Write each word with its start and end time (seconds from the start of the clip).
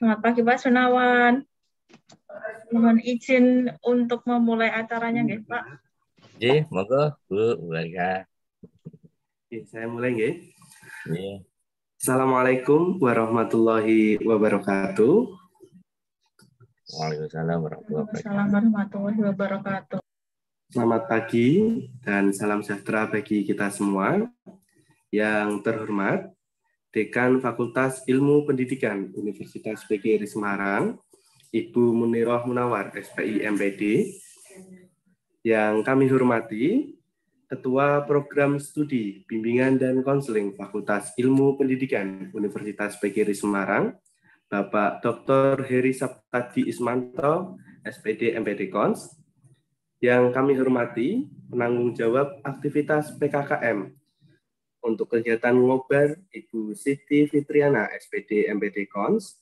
Selamat 0.00 0.24
pagi 0.24 0.40
Pak 0.40 0.56
Sunawan. 0.64 1.44
Mohon 2.72 3.04
izin 3.04 3.68
untuk 3.84 4.24
memulai 4.24 4.72
acaranya, 4.72 5.20
nggih, 5.20 5.44
Pak. 5.44 5.64
Nggih, 6.40 6.64
monggo 6.72 7.20
Bu 7.28 7.60
Warga. 7.68 8.24
Oke, 9.44 9.68
saya 9.68 9.84
mulai 9.92 10.16
nggih. 10.16 10.34
Nggih. 11.04 11.44
Assalamualaikum 12.00 12.96
warahmatullahi 12.96 14.24
wabarakatuh. 14.24 15.36
Waalaikumsalam 16.96 17.58
warahmatullahi 17.60 18.00
wabarakatuh. 18.00 18.24
Assalamualaikum 18.24 18.72
warahmatullahi 18.72 19.20
wabarakatuh. 19.20 19.98
Selamat 20.72 21.02
pagi 21.12 21.48
dan 22.00 22.32
salam 22.32 22.64
sejahtera 22.64 23.04
bagi 23.04 23.44
kita 23.44 23.68
semua. 23.68 24.16
Yang 25.12 25.60
terhormat, 25.60 26.32
Dekan 26.90 27.38
Fakultas 27.38 28.02
Ilmu 28.10 28.42
Pendidikan 28.50 29.14
Universitas 29.14 29.86
PGRI 29.86 30.26
Semarang, 30.26 30.98
Ibu 31.54 31.94
Muniroh 31.94 32.42
Munawar, 32.50 32.90
SPI 32.90 33.46
MPD. 33.46 34.10
Yang 35.46 35.86
kami 35.86 36.10
hormati, 36.10 36.98
Ketua 37.46 38.02
Program 38.06 38.58
Studi 38.58 39.22
Bimbingan 39.22 39.78
dan 39.78 40.02
Konseling 40.02 40.58
Fakultas 40.58 41.14
Ilmu 41.14 41.54
Pendidikan 41.54 42.26
Universitas 42.34 42.98
PGRI 42.98 43.38
Semarang, 43.38 43.94
Bapak 44.50 44.98
Dr. 44.98 45.62
Heri 45.70 45.94
Saptadi 45.94 46.66
Ismanto, 46.66 47.54
SPD 47.86 48.34
MPD 48.34 48.66
Kons, 48.66 49.14
yang 50.02 50.34
kami 50.34 50.58
hormati 50.58 51.30
penanggung 51.46 51.94
jawab 51.94 52.42
aktivitas 52.42 53.14
PKKM 53.14 53.99
untuk 54.80 55.12
kegiatan 55.12 55.52
ngobar 55.52 56.16
Ibu 56.32 56.72
Siti 56.72 57.28
Fitriana, 57.28 57.88
SPD 57.92 58.48
MPD 58.48 58.88
Kons, 58.88 59.36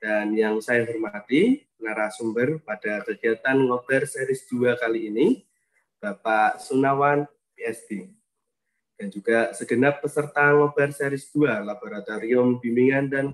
dan 0.00 0.36
yang 0.36 0.60
saya 0.60 0.84
hormati 0.84 1.64
narasumber 1.80 2.60
pada 2.60 3.00
kegiatan 3.08 3.56
ngobar 3.56 4.04
series 4.04 4.44
2 4.52 4.76
kali 4.76 5.08
ini, 5.08 5.26
Bapak 5.96 6.60
Sunawan 6.60 7.24
PSD. 7.56 8.12
Dan 8.94 9.08
juga 9.08 9.50
segenap 9.56 10.04
peserta 10.04 10.52
ngobar 10.52 10.92
series 10.92 11.32
2 11.32 11.64
Laboratorium 11.64 12.60
Bimbingan 12.60 13.08
dan 13.08 13.32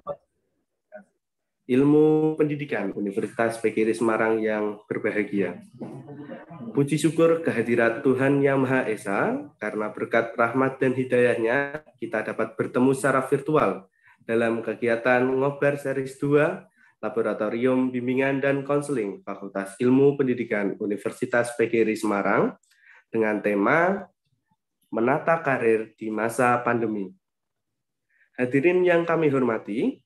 Ilmu 1.71 2.35
Pendidikan 2.35 2.91
Universitas 2.99 3.55
PGRI 3.63 3.95
Semarang 3.95 4.43
yang 4.43 4.83
berbahagia. 4.91 5.63
Puji 6.75 6.99
syukur 6.99 7.47
kehadirat 7.47 8.03
Tuhan 8.03 8.43
Yang 8.43 8.59
Maha 8.59 8.83
Esa, 8.91 9.39
karena 9.63 9.95
berkat 9.95 10.35
rahmat 10.35 10.83
dan 10.83 10.99
hidayahnya, 10.99 11.87
kita 12.03 12.27
dapat 12.27 12.59
bertemu 12.59 12.91
secara 12.91 13.23
virtual 13.23 13.87
dalam 14.27 14.67
kegiatan 14.67 15.23
ngobar 15.23 15.79
series 15.79 16.19
2 16.19 16.99
Laboratorium 17.07 17.95
Bimbingan 17.95 18.43
dan 18.43 18.67
Konseling 18.67 19.23
Fakultas 19.23 19.79
Ilmu 19.79 20.19
Pendidikan 20.19 20.75
Universitas 20.83 21.55
PGRI 21.55 21.95
Semarang 21.95 22.59
dengan 23.15 23.39
tema 23.39 24.11
Menata 24.91 25.39
Karir 25.39 25.95
di 25.95 26.11
Masa 26.11 26.59
Pandemi. 26.67 27.15
Hadirin 28.35 28.83
yang 28.83 29.07
kami 29.07 29.31
hormati, 29.31 30.03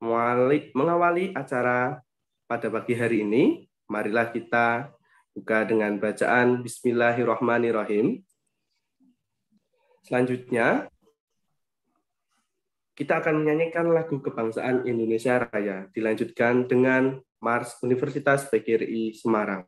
mengawali 0.00 1.34
acara 1.34 1.98
pada 2.46 2.70
pagi 2.70 2.94
hari 2.94 3.26
ini, 3.26 3.66
marilah 3.90 4.30
kita 4.30 4.94
buka 5.34 5.66
dengan 5.66 5.98
bacaan 5.98 6.62
Bismillahirrahmanirrahim. 6.62 8.22
Selanjutnya, 10.06 10.88
kita 12.98 13.22
akan 13.22 13.46
menyanyikan 13.46 13.86
lagu 13.94 14.18
kebangsaan 14.18 14.82
Indonesia 14.82 15.46
Raya, 15.46 15.86
dilanjutkan 15.94 16.66
dengan 16.66 17.22
Mars 17.38 17.78
Universitas 17.86 18.50
PGRI 18.50 19.14
Semarang. 19.14 19.62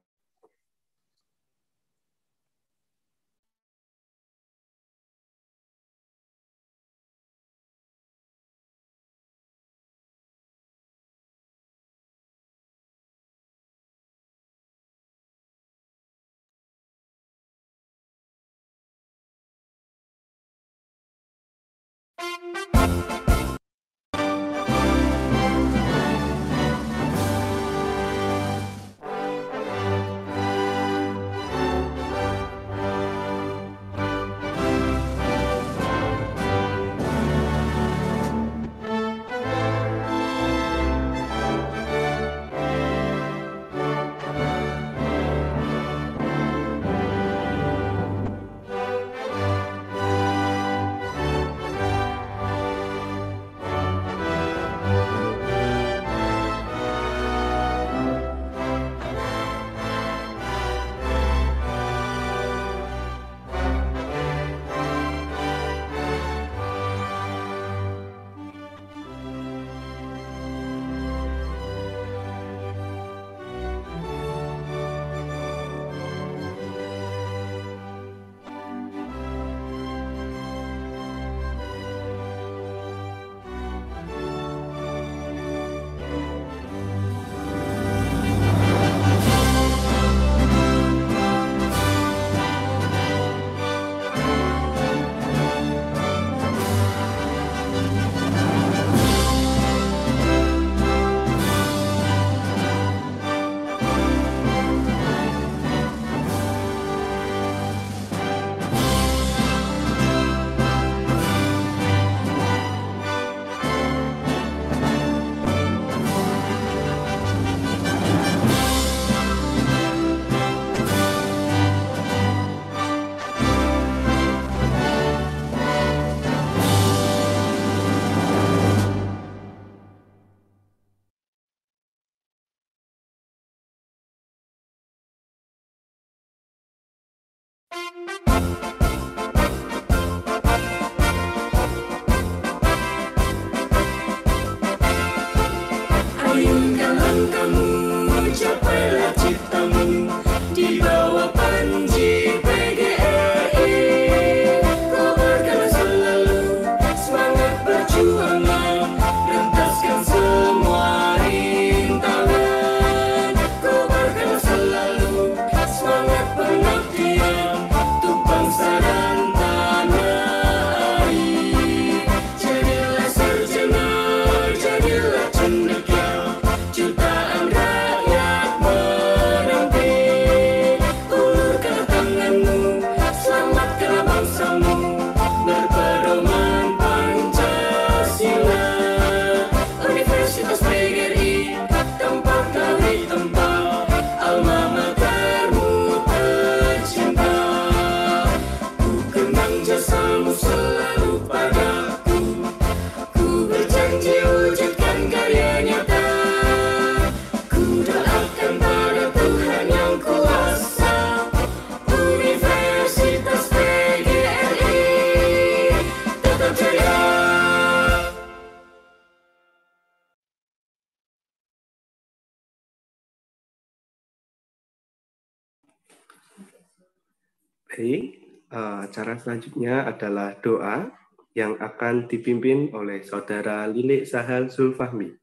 Selanjutnya 229.21 229.87
adalah 229.87 230.35
doa 230.41 230.91
yang 231.37 231.55
akan 231.61 232.11
dipimpin 232.11 232.75
oleh 232.75 233.07
Saudara 233.07 233.69
Lilik 233.71 234.09
Sahal 234.09 234.51
Zulfahmi. 234.51 235.15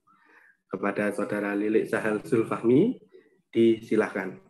Kepada 0.71 1.11
Saudara 1.11 1.51
Lilik 1.57 1.91
Sahal 1.91 2.23
Zulfahmi, 2.23 2.95
disilahkan. 3.51 4.46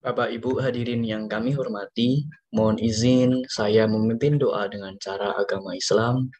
Bapak 0.00 0.32
Ibu 0.32 0.64
hadirin 0.64 1.04
yang 1.04 1.28
kami 1.28 1.52
hormati, 1.52 2.24
mohon 2.56 2.80
izin 2.80 3.44
saya 3.52 3.84
memimpin 3.84 4.40
doa 4.40 4.64
dengan 4.64 4.96
cara 4.96 5.36
agama 5.36 5.76
Islam. 5.76 6.32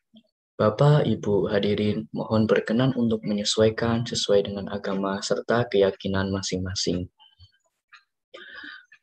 Bapak 0.56 1.04
Ibu 1.04 1.52
hadirin 1.52 2.08
mohon 2.16 2.48
berkenan 2.48 2.96
untuk 2.96 3.20
menyesuaikan 3.20 4.08
sesuai 4.08 4.48
dengan 4.48 4.72
agama 4.72 5.20
serta 5.20 5.68
keyakinan 5.68 6.32
masing-masing. 6.32 7.04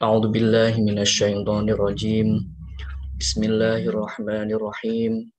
A'udzu 0.02 0.34
billahi 0.34 0.82
minasyaitonir 0.82 1.78
rajim. 1.78 2.42
Bismillahirrahmanirrahim. 3.22 5.30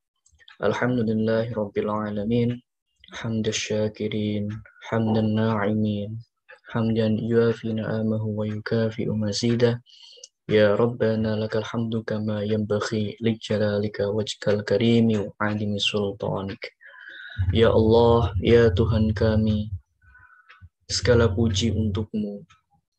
Alhamdulillahirabbil 0.63 1.91
alamin. 1.91 2.55
Hamdasyakirin, 3.19 4.47
hamdan 4.95 5.35
na'imin. 5.35 6.23
حمدا 6.72 7.08
يوافي 7.22 7.74
نعمه 7.74 8.24
ويكافئ 8.26 9.08
مزيده 9.10 9.84
يا 10.50 10.76
ربنا 10.76 11.36
لك 11.36 11.56
الحمد 11.56 12.04
كما 12.08 12.44
ينبغي 12.44 13.18
لجلالك 13.22 13.98
وجهك 14.00 14.46
الكريم 14.48 15.08
وعظيم 15.40 15.78
سلطانك 15.78 16.64
Ya 17.50 17.74
Allah, 17.74 18.30
ya 18.46 18.70
Tuhan 18.70 19.10
kami, 19.10 19.74
segala 20.86 21.26
puji 21.26 21.74
untukmu, 21.74 22.46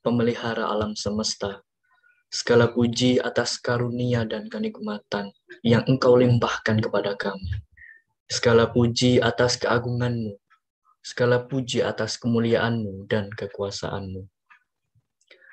pemelihara 0.02 0.66
alam 0.66 0.98
semesta. 0.98 1.62
Segala 2.34 2.66
puji 2.66 3.22
atas 3.22 3.62
karunia 3.62 4.26
dan 4.26 4.50
kenikmatan 4.50 5.30
yang 5.62 5.86
engkau 5.86 6.18
limpahkan 6.18 6.82
kepada 6.82 7.14
kami. 7.14 7.62
Segala 8.26 8.66
puji 8.66 9.22
atas 9.22 9.54
keagunganmu, 9.54 10.34
Segala 10.99 11.47
puji 11.47 11.79
atas 11.79 12.19
kemuliaanmu 12.19 13.07
dan 13.07 13.31
kekuasaanmu. 13.31 14.27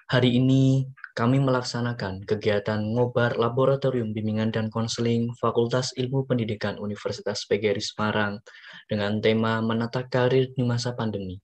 Hari 0.07 0.39
ini 0.39 0.87
kami 1.19 1.43
melaksanakan 1.43 2.23
kegiatan 2.23 2.79
ngobar 2.79 3.35
laboratorium 3.35 4.15
bimbingan 4.15 4.55
dan 4.55 4.71
konseling 4.71 5.35
Fakultas 5.43 5.91
Ilmu 5.99 6.31
Pendidikan 6.31 6.79
Universitas 6.79 7.43
PGRI 7.51 7.83
Semarang 7.83 8.39
dengan 8.87 9.19
tema 9.19 9.59
menata 9.59 10.07
karir 10.07 10.55
di 10.55 10.63
masa 10.63 10.95
pandemi. 10.95 11.43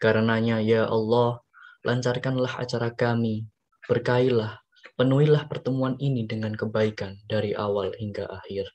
Karenanya 0.00 0.64
ya 0.64 0.88
Allah, 0.88 1.44
lancarkanlah 1.84 2.56
acara 2.56 2.96
kami, 2.96 3.44
berkailah, 3.84 4.62
penuhilah 4.96 5.44
pertemuan 5.50 5.98
ini 6.00 6.24
dengan 6.24 6.56
kebaikan 6.56 7.20
dari 7.28 7.52
awal 7.52 7.92
hingga 7.96 8.24
akhir. 8.24 8.72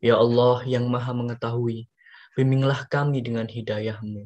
Ya 0.00 0.16
Allah 0.16 0.64
yang 0.64 0.88
maha 0.88 1.12
mengetahui, 1.12 1.90
Bimbinglah 2.40 2.88
kami 2.88 3.20
dengan 3.20 3.44
hidayahmu. 3.44 4.24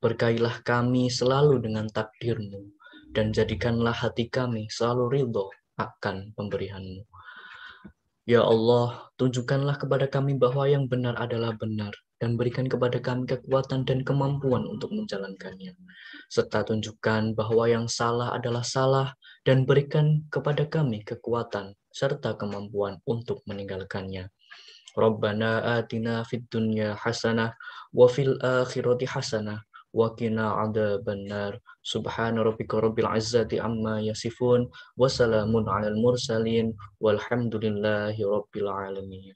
Berkailah 0.00 0.64
kami 0.64 1.12
selalu 1.12 1.60
dengan 1.60 1.92
takdirmu. 1.92 2.72
Dan 3.12 3.36
jadikanlah 3.36 3.92
hati 3.92 4.32
kami 4.32 4.72
selalu 4.72 5.20
ridho 5.20 5.52
akan 5.76 6.32
pemberianmu. 6.40 7.04
Ya 8.24 8.40
Allah, 8.40 9.12
tunjukkanlah 9.20 9.76
kepada 9.76 10.08
kami 10.08 10.40
bahwa 10.40 10.64
yang 10.72 10.88
benar 10.88 11.20
adalah 11.20 11.52
benar 11.52 11.92
dan 12.16 12.40
berikan 12.40 12.64
kepada 12.64 12.96
kami 12.96 13.28
kekuatan 13.28 13.84
dan 13.84 14.08
kemampuan 14.08 14.64
untuk 14.64 14.96
menjalankannya. 14.96 15.76
Serta 16.32 16.64
tunjukkan 16.64 17.36
bahwa 17.36 17.68
yang 17.68 17.92
salah 17.92 18.32
adalah 18.32 18.64
salah 18.64 19.12
dan 19.44 19.68
berikan 19.68 20.24
kepada 20.32 20.64
kami 20.64 21.04
kekuatan 21.04 21.76
serta 21.92 22.40
kemampuan 22.40 23.04
untuk 23.04 23.44
meninggalkannya. 23.44 24.32
Rabbana 24.96 25.78
atina 25.78 26.26
fid 26.26 26.46
dunya 26.50 26.98
hasanah 26.98 27.54
wa 27.94 28.06
fil 28.10 28.38
akhirati 28.42 29.06
hasanah 29.06 29.62
wa 29.94 30.14
qina 30.14 30.58
adzabannar. 30.66 31.58
Subhana 31.82 32.42
rabbika 32.46 32.78
rabbil 32.78 33.10
izzati 33.14 33.58
amma 33.58 33.98
yasifun 34.02 34.70
wa 34.98 35.08
salamun 35.10 35.66
alal 35.66 35.98
mursalin 35.98 36.74
walhamdulillahi 37.02 38.22
rabbil 38.22 38.70
alamin. 38.70 39.34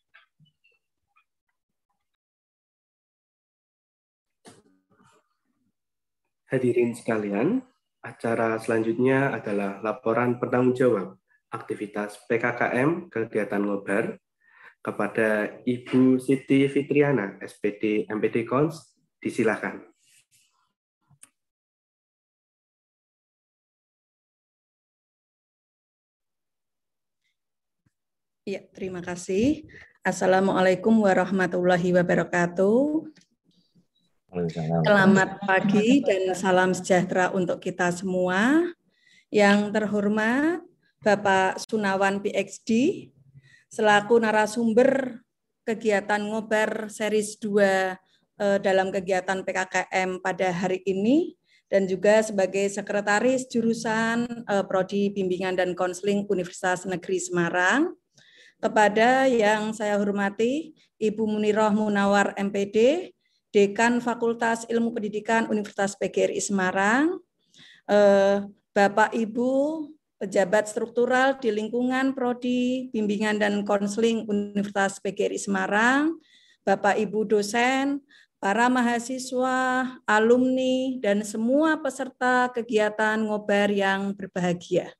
Hadirin 6.55 6.95
sekalian, 6.95 7.67
acara 7.99 8.61
selanjutnya 8.63 9.35
adalah 9.35 9.83
laporan 9.83 10.39
penanggung 10.39 10.77
jawab 10.77 11.19
aktivitas 11.51 12.21
PKKM 12.31 13.11
kegiatan 13.11 13.63
ngobar 13.65 14.23
kepada 14.85 15.49
Ibu 15.65 16.21
Siti 16.21 16.69
Fitriana, 16.69 17.41
SPD 17.41 18.05
MPD 18.05 18.45
Kons, 18.45 18.93
disilakan. 19.17 19.81
Ya, 28.45 28.61
terima 28.77 29.01
kasih. 29.01 29.65
Assalamualaikum 30.05 30.93
warahmatullahi 31.01 31.97
wabarakatuh. 31.97 33.09
Selamat 34.85 35.41
pagi 35.49 36.05
dan 36.05 36.37
salam 36.37 36.77
sejahtera 36.77 37.33
untuk 37.33 37.57
kita 37.57 37.89
semua. 37.89 38.69
Yang 39.33 39.73
terhormat 39.73 40.61
Bapak 41.01 41.57
Sunawan 41.65 42.21
PhD, 42.21 43.09
selaku 43.75 44.23
narasumber 44.23 45.19
kegiatan 45.67 46.23
ngobar 46.23 46.87
series 46.87 47.35
2 47.43 47.59
eh, 47.59 48.59
dalam 48.63 48.95
kegiatan 48.95 49.43
PKKM 49.43 50.23
pada 50.23 50.55
hari 50.55 50.79
ini 50.87 51.35
dan 51.67 51.91
juga 51.91 52.23
sebagai 52.23 52.71
sekretaris 52.71 53.51
jurusan 53.51 54.31
eh, 54.47 54.65
prodi 54.71 55.11
bimbingan 55.11 55.59
dan 55.59 55.75
konseling 55.75 56.23
Universitas 56.31 56.87
Negeri 56.87 57.19
Semarang 57.19 57.99
kepada 58.63 59.27
yang 59.27 59.75
saya 59.75 59.99
hormati 59.99 60.79
Ibu 61.03 61.27
Munirah 61.27 61.75
Munawar 61.75 62.31
MPD 62.39 63.11
Dekan 63.51 63.99
Fakultas 63.99 64.71
Ilmu 64.71 64.95
Pendidikan 64.95 65.51
Universitas 65.51 65.99
PGRI 65.99 66.39
Semarang 66.39 67.19
eh, 67.91 68.39
Bapak 68.71 69.11
Ibu 69.19 69.51
pejabat 70.25 70.65
struktural 70.65 71.37
di 71.37 71.53
lingkungan 71.53 72.17
Prodi 72.17 72.89
Bimbingan 72.97 73.37
dan 73.37 73.61
Konseling 73.61 74.25
Universitas 74.25 74.97
PGRI 74.97 75.37
Semarang, 75.37 76.17
Bapak 76.65 76.97
Ibu 76.97 77.29
dosen, 77.29 78.01
para 78.41 78.73
mahasiswa, 78.73 79.85
alumni, 80.09 80.97
dan 81.05 81.21
semua 81.29 81.77
peserta 81.77 82.49
kegiatan 82.57 83.21
ngobar 83.21 83.69
yang 83.69 84.17
berbahagia. 84.17 84.97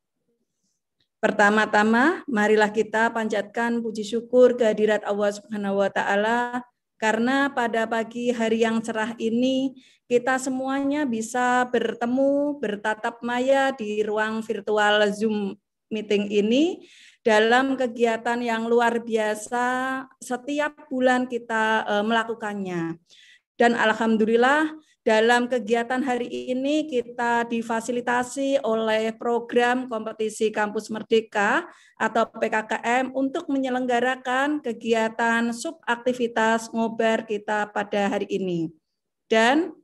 Pertama-tama, 1.25 2.21
marilah 2.29 2.69
kita 2.69 3.09
panjatkan 3.09 3.81
puji 3.81 4.05
syukur 4.05 4.61
kehadirat 4.61 5.09
Allah 5.09 5.33
Subhanahu 5.33 5.81
wa 5.81 5.89
taala 5.89 6.61
karena 7.01 7.49
pada 7.49 7.89
pagi 7.89 8.29
hari 8.29 8.61
yang 8.61 8.77
cerah 8.85 9.17
ini 9.17 9.73
kita 10.15 10.39
semuanya 10.39 11.03
bisa 11.03 11.67
bertemu, 11.75 12.63
bertatap 12.63 13.19
maya 13.27 13.75
di 13.75 13.99
ruang 14.07 14.47
virtual 14.47 15.11
Zoom 15.11 15.59
meeting 15.91 16.31
ini 16.31 16.87
dalam 17.27 17.75
kegiatan 17.75 18.39
yang 18.39 18.71
luar 18.71 19.03
biasa 19.03 19.67
setiap 20.23 20.87
bulan 20.87 21.27
kita 21.27 21.83
eh, 21.83 22.05
melakukannya. 22.07 22.95
Dan 23.59 23.75
alhamdulillah 23.75 24.71
dalam 25.03 25.51
kegiatan 25.51 25.99
hari 25.99 26.31
ini 26.55 26.87
kita 26.87 27.51
difasilitasi 27.51 28.63
oleh 28.63 29.11
program 29.19 29.91
kompetisi 29.91 30.55
kampus 30.55 30.95
merdeka 30.95 31.67
atau 31.99 32.23
PKKM 32.39 33.11
untuk 33.19 33.51
menyelenggarakan 33.51 34.63
kegiatan 34.63 35.51
subaktivitas 35.51 36.71
ngobar 36.71 37.27
kita 37.27 37.67
pada 37.75 38.15
hari 38.15 38.31
ini. 38.31 38.71
Dan 39.27 39.84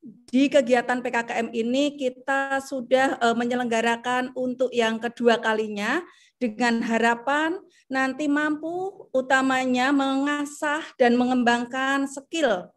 di 0.00 0.48
kegiatan 0.48 1.04
PKKM 1.04 1.52
ini 1.52 1.92
kita 1.96 2.64
sudah 2.64 3.20
eh, 3.20 3.36
menyelenggarakan 3.36 4.32
untuk 4.32 4.72
yang 4.72 4.96
kedua 4.96 5.36
kalinya 5.36 6.00
dengan 6.40 6.80
harapan 6.80 7.60
nanti 7.92 8.24
mampu 8.24 9.06
utamanya 9.12 9.92
mengasah 9.92 10.80
dan 10.96 11.20
mengembangkan 11.20 12.08
skill 12.08 12.72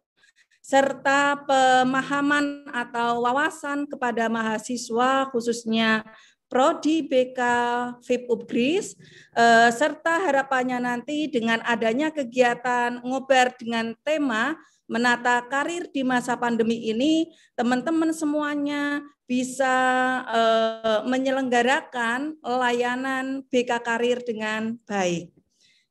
serta 0.60 1.44
pemahaman 1.44 2.68
atau 2.72 3.24
wawasan 3.24 3.88
kepada 3.88 4.28
mahasiswa 4.28 5.28
khususnya 5.32 6.04
Prodi 6.44 7.08
BK 7.08 7.40
FIP 8.04 8.28
Ubgris 8.28 8.92
eh, 9.32 9.70
serta 9.72 10.28
harapannya 10.28 10.76
nanti 10.76 11.32
dengan 11.32 11.64
adanya 11.64 12.12
kegiatan 12.12 13.00
ngobar 13.00 13.56
dengan 13.56 13.96
tema 14.04 14.60
menata 14.84 15.40
karir 15.48 15.88
di 15.88 16.04
masa 16.04 16.36
pandemi 16.36 16.90
ini 16.92 17.32
teman-teman 17.56 18.12
semuanya 18.12 19.00
bisa 19.24 19.74
eh, 20.28 21.00
menyelenggarakan 21.08 22.36
layanan 22.44 23.40
BK 23.48 23.70
Karir 23.80 24.20
dengan 24.20 24.76
baik. 24.84 25.32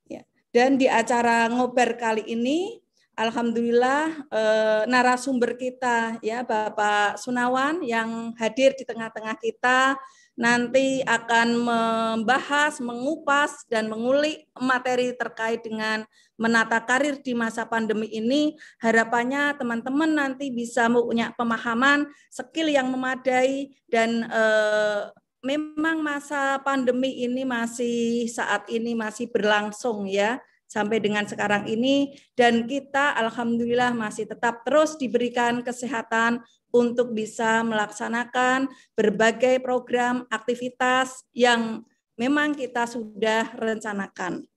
Ya. 0.06 0.22
Dan 0.54 0.78
di 0.78 0.86
acara 0.86 1.50
ngobar 1.50 1.98
kali 1.98 2.22
ini 2.30 2.78
Alhamdulillah 3.14 4.30
eh, 4.30 4.82
narasumber 4.90 5.58
kita 5.58 6.18
ya 6.22 6.46
Bapak 6.46 7.18
Sunawan 7.22 7.82
yang 7.86 8.34
hadir 8.38 8.74
di 8.78 8.86
tengah-tengah 8.86 9.38
kita 9.38 9.98
nanti 10.34 11.06
akan 11.06 11.48
membahas, 11.62 12.82
mengupas 12.82 13.70
dan 13.70 13.86
mengulik 13.86 14.50
materi 14.58 15.14
terkait 15.14 15.62
dengan 15.62 16.10
menata 16.44 16.84
karir 16.84 17.24
di 17.24 17.32
masa 17.32 17.64
pandemi 17.64 18.12
ini. 18.12 18.60
Harapannya 18.84 19.56
teman-teman 19.56 20.12
nanti 20.12 20.52
bisa 20.52 20.92
punya 20.92 21.32
pemahaman, 21.40 22.12
skill 22.28 22.68
yang 22.68 22.92
memadai 22.92 23.72
dan 23.88 24.28
eh, 24.28 25.08
memang 25.40 26.04
masa 26.04 26.60
pandemi 26.60 27.24
ini 27.24 27.48
masih 27.48 28.28
saat 28.28 28.68
ini 28.68 28.92
masih 28.92 29.32
berlangsung 29.32 30.08
ya 30.12 30.40
sampai 30.68 30.98
dengan 30.98 31.28
sekarang 31.30 31.70
ini 31.70 32.18
dan 32.34 32.66
kita 32.66 33.14
alhamdulillah 33.20 33.94
masih 33.94 34.26
tetap 34.26 34.66
terus 34.66 34.98
diberikan 34.98 35.62
kesehatan 35.62 36.42
untuk 36.74 37.14
bisa 37.14 37.62
melaksanakan 37.62 38.66
berbagai 38.98 39.62
program 39.62 40.26
aktivitas 40.34 41.22
yang 41.36 41.86
memang 42.18 42.58
kita 42.58 42.90
sudah 42.90 43.54
rencanakan. 43.54 44.50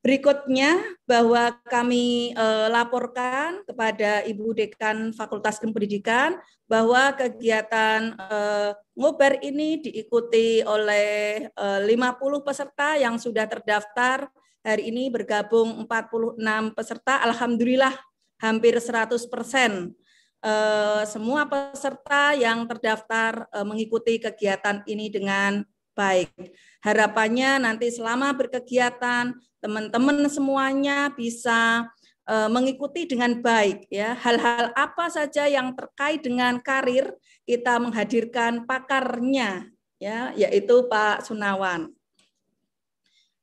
Berikutnya 0.00 0.80
bahwa 1.04 1.60
kami 1.68 2.32
eh, 2.32 2.66
laporkan 2.72 3.60
kepada 3.68 4.24
Ibu 4.24 4.56
Dekan 4.56 5.12
Fakultas 5.12 5.60
Ilmu 5.60 5.76
Pendidikan 5.76 6.40
bahwa 6.64 7.12
kegiatan 7.12 8.16
eh, 8.16 8.70
ngobar 8.96 9.44
ini 9.44 9.84
diikuti 9.84 10.64
oleh 10.64 11.44
eh, 11.52 11.80
50 11.84 12.40
peserta 12.40 12.96
yang 12.96 13.20
sudah 13.20 13.44
terdaftar. 13.44 14.32
Hari 14.64 14.88
ini 14.88 15.12
bergabung 15.12 15.84
46 15.84 16.76
peserta. 16.76 17.20
Alhamdulillah 17.20 17.92
hampir 18.40 18.80
100 18.80 19.20
persen 19.28 19.92
eh, 20.40 21.02
semua 21.04 21.44
peserta 21.44 22.32
yang 22.32 22.64
terdaftar 22.64 23.52
eh, 23.52 23.66
mengikuti 23.68 24.16
kegiatan 24.16 24.80
ini 24.88 25.12
dengan 25.12 25.60
baik. 26.00 26.32
Harapannya 26.80 27.60
nanti 27.60 27.92
selama 27.92 28.32
berkegiatan 28.32 29.36
teman-teman 29.60 30.24
semuanya 30.32 31.12
bisa 31.12 31.84
uh, 32.24 32.48
mengikuti 32.48 33.04
dengan 33.04 33.36
baik 33.36 33.84
ya. 33.92 34.16
Hal-hal 34.16 34.72
apa 34.72 35.12
saja 35.12 35.44
yang 35.44 35.76
terkait 35.76 36.24
dengan 36.24 36.56
karir 36.64 37.12
kita 37.44 37.76
menghadirkan 37.76 38.64
pakarnya 38.64 39.68
ya, 40.00 40.32
yaitu 40.32 40.88
Pak 40.88 41.28
Sunawan. 41.28 41.92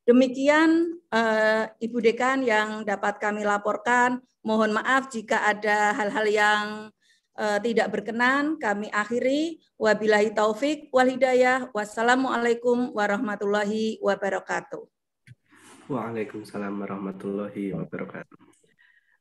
Demikian 0.08 0.98
uh, 1.12 1.68
Ibu 1.84 2.00
Dekan 2.00 2.42
yang 2.42 2.88
dapat 2.88 3.20
kami 3.22 3.46
laporkan. 3.46 4.24
Mohon 4.40 4.80
maaf 4.80 5.12
jika 5.12 5.44
ada 5.44 5.92
hal-hal 5.92 6.26
yang 6.32 6.66
uh, 7.38 7.62
tidak 7.62 7.94
berkenan, 7.94 8.58
kami 8.58 8.90
akhiri. 8.90 9.62
Wabillahi 9.78 10.34
taufik 10.34 10.90
wal 10.90 11.08
hidayah. 11.08 11.70
Wassalamualaikum 11.72 12.92
warahmatullahi 12.98 14.02
wabarakatuh. 14.02 14.84
Waalaikumsalam 15.88 16.74
warahmatullahi 16.84 17.72
wabarakatuh. 17.72 18.58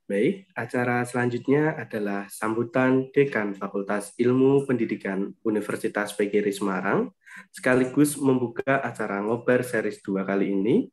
Baik, 0.06 0.46
acara 0.54 1.02
selanjutnya 1.02 1.74
adalah 1.74 2.30
sambutan 2.30 3.10
Dekan 3.10 3.58
Fakultas 3.58 4.14
Ilmu 4.14 4.62
Pendidikan 4.62 5.34
Universitas 5.42 6.14
PGRI 6.14 6.54
Semarang, 6.54 7.10
sekaligus 7.50 8.14
membuka 8.14 8.86
acara 8.86 9.18
ngobar 9.18 9.66
series 9.66 9.98
2 10.06 10.22
kali 10.22 10.54
ini 10.54 10.86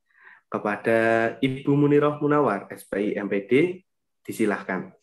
kepada 0.49 1.33
Ibu 1.41 1.77
Muniroh 1.77 2.17
Munawar, 2.21 2.69
SPI 2.73 3.13
MPD, 3.21 3.85
disilahkan. 4.25 4.93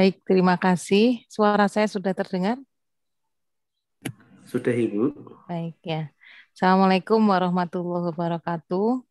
Baik, 0.00 0.24
terima 0.24 0.56
kasih. 0.56 1.28
Suara 1.28 1.68
saya 1.68 1.84
sudah 1.84 2.16
terdengar? 2.16 2.56
Sudah, 4.48 4.72
Ibu. 4.72 5.12
Baik, 5.44 5.76
ya. 5.84 6.08
Assalamualaikum 6.56 7.20
warahmatullahi 7.20 8.08
wabarakatuh. 8.08 9.04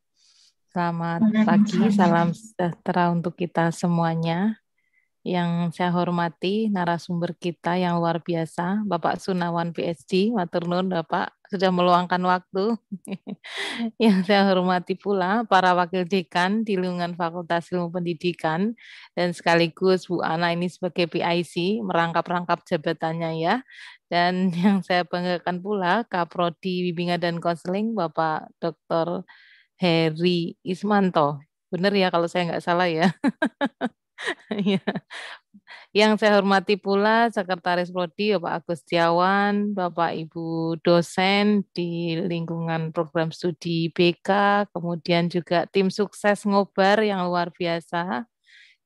Selamat 0.74 1.22
pagi, 1.46 1.94
salam 1.94 2.34
sejahtera 2.34 3.14
untuk 3.14 3.38
kita 3.38 3.70
semuanya. 3.70 4.58
Yang 5.22 5.78
saya 5.78 5.94
hormati 5.94 6.74
narasumber 6.74 7.38
kita 7.38 7.78
yang 7.78 8.02
luar 8.02 8.26
biasa, 8.26 8.82
Bapak 8.82 9.22
Sunawan 9.22 9.70
PhD, 9.70 10.34
Maturnun, 10.34 10.90
Bapak 10.90 11.38
sudah 11.50 11.74
meluangkan 11.74 12.22
waktu. 12.22 12.78
yang 14.04 14.22
saya 14.24 14.46
hormati 14.46 14.94
pula 14.94 15.44
para 15.50 15.74
wakil 15.74 16.06
dekan 16.06 16.62
di 16.62 16.78
lingkungan 16.78 17.18
Fakultas 17.18 17.74
Ilmu 17.74 17.90
Pendidikan 17.90 18.78
dan 19.18 19.34
sekaligus 19.34 20.06
Bu 20.06 20.22
Ana 20.22 20.54
ini 20.54 20.70
sebagai 20.70 21.10
PIC 21.10 21.82
merangkap-rangkap 21.82 22.64
jabatannya 22.70 23.32
ya. 23.42 23.56
Dan 24.10 24.50
yang 24.64 24.86
saya 24.86 25.06
banggakan 25.06 25.62
pula 25.66 26.06
Kaprodi 26.06 26.90
Bimbingan 26.94 27.22
dan 27.22 27.36
Konseling 27.42 27.98
Bapak 27.98 28.54
Dr. 28.62 29.26
Heri 29.82 30.56
Ismanto. 30.62 31.42
Benar 31.74 31.94
ya 31.98 32.10
kalau 32.14 32.28
saya 32.30 32.50
nggak 32.50 32.64
salah 32.66 32.88
ya. 32.90 33.10
Iya. 34.52 34.84
Yang 35.90 36.22
saya 36.22 36.38
hormati 36.38 36.78
pula 36.78 37.34
Sekretaris 37.34 37.90
Prodi 37.90 38.38
Bapak 38.38 38.62
Agus 38.62 38.86
Tiawan, 38.86 39.74
Bapak 39.74 40.14
Ibu 40.14 40.78
dosen 40.86 41.66
di 41.74 42.14
lingkungan 42.14 42.94
program 42.94 43.34
studi 43.34 43.90
BK, 43.90 44.30
kemudian 44.70 45.34
juga 45.34 45.66
tim 45.66 45.90
sukses 45.90 46.46
ngobar 46.46 47.02
yang 47.02 47.26
luar 47.26 47.50
biasa, 47.50 48.30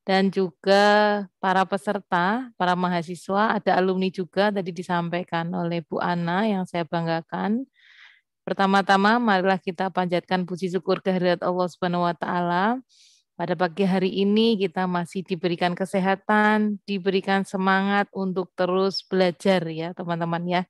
dan 0.08 0.32
juga 0.32 0.84
para 1.44 1.68
peserta, 1.68 2.48
para 2.56 2.72
mahasiswa, 2.72 3.60
ada 3.60 3.76
alumni 3.76 4.08
juga 4.08 4.56
tadi 4.56 4.72
disampaikan 4.72 5.52
oleh 5.52 5.84
Bu 5.84 6.00
Ana 6.00 6.48
yang 6.48 6.64
saya 6.64 6.88
banggakan. 6.88 7.68
Pertama-tama 8.48 9.20
marilah 9.20 9.60
kita 9.60 9.92
panjatkan 9.92 10.48
puji 10.48 10.72
syukur 10.72 11.04
kehadirat 11.04 11.44
Allah 11.44 11.68
Subhanahu 11.68 12.08
wa 12.08 12.16
taala 12.16 12.80
pada 13.44 13.60
pagi 13.60 13.84
hari 13.84 14.24
ini 14.24 14.56
kita 14.56 14.88
masih 14.88 15.20
diberikan 15.20 15.76
kesehatan, 15.76 16.80
diberikan 16.88 17.44
semangat 17.44 18.08
untuk 18.16 18.48
terus 18.56 19.04
belajar 19.04 19.68
ya 19.68 19.92
teman-teman 19.92 20.48
ya. 20.48 20.64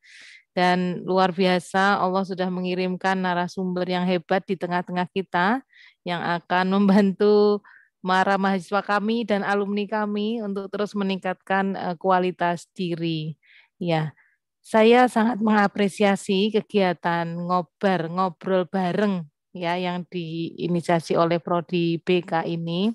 Dan 0.58 1.06
luar 1.06 1.30
biasa 1.30 2.02
Allah 2.02 2.26
sudah 2.26 2.50
mengirimkan 2.50 3.22
narasumber 3.22 3.86
yang 3.86 4.10
hebat 4.10 4.42
di 4.50 4.58
tengah-tengah 4.58 5.06
kita 5.14 5.62
yang 6.02 6.26
akan 6.42 6.74
membantu 6.74 7.62
para 8.02 8.42
mahasiswa 8.42 8.82
kami 8.82 9.22
dan 9.22 9.46
alumni 9.46 9.86
kami 9.86 10.42
untuk 10.42 10.66
terus 10.74 10.98
meningkatkan 10.98 11.78
eh, 11.78 11.94
kualitas 12.02 12.66
diri. 12.74 13.38
Ya, 13.78 14.18
saya 14.66 15.06
sangat 15.06 15.38
mengapresiasi 15.38 16.50
kegiatan 16.50 17.38
ngobar, 17.38 18.10
ngobrol 18.10 18.66
bareng 18.66 19.30
ya 19.54 19.78
yang 19.78 20.04
diinisiasi 20.10 21.14
oleh 21.14 21.38
prodi 21.38 22.02
BK 22.02 22.50
ini 22.50 22.92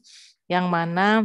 yang 0.51 0.67
mana 0.67 1.25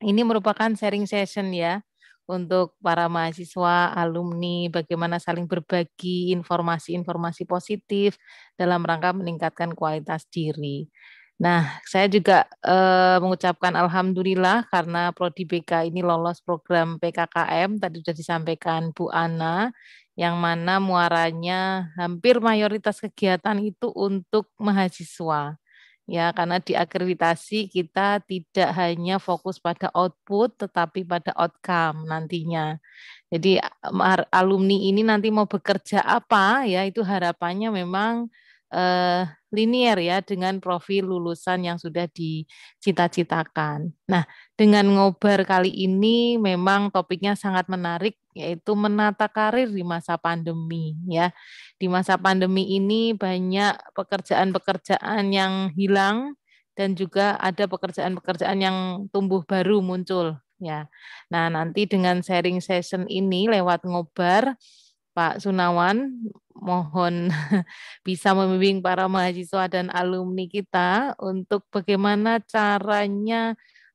ini 0.00 0.20
merupakan 0.24 0.72
sharing 0.72 1.04
session 1.04 1.52
ya 1.52 1.84
untuk 2.24 2.72
para 2.80 3.04
mahasiswa, 3.04 3.92
alumni, 3.92 4.72
bagaimana 4.72 5.20
saling 5.20 5.44
berbagi 5.44 6.32
informasi-informasi 6.32 7.44
positif 7.44 8.16
dalam 8.56 8.80
rangka 8.80 9.12
meningkatkan 9.12 9.76
kualitas 9.76 10.24
diri. 10.32 10.88
Nah, 11.34 11.82
saya 11.84 12.06
juga 12.06 12.46
eh, 12.62 13.18
mengucapkan 13.18 13.74
alhamdulillah 13.74 14.70
karena 14.70 15.10
Prodi 15.10 15.44
BK 15.44 15.90
ini 15.90 16.00
lolos 16.00 16.38
program 16.40 16.96
PKKM, 17.02 17.82
tadi 17.82 18.00
sudah 18.00 18.16
disampaikan 18.16 18.94
Bu 18.94 19.10
Ana, 19.10 19.74
yang 20.14 20.38
mana 20.38 20.78
muaranya 20.78 21.90
hampir 21.98 22.38
mayoritas 22.38 23.02
kegiatan 23.02 23.58
itu 23.62 23.90
untuk 23.94 24.50
mahasiswa. 24.58 25.58
Ya, 26.04 26.36
karena 26.36 26.60
diakreditasi 26.60 27.72
kita 27.72 28.20
tidak 28.28 28.70
hanya 28.76 29.16
fokus 29.16 29.56
pada 29.56 29.88
output 29.96 30.52
tetapi 30.60 31.00
pada 31.08 31.32
outcome 31.32 32.04
nantinya. 32.04 32.76
Jadi 33.32 33.58
alumni 34.30 34.76
ini 34.90 35.00
nanti 35.02 35.32
mau 35.32 35.48
bekerja 35.48 36.04
apa 36.04 36.68
ya 36.68 36.84
itu 36.84 37.00
harapannya 37.00 37.72
memang 37.72 38.28
eh, 38.74 39.24
linier 39.54 39.96
ya 40.02 40.18
dengan 40.20 40.58
profil 40.58 41.06
lulusan 41.06 41.62
yang 41.64 41.78
sudah 41.78 42.10
dicita-citakan. 42.10 43.94
Nah, 44.10 44.26
dengan 44.58 44.90
ngobar 44.90 45.46
kali 45.46 45.70
ini 45.70 46.36
memang 46.36 46.90
topiknya 46.90 47.38
sangat 47.38 47.70
menarik 47.70 48.18
yaitu 48.34 48.74
menata 48.74 49.30
karir 49.30 49.70
di 49.70 49.86
masa 49.86 50.18
pandemi 50.18 50.98
ya. 51.06 51.30
Di 51.78 51.86
masa 51.86 52.18
pandemi 52.18 52.74
ini 52.74 53.14
banyak 53.14 53.94
pekerjaan-pekerjaan 53.94 55.30
yang 55.30 55.70
hilang 55.78 56.34
dan 56.74 56.98
juga 56.98 57.38
ada 57.38 57.70
pekerjaan-pekerjaan 57.70 58.58
yang 58.58 58.78
tumbuh 59.14 59.46
baru 59.46 59.78
muncul 59.78 60.34
ya. 60.58 60.90
Nah, 61.30 61.46
nanti 61.50 61.86
dengan 61.86 62.20
sharing 62.20 62.58
session 62.58 63.06
ini 63.06 63.46
lewat 63.46 63.86
ngobar 63.86 64.58
Pak 65.14 65.40
Sunawan 65.40 66.10
mohon 66.58 67.30
bisa 68.08 68.34
membimbing 68.34 68.82
para 68.82 69.06
mahasiswa 69.06 69.70
dan 69.70 69.88
alumni 69.94 70.46
kita 70.50 71.14
untuk 71.22 71.66
bagaimana 71.70 72.42
caranya 72.42 73.54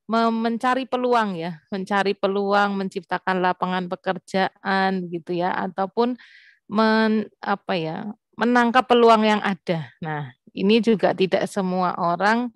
mencari 0.10 0.90
peluang 0.90 1.38
ya, 1.38 1.62
mencari 1.70 2.18
peluang, 2.18 2.74
menciptakan 2.74 3.46
lapangan 3.46 3.86
pekerjaan 3.86 5.06
gitu 5.14 5.38
ya, 5.38 5.54
ataupun 5.54 6.18
men, 6.66 7.30
apa 7.46 7.74
ya, 7.78 7.98
menangkap 8.34 8.90
peluang 8.90 9.22
yang 9.22 9.42
ada. 9.46 9.94
Nah, 10.02 10.34
ini 10.58 10.82
juga 10.82 11.14
tidak 11.14 11.46
semua 11.46 11.94
orang 11.94 12.50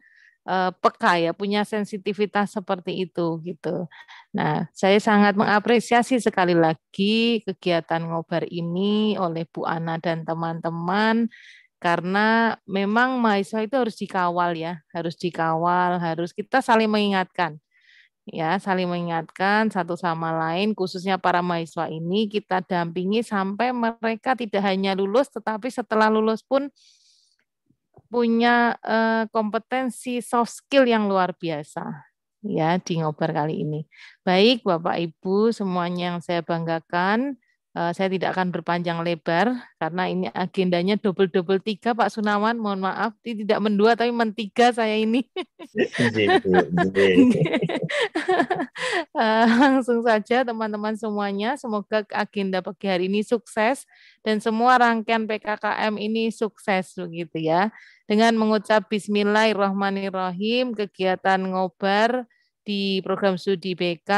uh, 0.47 0.71
peka 0.75 1.19
ya, 1.19 1.31
punya 1.35 1.63
sensitivitas 1.67 2.55
seperti 2.55 3.07
itu 3.07 3.39
gitu. 3.43 3.87
Nah, 4.35 4.67
saya 4.75 4.97
sangat 4.99 5.35
mengapresiasi 5.39 6.19
sekali 6.19 6.55
lagi 6.57 7.43
kegiatan 7.47 8.01
ngobar 8.03 8.47
ini 8.47 9.15
oleh 9.19 9.47
Bu 9.49 9.63
Ana 9.67 9.99
dan 9.99 10.23
teman-teman 10.27 11.27
karena 11.83 12.55
memang 12.63 13.19
mahasiswa 13.19 13.59
itu 13.67 13.75
harus 13.75 13.95
dikawal 13.99 14.55
ya, 14.55 14.79
harus 14.95 15.15
dikawal, 15.19 15.99
harus 15.99 16.31
kita 16.31 16.63
saling 16.63 16.87
mengingatkan. 16.87 17.59
Ya, 18.23 18.55
saling 18.55 18.87
mengingatkan 18.87 19.67
satu 19.67 19.99
sama 19.99 20.31
lain 20.31 20.71
khususnya 20.71 21.19
para 21.19 21.43
mahasiswa 21.43 21.91
ini 21.91 22.31
kita 22.31 22.63
dampingi 22.63 23.19
sampai 23.19 23.75
mereka 23.75 24.31
tidak 24.31 24.63
hanya 24.63 24.95
lulus 24.95 25.27
tetapi 25.27 25.67
setelah 25.67 26.07
lulus 26.07 26.39
pun 26.39 26.71
punya 28.13 28.77
uh, 28.85 29.25
kompetensi 29.33 30.21
soft 30.21 30.61
skill 30.61 30.85
yang 30.85 31.09
luar 31.09 31.33
biasa 31.33 32.13
ya 32.43 32.77
di 32.77 32.99
ngobar 32.99 33.31
kali 33.31 33.63
ini. 33.63 33.81
Baik 34.21 34.67
Bapak 34.67 34.99
Ibu 34.99 35.55
semuanya 35.55 36.13
yang 36.13 36.19
saya 36.19 36.43
banggakan, 36.43 37.39
saya 37.73 38.05
tidak 38.05 38.37
akan 38.37 38.53
berpanjang 38.53 39.01
lebar 39.01 39.49
karena 39.81 40.05
ini 40.05 40.29
agendanya 40.29 40.93
double-double 40.93 41.57
tiga 41.57 41.97
Pak 41.97 42.13
Sunawan, 42.13 42.53
mohon 42.61 42.85
maaf 42.85 43.17
tidak 43.25 43.57
mendua 43.57 43.97
tapi 43.97 44.13
mentiga 44.13 44.69
saya 44.69 44.93
ini. 44.93 45.25
uh, 49.17 49.45
langsung 49.65 50.05
saja 50.05 50.45
teman-teman 50.45 50.93
semuanya, 50.93 51.57
semoga 51.57 52.05
agenda 52.13 52.61
pagi 52.61 52.85
hari 52.85 53.09
ini 53.09 53.25
sukses 53.25 53.89
dan 54.21 54.37
semua 54.37 54.77
rangkaian 54.77 55.25
PKKM 55.25 55.97
ini 55.97 56.29
sukses 56.29 56.93
begitu 56.93 57.41
ya. 57.41 57.73
Dengan 58.05 58.37
mengucap 58.37 58.85
Bismillahirrahmanirrahim 58.85 60.77
kegiatan 60.77 61.41
ngobar 61.41 62.29
di 62.61 63.01
program 63.01 63.33
studi 63.41 63.73
BK 63.73 64.11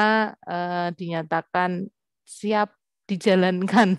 eh, 0.43 0.87
dinyatakan 0.91 1.87
siap 2.27 2.74
dijalankan. 3.05 3.97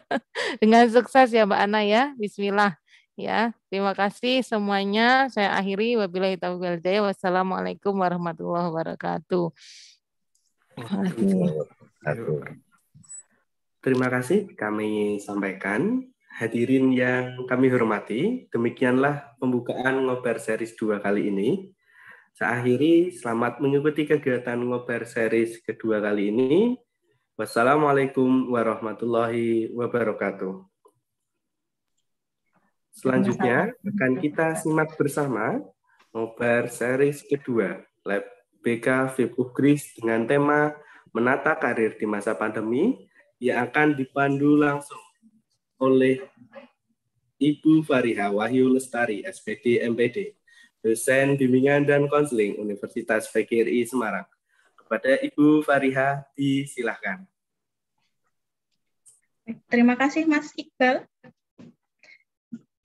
Dengan 0.62 0.86
sukses 0.90 1.30
ya 1.34 1.46
Mbak 1.46 1.60
Ana 1.60 1.80
ya. 1.82 2.14
Bismillah 2.18 2.78
ya. 3.18 3.54
Terima 3.70 3.94
kasih 3.94 4.42
semuanya. 4.46 5.30
Saya 5.30 5.54
akhiri. 5.58 5.98
Wabillahi 5.98 6.38
taufiq 6.38 6.82
wassalamualaikum 7.02 7.94
warahmatullahi 7.94 8.70
wabarakatuh. 8.70 9.50
Terima 13.84 14.08
kasih 14.10 14.50
kami 14.56 15.22
sampaikan. 15.22 16.10
Hadirin 16.34 16.90
yang 16.90 17.46
kami 17.46 17.70
hormati, 17.70 18.50
demikianlah 18.50 19.38
pembukaan 19.38 20.02
Ngobar 20.02 20.42
Series 20.42 20.74
2 20.74 20.98
kali 20.98 21.30
ini. 21.30 21.70
Saya 22.34 22.58
akhiri, 22.58 23.14
selamat 23.14 23.62
mengikuti 23.62 24.02
kegiatan 24.02 24.58
Ngobar 24.58 25.06
Series 25.06 25.62
kedua 25.62 26.02
kali 26.02 26.34
ini. 26.34 26.74
Wassalamualaikum 27.34 28.46
warahmatullahi 28.54 29.66
wabarakatuh. 29.74 30.54
Selanjutnya 32.94 33.74
akan 33.82 34.22
kita 34.22 34.54
simak 34.54 34.94
bersama 34.94 35.58
Ngobar 36.14 36.70
Series 36.70 37.26
kedua, 37.26 37.82
Lab 38.06 38.22
BK 38.62 39.18
VIP 39.18 39.34
Ugris 39.34 39.98
dengan 39.98 40.30
tema 40.30 40.78
Menata 41.10 41.58
Karir 41.58 41.98
di 41.98 42.06
Masa 42.06 42.38
Pandemi 42.38 43.10
yang 43.42 43.66
akan 43.66 43.98
dipandu 43.98 44.54
langsung 44.54 45.02
oleh 45.82 46.22
Ibu 47.42 47.82
Fariha 47.82 48.30
Wahyu 48.30 48.70
Lestari, 48.70 49.26
SPD 49.26 49.82
MPD, 49.82 50.38
dosen 50.78 51.34
bimbingan 51.34 51.82
dan 51.82 52.06
konseling 52.06 52.62
Universitas 52.62 53.26
PGRI 53.26 53.90
Semarang. 53.90 54.30
Kepada 54.94 55.18
Ibu 55.26 55.66
Fariha, 55.66 56.22
disilahkan. 56.38 57.26
Terima 59.66 59.98
kasih 59.98 60.22
Mas 60.22 60.54
Iqbal. 60.54 61.02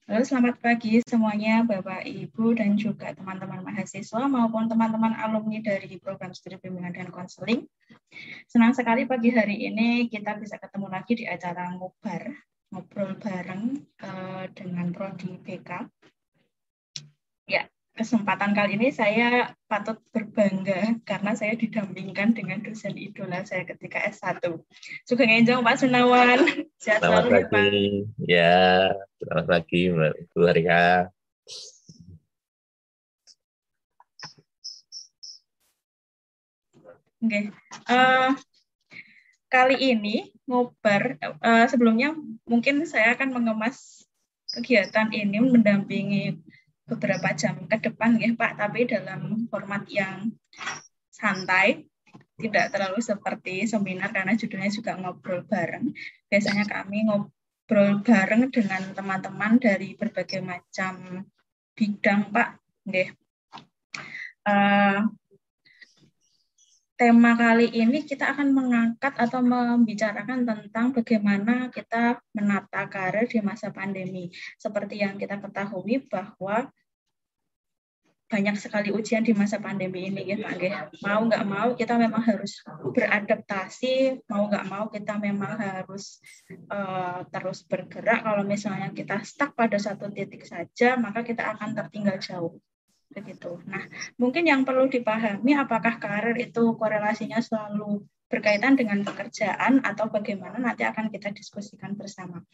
Halo, 0.09 0.25
selamat 0.25 0.57
pagi 0.57 1.05
semuanya 1.05 1.61
Bapak, 1.61 2.09
Ibu, 2.09 2.57
dan 2.57 2.73
juga 2.81 3.13
teman-teman 3.13 3.61
mahasiswa 3.61 4.25
maupun 4.25 4.65
teman-teman 4.65 5.21
alumni 5.21 5.61
dari 5.61 6.01
program 6.01 6.33
studi 6.33 6.57
bimbingan 6.57 6.97
dan 6.97 7.13
konseling. 7.13 7.69
Senang 8.49 8.73
sekali 8.73 9.05
pagi 9.05 9.29
hari 9.29 9.69
ini 9.69 10.09
kita 10.09 10.33
bisa 10.41 10.57
ketemu 10.57 10.89
lagi 10.89 11.13
di 11.13 11.29
acara 11.29 11.77
Ngubar 11.77 12.25
ngobrol 12.73 13.21
bareng 13.21 13.85
uh, 14.01 14.49
dengan 14.57 14.89
Prodi 14.97 15.37
BK. 15.45 15.85
Ya, 17.45 17.69
kesempatan 17.99 18.55
kali 18.55 18.79
ini 18.79 18.95
saya 18.95 19.51
patut 19.67 19.99
berbangga 20.15 20.95
karena 21.03 21.35
saya 21.35 21.59
didampingkan 21.59 22.31
dengan 22.31 22.63
dosen 22.63 22.95
idola 22.95 23.43
saya 23.43 23.67
ketika 23.67 23.99
S1. 24.07 24.39
Juga 25.03 25.23
ngenjong 25.27 25.59
Pak 25.59 25.75
Sunawan. 25.83 26.39
Sehat 26.79 27.03
selamat 27.03 27.23
selalu, 27.27 27.43
pagi. 27.51 27.51
Pak. 27.51 27.67
Ya, 28.23 28.95
selamat 29.19 29.45
pagi 29.51 29.81
Mbak 29.91 30.13
Bu. 30.31 30.39
Oke. 30.47 30.63
Okay. 37.19 37.43
Uh, 37.83 37.91
eh, 37.91 38.29
kali 39.51 39.75
ini 39.91 40.31
ngobar 40.47 41.19
uh, 41.19 41.67
sebelumnya 41.67 42.15
mungkin 42.47 42.87
saya 42.87 43.19
akan 43.19 43.35
mengemas 43.35 44.07
kegiatan 44.55 45.11
ini 45.11 45.43
mendampingi 45.43 46.39
beberapa 46.89 47.29
jam 47.37 47.69
ke 47.69 47.77
depan 47.77 48.17
ya 48.17 48.33
Pak. 48.33 48.57
Tapi 48.57 48.89
dalam 48.89 49.45
format 49.47 49.85
yang 49.87 50.33
santai 51.13 51.85
tidak 52.39 52.71
terlalu 52.71 53.03
seperti 53.03 53.67
seminar 53.67 54.09
karena 54.15 54.33
judulnya 54.33 54.71
juga 54.73 54.97
ngobrol 54.97 55.45
bareng. 55.45 55.91
Biasanya 56.31 56.65
kami 56.65 57.05
ngobrol 57.05 58.01
bareng 58.01 58.49
dengan 58.49 58.81
teman-teman 58.95 59.61
dari 59.61 59.93
berbagai 59.93 60.41
macam 60.41 61.23
bidang 61.77 62.33
Pak. 62.33 62.49
Uh, 64.49 65.05
tema 66.99 67.31
kali 67.39 67.71
ini 67.71 68.03
kita 68.03 68.35
akan 68.35 68.51
mengangkat 68.51 69.15
atau 69.15 69.39
membicarakan 69.39 70.43
tentang 70.43 70.91
bagaimana 70.91 71.71
kita 71.71 72.19
menata 72.35 72.91
karir 72.91 73.23
di 73.23 73.39
masa 73.39 73.71
pandemi. 73.71 74.27
Seperti 74.59 74.99
yang 74.99 75.15
kita 75.15 75.39
ketahui 75.39 76.03
bahwa 76.11 76.67
banyak 78.29 78.61
sekali 78.61 78.93
ujian 78.93 79.25
di 79.25 79.33
masa 79.33 79.57
pandemi 79.57 80.05
ini 80.05 80.21
ya 80.21 80.37
Pak 80.37 81.01
Mau 81.01 81.25
nggak 81.25 81.43
mau 81.49 81.73
kita 81.73 81.97
memang 81.97 82.21
harus 82.21 82.61
beradaptasi, 82.67 84.21
mau 84.29 84.45
nggak 84.45 84.65
mau 84.69 84.85
kita 84.91 85.17
memang 85.17 85.55
harus 85.55 86.19
uh, 86.67 87.25
terus 87.31 87.63
bergerak. 87.65 88.27
Kalau 88.27 88.43
misalnya 88.43 88.91
kita 88.91 89.23
stuck 89.23 89.55
pada 89.55 89.79
satu 89.79 90.11
titik 90.11 90.45
saja, 90.45 90.99
maka 90.99 91.23
kita 91.25 91.57
akan 91.57 91.73
tertinggal 91.73 92.19
jauh 92.21 92.59
begitu. 93.09 93.57
Nah, 93.65 93.83
mungkin 94.21 94.45
yang 94.45 94.61
perlu 94.61 94.85
dipahami 94.85 95.57
apakah 95.57 95.97
karir 95.97 96.37
itu 96.37 96.77
korelasinya 96.77 97.41
selalu 97.41 98.05
berkaitan 98.29 98.77
dengan 98.77 99.01
pekerjaan 99.01 99.81
atau 99.81 100.05
bagaimana 100.13 100.61
nanti 100.61 100.85
akan 100.85 101.09
kita 101.09 101.33
diskusikan 101.33 101.97
bersama. 101.97 102.45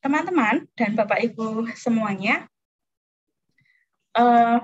Teman-teman 0.00 0.70
dan 0.78 0.94
Bapak 0.94 1.18
Ibu 1.20 1.74
semuanya, 1.74 2.46
eh, 4.14 4.58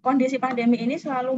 kondisi 0.00 0.36
pandemi 0.36 0.80
ini 0.82 0.96
selalu 0.96 1.36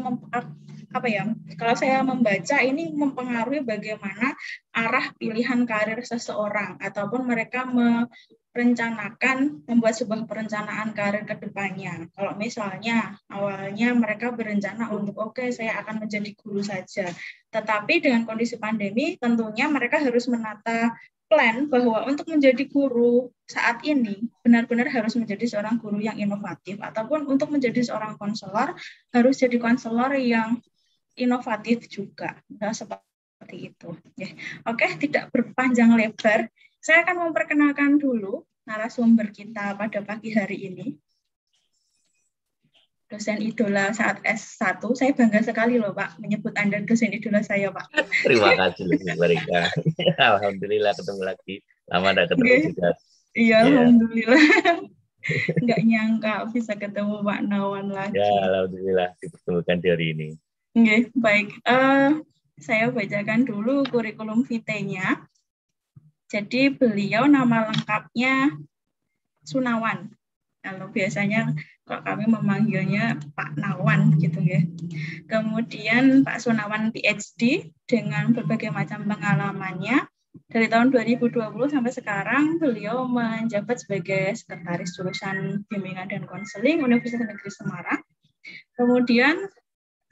apa 0.92 1.08
ya? 1.08 1.24
Kalau 1.56 1.74
saya 1.74 2.04
membaca 2.04 2.56
ini 2.60 2.92
mempengaruhi 2.92 3.64
bagaimana 3.64 4.36
arah 4.72 5.12
pilihan 5.16 5.64
karir 5.64 6.00
seseorang 6.04 6.76
ataupun 6.80 7.24
mereka 7.24 7.64
me, 7.64 8.06
merencanakan 8.52 9.64
membuat 9.64 9.96
sebuah 9.96 10.28
perencanaan 10.28 10.92
karir 10.92 11.24
ke 11.24 11.40
depannya. 11.40 12.12
Kalau 12.12 12.36
misalnya 12.36 13.16
awalnya 13.32 13.96
mereka 13.96 14.28
berencana 14.28 14.92
untuk 14.92 15.16
oke 15.16 15.40
okay, 15.40 15.48
saya 15.48 15.80
akan 15.80 16.04
menjadi 16.04 16.36
guru 16.36 16.60
saja. 16.60 17.08
Tetapi 17.48 18.04
dengan 18.04 18.28
kondisi 18.28 18.60
pandemi 18.60 19.16
tentunya 19.16 19.72
mereka 19.72 20.04
harus 20.04 20.28
menata 20.28 20.92
plan 21.32 21.64
bahwa 21.72 22.04
untuk 22.04 22.28
menjadi 22.28 22.68
guru 22.68 23.32
saat 23.48 23.80
ini 23.88 24.28
benar-benar 24.44 24.92
harus 24.92 25.16
menjadi 25.16 25.48
seorang 25.48 25.80
guru 25.80 25.96
yang 25.96 26.20
inovatif 26.20 26.76
ataupun 26.76 27.24
untuk 27.24 27.48
menjadi 27.48 27.80
seorang 27.80 28.20
konselor 28.20 28.76
harus 29.16 29.40
jadi 29.40 29.56
konselor 29.56 30.12
yang 30.20 30.60
inovatif 31.16 31.88
juga. 31.88 32.36
Nah, 32.60 32.76
seperti 32.76 33.72
itu. 33.72 33.96
Ya. 34.20 34.28
Oke, 34.68 34.84
tidak 35.00 35.32
berpanjang 35.32 35.96
lebar. 35.96 36.52
Saya 36.84 37.00
akan 37.08 37.32
memperkenalkan 37.32 37.96
dulu 37.96 38.44
narasumber 38.68 39.32
kita 39.32 39.72
pada 39.72 40.04
pagi 40.04 40.36
hari 40.36 40.68
ini. 40.68 41.00
Dosen 43.12 43.44
idola 43.44 43.92
saat 43.92 44.24
S1. 44.24 44.80
Saya 44.96 45.12
bangga 45.12 45.44
sekali 45.44 45.76
loh 45.76 45.92
Pak 45.92 46.16
menyebut 46.16 46.56
Anda 46.56 46.80
dosen 46.80 47.12
idola 47.12 47.44
saya 47.44 47.68
Pak. 47.68 47.92
Terima 48.24 48.56
kasih 48.56 48.88
lebih 48.88 49.20
Marika. 49.20 49.68
Alhamdulillah 50.32 50.96
ketemu 50.96 51.22
lagi. 51.28 51.60
Lama 51.92 52.16
tidak 52.16 52.32
ketemu 52.32 52.48
okay. 52.48 52.60
juga. 52.72 52.88
Iya, 53.36 53.52
yeah. 53.52 53.60
Alhamdulillah. 53.68 54.46
Nggak 55.68 55.80
nyangka 55.84 56.34
bisa 56.56 56.72
ketemu 56.80 57.20
Pak 57.20 57.40
Nawan 57.44 57.92
lagi. 57.92 58.16
Ya, 58.16 58.32
Alhamdulillah 58.48 59.08
dipertemukan 59.20 59.76
di 59.84 59.88
hari 59.92 60.06
ini. 60.16 60.28
Oke, 60.72 60.80
okay, 60.80 61.00
baik. 61.12 61.48
Uh, 61.68 62.24
saya 62.56 62.88
bacakan 62.88 63.44
dulu 63.44 63.84
kurikulum 63.92 64.48
vitae-nya. 64.48 65.20
Jadi 66.32 66.72
beliau 66.72 67.28
nama 67.28 67.68
lengkapnya 67.68 68.56
Sunawan. 69.44 70.08
Kalau 70.64 70.88
biasanya 70.88 71.52
kalau 71.82 72.02
kami 72.06 72.30
memanggilnya 72.30 73.18
Pak 73.34 73.58
Nawan 73.58 74.14
gitu 74.22 74.38
ya. 74.38 74.62
Kemudian 75.26 76.22
Pak 76.22 76.38
Sunawan 76.38 76.94
PhD 76.94 77.74
dengan 77.90 78.30
berbagai 78.30 78.70
macam 78.70 79.02
pengalamannya. 79.06 80.06
Dari 80.48 80.64
tahun 80.64 80.88
2020 80.88 81.36
sampai 81.68 81.92
sekarang 81.92 82.56
beliau 82.56 83.04
menjabat 83.04 83.84
sebagai 83.84 84.32
sekretaris 84.32 84.96
jurusan 84.96 85.60
bimbingan 85.68 86.08
dan 86.08 86.24
konseling 86.24 86.80
Universitas 86.80 87.28
Negeri 87.28 87.52
Semarang. 87.52 88.00
Kemudian 88.72 89.36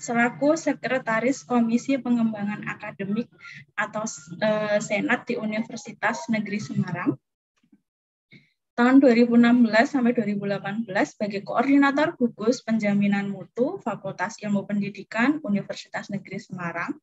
selaku 0.00 0.56
Sekretaris 0.56 1.44
Komisi 1.44 2.00
Pengembangan 2.00 2.64
Akademik 2.68 3.28
atau 3.76 4.04
uh, 4.44 4.80
Senat 4.80 5.28
di 5.28 5.36
Universitas 5.36 6.24
Negeri 6.32 6.60
Semarang. 6.60 7.16
Tahun 8.80 8.96
2016 8.96 9.68
sampai 9.84 10.16
2018 10.16 10.88
sebagai 10.88 11.44
Koordinator 11.44 12.16
Gugus 12.16 12.64
Penjaminan 12.64 13.28
Mutu 13.28 13.76
Fakultas 13.84 14.40
Ilmu 14.40 14.64
Pendidikan 14.64 15.36
Universitas 15.44 16.08
Negeri 16.08 16.40
Semarang. 16.40 16.96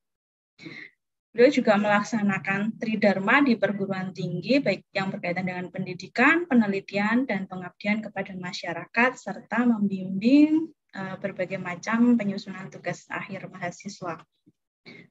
Beliau 1.29 1.53
juga 1.53 1.77
melaksanakan 1.77 2.81
tridharma 2.81 3.45
di 3.45 3.61
perguruan 3.61 4.09
tinggi, 4.09 4.57
baik 4.57 4.89
yang 4.89 5.13
berkaitan 5.13 5.45
dengan 5.45 5.69
pendidikan, 5.69 6.49
penelitian, 6.49 7.29
dan 7.29 7.45
pengabdian 7.45 8.01
kepada 8.01 8.33
masyarakat, 8.33 9.13
serta 9.13 9.69
membimbing 9.69 10.73
Eh, 10.97 11.15
berbagai 11.21 11.61
macam 11.61 12.17
penyusunan 12.17 12.73
tugas 12.73 13.05
akhir 13.13 13.45
mahasiswa. 13.53 14.17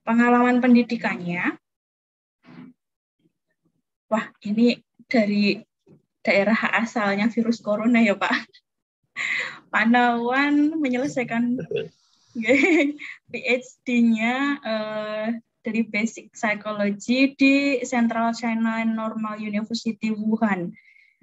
Pengalaman 0.03 0.59
pendidikannya, 0.59 1.55
wah 4.11 4.27
ini 4.43 4.83
dari 5.07 5.63
daerah 6.27 6.59
asalnya 6.75 7.31
virus 7.31 7.63
corona 7.63 8.03
ya 8.03 8.19
Pak. 8.19 8.35
Panawan 9.73 10.75
menyelesaikan 10.83 11.63
PhD-nya 13.31 14.35
uh, 14.61 15.31
eh, 15.31 15.41
dari 15.63 15.83
Basic 15.87 16.35
Psychology 16.35 17.35
di 17.39 17.81
Central 17.87 18.35
China 18.35 18.83
Normal 18.83 19.39
University 19.39 20.11
Wuhan. 20.11 20.75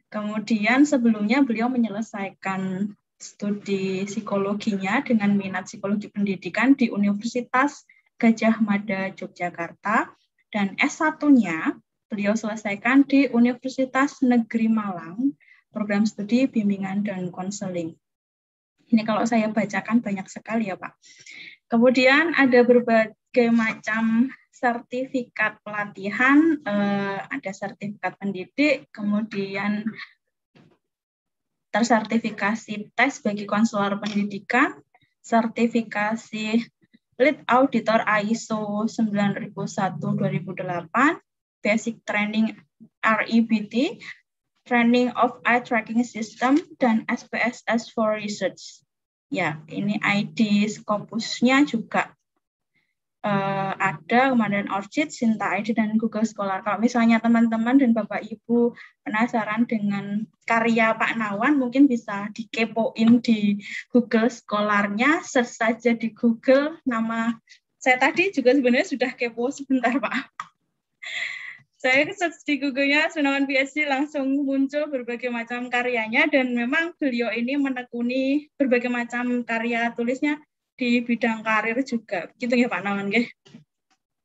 Kemudian 0.09 0.87
sebelumnya 0.87 1.43
beliau 1.43 1.67
menyelesaikan 1.67 2.91
studi 3.17 4.03
psikologinya 4.03 4.99
dengan 4.99 5.33
minat 5.39 5.71
psikologi 5.71 6.11
pendidikan 6.11 6.75
di 6.75 6.91
Universitas 6.91 7.87
Gajah 8.19 8.59
Mada 8.59 9.09
Yogyakarta 9.15 10.11
dan 10.51 10.75
S1-nya 10.77 11.79
beliau 12.13 12.37
selesaikan 12.37 13.09
di 13.09 13.25
Universitas 13.33 14.21
Negeri 14.21 14.69
Malang 14.69 15.33
program 15.73 16.05
studi 16.05 16.45
bimbingan 16.45 17.01
dan 17.01 17.33
konseling. 17.33 17.97
Ini 18.93 19.01
kalau 19.01 19.25
saya 19.25 19.49
bacakan 19.49 20.05
banyak 20.05 20.29
sekali 20.29 20.69
ya 20.69 20.77
Pak. 20.77 20.93
Kemudian 21.65 22.37
ada 22.37 22.61
berbagai 22.61 23.49
macam 23.49 24.29
sertifikat 24.53 25.57
pelatihan, 25.65 26.61
eh, 26.61 27.17
ada 27.25 27.49
sertifikat 27.49 28.13
pendidik, 28.21 28.85
kemudian 28.93 29.81
tersertifikasi 31.73 32.93
tes 32.93 33.17
bagi 33.25 33.49
konselor 33.49 33.97
pendidikan, 33.97 34.77
sertifikasi 35.25 36.61
lead 37.17 37.41
auditor 37.49 38.05
ISO 38.05 38.85
9001-2008, 38.85 41.17
basic 41.63 42.03
training 42.03 42.59
REBT, 42.99 44.03
training 44.67 45.15
of 45.15 45.39
eye 45.47 45.63
tracking 45.63 46.03
system, 46.03 46.59
dan 46.77 47.07
SPSS 47.07 47.95
for 47.95 48.19
research. 48.19 48.83
Ya, 49.33 49.63
ini 49.71 49.97
ID 49.97 50.69
Scopusnya 50.69 51.65
juga 51.65 52.13
uh, 53.25 53.73
ada 53.73 54.29
kemudian 54.35 54.69
Orchid, 54.69 55.09
Sinta 55.09 55.57
ID, 55.57 55.73
dan 55.73 55.97
Google 55.97 56.27
Scholar. 56.27 56.61
Kalau 56.61 56.77
misalnya 56.77 57.17
teman-teman 57.17 57.81
dan 57.81 57.97
Bapak 57.97 58.21
Ibu 58.21 58.77
penasaran 59.01 59.65
dengan 59.65 60.29
karya 60.45 60.93
Pak 60.93 61.17
Nawan, 61.17 61.57
mungkin 61.57 61.89
bisa 61.89 62.29
dikepoin 62.35 63.23
di 63.25 63.57
Google 63.89 64.29
Scholar-nya, 64.29 65.25
search 65.25 65.57
saja 65.57 65.97
di 65.97 66.13
Google 66.13 66.77
nama 66.85 67.33
saya 67.83 67.99
tadi 67.99 68.31
juga 68.31 68.55
sebenarnya 68.55 68.87
sudah 68.87 69.11
kepo 69.11 69.51
sebentar 69.51 69.91
Pak. 69.99 70.31
Saya 71.83 72.07
search 72.15 72.47
di 72.47 72.63
Google-nya 72.63 73.11
Sunawan 73.11 73.43
PhD 73.43 73.83
langsung 73.83 74.47
muncul 74.47 74.87
berbagai 74.87 75.27
macam 75.27 75.67
karyanya 75.67 76.31
dan 76.31 76.55
memang 76.55 76.95
beliau 76.95 77.27
ini 77.35 77.59
menekuni 77.59 78.47
berbagai 78.55 78.87
macam 78.87 79.43
karya 79.43 79.91
tulisnya 79.91 80.39
di 80.79 81.03
bidang 81.03 81.43
karir 81.43 81.75
juga. 81.83 82.31
Gitu 82.39 82.55
ya 82.55 82.71
Pak 82.71 82.87
Nawan 82.87 83.11
ya. 83.11 83.27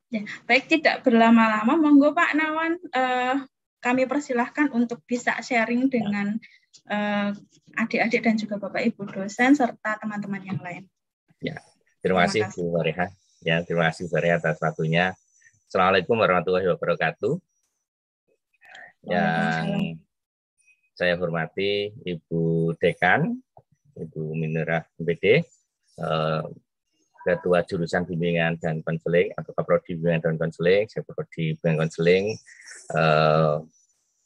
Ya, 0.09 0.23
baik 0.47 0.71
tidak 0.71 1.03
berlama-lama 1.03 1.75
monggo 1.75 2.15
Pak 2.15 2.39
Nawan 2.39 2.79
eh, 2.95 3.37
kami 3.83 4.07
persilahkan 4.07 4.71
untuk 4.71 5.03
bisa 5.03 5.35
sharing 5.43 5.91
dengan 5.91 6.39
eh, 6.87 7.31
adik-adik 7.75 8.23
dan 8.23 8.39
juga 8.39 8.63
Bapak 8.63 8.87
Ibu 8.87 9.03
dosen 9.11 9.59
serta 9.59 9.99
teman-teman 9.99 10.47
yang 10.47 10.63
lain. 10.63 10.87
Ya, 11.43 11.59
terima, 12.07 12.23
terima 12.31 12.47
kasih 12.47 12.55
Bu 12.55 12.71
Maria. 12.71 13.11
Ya, 13.43 13.57
terima 13.67 13.91
kasih 13.91 14.07
Bu 14.07 14.15
Maria 14.15 14.39
atas 14.39 14.63
waktunya. 14.63 15.19
Assalamualaikum 15.69 16.17
warahmatullahi 16.17 16.69
wabarakatuh. 16.73 17.33
Yang 19.05 19.67
saya 20.97 21.15
hormati 21.21 21.93
Ibu 22.03 22.75
Dekan, 22.81 23.37
Ibu 23.95 24.33
Minurah 24.33 24.89
MPD, 24.97 25.45
Eh, 25.99 26.45
ketua 27.27 27.67
jurusan 27.67 28.07
bimbingan 28.09 28.57
dan 28.57 28.81
konseling 28.87 29.35
atau 29.35 29.53
kaprodi 29.53 29.99
bimbingan 29.99 30.23
dan 30.23 30.35
konseling, 30.39 30.87
saya 30.87 31.03
prodi 31.05 31.59
bimbingan 31.59 31.85
konseling, 31.85 32.25
eh, 32.95 33.57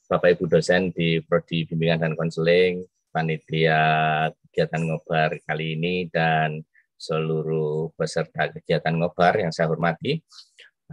Bapak 0.06 0.36
Ibu 0.36 0.44
dosen 0.52 0.92
di 0.92 1.18
prodi 1.24 1.64
bimbingan 1.64 2.04
dan 2.04 2.12
konseling, 2.14 2.84
panitia 3.10 3.80
kegiatan 4.44 4.84
ngobar 4.84 5.34
kali 5.48 5.80
ini 5.80 6.06
dan 6.12 6.60
seluruh 7.00 7.90
peserta 7.98 8.52
kegiatan 8.52 8.94
ngobar 8.94 9.34
yang 9.40 9.50
saya 9.50 9.72
hormati. 9.72 10.22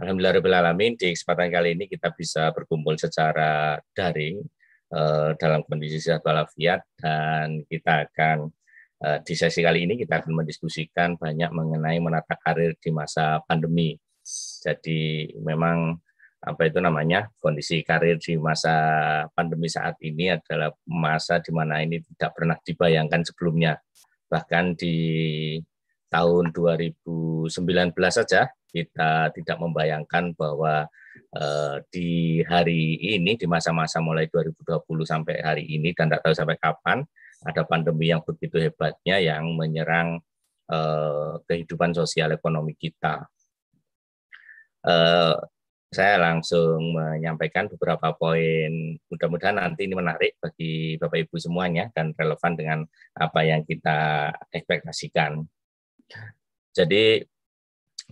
Alhamdulillah 0.00 0.64
alamin 0.64 0.96
di 0.96 1.12
kesempatan 1.12 1.52
kali 1.52 1.76
ini 1.76 1.84
kita 1.84 2.10
bisa 2.16 2.48
berkumpul 2.56 2.96
secara 2.96 3.76
daring 3.92 4.40
eh, 4.96 5.30
dalam 5.36 5.60
kondisi 5.68 6.00
sehat 6.00 6.24
walafiat 6.24 6.80
dan 6.96 7.60
kita 7.68 8.08
akan 8.08 8.48
Eh, 9.00 9.18
di 9.24 9.32
sesi 9.32 9.64
kali 9.64 9.88
ini 9.88 9.96
kita 9.96 10.20
akan 10.20 10.44
mendiskusikan 10.44 11.16
banyak 11.16 11.48
mengenai 11.56 11.96
menata 12.04 12.36
karir 12.36 12.76
di 12.76 12.92
masa 12.92 13.40
pandemi. 13.48 13.96
Jadi 14.60 15.32
memang 15.40 15.96
apa 16.44 16.68
itu 16.68 16.84
namanya 16.84 17.32
kondisi 17.40 17.80
karir 17.80 18.20
di 18.20 18.36
masa 18.36 18.76
pandemi 19.32 19.72
saat 19.72 19.96
ini 20.04 20.36
adalah 20.36 20.68
masa 20.84 21.40
di 21.40 21.48
mana 21.48 21.80
ini 21.80 22.04
tidak 22.12 22.30
pernah 22.36 22.56
dibayangkan 22.60 23.24
sebelumnya. 23.24 23.80
Bahkan 24.28 24.76
di 24.76 24.96
tahun 26.10 26.50
2019 26.52 27.46
saja 28.10 28.50
kita 28.70 29.34
tidak 29.34 29.56
membayangkan 29.58 30.34
bahwa 30.34 30.86
uh, 31.34 31.76
di 31.90 32.42
hari 32.46 32.98
ini 32.98 33.34
di 33.34 33.46
masa-masa 33.46 33.98
mulai 34.02 34.26
2020 34.30 34.82
sampai 35.06 35.42
hari 35.42 35.64
ini 35.66 35.94
dan 35.94 36.10
tidak 36.10 36.22
tahu 36.26 36.34
sampai 36.34 36.58
kapan 36.58 37.02
ada 37.46 37.62
pandemi 37.64 38.12
yang 38.12 38.20
begitu 38.20 38.60
hebatnya 38.60 39.16
yang 39.16 39.48
menyerang 39.56 40.20
uh, 40.68 41.40
kehidupan 41.48 41.96
sosial 41.96 42.36
ekonomi 42.36 42.76
kita. 42.76 43.26
Uh, 44.84 45.36
saya 45.90 46.22
langsung 46.22 46.94
menyampaikan 46.94 47.66
beberapa 47.66 48.14
poin. 48.14 48.94
Mudah-mudahan 49.10 49.58
nanti 49.58 49.90
ini 49.90 49.98
menarik 49.98 50.38
bagi 50.38 50.94
Bapak 50.94 51.26
Ibu 51.26 51.36
semuanya 51.42 51.90
dan 51.90 52.14
relevan 52.14 52.54
dengan 52.54 52.78
apa 53.18 53.40
yang 53.42 53.66
kita 53.66 54.30
ekspektasikan. 54.54 55.42
Jadi 56.70 57.22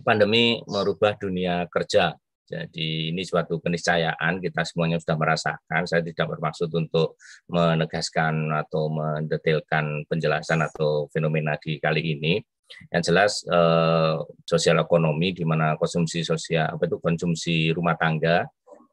pandemi 0.01 0.59
merubah 0.67 1.15
dunia 1.15 1.67
kerja. 1.71 2.15
Jadi 2.49 3.13
ini 3.13 3.21
suatu 3.21 3.61
keniscayaan 3.61 4.41
kita 4.41 4.65
semuanya 4.65 4.97
sudah 4.97 5.17
merasakan. 5.21 5.85
Saya 5.85 6.01
tidak 6.01 6.33
bermaksud 6.33 6.73
untuk 6.73 7.21
menegaskan 7.45 8.49
atau 8.49 8.89
mendetailkan 8.89 10.09
penjelasan 10.09 10.65
atau 10.65 11.05
fenomena 11.13 11.53
di 11.61 11.77
kali 11.77 12.17
ini. 12.17 12.41
Yang 12.89 13.03
jelas 13.13 13.31
eh, 13.45 14.17
sosial 14.45 14.81
ekonomi 14.81 15.33
di 15.33 15.45
mana 15.45 15.77
konsumsi 15.77 16.25
sosial 16.25 16.77
apa 16.77 16.85
itu 16.85 16.97
konsumsi 17.01 17.73
rumah 17.73 17.97
tangga 17.97 18.45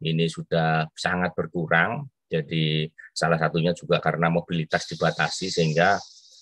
ini 0.04 0.28
sudah 0.28 0.84
sangat 0.92 1.32
berkurang. 1.32 2.04
Jadi 2.26 2.90
salah 3.14 3.38
satunya 3.40 3.72
juga 3.72 4.02
karena 4.02 4.28
mobilitas 4.28 4.84
dibatasi 4.90 5.48
sehingga 5.48 5.96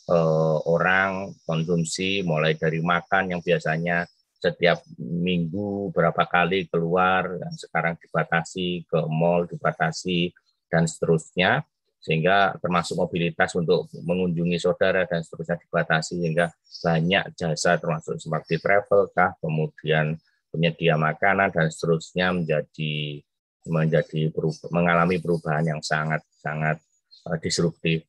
eh, 0.08 0.58
orang 0.68 1.32
konsumsi 1.44 2.24
mulai 2.24 2.56
dari 2.56 2.80
makan 2.80 3.36
yang 3.36 3.40
biasanya 3.40 4.04
setiap 4.44 4.84
minggu 5.00 5.88
berapa 5.96 6.28
kali 6.28 6.68
keluar, 6.68 7.40
sekarang 7.56 7.96
dibatasi 7.96 8.84
ke 8.84 9.00
mall, 9.08 9.48
dibatasi 9.48 10.36
dan 10.68 10.84
seterusnya, 10.84 11.64
sehingga 12.04 12.52
termasuk 12.60 13.00
mobilitas 13.00 13.56
untuk 13.56 13.88
mengunjungi 13.96 14.60
saudara 14.60 15.08
dan 15.08 15.24
seterusnya 15.24 15.56
dibatasi 15.64 16.20
sehingga 16.20 16.52
banyak 16.84 17.32
jasa 17.32 17.80
termasuk 17.80 18.20
seperti 18.20 18.60
travel 18.60 19.08
kah, 19.16 19.32
kemudian 19.40 20.20
penyedia 20.52 21.00
makanan 21.00 21.48
dan 21.48 21.72
seterusnya 21.72 22.36
menjadi 22.36 23.24
menjadi 23.64 24.28
mengalami 24.68 25.16
perubahan 25.16 25.64
yang 25.64 25.80
sangat 25.80 26.20
sangat 26.36 26.76
uh, 27.24 27.40
disruptif. 27.40 28.04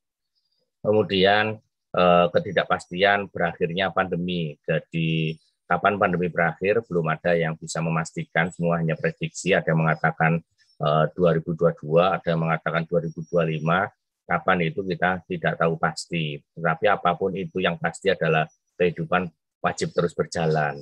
Kemudian 0.84 1.58
uh, 1.96 2.28
ketidakpastian 2.30 3.32
berakhirnya 3.32 3.90
pandemi. 3.90 4.60
Jadi 4.68 5.40
kapan 5.66 5.98
pandemi 5.98 6.28
berakhir 6.30 6.84
belum 6.86 7.08
ada 7.10 7.34
yang 7.34 7.56
bisa 7.56 7.80
memastikan. 7.80 8.52
Semua 8.52 8.84
hanya 8.84 9.00
prediksi. 9.00 9.56
Ada 9.56 9.74
yang 9.74 9.88
mengatakan 9.88 10.44
uh, 10.84 11.08
2022 11.16 11.82
ada 11.98 12.28
yang 12.28 12.42
mengatakan 12.44 12.84
2025 12.86 13.32
kapan 14.26 14.58
itu 14.66 14.82
kita 14.84 15.10
tidak 15.26 15.54
tahu 15.58 15.74
pasti. 15.80 16.42
Tetapi 16.58 16.86
apa 16.92 17.16
pun 17.16 17.32
itu 17.34 17.64
yang 17.64 17.80
pasti 17.80 18.12
adalah 18.12 18.46
kehidupan 18.76 19.30
wajib 19.64 19.96
terus 19.96 20.14
berjalan. 20.14 20.78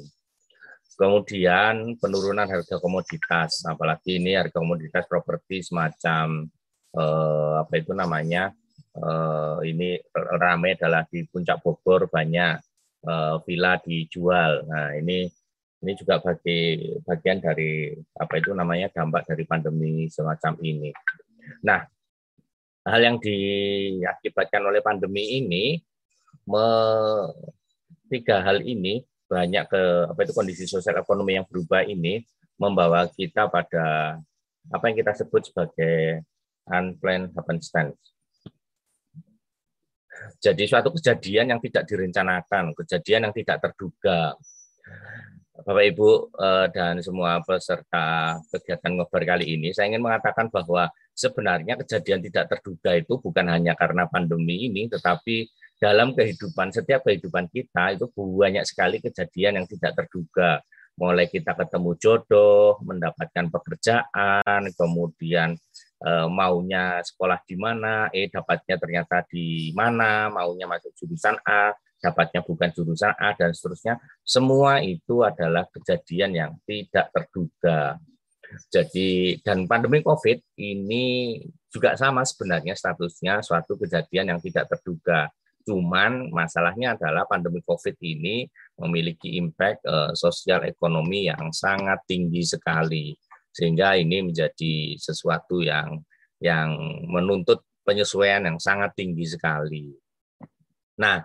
Kemudian 0.93 1.97
penurunan 1.97 2.45
harga 2.45 2.77
komoditas. 2.77 3.65
Apalagi 3.65 4.21
ini 4.21 4.37
harga 4.37 4.61
komoditas 4.61 5.09
properti 5.09 5.65
semacam 5.65 6.45
uh, 6.93 7.65
apa 7.65 7.73
itu 7.81 7.91
namanya 7.97 8.53
uh, 8.99 9.57
ini 9.65 9.97
ramai 10.13 10.77
adalah 10.77 11.05
di 11.09 11.25
puncak 11.25 11.61
Bogor 11.63 12.11
banyak 12.11 12.61
uh, 13.07 13.41
villa 13.45 13.79
dijual. 13.81 14.67
Nah, 14.69 14.93
ini 14.97 15.25
ini 15.83 15.91
juga 15.99 16.21
bagi 16.23 16.79
bagian 17.03 17.43
dari 17.43 17.91
apa 18.15 18.33
itu 18.39 18.55
namanya 18.55 18.87
dampak 18.93 19.27
dari 19.27 19.43
pandemi 19.43 20.07
semacam 20.07 20.55
ini. 20.63 20.89
Nah, 21.67 21.83
hal 22.87 23.01
yang 23.03 23.17
diakibatkan 23.19 24.63
oleh 24.63 24.79
pandemi 24.79 25.43
ini 25.43 25.79
me, 26.47 26.65
tiga 28.07 28.39
hal 28.43 28.63
ini 28.63 29.03
banyak 29.27 29.65
ke 29.67 29.83
apa 30.13 30.19
itu 30.23 30.33
kondisi 30.35 30.63
sosial 30.69 31.01
ekonomi 31.01 31.35
yang 31.35 31.47
berubah 31.47 31.83
ini 31.83 32.23
membawa 32.55 33.09
kita 33.11 33.49
pada 33.49 34.19
apa 34.71 34.83
yang 34.87 34.95
kita 34.95 35.11
sebut 35.19 35.51
sebagai 35.51 36.23
unplanned 36.69 37.35
happenstance 37.35 38.12
jadi 40.39 40.63
suatu 40.67 40.91
kejadian 40.95 41.55
yang 41.55 41.59
tidak 41.63 41.83
direncanakan, 41.87 42.75
kejadian 42.77 43.29
yang 43.29 43.33
tidak 43.35 43.57
terduga. 43.63 44.35
Bapak 45.53 45.85
Ibu 45.85 46.09
eh, 46.33 46.67
dan 46.73 46.99
semua 46.99 47.39
peserta 47.45 48.35
kegiatan 48.49 48.91
ngobar 48.97 49.21
kali 49.23 49.53
ini, 49.53 49.69
saya 49.69 49.87
ingin 49.93 50.01
mengatakan 50.01 50.49
bahwa 50.49 50.89
sebenarnya 51.13 51.77
kejadian 51.77 52.25
tidak 52.25 52.49
terduga 52.49 52.97
itu 52.97 53.21
bukan 53.21 53.45
hanya 53.47 53.77
karena 53.77 54.09
pandemi 54.09 54.65
ini, 54.65 54.89
tetapi 54.89 55.45
dalam 55.77 56.17
kehidupan, 56.17 56.73
setiap 56.73 57.05
kehidupan 57.05 57.51
kita 57.53 57.93
itu 57.93 58.09
banyak 58.15 58.65
sekali 58.65 58.97
kejadian 59.03 59.61
yang 59.61 59.67
tidak 59.69 59.93
terduga. 59.99 60.63
Mulai 60.93 61.25
kita 61.25 61.57
ketemu 61.57 61.91
jodoh, 61.97 62.77
mendapatkan 62.85 63.49
pekerjaan, 63.49 64.61
kemudian 64.77 65.57
Eh, 66.03 66.27
maunya 66.27 66.99
sekolah 66.99 67.39
di 67.47 67.55
mana, 67.55 68.11
eh 68.11 68.27
dapatnya 68.27 68.75
ternyata 68.75 69.23
di 69.23 69.71
mana, 69.71 70.27
maunya 70.27 70.67
masuk 70.67 70.91
jurusan 70.99 71.39
A, 71.47 71.71
dapatnya 72.03 72.43
bukan 72.43 72.75
jurusan 72.75 73.15
A 73.15 73.31
dan 73.39 73.55
seterusnya. 73.55 74.03
Semua 74.19 74.83
itu 74.83 75.23
adalah 75.23 75.63
kejadian 75.71 76.35
yang 76.35 76.51
tidak 76.67 77.07
terduga. 77.07 77.95
Jadi 78.67 79.39
dan 79.47 79.63
pandemi 79.63 80.03
Covid 80.03 80.43
ini 80.59 81.39
juga 81.71 81.95
sama 81.95 82.27
sebenarnya 82.27 82.75
statusnya 82.75 83.39
suatu 83.39 83.79
kejadian 83.79 84.35
yang 84.35 84.39
tidak 84.43 84.67
terduga. 84.75 85.31
Cuman 85.63 86.27
masalahnya 86.35 86.99
adalah 86.99 87.23
pandemi 87.23 87.63
COVID 87.63 87.95
ini 88.03 88.43
memiliki 88.75 89.39
impact 89.39 89.87
uh, 89.87 90.11
sosial 90.11 90.67
ekonomi 90.67 91.31
yang 91.31 91.55
sangat 91.55 92.03
tinggi 92.03 92.43
sekali 92.43 93.15
sehingga 93.53 93.95
ini 93.95 94.25
menjadi 94.25 94.97
sesuatu 94.97 95.61
yang 95.61 96.01
yang 96.41 96.75
menuntut 97.07 97.63
penyesuaian 97.85 98.43
yang 98.43 98.57
sangat 98.57 98.97
tinggi 98.97 99.23
sekali. 99.29 99.93
Nah, 100.99 101.23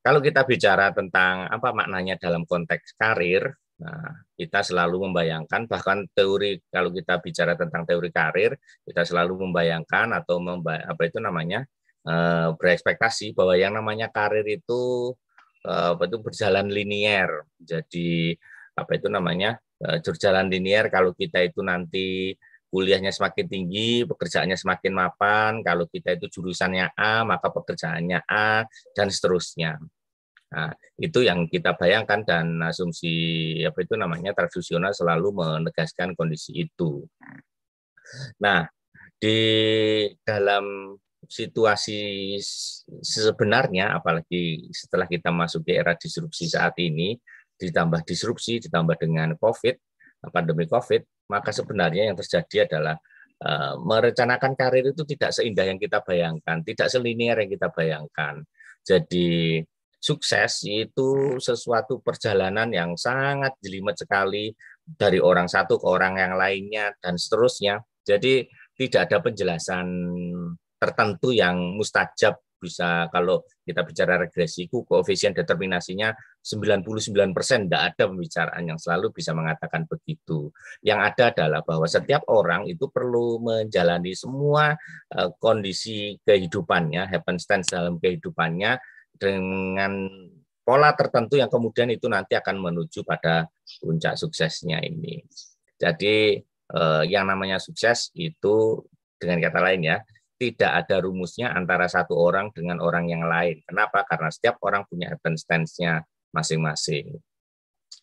kalau 0.00 0.24
kita 0.24 0.48
bicara 0.48 0.94
tentang 0.96 1.44
apa 1.50 1.76
maknanya 1.76 2.16
dalam 2.16 2.48
konteks 2.48 2.96
karir, 2.96 3.52
nah 3.76 4.24
kita 4.36 4.64
selalu 4.64 5.08
membayangkan 5.08 5.68
bahkan 5.68 6.08
teori 6.16 6.60
kalau 6.72 6.88
kita 6.88 7.20
bicara 7.20 7.52
tentang 7.56 7.84
teori 7.84 8.08
karir, 8.08 8.56
kita 8.84 9.04
selalu 9.04 9.44
membayangkan 9.48 10.16
atau 10.16 10.40
memba, 10.40 10.80
apa 10.88 11.02
itu 11.04 11.20
namanya 11.20 11.68
eh, 12.08 12.48
berekspektasi 12.56 13.36
bahwa 13.36 13.54
yang 13.60 13.76
namanya 13.76 14.08
karir 14.08 14.44
itu 14.48 15.12
eh, 15.68 15.88
apa 15.96 16.08
itu 16.08 16.16
berjalan 16.24 16.72
linier. 16.72 17.44
Jadi 17.60 18.32
apa 18.76 18.92
itu 18.96 19.12
namanya 19.12 19.60
eh, 19.80 20.44
linier 20.48 20.86
kalau 20.92 21.16
kita 21.16 21.40
itu 21.44 21.60
nanti 21.64 22.36
kuliahnya 22.70 23.10
semakin 23.10 23.46
tinggi, 23.50 24.06
pekerjaannya 24.06 24.54
semakin 24.54 24.92
mapan, 24.94 25.52
kalau 25.66 25.90
kita 25.90 26.14
itu 26.14 26.30
jurusannya 26.30 26.94
A, 26.94 27.26
maka 27.26 27.50
pekerjaannya 27.50 28.22
A, 28.30 28.62
dan 28.94 29.10
seterusnya. 29.10 29.74
Nah, 30.50 30.70
itu 30.98 31.22
yang 31.22 31.46
kita 31.50 31.74
bayangkan 31.78 32.22
dan 32.26 32.58
asumsi 32.62 33.14
apa 33.62 33.86
itu 33.86 33.94
namanya 33.94 34.34
tradisional 34.34 34.94
selalu 34.94 35.34
menegaskan 35.34 36.14
kondisi 36.14 36.66
itu. 36.66 37.06
Nah, 38.42 38.66
di 39.18 39.38
dalam 40.26 40.94
situasi 41.26 42.34
sebenarnya, 43.02 43.98
apalagi 43.98 44.66
setelah 44.74 45.06
kita 45.06 45.30
masuk 45.30 45.62
di 45.62 45.78
era 45.78 45.94
disrupsi 45.94 46.50
saat 46.50 46.74
ini, 46.82 47.14
ditambah 47.60 48.00
disrupsi, 48.08 48.58
ditambah 48.64 48.96
dengan 48.96 49.36
COVID, 49.36 49.76
pandemi 50.32 50.64
COVID, 50.64 51.28
maka 51.28 51.52
sebenarnya 51.52 52.08
yang 52.08 52.16
terjadi 52.16 52.66
adalah 52.66 52.96
uh, 53.44 53.76
merencanakan 53.80 54.52
karir 54.56 54.92
itu 54.92 55.04
tidak 55.04 55.36
seindah 55.36 55.64
yang 55.68 55.76
kita 55.76 56.00
bayangkan, 56.00 56.64
tidak 56.64 56.88
selinier 56.88 57.36
yang 57.36 57.50
kita 57.52 57.68
bayangkan. 57.68 58.40
Jadi 58.80 59.60
sukses 60.00 60.64
itu 60.64 61.36
sesuatu 61.36 62.00
perjalanan 62.00 62.72
yang 62.72 62.96
sangat 62.96 63.52
jelimet 63.60 64.00
sekali 64.00 64.56
dari 64.84 65.20
orang 65.20 65.46
satu 65.46 65.76
ke 65.76 65.86
orang 65.86 66.16
yang 66.16 66.34
lainnya 66.34 66.96
dan 66.98 67.20
seterusnya. 67.20 67.84
Jadi 68.00 68.48
tidak 68.74 69.12
ada 69.12 69.20
penjelasan 69.20 69.86
tertentu 70.80 71.36
yang 71.36 71.76
mustajab 71.76 72.40
bisa 72.60 73.08
kalau 73.08 73.40
kita 73.64 73.80
bicara 73.82 74.20
regresiku 74.20 74.84
koefisien 74.84 75.32
determinasinya 75.32 76.12
99% 76.44 77.32
tidak 77.66 77.82
ada 77.96 78.02
pembicaraan 78.12 78.62
yang 78.68 78.76
selalu 78.76 79.16
bisa 79.16 79.32
mengatakan 79.32 79.88
begitu. 79.88 80.52
Yang 80.84 81.00
ada 81.00 81.24
adalah 81.32 81.60
bahwa 81.64 81.88
setiap 81.88 82.28
orang 82.28 82.68
itu 82.68 82.92
perlu 82.92 83.40
menjalani 83.40 84.12
semua 84.12 84.76
uh, 85.16 85.28
kondisi 85.40 86.20
kehidupannya, 86.20 87.08
happenstance 87.08 87.72
dalam 87.72 87.96
kehidupannya 87.96 88.76
dengan 89.16 89.92
pola 90.70 90.94
tertentu 90.94 91.34
yang 91.34 91.50
kemudian 91.50 91.90
itu 91.90 92.06
nanti 92.06 92.38
akan 92.38 92.62
menuju 92.62 93.02
pada 93.02 93.50
puncak 93.82 94.14
suksesnya 94.14 94.78
ini. 94.86 95.18
Jadi 95.80 96.38
eh, 96.70 97.02
yang 97.10 97.26
namanya 97.26 97.58
sukses 97.58 98.14
itu 98.14 98.84
dengan 99.18 99.42
kata 99.42 99.60
lain 99.60 99.82
ya, 99.82 99.96
tidak 100.40 100.72
ada 100.72 101.04
rumusnya 101.04 101.52
antara 101.52 101.84
satu 101.84 102.16
orang 102.16 102.48
dengan 102.56 102.80
orang 102.80 103.12
yang 103.12 103.28
lain. 103.28 103.60
Kenapa? 103.68 104.08
Karena 104.08 104.32
setiap 104.32 104.56
orang 104.64 104.88
punya 104.88 105.12
advance-nya 105.12 106.00
masing-masing. 106.32 107.20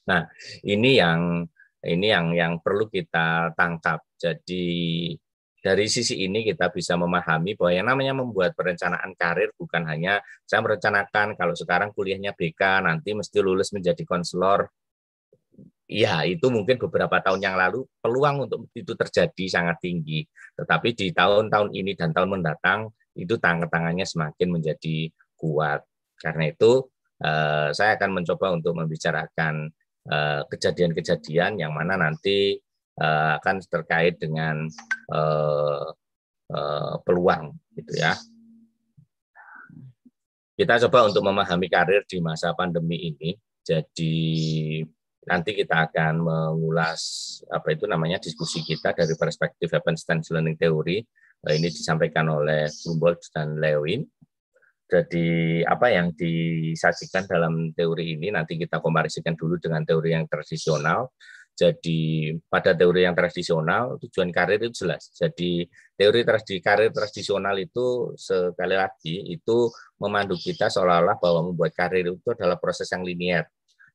Nah, 0.06 0.30
ini 0.62 1.02
yang 1.02 1.50
ini 1.82 2.14
yang 2.14 2.38
yang 2.38 2.54
perlu 2.62 2.86
kita 2.94 3.58
tangkap. 3.58 4.06
Jadi 4.14 5.18
dari 5.58 5.86
sisi 5.90 6.22
ini 6.22 6.46
kita 6.46 6.70
bisa 6.70 6.94
memahami 6.94 7.58
bahwa 7.58 7.72
yang 7.74 7.88
namanya 7.90 8.14
membuat 8.22 8.54
perencanaan 8.54 9.18
karir 9.18 9.50
bukan 9.58 9.84
hanya 9.90 10.22
saya 10.46 10.62
merencanakan 10.62 11.34
kalau 11.34 11.58
sekarang 11.58 11.90
kuliahnya 11.92 12.38
BK 12.38 12.86
nanti 12.86 13.18
mesti 13.18 13.42
lulus 13.42 13.74
menjadi 13.74 14.06
konselor 14.06 14.70
ya 15.88 16.28
itu 16.28 16.52
mungkin 16.52 16.76
beberapa 16.76 17.24
tahun 17.24 17.40
yang 17.40 17.56
lalu 17.56 17.88
peluang 18.04 18.46
untuk 18.46 18.68
itu 18.76 18.92
terjadi 18.94 19.46
sangat 19.48 19.80
tinggi. 19.80 20.28
Tetapi 20.60 20.94
di 20.94 21.16
tahun-tahun 21.16 21.72
ini 21.72 21.96
dan 21.96 22.12
tahun 22.12 22.40
mendatang 22.40 22.92
itu 23.16 23.40
tangan-tangannya 23.40 24.04
semakin 24.04 24.48
menjadi 24.52 25.10
kuat. 25.40 25.82
Karena 26.20 26.52
itu 26.52 26.86
eh, 27.24 27.72
saya 27.72 27.96
akan 27.96 28.22
mencoba 28.22 28.54
untuk 28.54 28.76
membicarakan 28.76 29.72
eh, 30.12 30.42
kejadian-kejadian 30.52 31.64
yang 31.64 31.72
mana 31.72 31.96
nanti 31.96 32.60
eh, 33.00 33.32
akan 33.40 33.56
terkait 33.66 34.20
dengan 34.20 34.68
peluang 37.04 37.52
gitu 37.76 37.92
ya. 38.00 38.16
Kita 40.58 40.80
coba 40.88 41.12
untuk 41.12 41.22
memahami 41.22 41.68
karir 41.68 42.08
di 42.08 42.24
masa 42.24 42.56
pandemi 42.56 43.14
ini. 43.14 43.36
Jadi 43.62 44.16
nanti 45.28 45.52
kita 45.52 45.92
akan 45.92 46.24
mengulas 46.24 47.02
apa 47.52 47.76
itu 47.76 47.84
namanya 47.84 48.18
diskusi 48.18 48.64
kita 48.64 48.96
dari 48.96 49.14
perspektif 49.20 49.76
happenstance 49.76 50.32
learning 50.32 50.56
theory. 50.56 51.04
Eh, 51.46 51.54
ini 51.60 51.68
disampaikan 51.70 52.32
oleh 52.32 52.72
Humboldt 52.88 53.30
dan 53.36 53.60
Lewin. 53.60 54.08
Jadi 54.88 55.60
apa 55.68 55.92
yang 55.92 56.16
disajikan 56.16 57.28
dalam 57.28 57.76
teori 57.76 58.16
ini 58.16 58.32
nanti 58.32 58.56
kita 58.56 58.80
komparisikan 58.80 59.36
dulu 59.36 59.60
dengan 59.60 59.84
teori 59.84 60.16
yang 60.16 60.26
tradisional. 60.32 61.12
Jadi 61.58 62.32
pada 62.48 62.72
teori 62.72 63.04
yang 63.04 63.18
tradisional 63.18 64.00
tujuan 64.00 64.32
karir 64.32 64.64
itu 64.64 64.86
jelas. 64.86 65.12
Jadi 65.12 65.68
teori 66.00 66.24
tradi 66.24 66.56
karir 66.64 66.94
tradisional 66.96 67.58
itu 67.60 68.16
sekali 68.16 68.80
lagi 68.80 69.28
itu 69.28 69.68
memandu 70.00 70.40
kita 70.40 70.72
seolah-olah 70.72 71.20
bahwa 71.20 71.52
membuat 71.52 71.76
karir 71.76 72.08
itu 72.08 72.30
adalah 72.32 72.56
proses 72.56 72.88
yang 72.94 73.04
linier 73.04 73.44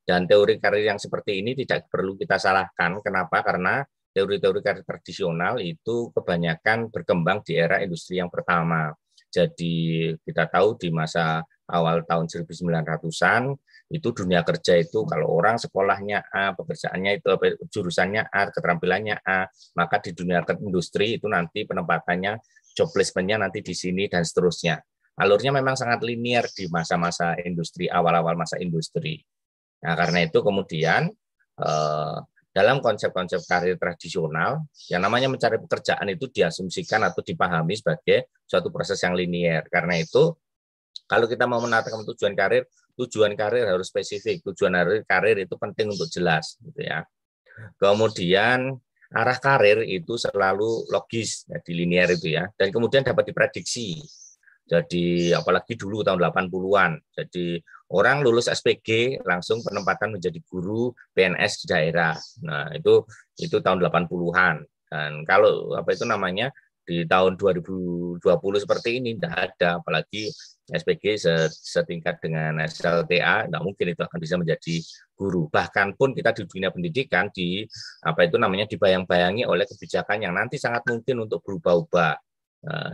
dan 0.02 0.26
teori 0.26 0.58
karir 0.58 0.90
yang 0.90 0.98
seperti 0.98 1.40
ini 1.40 1.54
tidak 1.54 1.86
perlu 1.86 2.18
kita 2.18 2.36
salahkan. 2.38 2.98
Kenapa? 3.00 3.42
Karena 3.42 3.82
teori-teori 4.12 4.60
karir 4.60 4.84
tradisional 4.84 5.62
itu 5.62 6.12
kebanyakan 6.12 6.92
berkembang 6.92 7.40
di 7.46 7.56
era 7.56 7.80
industri 7.80 8.20
yang 8.20 8.28
pertama. 8.28 8.92
Jadi 9.32 10.12
kita 10.20 10.44
tahu 10.52 10.76
di 10.76 10.92
masa 10.92 11.40
awal 11.72 12.04
tahun 12.04 12.28
1900-an 12.28 13.56
itu 13.92 14.08
dunia 14.12 14.44
kerja 14.44 14.76
itu 14.76 15.08
kalau 15.08 15.40
orang 15.40 15.56
sekolahnya 15.56 16.28
A, 16.28 16.52
pekerjaannya 16.52 17.20
itu 17.20 17.28
jurusannya 17.72 18.28
A, 18.28 18.52
keterampilannya 18.52 19.24
A, 19.24 19.48
maka 19.76 20.00
di 20.04 20.12
dunia 20.12 20.44
industri 20.60 21.16
itu 21.16 21.28
nanti 21.32 21.64
penempatannya 21.64 22.36
job 22.76 22.92
placement-nya 22.92 23.40
nanti 23.40 23.64
di 23.64 23.72
sini 23.72 24.08
dan 24.08 24.24
seterusnya. 24.24 24.80
Alurnya 25.20 25.52
memang 25.52 25.76
sangat 25.76 26.00
linier 26.04 26.48
di 26.56 26.72
masa-masa 26.72 27.36
industri, 27.44 27.84
awal-awal 27.88 28.32
masa 28.32 28.56
industri. 28.60 29.20
Nah, 29.82 29.94
karena 29.98 30.18
itu 30.24 30.38
kemudian 30.40 31.10
eh, 31.58 32.16
dalam 32.52 32.84
konsep-konsep 32.84 33.40
karir 33.48 33.80
tradisional, 33.80 34.68
yang 34.92 35.00
namanya 35.00 35.32
mencari 35.32 35.56
pekerjaan 35.56 36.04
itu 36.12 36.28
diasumsikan 36.28 37.00
atau 37.00 37.24
dipahami 37.24 37.72
sebagai 37.80 38.28
suatu 38.44 38.68
proses 38.68 39.00
yang 39.00 39.16
linier. 39.16 39.64
Karena 39.72 39.96
itu, 39.96 40.36
kalau 41.08 41.24
kita 41.24 41.48
mau 41.48 41.64
menatakan 41.64 42.04
tujuan 42.12 42.36
karir, 42.36 42.68
tujuan 43.00 43.32
karir 43.32 43.72
harus 43.72 43.88
spesifik. 43.88 44.44
Tujuan 44.52 44.76
karir 45.08 45.36
itu 45.40 45.56
penting 45.56 45.96
untuk 45.96 46.12
jelas, 46.12 46.60
gitu 46.60 46.84
ya. 46.84 47.08
Kemudian 47.80 48.76
arah 49.12 49.38
karir 49.40 49.84
itu 49.88 50.20
selalu 50.20 50.92
logis, 50.92 51.48
ya, 51.48 51.56
di 51.64 51.72
linear 51.72 52.12
itu 52.12 52.36
ya, 52.36 52.52
dan 52.52 52.68
kemudian 52.68 53.00
dapat 53.00 53.32
diprediksi. 53.32 54.00
Jadi 54.68 55.32
apalagi 55.36 55.76
dulu 55.76 56.04
tahun 56.04 56.20
80-an. 56.20 56.92
Jadi 57.12 57.60
orang 57.92 58.24
lulus 58.24 58.48
SPG 58.48 59.20
langsung 59.22 59.60
penempatan 59.60 60.16
menjadi 60.16 60.40
guru 60.48 60.90
PNS 61.12 61.64
di 61.64 61.66
daerah. 61.68 62.16
Nah, 62.42 62.72
itu 62.72 63.04
itu 63.38 63.60
tahun 63.60 63.84
80-an. 63.84 64.56
Dan 64.92 65.24
kalau 65.28 65.76
apa 65.76 65.92
itu 65.92 66.04
namanya 66.04 66.52
di 66.82 67.06
tahun 67.06 67.38
2020 67.38 68.18
seperti 68.58 68.98
ini 68.98 69.14
tidak 69.14 69.54
ada 69.54 69.78
apalagi 69.78 70.26
SPG 70.66 71.14
setingkat 71.54 72.18
dengan 72.18 72.58
SLTA 72.66 73.46
tidak 73.46 73.62
mungkin 73.62 73.86
itu 73.94 74.02
akan 74.02 74.18
bisa 74.18 74.34
menjadi 74.34 74.82
guru 75.14 75.46
bahkan 75.46 75.94
pun 75.94 76.10
kita 76.10 76.34
di 76.34 76.42
dunia 76.42 76.74
pendidikan 76.74 77.30
di 77.30 77.62
apa 78.02 78.26
itu 78.26 78.34
namanya 78.34 78.66
dibayang-bayangi 78.66 79.46
oleh 79.46 79.62
kebijakan 79.62 80.26
yang 80.26 80.34
nanti 80.34 80.58
sangat 80.58 80.82
mungkin 80.90 81.22
untuk 81.22 81.38
berubah-ubah 81.46 82.18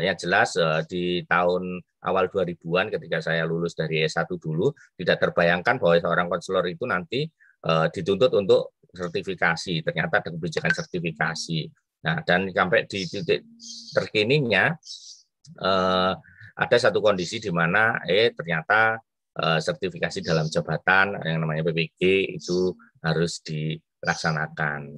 yang 0.00 0.16
jelas 0.16 0.56
uh, 0.56 0.80
di 0.88 1.28
tahun 1.28 1.76
awal 2.00 2.32
2000-an 2.32 2.88
ketika 2.88 3.20
saya 3.20 3.44
lulus 3.44 3.76
dari 3.76 4.00
S1 4.00 4.24
dulu 4.40 4.72
tidak 4.96 5.20
terbayangkan 5.20 5.76
bahwa 5.76 6.00
seorang 6.00 6.26
konselor 6.32 6.64
itu 6.64 6.88
nanti 6.88 7.28
uh, 7.68 7.86
dituntut 7.92 8.32
untuk 8.32 8.80
sertifikasi. 8.88 9.84
Ternyata 9.84 10.24
ada 10.24 10.30
kebijakan 10.32 10.72
sertifikasi. 10.72 11.68
Nah, 12.08 12.24
dan 12.24 12.48
sampai 12.48 12.88
di 12.88 13.04
titik 13.04 13.42
terkininya 13.92 14.70
ada 16.54 16.76
satu 16.78 17.02
kondisi 17.02 17.42
di 17.42 17.50
mana 17.50 17.98
eh 18.06 18.30
ternyata 18.30 18.94
sertifikasi 19.34 20.22
dalam 20.22 20.46
jabatan 20.46 21.18
yang 21.26 21.42
namanya 21.42 21.66
PPG 21.66 22.32
itu 22.38 22.70
harus 23.02 23.42
dilaksanakan. 23.42 24.94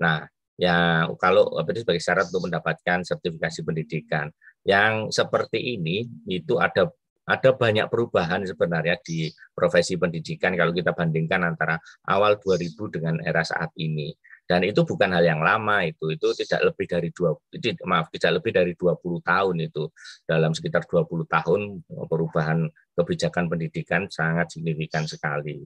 Nah, 0.00 0.24
yang 0.58 1.14
kalau 1.22 1.54
apa 1.54 1.70
itu 1.70 1.86
sebagai 1.86 2.02
syarat 2.02 2.26
untuk 2.34 2.50
mendapatkan 2.50 3.06
sertifikasi 3.06 3.62
pendidikan. 3.62 4.26
Yang 4.66 5.14
seperti 5.14 5.78
ini 5.78 6.02
itu 6.26 6.58
ada 6.58 6.90
ada 7.28 7.50
banyak 7.52 7.86
perubahan 7.92 8.42
sebenarnya 8.42 8.96
di 9.04 9.28
profesi 9.52 10.00
pendidikan 10.00 10.56
kalau 10.56 10.72
kita 10.72 10.96
bandingkan 10.96 11.44
antara 11.44 11.76
awal 12.08 12.40
2000 12.40 12.74
dengan 12.88 13.14
era 13.22 13.44
saat 13.44 13.70
ini. 13.78 14.10
Dan 14.48 14.64
itu 14.64 14.80
bukan 14.80 15.12
hal 15.12 15.28
yang 15.28 15.44
lama 15.44 15.84
itu, 15.84 16.08
itu 16.08 16.32
tidak 16.32 16.72
lebih 16.72 16.88
dari 16.88 17.12
dua, 17.12 17.36
maaf 17.84 18.08
tidak 18.08 18.40
lebih 18.40 18.56
dari 18.56 18.72
20 18.72 19.20
tahun 19.20 19.56
itu 19.60 19.92
dalam 20.24 20.56
sekitar 20.56 20.88
20 20.88 21.04
tahun 21.28 21.60
perubahan 22.08 22.64
kebijakan 22.96 23.44
pendidikan 23.52 24.08
sangat 24.08 24.56
signifikan 24.56 25.04
sekali. 25.04 25.60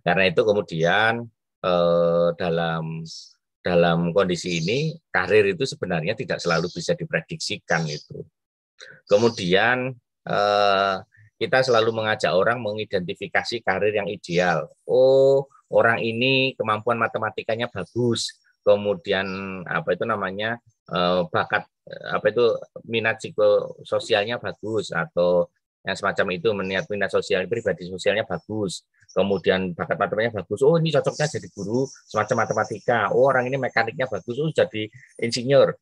Karena 0.00 0.24
itu 0.32 0.40
kemudian 0.48 1.28
eh, 1.60 2.28
dalam 2.40 3.04
dalam 3.62 4.10
kondisi 4.10 4.58
ini 4.58 4.92
karir 5.08 5.46
itu 5.54 5.62
sebenarnya 5.62 6.18
tidak 6.18 6.42
selalu 6.42 6.66
bisa 6.68 6.98
diprediksikan 6.98 7.86
itu. 7.86 8.26
Kemudian 9.06 9.94
eh, 10.26 10.94
kita 11.38 11.58
selalu 11.62 11.94
mengajak 11.94 12.34
orang 12.34 12.58
mengidentifikasi 12.58 13.62
karir 13.62 13.94
yang 13.94 14.10
ideal. 14.10 14.66
Oh, 14.86 15.46
orang 15.70 16.02
ini 16.02 16.58
kemampuan 16.58 16.98
matematikanya 16.98 17.70
bagus, 17.70 18.34
kemudian 18.66 19.26
apa 19.66 19.94
itu 19.94 20.04
namanya 20.06 20.58
eh, 20.90 21.22
bakat 21.30 21.62
apa 21.86 22.30
itu 22.30 22.46
minat 22.86 23.18
psikososialnya 23.18 24.38
bagus 24.38 24.94
atau 24.94 25.50
yang 25.82 25.96
semacam 25.98 26.26
itu 26.30 26.48
minat 26.54 26.86
minat 26.86 27.10
sosial 27.10 27.50
pribadi 27.50 27.90
sosialnya 27.90 28.22
bagus. 28.22 28.86
Kemudian 29.10 29.74
bakat 29.74 29.98
matematikanya 29.98 30.40
bagus. 30.42 30.62
Oh 30.62 30.78
ini 30.78 30.94
cocoknya 30.94 31.26
jadi 31.26 31.48
guru 31.50 31.84
semacam 32.06 32.46
matematika. 32.46 33.10
Oh 33.10 33.26
orang 33.26 33.50
ini 33.50 33.58
mekaniknya 33.58 34.06
bagus. 34.06 34.36
Oh 34.38 34.48
jadi 34.48 34.86
insinyur. 35.18 35.74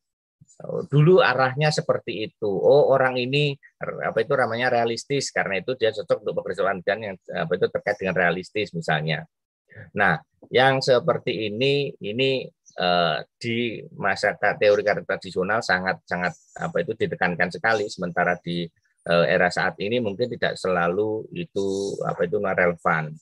Oh, 0.65 0.81
dulu 0.89 1.21
arahnya 1.21 1.69
seperti 1.69 2.25
itu. 2.29 2.49
Oh 2.49 2.89
orang 2.89 3.17
ini 3.21 3.53
apa 3.81 4.25
itu 4.25 4.33
namanya 4.33 4.73
realistis. 4.73 5.29
Karena 5.29 5.61
itu 5.61 5.77
dia 5.77 5.93
cocok 5.93 6.17
untuk 6.25 6.35
pekerjaan 6.41 6.81
dan 6.81 6.97
yang 7.05 7.15
apa 7.37 7.51
itu 7.53 7.65
terkait 7.69 7.97
dengan 8.01 8.15
realistis 8.17 8.73
misalnya. 8.73 9.21
Nah 9.93 10.17
yang 10.49 10.81
seperti 10.81 11.47
ini 11.53 11.93
ini 12.01 12.49
eh, 12.75 13.17
di 13.37 13.85
masa 14.01 14.33
teori 14.33 14.81
karir 14.81 15.05
tradisional 15.05 15.61
sangat 15.61 16.01
sangat 16.09 16.33
apa 16.57 16.77
itu 16.81 16.97
ditekankan 16.97 17.53
sekali. 17.53 17.85
Sementara 17.85 18.33
di 18.41 18.65
era 19.05 19.49
saat 19.49 19.77
ini 19.81 19.97
mungkin 19.97 20.29
tidak 20.29 20.57
selalu 20.57 21.25
itu 21.33 21.97
apa 22.05 22.25
itu 22.25 22.37
relevan. 22.37 23.13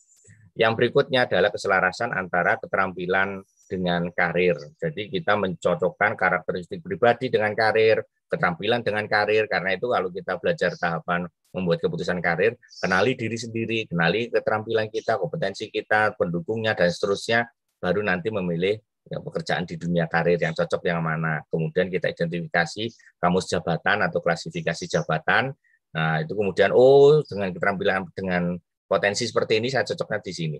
Yang 0.59 0.73
berikutnya 0.75 1.23
adalah 1.23 1.55
keselarasan 1.55 2.11
antara 2.11 2.59
keterampilan 2.59 3.39
dengan 3.69 4.09
karir. 4.11 4.59
Jadi 4.75 5.07
kita 5.07 5.37
mencocokkan 5.39 6.17
karakteristik 6.17 6.83
pribadi 6.83 7.31
dengan 7.31 7.55
karir, 7.55 8.03
keterampilan 8.27 8.83
dengan 8.83 9.05
karir. 9.07 9.47
Karena 9.47 9.77
itu 9.77 9.87
kalau 9.87 10.09
kita 10.11 10.35
belajar 10.41 10.75
tahapan 10.75 11.29
membuat 11.55 11.79
keputusan 11.79 12.19
karir, 12.19 12.57
kenali 12.81 13.13
diri 13.13 13.37
sendiri, 13.37 13.79
kenali 13.87 14.27
keterampilan 14.33 14.89
kita, 14.91 15.15
kompetensi 15.15 15.71
kita, 15.71 16.17
pendukungnya 16.17 16.75
dan 16.75 16.89
seterusnya, 16.91 17.45
baru 17.79 18.03
nanti 18.03 18.27
memilih 18.33 18.75
ya, 19.07 19.17
pekerjaan 19.21 19.63
di 19.63 19.79
dunia 19.79 20.11
karir 20.11 20.41
yang 20.41 20.51
cocok 20.51 20.81
yang 20.83 20.99
mana. 20.99 21.45
Kemudian 21.47 21.87
kita 21.87 22.09
identifikasi 22.11 22.83
kamus 23.21 23.47
jabatan 23.47 24.03
atau 24.05 24.19
klasifikasi 24.19 24.85
jabatan. 24.89 25.53
Nah, 25.89 26.21
itu 26.21 26.33
kemudian 26.37 26.69
oh 26.73 27.25
dengan 27.25 27.49
keterampilan 27.49 28.05
dengan 28.13 28.43
potensi 28.85 29.25
seperti 29.25 29.57
ini 29.57 29.67
saya 29.73 29.85
cocoknya 29.85 30.19
di 30.21 30.33
sini. 30.33 30.59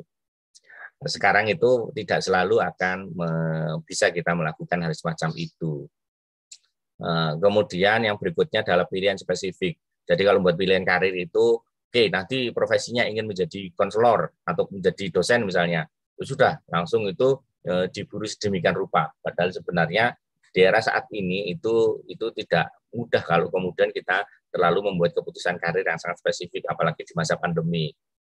Sekarang 1.06 1.48
itu 1.48 1.96
tidak 1.96 2.20
selalu 2.20 2.60
akan 2.60 2.98
bisa 3.88 4.12
kita 4.12 4.36
melakukan 4.36 4.84
hal 4.84 4.92
semacam 4.92 5.32
itu. 5.40 5.88
Eh, 7.00 7.34
kemudian 7.40 8.04
yang 8.04 8.20
berikutnya 8.20 8.60
adalah 8.68 8.84
pilihan 8.84 9.16
spesifik. 9.16 9.80
Jadi 10.04 10.22
kalau 10.28 10.44
buat 10.44 10.60
pilihan 10.60 10.84
karir 10.84 11.16
itu, 11.16 11.56
oke 11.56 11.88
okay, 11.88 12.12
nanti 12.12 12.52
profesinya 12.52 13.08
ingin 13.08 13.24
menjadi 13.24 13.72
konselor 13.72 14.36
atau 14.44 14.68
menjadi 14.68 15.08
dosen 15.08 15.48
misalnya, 15.48 15.88
itu 16.20 16.28
ya 16.28 16.32
sudah 16.36 16.54
langsung 16.68 17.08
itu 17.08 17.40
e, 17.64 17.88
diburu 17.94 18.28
sedemikian 18.28 18.76
rupa. 18.76 19.16
Padahal 19.24 19.56
sebenarnya 19.56 20.12
di 20.52 20.60
era 20.60 20.82
saat 20.84 21.08
ini 21.16 21.54
itu 21.54 22.04
itu 22.10 22.26
tidak 22.36 22.74
mudah 22.92 23.22
kalau 23.24 23.48
kemudian 23.48 23.94
kita 23.96 24.26
terlalu 24.50 24.92
membuat 24.92 25.14
keputusan 25.16 25.58
karir 25.62 25.86
yang 25.86 25.98
sangat 26.02 26.20
spesifik, 26.22 26.66
apalagi 26.70 27.06
di 27.06 27.14
masa 27.16 27.38
pandemi. 27.38 27.90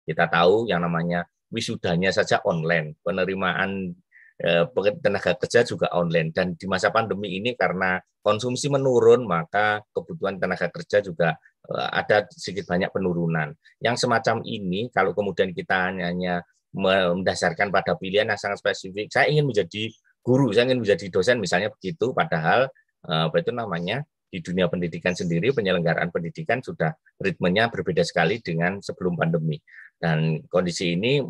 Kita 0.06 0.28
tahu 0.32 0.70
yang 0.70 0.84
namanya 0.84 1.26
wisudanya 1.50 2.10
saja 2.14 2.42
online, 2.46 2.98
penerimaan 3.02 3.96
Eh, 4.36 4.68
tenaga 5.00 5.32
kerja 5.40 5.64
juga 5.64 5.88
online 5.96 6.36
dan 6.36 6.60
di 6.60 6.68
masa 6.68 6.92
pandemi 6.92 7.40
ini 7.40 7.56
karena 7.56 7.96
konsumsi 8.20 8.68
menurun 8.68 9.24
maka 9.24 9.80
kebutuhan 9.96 10.36
tenaga 10.36 10.68
kerja 10.76 11.00
juga 11.00 11.40
eh, 11.72 11.90
ada 11.96 12.28
sedikit 12.28 12.68
banyak 12.68 12.92
penurunan. 12.92 13.56
Yang 13.80 14.04
semacam 14.04 14.44
ini 14.44 14.92
kalau 14.92 15.16
kemudian 15.16 15.56
kita 15.56 15.88
hanya 15.96 16.44
mendasarkan 16.76 17.72
pada 17.72 17.96
pilihan 17.96 18.28
yang 18.28 18.36
sangat 18.36 18.60
spesifik, 18.60 19.08
saya 19.08 19.32
ingin 19.32 19.48
menjadi 19.48 19.88
guru, 20.20 20.52
saya 20.52 20.68
ingin 20.68 20.84
menjadi 20.84 21.08
dosen 21.08 21.40
misalnya 21.40 21.72
begitu, 21.72 22.12
padahal 22.12 22.68
eh, 23.08 23.24
apa 23.32 23.40
itu 23.40 23.56
namanya 23.56 24.04
di 24.36 24.44
dunia 24.44 24.68
pendidikan 24.68 25.16
sendiri 25.16 25.56
penyelenggaraan 25.56 26.12
pendidikan 26.12 26.60
sudah 26.60 26.92
ritmenya 27.24 27.72
berbeda 27.72 28.04
sekali 28.04 28.44
dengan 28.44 28.84
sebelum 28.84 29.16
pandemi 29.16 29.56
dan 29.96 30.44
kondisi 30.52 31.00
ini 31.00 31.24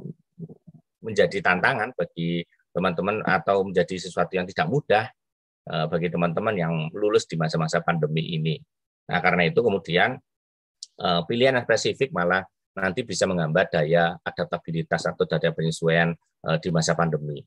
menjadi 1.06 1.38
tantangan 1.46 1.94
bagi 1.94 2.42
teman-teman 2.74 3.22
atau 3.22 3.62
menjadi 3.62 3.96
sesuatu 4.02 4.34
yang 4.34 4.50
tidak 4.50 4.68
mudah 4.68 5.06
eh, 5.70 5.86
bagi 5.86 6.10
teman-teman 6.10 6.56
yang 6.58 6.74
lulus 6.98 7.30
di 7.30 7.38
masa-masa 7.38 7.86
pandemi 7.86 8.34
ini. 8.34 8.58
Nah, 9.06 9.22
karena 9.22 9.46
itu 9.46 9.62
kemudian 9.62 10.18
eh, 11.00 11.22
pilihan 11.30 11.62
yang 11.62 11.66
spesifik 11.70 12.10
malah 12.10 12.42
nanti 12.76 13.08
bisa 13.08 13.24
menghambat 13.30 13.72
daya 13.72 14.18
adaptabilitas 14.20 15.08
atau 15.08 15.24
daya 15.30 15.54
penyesuaian 15.54 16.10
eh, 16.50 16.58
di 16.58 16.70
masa 16.74 16.98
pandemi. 16.98 17.40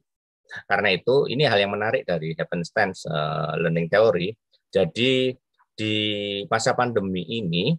Karena 0.64 0.88
itu 0.94 1.28
ini 1.28 1.44
hal 1.44 1.60
yang 1.60 1.76
menarik 1.76 2.08
dari 2.08 2.32
happenstance 2.32 3.04
learning 3.60 3.92
theory. 3.92 4.32
Jadi 4.72 5.28
di 5.78 5.94
masa 6.50 6.74
pandemi 6.74 7.22
ini 7.22 7.70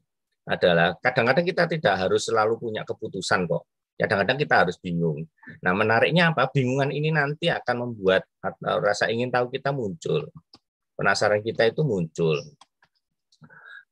adalah 0.47 0.95
kadang-kadang 1.03 1.43
kita 1.43 1.67
tidak 1.67 1.95
harus 1.99 2.31
selalu 2.31 2.55
punya 2.55 2.87
keputusan 2.87 3.43
kok 3.43 3.67
kadang-kadang 3.99 4.39
kita 4.39 4.55
harus 4.63 4.79
bingung. 4.79 5.27
Nah, 5.59 5.75
menariknya 5.75 6.31
apa? 6.31 6.47
Bingungan 6.47 6.87
ini 6.95 7.11
nanti 7.11 7.51
akan 7.51 7.83
membuat 7.91 8.23
rasa 8.63 9.11
ingin 9.11 9.27
tahu 9.27 9.51
kita 9.51 9.75
muncul. 9.75 10.31
Penasaran 10.95 11.43
kita 11.43 11.67
itu 11.67 11.83
muncul. 11.83 12.39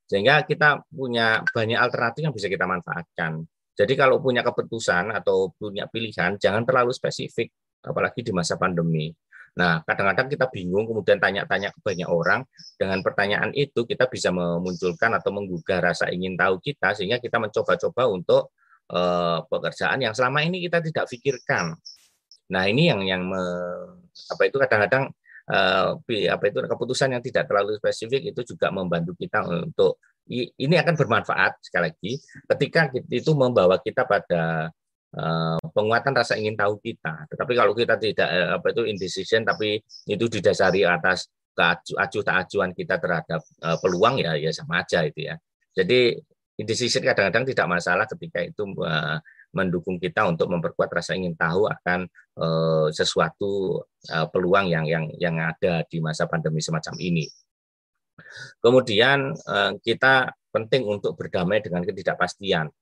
Sehingga 0.07 0.47
kita 0.47 0.87
punya 0.87 1.43
banyak 1.51 1.75
alternatif 1.75 2.23
yang 2.23 2.31
bisa 2.31 2.47
kita 2.47 2.63
manfaatkan. 2.63 3.43
Jadi 3.75 3.93
kalau 3.99 4.23
punya 4.23 4.41
keputusan 4.47 5.11
atau 5.11 5.51
punya 5.59 5.91
pilihan, 5.91 6.39
jangan 6.39 6.63
terlalu 6.63 6.95
spesifik, 6.95 7.51
apalagi 7.83 8.23
di 8.23 8.31
masa 8.31 8.55
pandemi. 8.55 9.11
Nah, 9.57 9.81
kadang-kadang 9.81 10.29
kita 10.29 10.45
bingung, 10.53 10.85
kemudian 10.85 11.17
tanya-tanya 11.17 11.73
ke 11.73 11.81
banyak 11.81 12.05
orang. 12.05 12.45
Dengan 12.77 13.01
pertanyaan 13.01 13.49
itu, 13.57 13.89
kita 13.89 14.05
bisa 14.05 14.29
memunculkan 14.29 15.17
atau 15.17 15.33
menggugah 15.33 15.81
rasa 15.81 16.13
ingin 16.13 16.37
tahu 16.37 16.61
kita, 16.61 16.93
sehingga 16.93 17.17
kita 17.17 17.41
mencoba-coba 17.41 18.05
untuk 18.05 18.53
uh, 18.93 19.41
pekerjaan 19.49 20.05
yang 20.05 20.13
selama 20.13 20.45
ini 20.45 20.63
kita 20.63 20.79
tidak 20.85 21.09
pikirkan. 21.09 21.75
Nah 22.47 22.63
ini 22.69 22.87
yang 22.87 23.01
yang 23.03 23.21
me, 23.27 23.43
apa 24.31 24.41
itu 24.47 24.55
kadang-kadang 24.55 25.11
uh, 25.51 25.99
apa 26.07 26.43
itu 26.47 26.57
keputusan 26.63 27.17
yang 27.17 27.23
tidak 27.23 27.49
terlalu 27.51 27.75
spesifik 27.75 28.31
itu 28.31 28.55
juga 28.55 28.71
membantu 28.71 29.15
kita 29.19 29.43
untuk 29.47 29.99
ini 30.27 30.75
akan 30.75 30.95
bermanfaat 30.99 31.63
sekali 31.63 31.87
lagi 31.87 32.13
ketika 32.51 32.91
itu 32.91 33.31
membawa 33.31 33.79
kita 33.79 34.03
pada 34.03 34.67
penguatan 35.73 36.13
rasa 36.13 36.37
ingin 36.37 36.53
tahu 36.53 36.77
kita. 36.77 37.25
Tetapi 37.31 37.53
kalau 37.57 37.73
kita 37.73 37.97
tidak 37.97 38.29
uh, 38.29 38.61
apa 38.61 38.69
itu 38.69 38.85
indecision 38.85 39.41
tapi 39.41 39.81
itu 40.05 40.25
didasari 40.29 40.85
atas 40.85 41.29
acuh 41.57 42.21
tak 42.21 42.45
acuan 42.45 42.69
kita 42.69 43.01
terhadap 43.01 43.41
uh, 43.65 43.77
peluang 43.81 44.21
ya 44.21 44.37
ya 44.37 44.53
sama 44.53 44.85
aja 44.85 45.01
itu 45.01 45.25
ya. 45.25 45.35
Jadi 45.73 46.13
indecision 46.61 47.01
kadang-kadang 47.01 47.49
tidak 47.49 47.67
masalah 47.69 48.05
ketika 48.09 48.41
itu 48.41 48.65
mendukung 49.53 50.01
kita 50.01 50.25
untuk 50.25 50.49
memperkuat 50.49 50.89
rasa 50.89 51.13
ingin 51.13 51.37
tahu 51.37 51.69
akan 51.69 52.09
sesuatu 52.89 53.85
peluang 54.33 54.65
yang 54.65 54.89
yang 54.89 55.05
yang 55.21 55.37
ada 55.37 55.85
di 55.85 56.01
masa 56.01 56.25
pandemi 56.25 56.57
semacam 56.57 56.97
ini. 56.97 57.29
Kemudian 58.57 59.37
kita 59.85 60.33
penting 60.49 60.81
untuk 60.89 61.13
berdamai 61.13 61.61
dengan 61.61 61.85
ketidakpastian. 61.85 62.73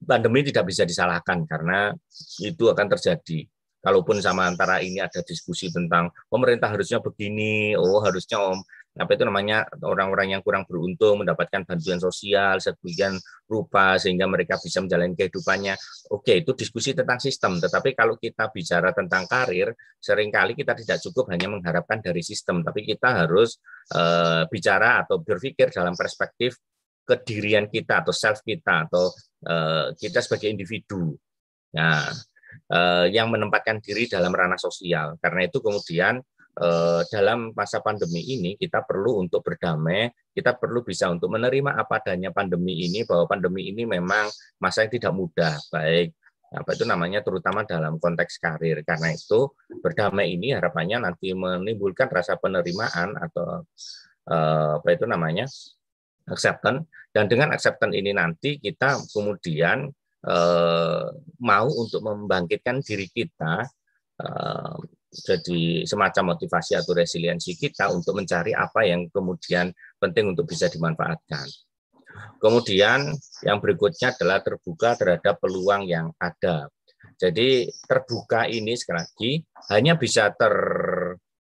Pandemi 0.00 0.42
tidak 0.42 0.66
bisa 0.66 0.82
disalahkan 0.88 1.44
karena 1.44 1.92
itu 2.40 2.66
akan 2.66 2.86
terjadi 2.96 3.46
kalaupun 3.80 4.20
sama 4.20 4.48
antara 4.48 4.84
ini 4.84 5.00
ada 5.00 5.24
diskusi 5.24 5.72
tentang 5.72 6.12
pemerintah 6.28 6.68
harusnya 6.68 7.00
begini, 7.00 7.74
oh 7.74 8.00
harusnya 8.04 8.38
om 8.40 8.60
apa 8.98 9.14
itu 9.14 9.22
namanya 9.22 9.70
orang-orang 9.86 10.34
yang 10.34 10.42
kurang 10.42 10.66
beruntung 10.66 11.22
mendapatkan 11.22 11.62
bantuan 11.62 12.02
sosial 12.02 12.58
sebagian 12.58 13.14
rupa 13.46 13.94
sehingga 14.02 14.26
mereka 14.26 14.58
bisa 14.58 14.82
menjalani 14.82 15.14
kehidupannya. 15.14 15.78
Oke, 16.10 16.42
itu 16.42 16.50
diskusi 16.58 16.90
tentang 16.90 17.22
sistem. 17.22 17.62
Tetapi 17.62 17.94
kalau 17.94 18.18
kita 18.18 18.50
bicara 18.50 18.90
tentang 18.90 19.30
karir, 19.30 19.70
sering 20.02 20.34
kali 20.34 20.58
kita 20.58 20.74
tidak 20.74 20.98
cukup 21.06 21.30
hanya 21.30 21.46
mengharapkan 21.54 22.02
dari 22.02 22.18
sistem, 22.18 22.66
tapi 22.66 22.82
kita 22.82 23.24
harus 23.24 23.62
uh, 23.94 24.50
bicara 24.50 25.06
atau 25.06 25.22
berpikir 25.22 25.70
dalam 25.70 25.94
perspektif 25.94 26.58
kedirian 27.06 27.70
kita 27.70 28.02
atau 28.02 28.10
self 28.10 28.42
kita 28.42 28.90
atau 28.90 29.14
uh, 29.46 29.94
kita 29.96 30.20
sebagai 30.24 30.50
individu. 30.50 31.16
Nah, 31.76 32.10
uh, 32.72 33.06
yang 33.08 33.30
menempatkan 33.30 33.78
diri 33.78 34.10
dalam 34.10 34.34
ranah 34.34 34.58
sosial. 34.58 35.16
Karena 35.22 35.46
itu 35.46 35.62
kemudian 35.62 36.18
Eh, 36.60 37.02
dalam 37.08 37.56
masa 37.56 37.80
pandemi 37.80 38.20
ini 38.20 38.52
kita 38.58 38.84
perlu 38.84 39.22
untuk 39.24 39.40
berdamai, 39.40 40.12
kita 40.34 40.58
perlu 40.60 40.84
bisa 40.84 41.08
untuk 41.08 41.32
menerima 41.32 41.72
apa 41.72 42.04
adanya 42.04 42.34
pandemi 42.36 42.84
ini 42.84 43.06
bahwa 43.08 43.24
pandemi 43.30 43.72
ini 43.72 43.88
memang 43.88 44.28
masa 44.60 44.84
yang 44.84 44.92
tidak 44.92 45.12
mudah, 45.16 45.56
baik 45.72 46.12
apa 46.50 46.70
itu 46.74 46.82
namanya 46.82 47.22
terutama 47.22 47.62
dalam 47.64 47.96
konteks 47.96 48.42
karir. 48.42 48.82
Karena 48.84 49.14
itu 49.14 49.48
berdamai 49.80 50.36
ini 50.36 50.52
harapannya 50.52 51.06
nanti 51.06 51.32
menimbulkan 51.32 52.10
rasa 52.12 52.36
penerimaan 52.36 53.16
atau 53.16 53.64
eh, 54.28 54.70
apa 54.82 54.88
itu 54.90 55.06
namanya 55.08 55.46
acceptance 56.30 56.86
dan 57.10 57.26
dengan 57.26 57.50
acceptance 57.50 57.94
ini 57.94 58.14
nanti 58.14 58.62
kita 58.62 58.98
kemudian 59.10 59.90
eh, 60.26 61.06
mau 61.42 61.68
untuk 61.68 62.00
membangkitkan 62.06 62.80
diri 62.80 63.10
kita 63.10 63.66
jadi 65.10 65.82
semacam 65.82 66.36
motivasi 66.36 66.78
atau 66.78 66.94
resiliensi 66.94 67.58
kita 67.58 67.90
untuk 67.90 68.14
mencari 68.14 68.54
apa 68.54 68.86
yang 68.86 69.10
kemudian 69.10 69.74
penting 69.98 70.30
untuk 70.30 70.46
bisa 70.46 70.70
dimanfaatkan. 70.70 71.50
Kemudian 72.38 73.10
yang 73.42 73.58
berikutnya 73.58 74.14
adalah 74.14 74.38
terbuka 74.42 74.94
terhadap 74.94 75.42
peluang 75.42 75.86
yang 75.86 76.14
ada. 76.18 76.70
Jadi 77.18 77.68
terbuka 77.84 78.46
ini 78.46 78.78
sekali 78.78 79.02
lagi 79.02 79.32
hanya 79.74 79.98
bisa 79.98 80.30
ter 80.30 80.54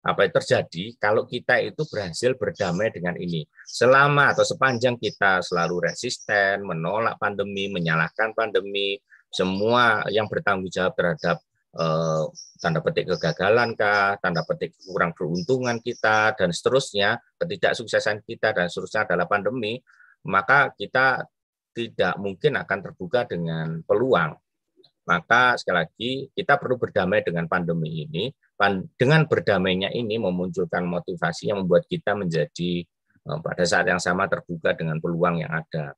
apa 0.06 0.22
yang 0.22 0.34
terjadi 0.38 0.84
kalau 1.02 1.26
kita 1.26 1.58
itu 1.58 1.82
berhasil 1.90 2.38
berdamai 2.38 2.94
dengan 2.94 3.18
ini. 3.18 3.42
Selama 3.66 4.30
atau 4.30 4.46
sepanjang 4.46 4.96
kita 5.02 5.42
selalu 5.42 5.90
resisten, 5.90 6.62
menolak 6.62 7.18
pandemi, 7.18 7.66
menyalahkan 7.66 8.30
pandemi, 8.32 9.02
semua 9.34 10.06
yang 10.14 10.30
bertanggung 10.30 10.70
jawab 10.70 10.94
terhadap 10.94 11.42
eh, 11.74 12.24
tanda 12.62 12.80
petik 12.80 13.10
kegagalan 13.10 13.74
kah, 13.74 14.14
tanda 14.22 14.46
petik 14.46 14.78
kurang 14.86 15.10
beruntungan 15.12 15.82
kita 15.82 16.38
dan 16.38 16.54
seterusnya, 16.54 17.18
ketidaksuksesan 17.42 18.22
kita 18.22 18.54
dan 18.54 18.70
seterusnya 18.70 19.10
adalah 19.10 19.26
pandemi, 19.26 19.82
maka 20.30 20.70
kita 20.72 21.26
tidak 21.76 22.14
mungkin 22.16 22.56
akan 22.56 22.78
terbuka 22.80 23.28
dengan 23.28 23.84
peluang. 23.84 24.32
Maka 25.06 25.54
sekali 25.60 25.76
lagi 25.86 26.12
kita 26.34 26.58
perlu 26.58 26.80
berdamai 26.80 27.22
dengan 27.22 27.46
pandemi 27.46 28.02
ini. 28.02 28.32
Dengan 28.96 29.28
berdamainya 29.28 29.92
ini 29.92 30.16
memunculkan 30.16 30.88
motivasi 30.88 31.52
yang 31.52 31.64
membuat 31.64 31.84
kita 31.84 32.16
menjadi 32.16 32.82
eh, 33.28 33.38
pada 33.44 33.64
saat 33.68 33.86
yang 33.92 34.00
sama 34.00 34.24
terbuka 34.26 34.72
dengan 34.72 34.96
peluang 34.96 35.44
yang 35.44 35.52
ada. 35.52 35.92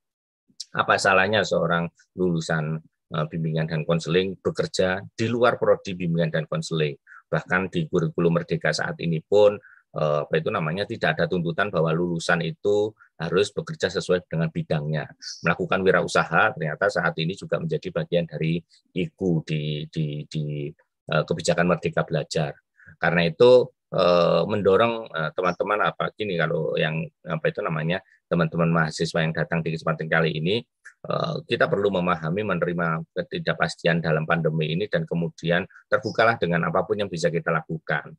Apa 0.75 1.01
salahnya 1.01 1.49
seorang 1.49 1.89
lulusan 2.13 2.77
uh, 3.17 3.25
bimbingan 3.25 3.65
dan 3.65 3.89
konseling 3.89 4.37
bekerja 4.37 5.01
di 5.17 5.25
luar 5.25 5.57
prodi 5.57 5.97
bimbingan 5.97 6.29
dan 6.29 6.45
konseling? 6.45 6.93
Bahkan 7.25 7.73
di 7.73 7.89
kurikulum 7.89 8.37
Merdeka 8.37 8.69
saat 8.77 9.01
ini 9.01 9.25
pun 9.25 9.57
uh, 9.97 10.29
apa 10.29 10.35
itu 10.37 10.53
namanya 10.53 10.85
tidak 10.85 11.17
ada 11.17 11.25
tuntutan 11.25 11.73
bahwa 11.73 11.89
lulusan 11.97 12.45
itu 12.45 12.93
harus 13.17 13.49
bekerja 13.51 13.89
sesuai 13.89 14.29
dengan 14.29 14.53
bidangnya. 14.53 15.09
Melakukan 15.41 15.81
wirausaha 15.81 16.53
ternyata 16.53 16.87
saat 16.93 17.17
ini 17.17 17.33
juga 17.33 17.57
menjadi 17.57 17.89
bagian 17.89 18.29
dari 18.29 18.61
IKU 18.93 19.33
di 19.49 19.89
di 19.89 20.29
di 20.29 20.69
kebijakan 21.09 21.67
Merdeka 21.73 22.05
Belajar. 22.05 22.53
Karena 23.01 23.25
itu 23.25 23.73
Eh, 23.89 24.43
mendorong 24.45 25.09
eh, 25.09 25.31
teman-teman 25.33 25.81
apa 25.81 26.13
gini 26.13 26.37
kalau 26.37 26.77
yang 26.77 27.09
apa 27.25 27.49
itu 27.49 27.65
namanya 27.65 28.05
teman-teman 28.29 28.69
mahasiswa 28.69 29.25
yang 29.25 29.33
datang 29.33 29.65
di 29.65 29.73
kesempatan 29.73 30.05
kali 30.13 30.37
ini 30.37 30.61
eh, 31.09 31.35
kita 31.49 31.73
perlu 31.73 31.89
memahami 31.97 32.45
menerima 32.53 33.01
ketidakpastian 33.17 34.05
dalam 34.05 34.29
pandemi 34.29 34.77
ini 34.77 34.93
dan 34.93 35.09
kemudian 35.09 35.65
terbukalah 35.89 36.37
dengan 36.37 36.69
apa 36.69 36.85
pun 36.85 37.01
yang 37.01 37.09
bisa 37.09 37.33
kita 37.33 37.49
lakukan. 37.49 38.13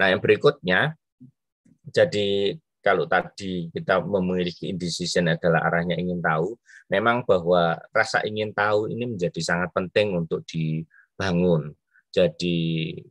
Nah, 0.00 0.08
yang 0.08 0.24
berikutnya 0.24 0.96
jadi 1.92 2.56
kalau 2.80 3.04
tadi 3.04 3.68
kita 3.76 4.00
memiliki 4.00 4.72
indecision 4.72 5.28
adalah 5.28 5.68
arahnya 5.68 6.00
ingin 6.00 6.24
tahu, 6.24 6.56
memang 6.88 7.28
bahwa 7.28 7.76
rasa 7.92 8.24
ingin 8.24 8.56
tahu 8.56 8.88
ini 8.88 9.04
menjadi 9.04 9.40
sangat 9.44 9.68
penting 9.76 10.16
untuk 10.16 10.48
dibangun 11.20 11.76
jadi 12.10 12.58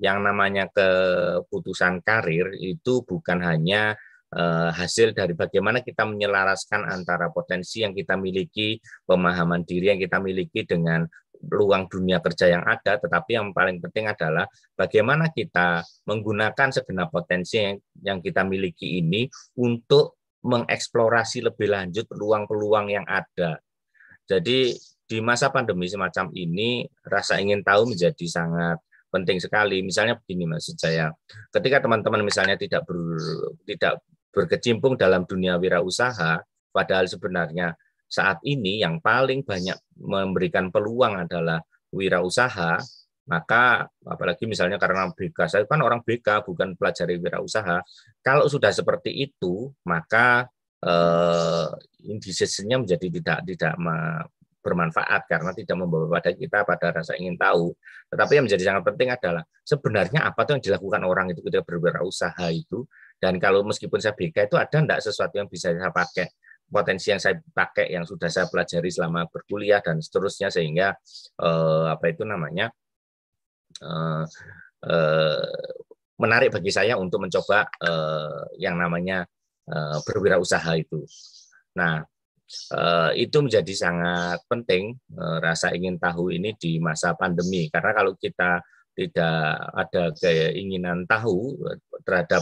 yang 0.01 0.25
namanya 0.25 0.67
keputusan 0.73 2.01
karir 2.01 2.51
itu 2.59 3.05
bukan 3.07 3.39
hanya 3.39 3.95
uh, 4.35 4.75
hasil 4.75 5.15
dari 5.15 5.31
bagaimana 5.31 5.79
kita 5.79 6.03
menyelaraskan 6.03 6.83
antara 6.83 7.31
potensi 7.31 7.79
yang 7.79 7.95
kita 7.95 8.19
miliki, 8.19 8.75
pemahaman 9.07 9.63
diri 9.63 9.95
yang 9.95 10.01
kita 10.03 10.19
miliki 10.19 10.67
dengan 10.67 11.07
ruang 11.39 11.87
dunia 11.87 12.19
kerja 12.19 12.51
yang 12.51 12.67
ada, 12.67 12.99
tetapi 12.99 13.39
yang 13.39 13.55
paling 13.55 13.79
penting 13.79 14.11
adalah 14.11 14.43
bagaimana 14.75 15.31
kita 15.31 15.79
menggunakan 16.03 16.67
segenap 16.75 17.07
potensi 17.07 17.55
yang, 17.55 17.79
yang 18.03 18.19
kita 18.19 18.43
miliki 18.43 18.99
ini 18.99 19.31
untuk 19.55 20.19
mengeksplorasi 20.43 21.47
lebih 21.47 21.71
lanjut 21.71 22.03
peluang-peluang 22.11 22.91
yang 22.91 23.07
ada. 23.07 23.63
Jadi 24.27 24.75
di 25.09 25.17
masa 25.25 25.49
pandemi 25.49 25.89
semacam 25.89 26.29
ini 26.37 26.85
rasa 27.01 27.41
ingin 27.41 27.65
tahu 27.65 27.89
menjadi 27.89 28.25
sangat 28.29 28.77
penting 29.09 29.41
sekali. 29.41 29.81
Misalnya 29.81 30.21
begini 30.21 30.45
maksud 30.45 30.77
saya, 30.77 31.09
ketika 31.49 31.81
teman-teman 31.81 32.21
misalnya 32.21 32.53
tidak 32.53 32.85
ber, 32.85 33.17
tidak 33.65 34.05
berkecimpung 34.29 34.93
dalam 35.01 35.25
dunia 35.25 35.57
wirausaha, 35.57 36.45
padahal 36.69 37.09
sebenarnya 37.09 37.73
saat 38.05 38.37
ini 38.45 38.85
yang 38.85 39.01
paling 39.01 39.41
banyak 39.41 39.77
memberikan 39.97 40.69
peluang 40.69 41.25
adalah 41.25 41.57
wirausaha, 41.89 42.77
maka 43.29 43.89
apalagi 44.05 44.45
misalnya 44.45 44.77
karena 44.77 45.09
BK, 45.09 45.37
saya 45.49 45.65
kan 45.65 45.81
orang 45.81 46.05
BK 46.05 46.45
bukan 46.45 46.77
pelajari 46.77 47.17
wirausaha. 47.17 47.81
Kalau 48.21 48.45
sudah 48.45 48.69
seperti 48.69 49.25
itu, 49.25 49.73
maka 49.89 50.45
eh, 50.85 51.69
menjadi 52.77 53.07
tidak 53.09 53.39
tidak 53.45 53.73
bermanfaat 54.59 55.25
karena 55.25 55.51
tidak 55.55 55.75
membawa 55.79 56.19
pada 56.19 56.31
kita 56.35 56.67
pada 56.67 56.91
rasa 56.91 57.15
ingin 57.15 57.39
tahu. 57.39 57.71
Tetapi 58.11 58.31
yang 58.39 58.45
menjadi 58.45 58.63
sangat 58.73 58.83
penting 58.93 59.09
adalah 59.11 59.43
sebenarnya 59.63 60.19
apa 60.27 60.39
tuh 60.43 60.59
yang 60.59 60.63
dilakukan 60.63 61.01
orang 61.07 61.25
itu 61.31 61.41
ketika 61.45 61.63
berwirausaha 61.63 62.47
itu 62.51 62.83
dan 63.19 63.35
kalau 63.37 63.63
meskipun 63.67 63.99
saya 63.99 64.15
BK 64.15 64.47
itu 64.47 64.55
ada 64.55 64.77
enggak 64.79 64.99
sesuatu 65.03 65.35
yang 65.35 65.47
bisa 65.51 65.75
saya 65.75 65.91
pakai 65.91 66.27
potensi 66.69 67.09
yang 67.09 67.19
saya 67.19 67.35
pakai 67.41 67.89
yang 67.91 68.05
sudah 68.05 68.29
saya 68.29 68.45
pelajari 68.45 68.93
selama 68.93 69.25
berkuliah 69.27 69.81
dan 69.81 69.99
seterusnya 69.99 70.53
sehingga 70.53 70.93
eh, 71.41 71.85
apa 71.89 72.05
itu 72.13 72.23
namanya 72.23 72.69
eh, 73.81 74.25
eh, 74.85 75.63
menarik 76.19 76.53
bagi 76.53 76.71
saya 76.71 76.95
untuk 76.95 77.25
mencoba 77.25 77.67
eh, 77.81 78.41
yang 78.61 78.77
namanya 78.77 79.25
eh, 79.67 79.97
berwirausaha 80.05 80.71
itu. 80.77 81.03
Nah, 81.75 82.03
Eh, 82.49 83.29
itu 83.29 83.37
menjadi 83.45 83.73
sangat 83.77 84.41
penting 84.49 84.97
eh, 85.13 85.37
rasa 85.37 85.69
ingin 85.69 86.01
tahu 86.01 86.33
ini 86.33 86.57
di 86.57 86.81
masa 86.81 87.13
pandemi 87.13 87.69
karena 87.69 87.93
kalau 87.93 88.17
kita 88.17 88.57
tidak 88.97 89.53
ada 89.77 90.03
keinginan 90.17 91.05
tahu 91.05 91.53
eh, 91.69 91.77
terhadap 92.01 92.41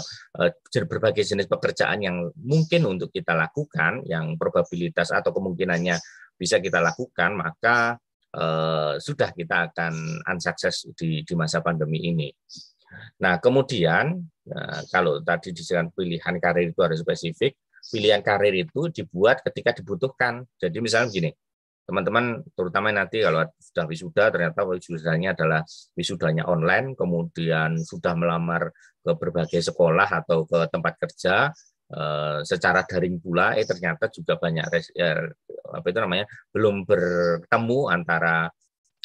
berbagai 0.87 1.27
jenis 1.27 1.51
pekerjaan 1.51 1.99
yang 1.99 2.31
mungkin 2.39 2.87
untuk 2.87 3.11
kita 3.11 3.35
lakukan 3.35 4.07
yang 4.07 4.39
probabilitas 4.39 5.11
atau 5.11 5.35
kemungkinannya 5.35 5.99
bisa 6.39 6.63
kita 6.63 6.79
lakukan 6.79 7.35
maka 7.35 7.99
sudah 9.01 9.33
kita 9.33 9.71
akan 9.71 10.21
unsukses 10.29 10.85
di, 10.93 11.25
di 11.25 11.33
masa 11.33 11.57
pandemi 11.65 12.05
ini. 12.05 12.29
Nah 13.25 13.41
kemudian 13.41 14.13
kalau 14.93 15.25
tadi 15.25 15.57
disebutkan 15.57 15.89
pilihan 15.89 16.37
karir 16.37 16.69
itu 16.69 16.77
harus 16.85 17.01
spesifik, 17.01 17.57
pilihan 17.91 18.21
karir 18.23 18.53
itu 18.55 18.91
dibuat 18.91 19.41
ketika 19.43 19.75
dibutuhkan. 19.75 20.43
Jadi 20.59 20.77
misalnya 20.83 21.07
begini, 21.11 21.31
teman-teman 21.87 22.43
terutama 22.51 22.91
nanti 22.91 23.23
kalau 23.23 23.47
sudah 23.55 23.85
wisuda 23.87 24.23
ternyata 24.27 24.59
wisudanya 24.67 25.31
adalah 25.31 25.61
wisudanya 25.95 26.43
online, 26.47 26.93
kemudian 26.99 27.79
sudah 27.79 28.13
melamar 28.13 28.75
ke 28.99 29.11
berbagai 29.15 29.63
sekolah 29.63 30.07
atau 30.23 30.43
ke 30.43 30.67
tempat 30.67 30.93
kerja 30.99 31.55
eh, 31.95 32.39
secara 32.43 32.83
daring 32.83 33.23
pula, 33.23 33.55
eh 33.55 33.63
ternyata 33.63 34.11
juga 34.11 34.35
banyak 34.35 34.67
ya, 34.91 35.23
apa 35.71 35.87
itu 35.87 35.99
namanya 36.03 36.25
belum 36.51 36.83
bertemu 36.83 37.79
antara 37.87 38.51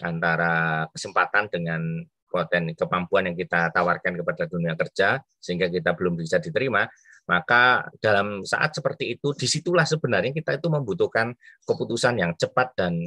antara 0.02 0.86
kesempatan 0.90 1.46
dengan 1.52 2.02
potensi 2.32 2.72
kemampuan 2.74 3.28
yang 3.28 3.36
kita 3.36 3.68
tawarkan 3.70 4.16
kepada 4.16 4.48
dunia 4.48 4.72
kerja 4.72 5.20
sehingga 5.36 5.68
kita 5.68 5.92
belum 5.92 6.16
bisa 6.16 6.40
diterima 6.40 6.88
maka 7.26 7.86
dalam 8.02 8.42
saat 8.42 8.74
seperti 8.74 9.14
itu, 9.18 9.32
di 9.36 9.46
situlah 9.46 9.86
sebenarnya 9.86 10.34
kita 10.34 10.58
itu 10.58 10.66
membutuhkan 10.66 11.32
keputusan 11.62 12.18
yang 12.18 12.32
cepat 12.34 12.74
dan 12.74 12.98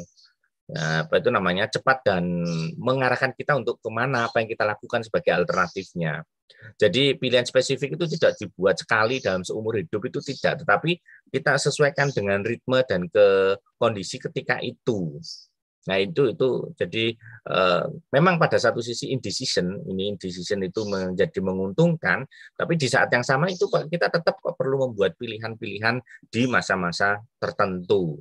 ya, 0.72 1.06
apa 1.06 1.20
itu 1.20 1.30
namanya 1.30 1.68
cepat 1.70 2.02
dan 2.08 2.24
mengarahkan 2.80 3.36
kita 3.36 3.60
untuk 3.60 3.78
ke 3.84 3.90
mana 3.92 4.32
apa 4.32 4.42
yang 4.42 4.50
kita 4.50 4.64
lakukan 4.64 5.04
sebagai 5.04 5.36
alternatifnya. 5.36 6.24
Jadi 6.80 7.18
pilihan 7.18 7.46
spesifik 7.46 7.98
itu 7.98 8.06
tidak 8.18 8.38
dibuat 8.42 8.78
sekali 8.80 9.22
dalam 9.22 9.42
seumur 9.46 9.78
hidup 9.78 10.02
itu 10.10 10.20
tidak, 10.22 10.66
tetapi 10.66 10.98
kita 11.30 11.58
sesuaikan 11.62 12.10
dengan 12.14 12.42
ritme 12.42 12.82
dan 12.86 13.06
ke 13.10 13.58
kondisi 13.78 14.18
ketika 14.22 14.62
itu. 14.62 15.20
Nah 15.86 15.98
itu 16.02 16.34
itu 16.34 16.50
jadi 16.74 17.14
uh, 17.46 17.86
memang 18.10 18.42
pada 18.42 18.58
satu 18.58 18.82
sisi 18.82 19.14
indecision 19.14 19.86
ini 19.86 20.18
indecision 20.18 20.66
itu 20.66 20.82
menjadi 20.90 21.40
menguntungkan, 21.46 22.26
tapi 22.58 22.74
di 22.74 22.90
saat 22.90 23.14
yang 23.14 23.22
sama 23.22 23.54
itu 23.54 23.70
kita 23.70 24.10
tetap 24.10 24.42
perlu 24.42 24.90
membuat 24.90 25.14
pilihan-pilihan 25.22 26.02
di 26.30 26.50
masa-masa 26.50 27.22
tertentu. 27.38 28.18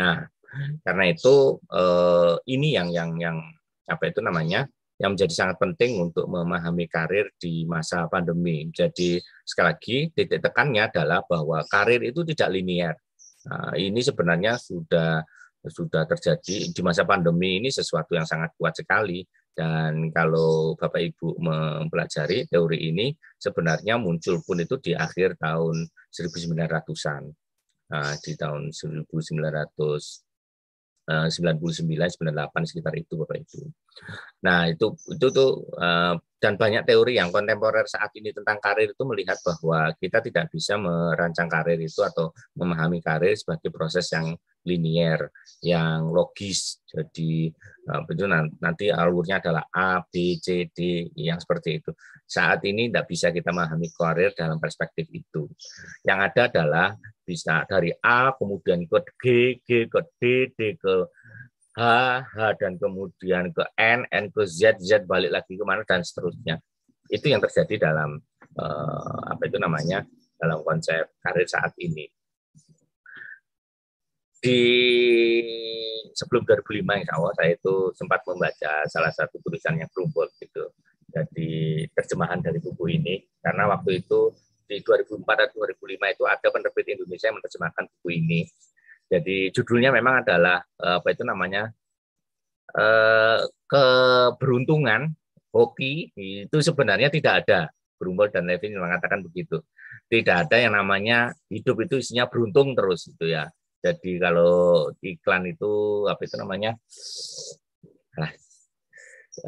Nah 0.00 0.24
karena 0.80 1.04
itu 1.12 1.60
uh, 1.68 2.40
ini 2.48 2.72
yang 2.72 2.88
yang 2.88 3.10
yang 3.20 3.36
apa 3.84 4.08
itu 4.08 4.24
namanya 4.24 4.64
yang 4.98 5.14
menjadi 5.14 5.34
sangat 5.44 5.56
penting 5.62 6.10
untuk 6.10 6.26
memahami 6.26 6.90
karir 6.90 7.30
di 7.38 7.62
masa 7.68 8.10
pandemi. 8.10 8.66
Jadi 8.74 9.20
sekali 9.46 9.66
lagi 9.70 9.96
titik 10.10 10.42
tekannya 10.42 10.90
adalah 10.90 11.22
bahwa 11.22 11.62
karir 11.70 12.02
itu 12.02 12.26
tidak 12.26 12.50
linier. 12.50 12.98
Nah, 13.46 13.78
ini 13.78 14.02
sebenarnya 14.02 14.58
sudah 14.58 15.22
sudah 15.66 16.06
terjadi 16.06 16.70
di 16.70 16.80
masa 16.86 17.02
pandemi 17.02 17.58
ini 17.58 17.68
sesuatu 17.72 18.14
yang 18.14 18.28
sangat 18.28 18.54
kuat 18.54 18.78
sekali 18.78 19.26
dan 19.58 20.14
kalau 20.14 20.78
Bapak 20.78 21.02
Ibu 21.02 21.34
mempelajari 21.42 22.46
teori 22.46 22.78
ini 22.94 23.10
sebenarnya 23.34 23.98
muncul 23.98 24.38
pun 24.46 24.62
itu 24.62 24.78
di 24.78 24.94
akhir 24.94 25.34
tahun 25.42 25.82
1900-an 26.14 27.22
nah, 27.90 28.14
di 28.22 28.32
tahun 28.38 28.70
1900 28.70 30.28
99 31.08 32.20
98 32.20 32.68
sekitar 32.68 32.92
itu 33.00 33.16
Bapak 33.16 33.40
Ibu. 33.40 33.64
Nah, 34.44 34.68
itu 34.68 34.92
itu 35.08 35.26
tuh 35.32 35.64
eh, 35.80 36.14
dan 36.38 36.54
banyak 36.54 36.84
teori 36.84 37.16
yang 37.16 37.32
kontemporer 37.32 37.88
saat 37.88 38.12
ini 38.14 38.30
tentang 38.30 38.60
karir 38.60 38.92
itu 38.92 39.02
melihat 39.08 39.40
bahwa 39.40 39.90
kita 39.96 40.20
tidak 40.20 40.52
bisa 40.52 40.76
merancang 40.76 41.48
karir 41.48 41.80
itu 41.80 42.04
atau 42.04 42.30
memahami 42.54 43.00
karir 43.00 43.34
sebagai 43.34 43.72
proses 43.72 44.06
yang 44.12 44.36
linier, 44.68 45.32
yang 45.64 46.12
logis. 46.14 46.78
Jadi 46.86 47.50
itu 47.88 48.24
nanti 48.60 48.92
alurnya 48.92 49.40
adalah 49.40 49.64
A, 49.72 50.04
B, 50.04 50.38
C, 50.38 50.68
D 50.70 51.08
yang 51.18 51.40
seperti 51.40 51.82
itu. 51.82 51.90
Saat 52.28 52.62
ini 52.68 52.92
tidak 52.92 53.08
bisa 53.08 53.32
kita 53.32 53.50
memahami 53.50 53.88
karir 53.96 54.30
dalam 54.36 54.60
perspektif 54.60 55.08
itu. 55.10 55.48
Yang 56.04 56.18
ada 56.30 56.42
adalah 56.52 56.88
bisa 57.24 57.64
dari 57.64 57.90
A 58.04 58.36
kemudian 58.36 58.84
ke 58.84 58.98
G, 59.18 59.24
G 59.64 59.68
ke 59.88 60.00
D, 60.20 60.52
D 60.52 60.76
ke 60.76 61.08
H, 61.74 61.82
H 62.28 62.36
dan 62.60 62.76
kemudian 62.76 63.50
ke 63.50 63.64
N, 63.80 64.04
N 64.12 64.24
ke 64.30 64.44
Z, 64.44 64.78
Z 64.78 65.08
balik 65.08 65.32
lagi 65.32 65.56
ke 65.56 65.64
mana 65.64 65.82
dan 65.88 66.04
seterusnya. 66.04 66.60
Itu 67.08 67.32
yang 67.32 67.40
terjadi 67.40 67.88
dalam 67.90 68.20
eh, 68.52 69.20
apa 69.32 69.42
itu 69.48 69.56
namanya 69.56 70.04
dalam 70.38 70.62
konsep 70.62 71.18
karir 71.24 71.48
saat 71.48 71.72
ini. 71.80 72.06
Di 74.38 74.60
sebelum 76.14 76.42
2005 76.46 76.82
insya 76.82 77.14
Allah 77.14 77.32
saya 77.34 77.50
itu 77.54 77.74
sempat 77.94 78.22
membaca 78.26 78.72
salah 78.90 79.12
satu 79.14 79.38
tulisannya 79.42 79.86
Brumbol 79.90 80.30
gitu. 80.38 80.70
Jadi 81.08 81.84
terjemahan 81.94 82.42
dari 82.42 82.60
buku 82.60 82.84
ini 83.00 83.22
karena 83.40 83.70
waktu 83.70 84.04
itu 84.04 84.34
di 84.68 84.84
2004 84.84 85.24
atau 85.24 85.64
2005 85.64 86.14
itu 86.14 86.24
ada 86.28 86.46
penerbit 86.52 86.86
Indonesia 86.92 87.26
yang 87.32 87.36
menerjemahkan 87.40 87.84
buku 87.88 88.08
ini. 88.12 88.40
Jadi 89.08 89.48
judulnya 89.56 89.88
memang 89.88 90.20
adalah 90.20 90.60
eh, 90.60 90.94
apa 91.00 91.08
itu 91.08 91.24
namanya 91.24 91.72
eh, 92.76 93.40
keberuntungan 93.64 95.08
hoki 95.54 96.12
itu 96.14 96.56
sebenarnya 96.60 97.08
tidak 97.08 97.46
ada. 97.46 97.60
Brumbol 97.98 98.30
dan 98.30 98.46
Levin 98.46 98.78
mengatakan 98.78 99.26
begitu. 99.26 99.58
Tidak 100.06 100.46
ada 100.46 100.56
yang 100.60 100.78
namanya 100.78 101.34
hidup 101.50 101.82
itu 101.82 101.98
isinya 101.98 102.30
beruntung 102.30 102.78
terus 102.78 103.10
itu 103.10 103.26
ya. 103.26 103.50
Jadi 103.78 104.18
kalau 104.18 104.90
iklan 104.98 105.42
itu 105.54 106.04
apa 106.10 106.20
itu 106.26 106.34
namanya? 106.34 106.74
Ah, 108.18 108.32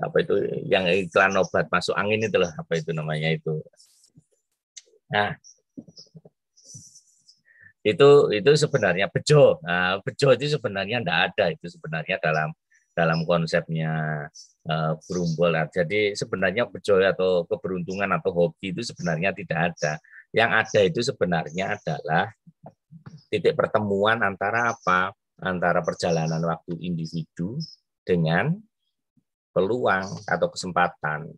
apa 0.06 0.16
itu 0.22 0.34
yang 0.70 0.86
iklan 0.86 1.34
obat 1.34 1.66
masuk 1.66 1.98
angin 1.98 2.22
itu 2.22 2.38
loh 2.38 2.50
apa 2.54 2.72
itu 2.78 2.90
namanya 2.94 3.34
itu. 3.34 3.58
Nah, 5.10 5.34
itu 7.82 8.08
itu 8.30 8.50
sebenarnya 8.54 9.10
bejo. 9.10 9.58
Nah, 9.66 9.98
bejo 10.04 10.28
itu 10.36 10.46
sebenarnya 10.54 11.02
tidak 11.02 11.18
ada 11.32 11.44
itu 11.50 11.66
sebenarnya 11.66 12.16
dalam 12.22 12.54
dalam 12.94 13.24
konsepnya 13.24 14.26
uh, 14.68 14.92
berumbul. 15.08 15.54
Jadi 15.72 16.14
sebenarnya 16.14 16.68
bejo 16.68 17.00
atau 17.00 17.48
keberuntungan 17.48 18.10
atau 18.14 18.30
hobi 18.30 18.76
itu 18.76 18.82
sebenarnya 18.84 19.34
tidak 19.34 19.74
ada. 19.74 19.92
Yang 20.30 20.50
ada 20.54 20.80
itu 20.86 21.00
sebenarnya 21.02 21.64
adalah 21.74 22.30
titik 23.30 23.54
pertemuan 23.54 24.20
antara 24.26 24.74
apa? 24.74 25.14
Antara 25.40 25.80
perjalanan 25.80 26.42
waktu 26.44 26.76
individu 26.84 27.56
dengan 28.04 28.52
peluang 29.54 30.26
atau 30.28 30.48
kesempatan. 30.52 31.32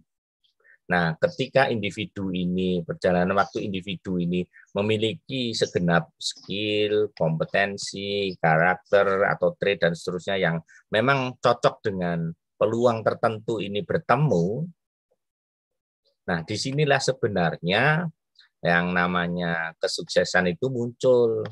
Nah, 0.90 1.14
ketika 1.16 1.70
individu 1.70 2.34
ini, 2.34 2.82
perjalanan 2.82 3.38
waktu 3.38 3.64
individu 3.64 4.18
ini 4.18 4.42
memiliki 4.74 5.54
segenap 5.54 6.10
skill, 6.18 7.14
kompetensi, 7.14 8.34
karakter, 8.36 9.24
atau 9.30 9.54
trait, 9.54 9.78
dan 9.78 9.94
seterusnya 9.94 10.36
yang 10.36 10.56
memang 10.90 11.38
cocok 11.38 11.80
dengan 11.86 12.28
peluang 12.58 13.00
tertentu 13.06 13.62
ini 13.62 13.80
bertemu, 13.86 14.68
nah 16.22 16.38
di 16.46 16.54
sinilah 16.54 17.02
sebenarnya 17.02 18.06
yang 18.62 18.94
namanya 18.94 19.74
kesuksesan 19.82 20.54
itu 20.54 20.70
muncul. 20.70 21.42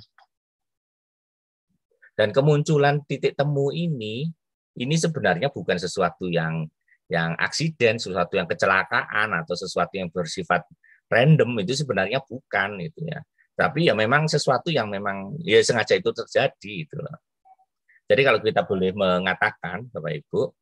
Dan 2.20 2.36
kemunculan 2.36 3.00
titik 3.08 3.32
temu 3.32 3.72
ini, 3.72 4.28
ini 4.76 4.94
sebenarnya 5.00 5.48
bukan 5.48 5.80
sesuatu 5.80 6.28
yang 6.28 6.68
yang 7.08 7.32
aksiden, 7.40 7.96
sesuatu 7.96 8.36
yang 8.36 8.44
kecelakaan 8.44 9.32
atau 9.32 9.56
sesuatu 9.56 9.96
yang 9.96 10.12
bersifat 10.12 10.68
random 11.08 11.64
itu 11.64 11.80
sebenarnya 11.80 12.20
bukan 12.20 12.76
itu 12.76 13.08
ya. 13.08 13.24
Tapi 13.56 13.88
ya 13.88 13.96
memang 13.96 14.28
sesuatu 14.28 14.68
yang 14.68 14.92
memang 14.92 15.32
ya 15.40 15.64
sengaja 15.64 15.96
itu 15.96 16.12
terjadi 16.12 16.74
itu. 16.84 17.00
Jadi 18.04 18.20
kalau 18.20 18.44
kita 18.44 18.68
boleh 18.68 18.92
mengatakan 18.92 19.88
Bapak 19.88 20.12
Ibu, 20.20 20.52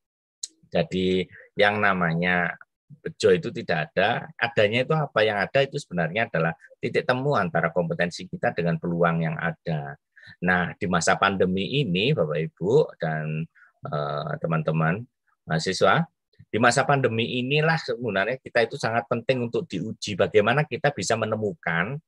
jadi 0.71 1.27
yang 1.59 1.83
namanya 1.83 2.55
bejo 3.03 3.35
itu 3.35 3.51
tidak 3.51 3.91
ada, 3.91 4.31
adanya 4.39 4.87
itu 4.87 4.95
apa 4.95 5.21
yang 5.27 5.43
ada 5.43 5.67
itu 5.67 5.75
sebenarnya 5.75 6.31
adalah 6.31 6.55
titik 6.79 7.03
temu 7.03 7.35
antara 7.35 7.75
kompetensi 7.75 8.31
kita 8.31 8.55
dengan 8.55 8.79
peluang 8.79 9.27
yang 9.27 9.35
ada. 9.35 9.99
Nah, 10.45 10.73
di 10.77 10.87
masa 10.91 11.17
pandemi 11.17 11.83
ini, 11.83 12.13
Bapak 12.13 12.39
Ibu 12.39 12.73
dan 13.01 13.45
eh, 13.87 14.33
teman-teman 14.43 15.03
uh, 15.03 15.07
mahasiswa, 15.49 16.07
di 16.49 16.59
masa 16.61 16.83
pandemi 16.89 17.45
inilah 17.45 17.77
sebenarnya 17.77 18.41
kita 18.41 18.65
itu 18.65 18.81
sangat 18.81 19.05
penting 19.11 19.51
untuk 19.51 19.69
diuji 19.69 20.17
bagaimana 20.17 20.65
kita 20.65 20.95
bisa 20.97 21.13
menemukan 21.19 22.01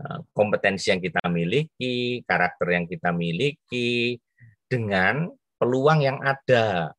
uh, 0.00 0.18
kompetensi 0.32 0.88
yang 0.88 1.00
kita 1.02 1.20
miliki, 1.28 2.24
karakter 2.24 2.68
yang 2.72 2.86
kita 2.88 3.12
miliki 3.12 4.16
dengan 4.64 5.28
peluang 5.60 6.00
yang 6.00 6.18
ada. 6.24 6.96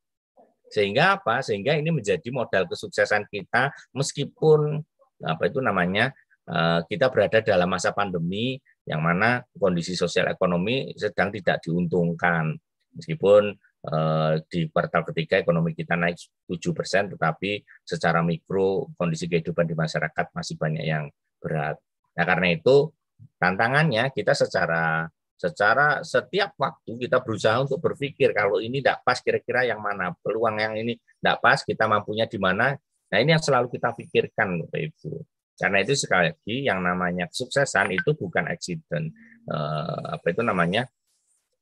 Sehingga 0.70 1.20
apa? 1.22 1.42
Sehingga 1.46 1.78
ini 1.78 1.94
menjadi 1.94 2.26
modal 2.34 2.66
kesuksesan 2.66 3.30
kita 3.30 3.70
meskipun 3.94 4.82
apa 5.24 5.44
itu 5.48 5.62
namanya 5.64 6.12
eh, 6.50 6.80
kita 6.90 7.08
berada 7.14 7.40
dalam 7.40 7.70
masa 7.70 7.96
pandemi 7.96 8.58
yang 8.84 9.00
mana 9.00 9.44
kondisi 9.56 9.96
sosial 9.96 10.32
ekonomi 10.32 10.92
sedang 10.96 11.32
tidak 11.32 11.64
diuntungkan. 11.64 12.56
Meskipun 12.94 13.56
eh, 13.90 14.34
di 14.46 14.68
kuartal 14.70 15.04
ketiga 15.12 15.40
ekonomi 15.40 15.74
kita 15.74 15.96
naik 15.96 16.20
7 16.48 16.60
persen, 16.76 17.10
tetapi 17.16 17.64
secara 17.84 18.20
mikro 18.22 18.92
kondisi 19.00 19.26
kehidupan 19.32 19.66
di 19.66 19.76
masyarakat 19.76 20.36
masih 20.36 20.56
banyak 20.60 20.86
yang 20.86 21.08
berat. 21.40 21.80
Nah 22.14 22.26
karena 22.28 22.48
itu 22.54 22.92
tantangannya 23.40 24.12
kita 24.12 24.36
secara 24.36 25.08
secara 25.44 26.00
setiap 26.08 26.56
waktu 26.56 26.96
kita 27.04 27.20
berusaha 27.20 27.60
untuk 27.60 27.84
berpikir 27.84 28.32
kalau 28.32 28.64
ini 28.64 28.80
tidak 28.80 29.04
pas 29.04 29.20
kira-kira 29.20 29.68
yang 29.68 29.84
mana 29.84 30.16
peluang 30.24 30.56
yang 30.56 30.74
ini 30.80 30.96
tidak 30.96 31.38
pas 31.44 31.60
kita 31.68 31.84
mampunya 31.84 32.24
di 32.30 32.40
mana 32.40 32.80
nah 33.12 33.18
ini 33.20 33.36
yang 33.36 33.44
selalu 33.44 33.68
kita 33.68 33.92
pikirkan 33.92 34.64
Bapak 34.64 34.80
Ibu 34.80 35.33
karena 35.58 35.78
itu 35.86 35.94
sekali 35.94 36.34
lagi 36.34 36.56
yang 36.66 36.82
namanya 36.82 37.30
kesuksesan 37.30 37.94
itu 37.94 38.14
bukan 38.18 38.50
accident. 38.50 39.14
Eh, 39.48 40.04
apa 40.18 40.26
itu 40.30 40.42
namanya? 40.42 40.84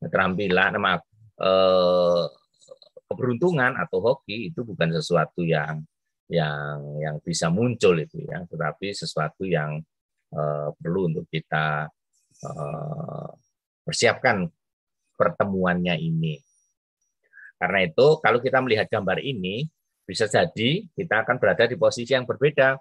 keterampilan, 0.02 0.74
nama 0.74 0.98
eh, 1.38 2.24
keberuntungan 3.06 3.78
atau 3.78 4.02
hoki 4.02 4.50
itu 4.50 4.66
bukan 4.66 4.90
sesuatu 4.98 5.46
yang 5.46 5.86
yang 6.32 6.80
yang 6.98 7.16
bisa 7.22 7.54
muncul 7.54 7.94
itu 8.02 8.18
ya, 8.26 8.42
tetapi 8.50 8.98
sesuatu 8.98 9.46
yang 9.46 9.78
eh, 10.34 10.70
perlu 10.74 11.14
untuk 11.14 11.30
kita 11.30 11.86
eh, 12.42 13.30
persiapkan 13.86 14.50
pertemuannya 15.14 16.02
ini. 16.02 16.42
Karena 17.62 17.86
itu 17.86 18.18
kalau 18.26 18.42
kita 18.42 18.58
melihat 18.58 18.90
gambar 18.90 19.22
ini 19.22 19.70
bisa 20.02 20.26
jadi 20.26 20.90
kita 20.98 21.22
akan 21.22 21.38
berada 21.38 21.70
di 21.70 21.78
posisi 21.78 22.10
yang 22.18 22.26
berbeda 22.26 22.74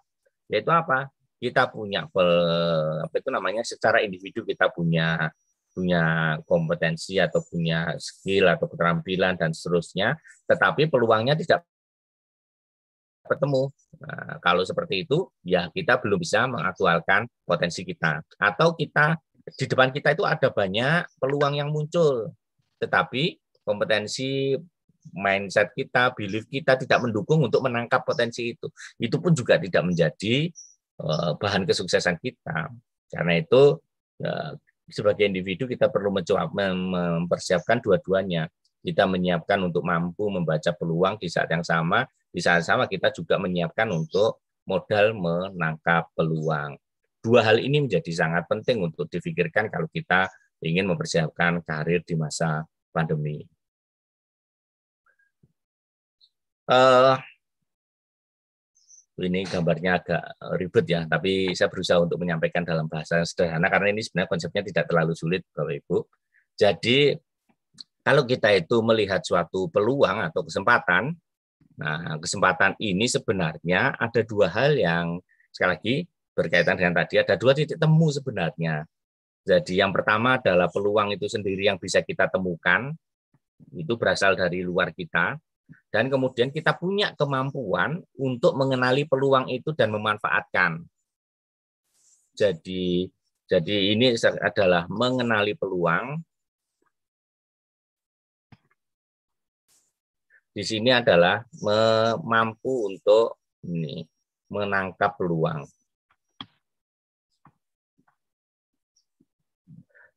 yaitu 0.51 0.70
apa? 0.74 1.09
Kita 1.40 1.72
punya 1.72 2.05
apa 2.05 3.14
itu 3.16 3.30
namanya 3.32 3.64
secara 3.64 4.05
individu 4.05 4.44
kita 4.44 4.68
punya 4.68 5.32
punya 5.70 6.36
kompetensi 6.44 7.16
atau 7.16 7.40
punya 7.46 7.94
skill 7.96 8.51
atau 8.51 8.66
keterampilan 8.66 9.38
dan 9.38 9.55
seterusnya, 9.55 10.18
tetapi 10.51 10.90
peluangnya 10.90 11.38
tidak 11.38 11.62
bertemu. 13.24 13.70
Nah, 14.03 14.42
kalau 14.42 14.66
seperti 14.66 15.07
itu, 15.07 15.30
ya 15.46 15.70
kita 15.70 16.03
belum 16.03 16.18
bisa 16.18 16.51
mengaktualkan 16.51 17.30
potensi 17.46 17.86
kita. 17.86 18.18
Atau 18.42 18.74
kita 18.74 19.14
di 19.46 19.64
depan 19.70 19.94
kita 19.94 20.18
itu 20.18 20.26
ada 20.26 20.51
banyak 20.51 21.07
peluang 21.22 21.55
yang 21.62 21.70
muncul, 21.70 22.34
tetapi 22.82 23.38
kompetensi 23.62 24.59
mindset 25.12 25.72
kita, 25.72 26.12
belief 26.12 26.46
kita 26.46 26.76
tidak 26.76 26.98
mendukung 27.03 27.40
untuk 27.44 27.64
menangkap 27.64 28.05
potensi 28.05 28.53
itu. 28.55 28.68
Itu 29.01 29.18
pun 29.18 29.32
juga 29.32 29.57
tidak 29.57 29.82
menjadi 29.86 30.48
eh, 31.01 31.30
bahan 31.36 31.64
kesuksesan 31.64 32.20
kita. 32.20 32.70
Karena 33.11 33.32
itu 33.40 33.80
ya, 34.20 34.55
sebagai 34.90 35.24
individu 35.26 35.66
kita 35.70 35.88
perlu 35.88 36.11
mempersiapkan 36.14 37.78
dua-duanya. 37.82 38.51
Kita 38.80 39.05
menyiapkan 39.05 39.61
untuk 39.61 39.84
mampu 39.84 40.32
membaca 40.32 40.72
peluang 40.72 41.20
di 41.20 41.28
saat 41.28 41.53
yang 41.53 41.61
sama, 41.61 42.01
di 42.32 42.40
saat 42.40 42.64
sama 42.64 42.88
kita 42.88 43.12
juga 43.12 43.36
menyiapkan 43.36 43.84
untuk 43.92 44.40
modal 44.64 45.12
menangkap 45.12 46.09
peluang. 46.16 46.80
Dua 47.20 47.44
hal 47.44 47.61
ini 47.61 47.84
menjadi 47.84 48.09
sangat 48.09 48.48
penting 48.48 48.80
untuk 48.80 49.05
difikirkan 49.12 49.68
kalau 49.68 49.84
kita 49.92 50.32
ingin 50.64 50.88
mempersiapkan 50.88 51.61
karir 51.61 52.01
di 52.01 52.16
masa 52.16 52.64
pandemi. 52.88 53.44
Uh, 56.70 57.18
ini 59.18 59.42
gambarnya 59.42 59.98
agak 59.98 60.22
ribet 60.54 60.86
ya, 60.86 61.02
tapi 61.02 61.50
saya 61.50 61.66
berusaha 61.66 61.98
untuk 61.98 62.22
menyampaikan 62.22 62.62
dalam 62.62 62.86
bahasa 62.86 63.18
yang 63.18 63.26
sederhana 63.26 63.66
karena 63.66 63.90
ini 63.90 64.06
sebenarnya 64.06 64.30
konsepnya 64.30 64.62
tidak 64.62 64.84
terlalu 64.86 65.12
sulit, 65.18 65.42
Bapak 65.50 65.82
Ibu. 65.82 65.98
Jadi 66.54 67.18
kalau 68.06 68.22
kita 68.22 68.54
itu 68.54 68.78
melihat 68.86 69.18
suatu 69.26 69.66
peluang 69.66 70.22
atau 70.30 70.46
kesempatan, 70.46 71.10
nah 71.74 72.16
kesempatan 72.22 72.78
ini 72.78 73.10
sebenarnya 73.10 73.98
ada 73.98 74.22
dua 74.22 74.46
hal 74.48 74.78
yang 74.78 75.18
sekali 75.50 75.70
lagi 75.74 75.94
berkaitan 76.32 76.78
dengan 76.78 77.02
tadi 77.02 77.18
ada 77.18 77.34
dua 77.34 77.52
titik 77.52 77.82
temu 77.82 78.08
sebenarnya. 78.14 78.86
Jadi 79.42 79.82
yang 79.82 79.90
pertama 79.90 80.38
adalah 80.38 80.70
peluang 80.70 81.12
itu 81.18 81.26
sendiri 81.26 81.66
yang 81.66 81.82
bisa 81.82 82.00
kita 82.00 82.30
temukan 82.30 82.94
itu 83.74 83.92
berasal 83.98 84.38
dari 84.38 84.62
luar 84.62 84.94
kita 84.94 85.36
dan 85.90 86.06
kemudian 86.06 86.54
kita 86.54 86.76
punya 86.76 87.12
kemampuan 87.18 88.02
untuk 88.18 88.54
mengenali 88.54 89.06
peluang 89.08 89.50
itu 89.50 89.74
dan 89.74 89.90
memanfaatkan. 89.90 90.86
Jadi 92.34 93.10
jadi 93.50 93.98
ini 93.98 94.14
adalah 94.38 94.86
mengenali 94.86 95.58
peluang. 95.58 96.22
Di 100.50 100.62
sini 100.62 100.94
adalah 100.94 101.42
mampu 102.22 102.90
untuk 102.90 103.42
ini 103.66 104.06
menangkap 104.50 105.18
peluang. 105.18 105.66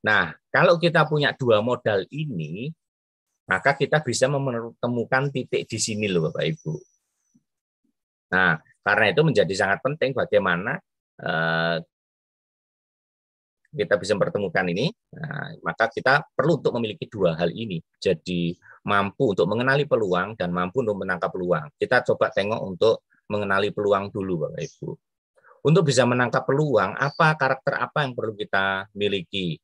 Nah, 0.04 0.36
kalau 0.52 0.76
kita 0.76 1.02
punya 1.08 1.32
dua 1.32 1.64
modal 1.64 2.04
ini, 2.12 2.70
maka 3.44 3.76
kita 3.76 4.00
bisa 4.00 4.26
menemukan 4.30 5.28
titik 5.28 5.68
di 5.68 5.78
sini 5.78 6.08
loh 6.08 6.30
Bapak 6.30 6.44
Ibu. 6.44 6.72
Nah, 8.32 8.56
karena 8.80 9.06
itu 9.12 9.20
menjadi 9.22 9.54
sangat 9.54 9.78
penting 9.84 10.16
bagaimana 10.16 10.80
eh, 11.20 11.78
kita 13.74 13.98
bisa 13.98 14.14
mempertemukan 14.14 14.70
ini, 14.70 14.86
nah, 15.10 15.50
maka 15.66 15.90
kita 15.90 16.22
perlu 16.30 16.62
untuk 16.62 16.78
memiliki 16.78 17.10
dua 17.10 17.34
hal 17.34 17.50
ini. 17.50 17.82
Jadi 17.98 18.54
mampu 18.86 19.34
untuk 19.34 19.50
mengenali 19.50 19.84
peluang 19.84 20.38
dan 20.38 20.54
mampu 20.54 20.86
untuk 20.86 21.02
menangkap 21.02 21.34
peluang. 21.34 21.74
Kita 21.74 22.06
coba 22.06 22.30
tengok 22.30 22.60
untuk 22.62 23.02
mengenali 23.28 23.74
peluang 23.74 24.14
dulu 24.14 24.46
Bapak 24.46 24.62
Ibu. 24.62 24.88
Untuk 25.64 25.82
bisa 25.88 26.04
menangkap 26.04 26.44
peluang, 26.44 26.92
apa 26.92 27.34
karakter 27.40 27.80
apa 27.80 28.04
yang 28.04 28.12
perlu 28.12 28.36
kita 28.36 28.84
miliki? 28.92 29.56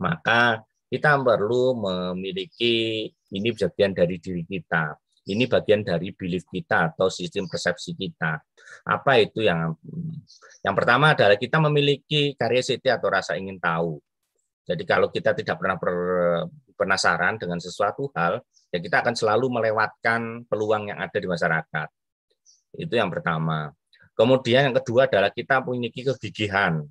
maka 0.00 0.64
kita 0.90 1.22
perlu 1.22 1.78
memiliki 1.78 3.06
ini 3.30 3.48
bagian 3.54 3.94
dari 3.94 4.18
diri 4.18 4.42
kita. 4.42 4.98
Ini 5.30 5.46
bagian 5.46 5.86
dari 5.86 6.10
belief 6.10 6.42
kita 6.50 6.90
atau 6.90 7.06
sistem 7.06 7.46
persepsi 7.46 7.94
kita. 7.94 8.42
Apa 8.90 9.22
itu 9.22 9.46
yang 9.46 9.78
yang 10.66 10.74
pertama 10.74 11.14
adalah 11.14 11.38
kita 11.38 11.62
memiliki 11.62 12.34
curiosity 12.34 12.90
atau 12.90 13.06
rasa 13.06 13.38
ingin 13.38 13.62
tahu. 13.62 14.02
Jadi 14.66 14.82
kalau 14.82 15.06
kita 15.14 15.30
tidak 15.38 15.62
pernah 15.62 15.78
penasaran 16.74 17.38
dengan 17.38 17.62
sesuatu 17.62 18.10
hal, 18.18 18.42
ya 18.74 18.78
kita 18.82 19.06
akan 19.06 19.14
selalu 19.14 19.46
melewatkan 19.46 20.42
peluang 20.50 20.90
yang 20.90 20.98
ada 20.98 21.14
di 21.14 21.28
masyarakat. 21.30 21.88
Itu 22.74 22.94
yang 22.98 23.10
pertama. 23.14 23.70
Kemudian 24.18 24.70
yang 24.70 24.76
kedua 24.82 25.06
adalah 25.06 25.30
kita 25.30 25.62
memiliki 25.62 26.02
kegigihan. 26.02 26.82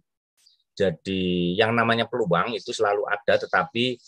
Jadi 0.80 1.54
yang 1.60 1.76
namanya 1.76 2.08
peluang 2.08 2.56
itu 2.56 2.72
selalu 2.72 3.04
ada, 3.12 3.36
tetapi 3.36 4.00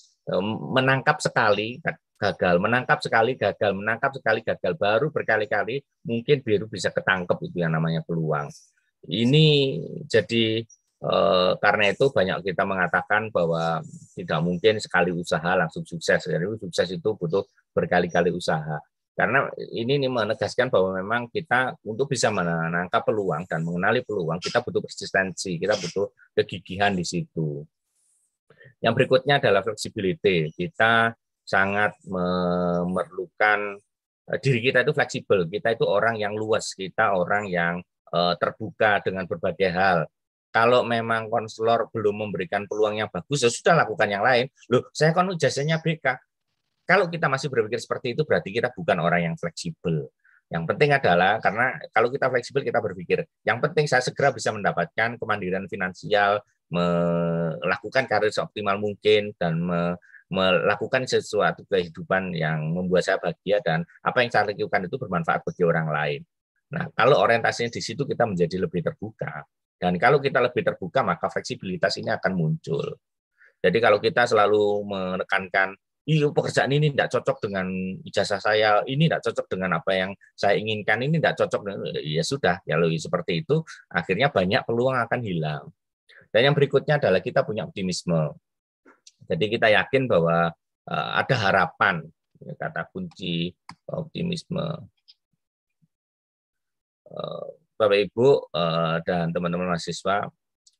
menangkap 0.72 1.20
sekali 1.20 1.82
gagal, 2.22 2.56
menangkap 2.62 3.02
sekali 3.02 3.34
gagal, 3.34 3.72
menangkap 3.74 4.12
sekali 4.14 4.40
gagal, 4.46 4.78
baru 4.78 5.10
berkali-kali 5.10 5.82
mungkin 6.06 6.38
biru 6.46 6.70
bisa 6.70 6.94
ketangkep 6.94 7.38
itu 7.50 7.58
yang 7.66 7.74
namanya 7.74 8.06
peluang. 8.06 8.48
Ini 9.10 9.48
jadi 10.06 10.62
eh, 11.02 11.52
karena 11.58 11.84
itu 11.90 12.14
banyak 12.14 12.46
kita 12.46 12.64
mengatakan 12.70 13.34
bahwa 13.34 13.82
tidak 14.14 14.40
mungkin 14.46 14.78
sekali 14.78 15.10
usaha 15.10 15.58
langsung 15.58 15.82
sukses. 15.82 16.30
Jadi 16.30 16.46
sukses 16.62 16.88
itu 16.94 17.10
butuh 17.18 17.42
berkali-kali 17.74 18.30
usaha. 18.30 18.78
Karena 19.12 19.44
ini, 19.76 20.00
ini 20.00 20.08
menegaskan 20.08 20.72
bahwa 20.72 20.96
memang 20.96 21.28
kita 21.28 21.76
untuk 21.84 22.08
bisa 22.08 22.32
menangkap 22.32 23.04
peluang 23.04 23.44
dan 23.44 23.60
mengenali 23.62 24.08
peluang, 24.08 24.40
kita 24.40 24.64
butuh 24.64 24.80
persistensi, 24.80 25.60
kita 25.60 25.76
butuh 25.76 26.08
kegigihan 26.32 26.96
di 26.96 27.04
situ. 27.04 27.62
Yang 28.80 28.94
berikutnya 28.98 29.44
adalah 29.44 29.62
fleksibilitas. 29.62 30.56
Kita 30.56 31.12
sangat 31.44 32.00
memerlukan 32.08 33.78
eh, 34.32 34.40
diri 34.40 34.60
kita 34.72 34.88
itu 34.88 34.94
fleksibel. 34.96 35.46
Kita 35.52 35.76
itu 35.76 35.86
orang 35.86 36.16
yang 36.18 36.34
luas, 36.34 36.72
kita 36.72 37.12
orang 37.12 37.52
yang 37.52 37.84
eh, 38.16 38.34
terbuka 38.40 39.04
dengan 39.04 39.28
berbagai 39.28 39.70
hal. 39.70 40.08
Kalau 40.52 40.84
memang 40.84 41.32
konselor 41.32 41.88
belum 41.96 42.28
memberikan 42.28 42.68
peluang 42.68 43.00
yang 43.00 43.08
bagus, 43.08 43.40
ya 43.44 43.48
sudah 43.48 43.88
lakukan 43.88 44.08
yang 44.12 44.20
lain. 44.20 44.52
Loh, 44.68 44.84
saya 44.92 45.16
kan 45.16 45.32
jasanya 45.40 45.80
BK 45.80 46.12
kalau 46.92 47.08
kita 47.08 47.32
masih 47.32 47.48
berpikir 47.48 47.80
seperti 47.80 48.12
itu, 48.12 48.28
berarti 48.28 48.52
kita 48.52 48.76
bukan 48.76 49.00
orang 49.00 49.32
yang 49.32 49.36
fleksibel. 49.40 50.12
Yang 50.52 50.64
penting 50.68 50.92
adalah 50.92 51.40
karena 51.40 51.80
kalau 51.96 52.12
kita 52.12 52.28
fleksibel 52.28 52.68
kita 52.68 52.84
berpikir, 52.84 53.24
yang 53.48 53.64
penting 53.64 53.88
saya 53.88 54.04
segera 54.04 54.36
bisa 54.36 54.52
mendapatkan 54.52 55.16
kemandirian 55.16 55.72
finansial, 55.72 56.44
melakukan 56.68 58.04
karir 58.12 58.36
seoptimal 58.36 58.76
mungkin 58.76 59.32
dan 59.40 59.64
me, 59.64 59.96
melakukan 60.32 61.08
sesuatu 61.08 61.64
kehidupan 61.68 62.36
yang 62.36 62.72
membuat 62.72 63.08
saya 63.08 63.20
bahagia 63.20 63.64
dan 63.64 63.84
apa 64.04 64.24
yang 64.24 64.32
saya 64.32 64.52
lakukan 64.52 64.88
itu 64.88 64.96
bermanfaat 65.00 65.44
bagi 65.44 65.64
orang 65.64 65.88
lain. 65.92 66.22
Nah, 66.72 66.88
kalau 66.96 67.20
orientasinya 67.20 67.72
di 67.72 67.84
situ 67.84 68.04
kita 68.08 68.24
menjadi 68.28 68.60
lebih 68.64 68.84
terbuka. 68.84 69.44
Dan 69.76 70.00
kalau 70.00 70.24
kita 70.24 70.40
lebih 70.40 70.64
terbuka, 70.64 71.04
maka 71.04 71.28
fleksibilitas 71.28 72.00
ini 72.00 72.12
akan 72.16 72.32
muncul. 72.32 72.96
Jadi 73.60 73.78
kalau 73.84 74.00
kita 74.00 74.24
selalu 74.24 74.88
menekankan 74.88 75.76
iya 76.06 76.28
pekerjaan 76.34 76.72
ini 76.74 76.90
tidak 76.94 77.10
cocok 77.14 77.38
dengan 77.46 77.68
ijazah 78.02 78.42
saya, 78.42 78.82
ini 78.90 79.06
tidak 79.06 79.22
cocok 79.22 79.46
dengan 79.54 79.78
apa 79.78 79.92
yang 79.94 80.12
saya 80.34 80.58
inginkan, 80.58 80.98
ini 81.06 81.22
tidak 81.22 81.38
cocok 81.46 81.62
ya 82.02 82.24
sudah, 82.26 82.58
ya 82.66 82.76
lebih 82.82 82.98
seperti 82.98 83.46
itu, 83.46 83.62
akhirnya 83.90 84.34
banyak 84.34 84.62
peluang 84.66 84.98
akan 84.98 85.20
hilang. 85.22 85.64
Dan 86.32 86.52
yang 86.52 86.56
berikutnya 86.56 86.98
adalah 86.98 87.20
kita 87.20 87.44
punya 87.44 87.68
optimisme. 87.68 88.34
Jadi 89.28 89.46
kita 89.52 89.68
yakin 89.70 90.08
bahwa 90.10 90.50
uh, 90.90 91.10
ada 91.20 91.36
harapan, 91.38 92.02
ya, 92.40 92.54
kata 92.58 92.88
kunci 92.90 93.52
optimisme. 93.92 94.64
Uh, 97.12 97.46
Bapak 97.76 97.98
Ibu 98.10 98.54
uh, 98.54 98.98
dan 99.04 99.34
teman-teman 99.36 99.76
mahasiswa, 99.76 100.32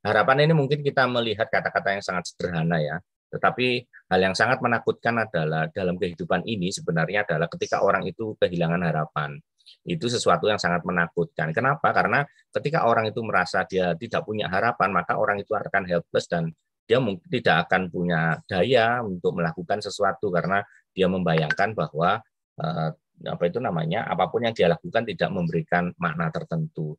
harapan 0.02 0.48
ini 0.48 0.54
mungkin 0.56 0.80
kita 0.80 1.04
melihat 1.06 1.46
kata-kata 1.46 1.98
yang 1.98 2.02
sangat 2.02 2.32
sederhana 2.32 2.80
ya, 2.80 2.96
tetapi 3.32 3.80
hal 4.12 4.20
yang 4.20 4.36
sangat 4.36 4.60
menakutkan 4.60 5.24
adalah 5.24 5.72
dalam 5.72 5.96
kehidupan 5.96 6.44
ini 6.44 6.68
sebenarnya 6.68 7.24
adalah 7.24 7.48
ketika 7.48 7.80
orang 7.80 8.04
itu 8.04 8.36
kehilangan 8.36 8.84
harapan. 8.84 9.40
Itu 9.88 10.12
sesuatu 10.12 10.52
yang 10.52 10.60
sangat 10.60 10.84
menakutkan. 10.84 11.56
Kenapa? 11.56 11.96
Karena 11.96 12.20
ketika 12.52 12.84
orang 12.84 13.08
itu 13.08 13.24
merasa 13.24 13.64
dia 13.64 13.96
tidak 13.96 14.28
punya 14.28 14.52
harapan, 14.52 14.92
maka 14.92 15.16
orang 15.16 15.40
itu 15.40 15.56
akan 15.56 15.88
helpless 15.88 16.28
dan 16.28 16.52
dia 16.84 17.00
mungkin 17.00 17.24
tidak 17.32 17.66
akan 17.66 17.88
punya 17.88 18.36
daya 18.44 19.00
untuk 19.00 19.32
melakukan 19.32 19.80
sesuatu 19.80 20.28
karena 20.28 20.60
dia 20.92 21.08
membayangkan 21.08 21.72
bahwa 21.72 22.20
eh, 22.60 22.90
apa 23.22 23.44
itu 23.48 23.62
namanya 23.62 24.04
apa 24.10 24.28
pun 24.28 24.44
yang 24.44 24.52
dia 24.52 24.68
lakukan 24.68 25.08
tidak 25.08 25.30
memberikan 25.32 25.94
makna 25.96 26.28
tertentu. 26.28 26.98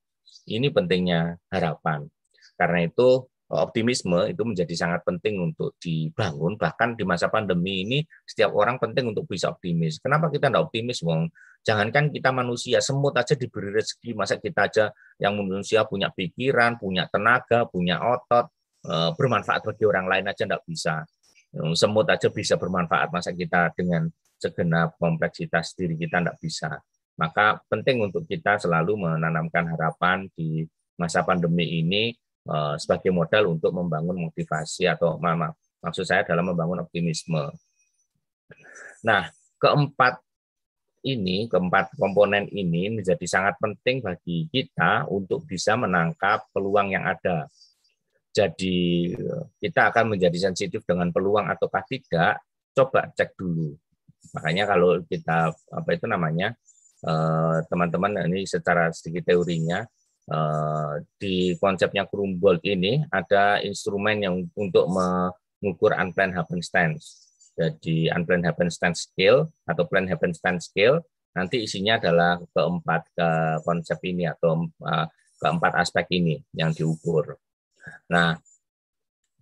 Ini 0.50 0.74
pentingnya 0.74 1.38
harapan. 1.54 2.10
Karena 2.58 2.90
itu 2.90 3.28
optimisme 3.54 4.34
itu 4.34 4.42
menjadi 4.42 4.74
sangat 4.74 5.06
penting 5.06 5.38
untuk 5.38 5.78
dibangun. 5.78 6.58
Bahkan 6.58 6.98
di 6.98 7.06
masa 7.06 7.30
pandemi 7.30 7.86
ini 7.86 8.00
setiap 8.26 8.58
orang 8.58 8.82
penting 8.82 9.14
untuk 9.14 9.30
bisa 9.30 9.54
optimis. 9.54 10.02
Kenapa 10.02 10.34
kita 10.34 10.50
tidak 10.50 10.70
optimis 10.70 11.06
wong? 11.06 11.30
Jangankan 11.64 12.12
kita 12.12 12.34
manusia 12.34 12.84
semut 12.84 13.16
aja 13.16 13.38
diberi 13.38 13.72
rezeki 13.72 14.18
masa 14.18 14.36
kita 14.42 14.68
aja 14.68 14.86
yang 15.22 15.40
manusia 15.40 15.88
punya 15.88 16.12
pikiran 16.12 16.76
punya 16.76 17.08
tenaga 17.08 17.64
punya 17.72 18.04
otot 18.04 18.52
eh, 18.84 19.12
bermanfaat 19.16 19.64
bagi 19.64 19.86
orang 19.88 20.10
lain 20.10 20.26
aja 20.28 20.44
tidak 20.44 20.66
bisa. 20.68 21.06
Semut 21.78 22.10
aja 22.10 22.34
bisa 22.34 22.58
bermanfaat 22.58 23.14
masa 23.14 23.30
kita 23.30 23.70
dengan 23.78 24.10
segenap 24.42 24.98
kompleksitas 24.98 25.78
diri 25.78 25.94
kita 25.96 26.20
tidak 26.20 26.38
bisa. 26.42 26.82
Maka 27.14 27.62
penting 27.70 28.02
untuk 28.02 28.26
kita 28.26 28.58
selalu 28.58 29.06
menanamkan 29.06 29.70
harapan 29.70 30.26
di 30.34 30.66
masa 30.98 31.22
pandemi 31.22 31.80
ini 31.80 32.10
sebagai 32.76 33.08
modal 33.08 33.56
untuk 33.56 33.72
membangun 33.72 34.28
motivasi 34.28 34.84
atau 34.92 35.16
mama 35.16 35.56
maksud 35.84 36.08
saya 36.08 36.24
adalah 36.24 36.48
membangun 36.48 36.80
optimisme. 36.88 37.52
Nah, 39.04 39.28
keempat 39.60 40.24
ini, 41.04 41.52
keempat 41.52 42.00
komponen 42.00 42.48
ini 42.48 42.88
menjadi 42.88 43.28
sangat 43.28 43.60
penting 43.60 44.00
bagi 44.00 44.48
kita 44.48 45.04
untuk 45.12 45.44
bisa 45.44 45.76
menangkap 45.76 46.48
peluang 46.56 46.96
yang 46.96 47.04
ada. 47.04 47.52
Jadi 48.32 49.12
kita 49.60 49.92
akan 49.92 50.16
menjadi 50.16 50.50
sensitif 50.50 50.82
dengan 50.88 51.12
peluang 51.12 51.52
ataukah 51.52 51.84
tidak, 51.86 52.40
coba 52.72 53.12
cek 53.12 53.36
dulu. 53.36 53.76
Makanya 54.34 54.64
kalau 54.66 55.04
kita 55.06 55.52
apa 55.52 55.90
itu 55.92 56.08
namanya 56.08 56.56
eh, 57.04 57.58
teman-teman 57.68 58.24
ini 58.32 58.48
secara 58.48 58.90
sedikit 58.96 59.28
teorinya 59.28 59.84
Eh, 59.84 60.03
di 61.20 61.56
konsepnya 61.60 62.08
Krumboldt 62.08 62.64
ini 62.64 63.04
ada 63.12 63.60
instrumen 63.60 64.24
yang 64.24 64.36
untuk 64.56 64.88
mengukur 64.88 65.92
unplanned 65.96 66.36
happenstance. 66.36 67.28
Jadi 67.54 68.10
unplanned 68.10 68.48
happenstance 68.48 69.12
scale 69.12 69.52
atau 69.68 69.84
planned 69.86 70.10
happenstance 70.10 70.72
scale 70.72 71.04
nanti 71.34 71.66
isinya 71.66 71.98
adalah 71.98 72.38
keempat 72.54 73.02
ke 73.14 73.30
konsep 73.66 74.00
ini 74.06 74.30
atau 74.30 74.70
uh, 74.86 75.06
keempat 75.42 75.82
aspek 75.82 76.06
ini 76.18 76.40
yang 76.54 76.72
diukur. 76.74 77.36
Nah, 78.10 78.38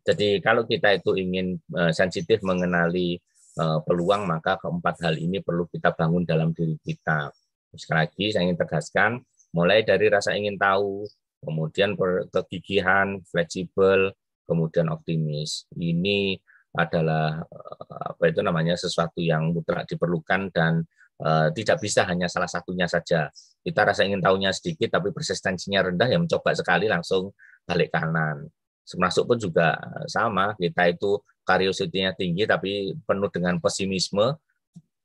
jadi 0.01 0.41
kalau 0.41 0.65
kita 0.65 0.97
itu 0.97 1.13
ingin 1.19 1.59
uh, 1.75 1.91
sensitif 1.91 2.41
mengenali 2.41 3.21
peluang, 3.59 4.32
maka 4.32 4.55
keempat 4.63 5.03
hal 5.03 5.19
ini 5.19 5.43
perlu 5.43 5.67
kita 5.67 5.91
bangun 5.91 6.23
dalam 6.23 6.55
diri 6.55 6.79
kita. 6.79 7.36
Sekali 7.75 8.07
lagi 8.07 8.25
saya 8.32 8.47
ingin 8.47 8.55
tegaskan, 8.55 9.11
mulai 9.51 9.83
dari 9.83 10.07
rasa 10.07 10.35
ingin 10.35 10.55
tahu, 10.55 11.07
kemudian 11.43 11.95
kegigihan, 12.31 13.19
fleksibel, 13.27 14.11
kemudian 14.47 14.91
optimis. 14.91 15.67
Ini 15.75 16.35
adalah 16.75 17.43
eh, 17.43 18.03
apa 18.15 18.23
itu 18.31 18.39
namanya 18.39 18.79
sesuatu 18.79 19.19
yang 19.19 19.51
mutlak 19.51 19.87
diperlukan 19.87 20.51
dan 20.55 20.83
eh, 21.19 21.47
tidak 21.55 21.83
bisa 21.83 22.07
hanya 22.07 22.31
salah 22.31 22.47
satunya 22.47 22.87
saja. 22.87 23.27
Kita 23.61 23.81
rasa 23.85 24.07
ingin 24.07 24.23
tahunya 24.23 24.51
sedikit 24.55 24.97
tapi 24.99 25.11
persistensinya 25.13 25.91
rendah 25.91 26.07
ya 26.09 26.17
mencoba 26.17 26.55
sekali 26.55 26.87
langsung 26.87 27.35
balik 27.67 27.91
kanan. 27.93 28.47
Termasuk 28.87 29.23
pun 29.29 29.37
juga 29.39 29.77
sama, 30.09 30.51
kita 30.57 30.89
itu 30.91 31.21
curiosity-nya 31.45 32.11
tinggi 32.17 32.43
tapi 32.49 32.91
penuh 33.07 33.29
dengan 33.31 33.55
pesimisme, 33.61 34.35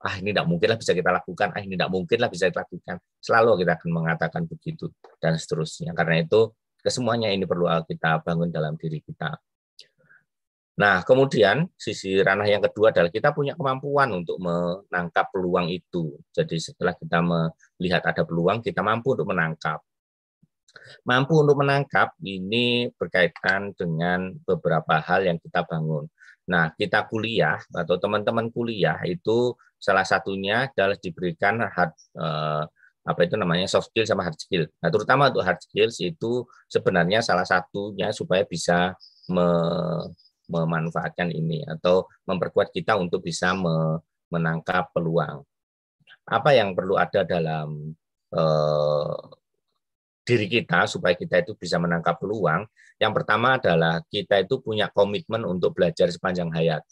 ah 0.02 0.14
ini 0.20 0.30
tidak 0.32 0.46
mungkin 0.48 0.68
lah 0.74 0.78
bisa 0.78 0.92
kita 0.92 1.10
lakukan, 1.12 1.48
ah 1.56 1.60
ini 1.60 1.74
tidak 1.74 1.90
mungkin 1.92 2.18
lah 2.20 2.28
bisa 2.28 2.44
kita 2.52 2.60
lakukan. 2.64 2.96
Selalu 3.20 3.50
kita 3.64 3.72
akan 3.80 3.90
mengatakan 3.92 4.42
begitu 4.44 4.92
dan 5.22 5.36
seterusnya. 5.40 5.96
Karena 5.96 6.20
itu 6.20 6.52
kesemuanya 6.80 7.32
ini 7.32 7.48
perlu 7.48 7.66
kita 7.88 8.20
bangun 8.22 8.52
dalam 8.52 8.76
diri 8.76 9.00
kita. 9.00 9.34
Nah, 10.76 11.00
kemudian 11.08 11.72
sisi 11.72 12.20
ranah 12.20 12.44
yang 12.44 12.60
kedua 12.60 12.92
adalah 12.92 13.08
kita 13.08 13.32
punya 13.32 13.56
kemampuan 13.56 14.12
untuk 14.12 14.36
menangkap 14.36 15.32
peluang 15.32 15.72
itu. 15.72 16.20
Jadi 16.36 16.60
setelah 16.60 16.92
kita 16.92 17.24
melihat 17.24 18.04
ada 18.04 18.20
peluang, 18.28 18.60
kita 18.60 18.84
mampu 18.84 19.16
untuk 19.16 19.32
menangkap. 19.32 19.80
Mampu 21.08 21.40
untuk 21.40 21.56
menangkap 21.64 22.12
ini 22.20 22.92
berkaitan 22.92 23.72
dengan 23.72 24.36
beberapa 24.44 25.00
hal 25.00 25.24
yang 25.24 25.40
kita 25.40 25.64
bangun. 25.64 26.12
Nah, 26.46 26.70
kita 26.78 27.06
kuliah 27.10 27.58
atau 27.74 27.98
teman-teman 27.98 28.46
kuliah 28.54 28.98
itu 29.02 29.54
salah 29.76 30.06
satunya 30.06 30.70
adalah 30.70 30.94
diberikan 30.98 31.58
hard, 31.66 31.92
eh, 32.16 32.64
apa 33.06 33.20
itu 33.22 33.34
namanya 33.38 33.66
soft 33.70 33.90
skill 33.90 34.06
sama 34.06 34.26
hard 34.26 34.38
skill. 34.38 34.64
Nah, 34.82 34.90
terutama 34.90 35.30
untuk 35.30 35.42
hard 35.42 35.60
skills 35.62 35.98
itu 36.02 36.46
sebenarnya 36.70 37.22
salah 37.22 37.46
satunya 37.46 38.10
supaya 38.14 38.46
bisa 38.46 38.94
me, 39.30 39.46
memanfaatkan 40.46 41.34
ini 41.34 41.66
atau 41.66 42.06
memperkuat 42.30 42.70
kita 42.70 42.94
untuk 42.94 43.22
bisa 43.26 43.54
menangkap 44.30 44.90
peluang. 44.94 45.42
Apa 46.26 46.54
yang 46.54 46.74
perlu 46.78 46.94
ada 46.98 47.22
dalam 47.26 47.94
eh, 48.34 49.14
diri 50.26 50.50
kita 50.50 50.90
supaya 50.90 51.14
kita 51.14 51.46
itu 51.46 51.54
bisa 51.54 51.78
menangkap 51.78 52.18
peluang? 52.18 52.66
Yang 52.98 53.12
pertama 53.22 53.56
adalah 53.56 54.02
kita 54.10 54.42
itu 54.42 54.58
punya 54.58 54.90
komitmen 54.90 55.46
untuk 55.46 55.78
belajar 55.78 56.10
sepanjang 56.10 56.50
hayat. 56.50 56.82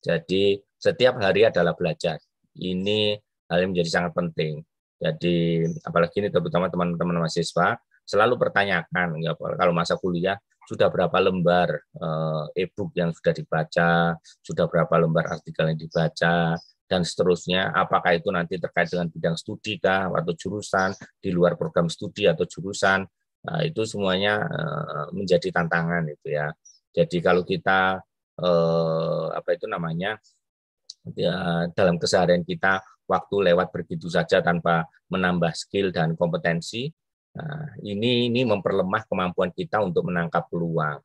Jadi 0.00 0.58
setiap 0.80 1.20
hari 1.20 1.46
adalah 1.46 1.76
belajar. 1.76 2.16
Ini 2.56 3.20
hal 3.52 3.58
yang 3.62 3.70
menjadi 3.76 3.90
sangat 4.02 4.12
penting. 4.16 4.64
Jadi 4.96 5.68
apalagi 5.84 6.24
ini 6.24 6.28
terutama 6.32 6.72
teman-teman 6.72 7.26
mahasiswa 7.26 7.76
selalu 8.02 8.34
pertanyakan 8.38 9.18
ya 9.22 9.34
kalau 9.36 9.74
masa 9.74 9.94
kuliah 9.98 10.38
sudah 10.66 10.88
berapa 10.88 11.18
lembar 11.18 11.68
uh, 11.98 12.46
e-book 12.54 12.94
yang 12.94 13.10
sudah 13.10 13.34
dibaca, 13.34 14.14
sudah 14.46 14.64
berapa 14.70 14.94
lembar 14.94 15.26
artikel 15.26 15.74
yang 15.74 15.78
dibaca, 15.78 16.54
dan 16.92 17.08
seterusnya. 17.08 17.72
Apakah 17.72 18.12
itu 18.20 18.28
nanti 18.28 18.60
terkait 18.60 18.92
dengan 18.92 19.08
bidang 19.08 19.40
studi 19.40 19.80
kah, 19.80 20.12
atau 20.12 20.36
jurusan, 20.36 20.92
di 21.24 21.32
luar 21.32 21.56
program 21.56 21.88
studi 21.88 22.28
atau 22.28 22.44
jurusan, 22.44 23.08
nah, 23.48 23.60
itu 23.64 23.88
semuanya 23.88 24.44
uh, 24.44 25.06
menjadi 25.16 25.48
tantangan 25.48 26.04
itu 26.12 26.36
ya. 26.36 26.52
Jadi 26.92 27.24
kalau 27.24 27.48
kita 27.48 28.04
uh, 28.44 29.26
apa 29.32 29.56
itu 29.56 29.64
namanya 29.64 30.20
ya, 31.16 31.64
dalam 31.72 31.96
keseharian 31.96 32.44
kita 32.44 32.84
waktu 33.08 33.48
lewat 33.48 33.72
begitu 33.72 34.12
saja 34.12 34.44
tanpa 34.44 34.84
menambah 35.08 35.56
skill 35.56 35.88
dan 35.88 36.12
kompetensi, 36.12 36.92
Nah, 37.32 37.64
ini 37.80 38.28
ini 38.28 38.44
memperlemah 38.44 39.08
kemampuan 39.08 39.48
kita 39.56 39.80
untuk 39.80 40.04
menangkap 40.12 40.52
peluang. 40.52 41.00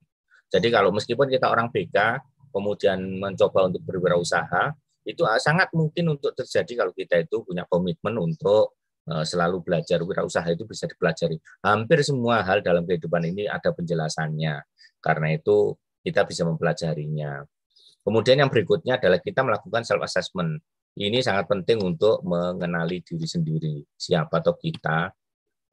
Jadi 0.51 0.67
kalau 0.71 0.91
meskipun 0.91 1.27
kita 1.31 1.47
orang 1.47 1.71
BK 1.71 2.19
kemudian 2.51 2.99
mencoba 3.19 3.71
untuk 3.71 3.83
berwirausaha, 3.87 4.75
itu 5.07 5.23
sangat 5.39 5.71
mungkin 5.71 6.19
untuk 6.19 6.35
terjadi 6.35 6.83
kalau 6.83 6.91
kita 6.91 7.23
itu 7.23 7.39
punya 7.47 7.63
komitmen 7.71 8.19
untuk 8.19 8.75
eh, 9.07 9.23
selalu 9.23 9.63
belajar 9.63 10.03
wirausaha 10.03 10.45
itu 10.51 10.67
bisa 10.67 10.83
dipelajari. 10.85 11.39
Hampir 11.63 12.03
semua 12.03 12.43
hal 12.43 12.59
dalam 12.59 12.83
kehidupan 12.83 13.23
ini 13.31 13.47
ada 13.47 13.71
penjelasannya. 13.71 14.67
Karena 14.99 15.27
itu 15.31 15.79
kita 16.03 16.27
bisa 16.27 16.43
mempelajarinya. 16.43 17.47
Kemudian 18.03 18.39
yang 18.43 18.51
berikutnya 18.51 18.99
adalah 18.99 19.19
kita 19.19 19.43
melakukan 19.43 19.83
self 19.87 20.03
assessment. 20.03 20.59
Ini 20.97 21.21
sangat 21.21 21.45
penting 21.51 21.83
untuk 21.83 22.25
mengenali 22.25 23.05
diri 23.05 23.27
sendiri, 23.29 23.75
siapa 23.93 24.41
atau 24.41 24.57
kita, 24.57 25.13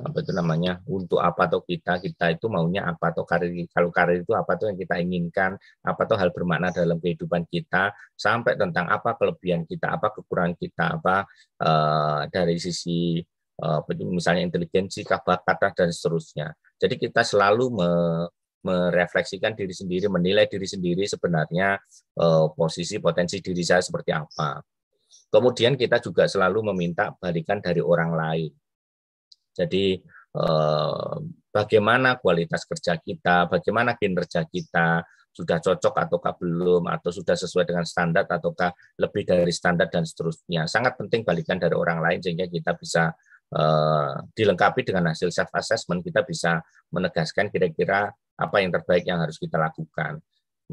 apa 0.02 0.26
itu 0.26 0.32
namanya? 0.34 0.82
Untuk 0.90 1.22
apa 1.22 1.46
atau 1.46 1.62
kita? 1.62 2.02
Kita 2.02 2.34
itu 2.34 2.50
maunya 2.50 2.82
apa 2.90 3.14
atau 3.14 3.22
karir 3.22 3.54
kalau 3.70 3.94
karir 3.94 4.26
itu 4.26 4.34
apa 4.34 4.58
tuh 4.58 4.74
yang 4.74 4.78
kita 4.78 4.98
inginkan? 4.98 5.54
Apa 5.86 6.02
tuh 6.10 6.18
hal 6.18 6.34
bermakna 6.34 6.74
dalam 6.74 6.98
kehidupan 6.98 7.46
kita? 7.46 7.94
Sampai 8.18 8.58
tentang 8.58 8.90
apa 8.90 9.14
kelebihan 9.14 9.62
kita 9.62 9.94
apa 9.94 10.10
kekurangan 10.10 10.54
kita 10.58 10.98
apa 10.98 11.16
uh, 11.62 12.26
dari 12.26 12.58
sisi 12.58 13.22
uh, 13.62 13.80
misalnya 14.10 14.42
inteligensi 14.42 15.06
bakat 15.06 15.72
dan 15.78 15.90
seterusnya. 15.94 16.50
Jadi 16.74 16.98
kita 16.98 17.22
selalu 17.22 17.70
me, 17.70 17.90
merefleksikan 18.66 19.54
diri 19.54 19.70
sendiri 19.76 20.10
menilai 20.10 20.50
diri 20.50 20.66
sendiri 20.66 21.06
sebenarnya 21.06 21.78
uh, 22.18 22.50
posisi 22.50 22.98
potensi 22.98 23.38
diri 23.38 23.62
saya 23.62 23.78
seperti 23.78 24.10
apa. 24.10 24.58
Kemudian 25.30 25.78
kita 25.78 26.02
juga 26.02 26.26
selalu 26.26 26.74
meminta 26.74 27.14
balikan 27.14 27.62
dari 27.62 27.78
orang 27.78 28.10
lain 28.14 28.50
jadi 29.54 30.02
eh, 30.34 31.14
bagaimana 31.54 32.18
kualitas 32.18 32.66
kerja 32.66 32.98
kita, 32.98 33.46
bagaimana 33.46 33.94
kinerja 33.94 34.42
kita, 34.50 35.06
sudah 35.34 35.58
cocok 35.58 35.94
ataukah 35.94 36.34
belum, 36.38 36.86
atau 36.90 37.10
sudah 37.10 37.34
sesuai 37.34 37.66
dengan 37.66 37.86
standar 37.86 38.26
ataukah 38.26 38.70
lebih 38.98 39.26
dari 39.26 39.50
standar 39.50 39.90
dan 39.90 40.06
seterusnya. 40.06 40.66
Sangat 40.70 40.94
penting 40.94 41.26
balikan 41.26 41.58
dari 41.58 41.74
orang 41.74 41.98
lain 42.02 42.18
sehingga 42.22 42.46
kita 42.50 42.74
bisa 42.74 43.14
eh, 43.54 44.14
dilengkapi 44.34 44.82
dengan 44.82 45.14
hasil 45.14 45.30
self 45.30 45.50
assessment, 45.54 46.02
kita 46.02 46.26
bisa 46.26 46.62
menegaskan 46.90 47.50
kira-kira 47.50 48.10
apa 48.34 48.56
yang 48.58 48.74
terbaik 48.74 49.06
yang 49.06 49.22
harus 49.22 49.38
kita 49.38 49.58
lakukan. 49.58 50.18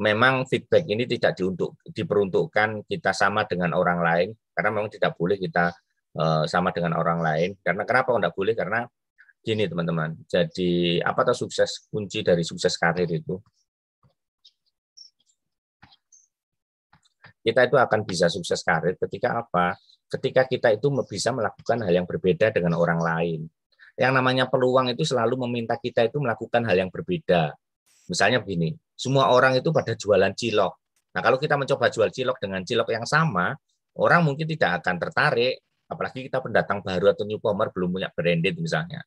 Memang 0.02 0.48
feedback 0.48 0.88
ini 0.88 1.04
tidak 1.04 1.36
diuntuk, 1.36 1.78
diperuntukkan 1.84 2.88
kita 2.88 3.12
sama 3.12 3.44
dengan 3.44 3.76
orang 3.76 4.00
lain 4.00 4.30
karena 4.56 4.70
memang 4.72 4.88
tidak 4.88 5.20
boleh 5.20 5.36
kita 5.36 5.76
Eh, 6.12 6.44
sama 6.44 6.76
dengan 6.76 7.00
orang 7.00 7.24
lain. 7.24 7.50
Karena 7.64 7.88
kenapa 7.88 8.12
tidak 8.20 8.36
boleh? 8.36 8.52
Karena 8.52 8.84
gini 9.40 9.64
teman-teman. 9.64 10.20
Jadi 10.28 11.00
apa 11.00 11.24
tuh 11.32 11.48
sukses 11.48 11.88
kunci 11.88 12.20
dari 12.20 12.44
sukses 12.44 12.76
karir 12.76 13.08
itu? 13.08 13.40
Kita 17.42 17.64
itu 17.66 17.78
akan 17.80 18.04
bisa 18.04 18.28
sukses 18.28 18.60
karir 18.60 19.00
ketika 19.00 19.40
apa? 19.40 19.80
Ketika 20.12 20.44
kita 20.52 20.76
itu 20.76 20.92
bisa 21.08 21.32
melakukan 21.32 21.80
hal 21.88 22.04
yang 22.04 22.04
berbeda 22.04 22.52
dengan 22.52 22.76
orang 22.76 23.00
lain. 23.00 23.48
Yang 23.96 24.12
namanya 24.12 24.46
peluang 24.52 24.92
itu 24.92 25.08
selalu 25.08 25.48
meminta 25.48 25.80
kita 25.80 26.12
itu 26.12 26.20
melakukan 26.20 26.68
hal 26.68 26.76
yang 26.76 26.92
berbeda. 26.92 27.56
Misalnya 28.12 28.44
begini, 28.44 28.76
semua 29.00 29.32
orang 29.32 29.56
itu 29.56 29.72
pada 29.72 29.96
jualan 29.96 30.36
cilok. 30.36 30.74
Nah, 31.16 31.22
kalau 31.24 31.40
kita 31.40 31.56
mencoba 31.56 31.88
jual 31.88 32.12
cilok 32.12 32.38
dengan 32.44 32.68
cilok 32.68 32.92
yang 32.92 33.08
sama, 33.08 33.56
orang 33.96 34.28
mungkin 34.28 34.44
tidak 34.52 34.84
akan 34.84 34.96
tertarik 35.00 35.64
apalagi 35.92 36.32
kita 36.32 36.40
pendatang 36.40 36.80
baru 36.80 37.12
atau 37.12 37.28
newcomer 37.28 37.68
belum 37.76 38.00
punya 38.00 38.10
branded 38.16 38.56
misalnya. 38.58 39.04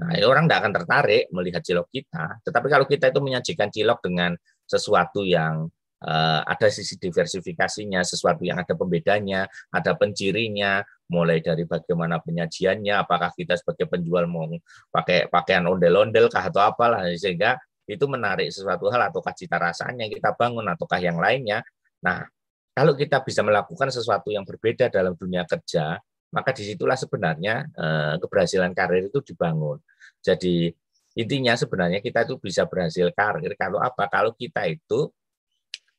Nah, 0.00 0.16
ya 0.16 0.24
orang 0.24 0.48
tidak 0.48 0.58
akan 0.64 0.72
tertarik 0.72 1.24
melihat 1.28 1.60
cilok 1.60 1.88
kita. 1.92 2.40
Tetapi 2.40 2.66
kalau 2.72 2.86
kita 2.88 3.12
itu 3.12 3.20
menyajikan 3.20 3.68
cilok 3.68 4.00
dengan 4.00 4.32
sesuatu 4.64 5.20
yang 5.20 5.68
uh, 6.00 6.40
ada 6.48 6.68
sisi 6.72 6.96
diversifikasinya, 6.96 8.00
sesuatu 8.00 8.42
yang 8.42 8.60
ada 8.64 8.72
pembedanya, 8.72 9.44
ada 9.68 9.92
pencirinya, 9.92 10.80
mulai 11.12 11.44
dari 11.44 11.68
bagaimana 11.68 12.18
penyajiannya, 12.24 13.04
apakah 13.04 13.30
kita 13.36 13.60
sebagai 13.60 13.84
penjual 13.84 14.24
mau 14.24 14.48
pakai 14.88 15.28
pakaian 15.28 15.68
ondel-ondel 15.68 16.32
kah 16.32 16.48
atau 16.48 16.64
apalah, 16.64 17.04
sehingga 17.12 17.60
itu 17.84 18.08
menarik 18.08 18.48
sesuatu 18.48 18.88
hal 18.88 19.12
ataukah 19.12 19.34
cita 19.36 19.60
rasanya 19.60 20.08
kita 20.08 20.32
bangun 20.32 20.64
ataukah 20.72 21.00
yang 21.02 21.20
lainnya. 21.20 21.60
Nah, 22.00 22.24
kalau 22.72 22.96
kita 22.96 23.20
bisa 23.20 23.44
melakukan 23.44 23.92
sesuatu 23.92 24.32
yang 24.32 24.48
berbeda 24.48 24.88
dalam 24.88 25.12
dunia 25.12 25.44
kerja, 25.44 26.00
maka 26.32 26.50
di 26.56 26.64
situlah 26.64 26.96
sebenarnya 26.96 27.68
eh, 27.72 28.14
keberhasilan 28.18 28.72
karir 28.72 29.08
itu 29.12 29.20
dibangun. 29.20 29.78
Jadi 30.24 30.72
intinya 31.20 31.52
sebenarnya 31.52 32.00
kita 32.00 32.24
itu 32.24 32.40
bisa 32.40 32.64
berhasil 32.64 33.12
karir 33.12 33.52
kalau 33.54 33.78
apa? 33.78 34.08
Kalau 34.08 34.32
kita 34.32 34.64
itu 34.68 35.12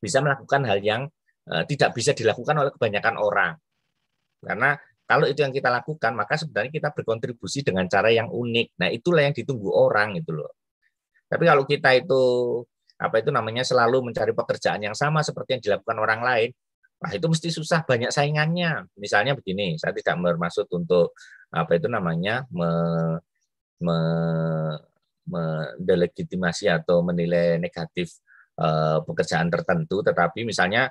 bisa 0.02 0.18
melakukan 0.20 0.66
hal 0.66 0.78
yang 0.82 1.02
eh, 1.48 1.64
tidak 1.70 1.94
bisa 1.94 2.10
dilakukan 2.12 2.54
oleh 2.58 2.70
kebanyakan 2.74 3.14
orang. 3.16 3.54
Karena 4.44 4.76
kalau 5.04 5.28
itu 5.28 5.44
yang 5.44 5.52
kita 5.52 5.68
lakukan, 5.68 6.12
maka 6.16 6.40
sebenarnya 6.40 6.72
kita 6.72 6.88
berkontribusi 6.96 7.60
dengan 7.60 7.84
cara 7.92 8.08
yang 8.08 8.32
unik. 8.32 8.80
Nah, 8.80 8.88
itulah 8.88 9.22
yang 9.28 9.36
ditunggu 9.36 9.68
orang 9.68 10.16
itu 10.16 10.32
loh. 10.32 10.52
Tapi 11.28 11.44
kalau 11.44 11.64
kita 11.68 11.92
itu 11.92 12.22
apa 12.96 13.20
itu 13.20 13.28
namanya 13.28 13.66
selalu 13.66 14.12
mencari 14.12 14.32
pekerjaan 14.32 14.80
yang 14.80 14.96
sama 14.96 15.20
seperti 15.20 15.58
yang 15.58 15.62
dilakukan 15.62 15.96
orang 16.00 16.20
lain, 16.24 16.50
Nah, 17.04 17.12
itu 17.12 17.26
mesti 17.28 17.52
susah 17.52 17.84
banyak 17.84 18.08
saingannya. 18.08 18.88
Misalnya 18.96 19.36
begini, 19.36 19.76
saya 19.76 19.92
tidak 19.92 20.16
bermaksud 20.24 20.64
untuk 20.72 21.12
apa 21.52 21.76
itu 21.76 21.84
namanya 21.92 22.48
me, 22.48 22.70
me, 23.84 23.98
mendelegitimasi 25.28 26.72
atau 26.72 27.04
menilai 27.04 27.60
negatif 27.60 28.24
eh, 28.56 28.98
pekerjaan 29.04 29.52
tertentu, 29.52 30.00
tetapi 30.00 30.48
misalnya 30.48 30.88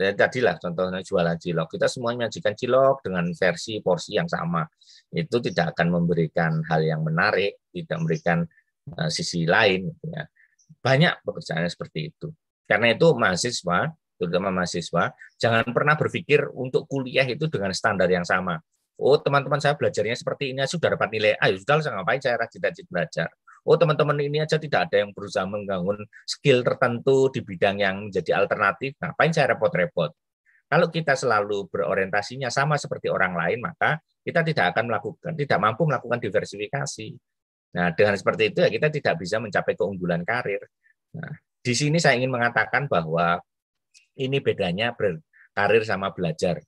ya, 0.00 0.16
tadilah 0.16 0.56
contohnya 0.56 1.04
jualan 1.04 1.36
cilok. 1.36 1.68
Kita 1.76 1.86
semuanya 1.88 2.26
menyajikan 2.26 2.54
cilok 2.56 3.04
dengan 3.04 3.28
versi 3.36 3.80
porsi 3.84 4.16
yang 4.16 4.28
sama. 4.32 4.64
Itu 5.12 5.40
tidak 5.44 5.76
akan 5.76 6.00
memberikan 6.00 6.64
hal 6.64 6.80
yang 6.80 7.04
menarik 7.04 7.60
tidak 7.72 7.96
memberikan 8.00 8.38
uh, 8.96 9.10
sisi 9.12 9.48
lain 9.48 9.92
ya. 10.04 10.24
Banyak 10.80 11.24
pekerjaan 11.24 11.68
seperti 11.68 12.12
itu. 12.12 12.28
Karena 12.64 12.96
itu 12.96 13.12
mahasiswa 13.12 13.92
terutama 14.22 14.54
mahasiswa 14.62 15.10
jangan 15.34 15.66
pernah 15.74 15.98
berpikir 15.98 16.46
untuk 16.54 16.86
kuliah 16.86 17.26
itu 17.26 17.50
dengan 17.50 17.74
standar 17.74 18.06
yang 18.06 18.22
sama 18.22 18.62
oh 19.02 19.18
teman-teman 19.18 19.58
saya 19.58 19.74
belajarnya 19.74 20.14
seperti 20.14 20.54
ini 20.54 20.62
sudah 20.64 20.94
dapat 20.94 21.10
nilai 21.10 21.34
A 21.42 21.50
ya 21.50 21.58
sudah 21.58 21.82
saya 21.82 21.98
ngapain 21.98 22.22
saya 22.22 22.38
rajin-rajin 22.38 22.86
belajar 22.86 23.28
oh 23.66 23.76
teman-teman 23.78 24.18
ini 24.18 24.42
aja 24.42 24.58
tidak 24.58 24.90
ada 24.90 25.06
yang 25.06 25.10
berusaha 25.14 25.46
membangun 25.46 26.02
skill 26.26 26.66
tertentu 26.66 27.30
di 27.30 27.40
bidang 27.46 27.78
yang 27.78 28.10
menjadi 28.10 28.42
alternatif, 28.42 28.98
ngapain 28.98 29.30
saya 29.30 29.54
repot-repot? 29.54 30.10
Kalau 30.66 30.88
kita 30.88 31.12
selalu 31.12 31.68
berorientasinya 31.68 32.48
sama 32.48 32.80
seperti 32.80 33.12
orang 33.12 33.36
lain, 33.36 33.60
maka 33.60 34.00
kita 34.24 34.40
tidak 34.40 34.72
akan 34.72 34.88
melakukan, 34.88 35.32
tidak 35.36 35.58
mampu 35.60 35.84
melakukan 35.84 36.16
diversifikasi. 36.16 37.12
Nah, 37.76 37.92
dengan 37.92 38.16
seperti 38.16 38.52
itu 38.52 38.58
ya 38.64 38.70
kita 38.72 38.88
tidak 38.88 39.14
bisa 39.20 39.36
mencapai 39.36 39.76
keunggulan 39.76 40.24
karir. 40.24 40.64
Nah, 41.12 41.32
di 41.60 41.74
sini 41.76 42.00
saya 42.00 42.16
ingin 42.16 42.32
mengatakan 42.32 42.88
bahwa 42.88 43.36
ini 44.22 44.38
bedanya 44.38 44.94
berkarir 44.94 45.82
sama 45.82 46.14
belajar. 46.14 46.62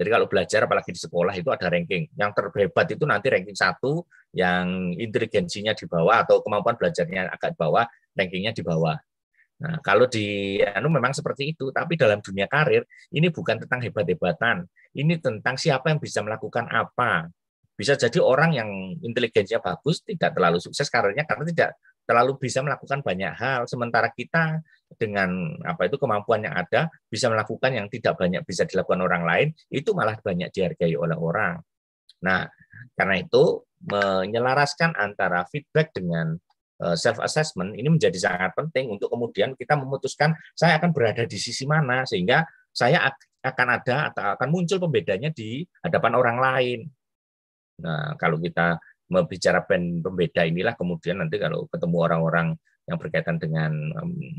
Jadi 0.00 0.08
kalau 0.08 0.24
belajar 0.32 0.64
apalagi 0.64 0.96
di 0.96 1.00
sekolah 1.00 1.36
itu 1.36 1.52
ada 1.52 1.68
ranking. 1.68 2.08
Yang 2.16 2.30
terhebat 2.32 2.86
itu 2.88 3.04
nanti 3.04 3.28
ranking 3.28 3.52
satu, 3.52 4.08
yang 4.32 4.96
inteligensinya 4.96 5.76
di 5.76 5.84
bawah 5.84 6.24
atau 6.24 6.40
kemampuan 6.40 6.80
belajarnya 6.80 7.28
agak 7.28 7.52
di 7.52 7.58
bawah, 7.60 7.84
rankingnya 8.16 8.56
di 8.56 8.64
bawah. 8.64 8.96
Nah, 9.60 9.76
kalau 9.84 10.08
di 10.08 10.56
anu 10.64 10.88
memang 10.88 11.12
seperti 11.12 11.52
itu, 11.52 11.68
tapi 11.68 12.00
dalam 12.00 12.24
dunia 12.24 12.48
karir 12.48 12.80
ini 13.12 13.28
bukan 13.28 13.60
tentang 13.60 13.84
hebat-hebatan. 13.84 14.64
Ini 14.96 15.20
tentang 15.20 15.60
siapa 15.60 15.92
yang 15.92 16.00
bisa 16.00 16.24
melakukan 16.24 16.64
apa. 16.72 17.28
Bisa 17.76 17.92
jadi 17.92 18.24
orang 18.24 18.56
yang 18.56 18.68
inteligensinya 19.04 19.60
bagus 19.60 20.00
tidak 20.00 20.32
terlalu 20.32 20.64
sukses 20.64 20.88
karirnya 20.88 21.28
karena 21.28 21.44
tidak 21.44 21.70
terlalu 22.08 22.40
bisa 22.40 22.64
melakukan 22.64 23.04
banyak 23.04 23.32
hal 23.36 23.68
sementara 23.68 24.08
kita 24.10 24.64
dengan 24.98 25.54
apa 25.62 25.86
itu 25.86 25.96
kemampuan 26.00 26.42
yang 26.42 26.54
ada 26.56 26.90
bisa 27.06 27.30
melakukan 27.30 27.70
yang 27.70 27.86
tidak 27.86 28.18
banyak 28.18 28.42
bisa 28.42 28.66
dilakukan 28.66 29.00
orang 29.04 29.22
lain 29.22 29.48
itu 29.70 29.94
malah 29.94 30.18
banyak 30.18 30.50
dihargai 30.50 30.94
oleh 30.98 31.14
orang. 31.14 31.62
Nah, 32.26 32.48
karena 32.98 33.16
itu 33.22 33.64
menyelaraskan 33.80 34.92
antara 34.98 35.46
feedback 35.48 35.94
dengan 35.94 36.36
eh, 36.82 36.96
self 36.98 37.22
assessment 37.22 37.76
ini 37.78 37.88
menjadi 37.88 38.18
sangat 38.18 38.52
penting 38.56 38.92
untuk 38.92 39.08
kemudian 39.08 39.56
kita 39.56 39.78
memutuskan 39.78 40.34
saya 40.52 40.76
akan 40.82 40.90
berada 40.92 41.24
di 41.24 41.38
sisi 41.38 41.64
mana 41.64 42.04
sehingga 42.04 42.44
saya 42.70 43.08
akan 43.40 43.66
ada 43.72 44.12
atau 44.12 44.24
akan 44.36 44.48
muncul 44.52 44.78
pembedanya 44.78 45.32
di 45.32 45.64
hadapan 45.80 46.12
orang 46.18 46.38
lain. 46.38 46.80
Nah, 47.80 48.14
kalau 48.20 48.36
kita 48.36 48.76
membicara 49.10 49.64
pembeda 49.66 50.46
inilah 50.46 50.78
kemudian 50.78 51.18
nanti 51.18 51.40
kalau 51.40 51.66
ketemu 51.66 51.96
orang-orang 51.98 52.54
yang 52.90 52.98
berkaitan 52.98 53.38
dengan 53.38 53.70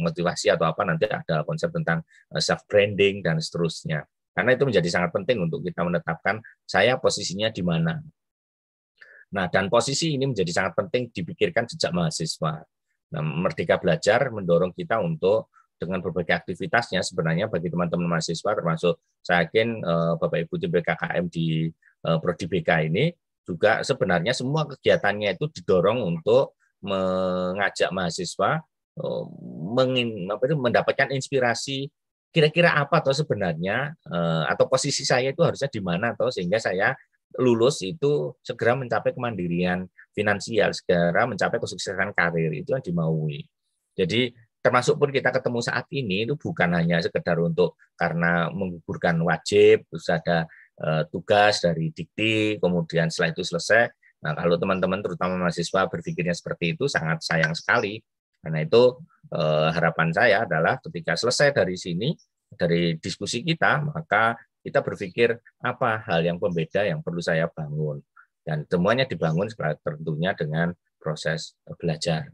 motivasi 0.03 0.51
atau 0.51 0.67
apa 0.67 0.83
nanti 0.83 1.07
ada 1.07 1.47
konsep 1.47 1.71
tentang 1.71 2.03
eh, 2.35 2.43
self 2.43 2.67
branding 2.67 3.23
dan 3.23 3.39
seterusnya. 3.39 4.03
Karena 4.35 4.55
itu 4.55 4.67
menjadi 4.67 4.89
sangat 4.91 5.15
penting 5.15 5.39
untuk 5.43 5.63
kita 5.63 5.87
menetapkan 5.87 6.43
saya 6.67 6.99
posisinya 6.99 7.47
di 7.51 7.63
mana. 7.63 7.99
Nah, 9.31 9.47
dan 9.47 9.71
posisi 9.71 10.15
ini 10.19 10.27
menjadi 10.27 10.51
sangat 10.51 10.75
penting 10.75 11.07
dipikirkan 11.11 11.67
sejak 11.67 11.95
mahasiswa. 11.95 12.63
Nah, 13.15 13.23
Merdeka 13.23 13.79
Belajar 13.79 14.27
mendorong 14.27 14.75
kita 14.75 14.99
untuk 14.99 15.51
dengan 15.81 15.97
berbagai 16.03 16.37
aktivitasnya 16.45 17.01
sebenarnya 17.01 17.49
bagi 17.49 17.73
teman-teman 17.73 18.05
mahasiswa 18.05 18.53
termasuk 18.53 19.01
saya 19.25 19.49
yakin 19.49 19.81
eh, 19.81 20.13
Bapak 20.21 20.45
Ibu 20.45 20.55
tim 20.61 20.69
BKKM 20.69 21.25
di 21.31 21.65
eh, 22.05 22.17
Prodi 22.21 22.45
BK 22.45 22.69
ini 22.85 23.09
juga 23.41 23.81
sebenarnya 23.81 24.37
semua 24.37 24.69
kegiatannya 24.69 25.33
itu 25.33 25.49
didorong 25.49 26.05
untuk 26.05 26.53
mengajak 26.81 27.89
mahasiswa 27.93 28.61
eh, 28.97 29.23
mengin, 29.71 30.27
itu, 30.27 30.55
mendapatkan 30.57 31.09
inspirasi 31.13 31.89
kira-kira 32.31 32.73
apa 32.79 33.03
atau 33.03 33.13
sebenarnya 33.13 33.93
eh, 34.07 34.43
atau 34.49 34.65
posisi 34.67 35.03
saya 35.05 35.31
itu 35.31 35.41
harusnya 35.45 35.69
di 35.69 35.81
mana 35.83 36.13
atau 36.17 36.27
sehingga 36.33 36.57
saya 36.57 36.95
lulus 37.39 37.79
itu 37.85 38.35
segera 38.43 38.75
mencapai 38.75 39.15
kemandirian 39.15 39.87
finansial, 40.11 40.75
segera 40.75 41.23
mencapai 41.23 41.63
kesuksesan 41.63 42.11
karir 42.11 42.51
itu 42.51 42.75
yang 42.75 42.83
dimaui. 42.83 43.47
Jadi 43.95 44.35
termasuk 44.59 44.99
pun 44.99 45.09
kita 45.09 45.31
ketemu 45.31 45.59
saat 45.63 45.87
ini 45.95 46.27
itu 46.27 46.35
bukan 46.35 46.75
hanya 46.75 46.99
sekedar 46.99 47.39
untuk 47.39 47.79
karena 47.95 48.51
menggugurkan 48.51 49.17
wajib, 49.23 49.87
terus 49.87 50.07
ada 50.11 50.45
eh, 50.79 51.03
tugas 51.07 51.63
dari 51.63 51.91
dikti, 51.95 52.59
kemudian 52.59 53.07
setelah 53.07 53.31
itu 53.31 53.43
selesai, 53.47 53.89
Nah, 54.21 54.37
kalau 54.37 54.55
teman-teman 54.61 55.01
terutama 55.01 55.33
mahasiswa 55.37 55.89
berpikirnya 55.89 56.37
seperti 56.37 56.77
itu 56.77 56.85
sangat 56.85 57.25
sayang 57.25 57.57
sekali. 57.57 57.97
Karena 58.41 58.65
itu 58.65 59.01
eh, 59.33 59.69
harapan 59.73 60.09
saya 60.13 60.45
adalah 60.45 60.77
ketika 60.81 61.17
selesai 61.17 61.53
dari 61.53 61.77
sini 61.77 62.09
dari 62.53 62.97
diskusi 62.97 63.41
kita, 63.41 63.81
maka 63.93 64.37
kita 64.61 64.85
berpikir 64.85 65.33
apa 65.61 66.05
hal 66.05 66.21
yang 66.21 66.37
pembeda 66.37 66.85
yang 66.85 67.01
perlu 67.01 67.21
saya 67.21 67.49
bangun. 67.49 68.01
Dan 68.41 68.65
semuanya 68.65 69.05
dibangun 69.05 69.49
tentunya 69.85 70.33
dengan 70.33 70.73
proses 70.97 71.57
belajar. 71.77 72.29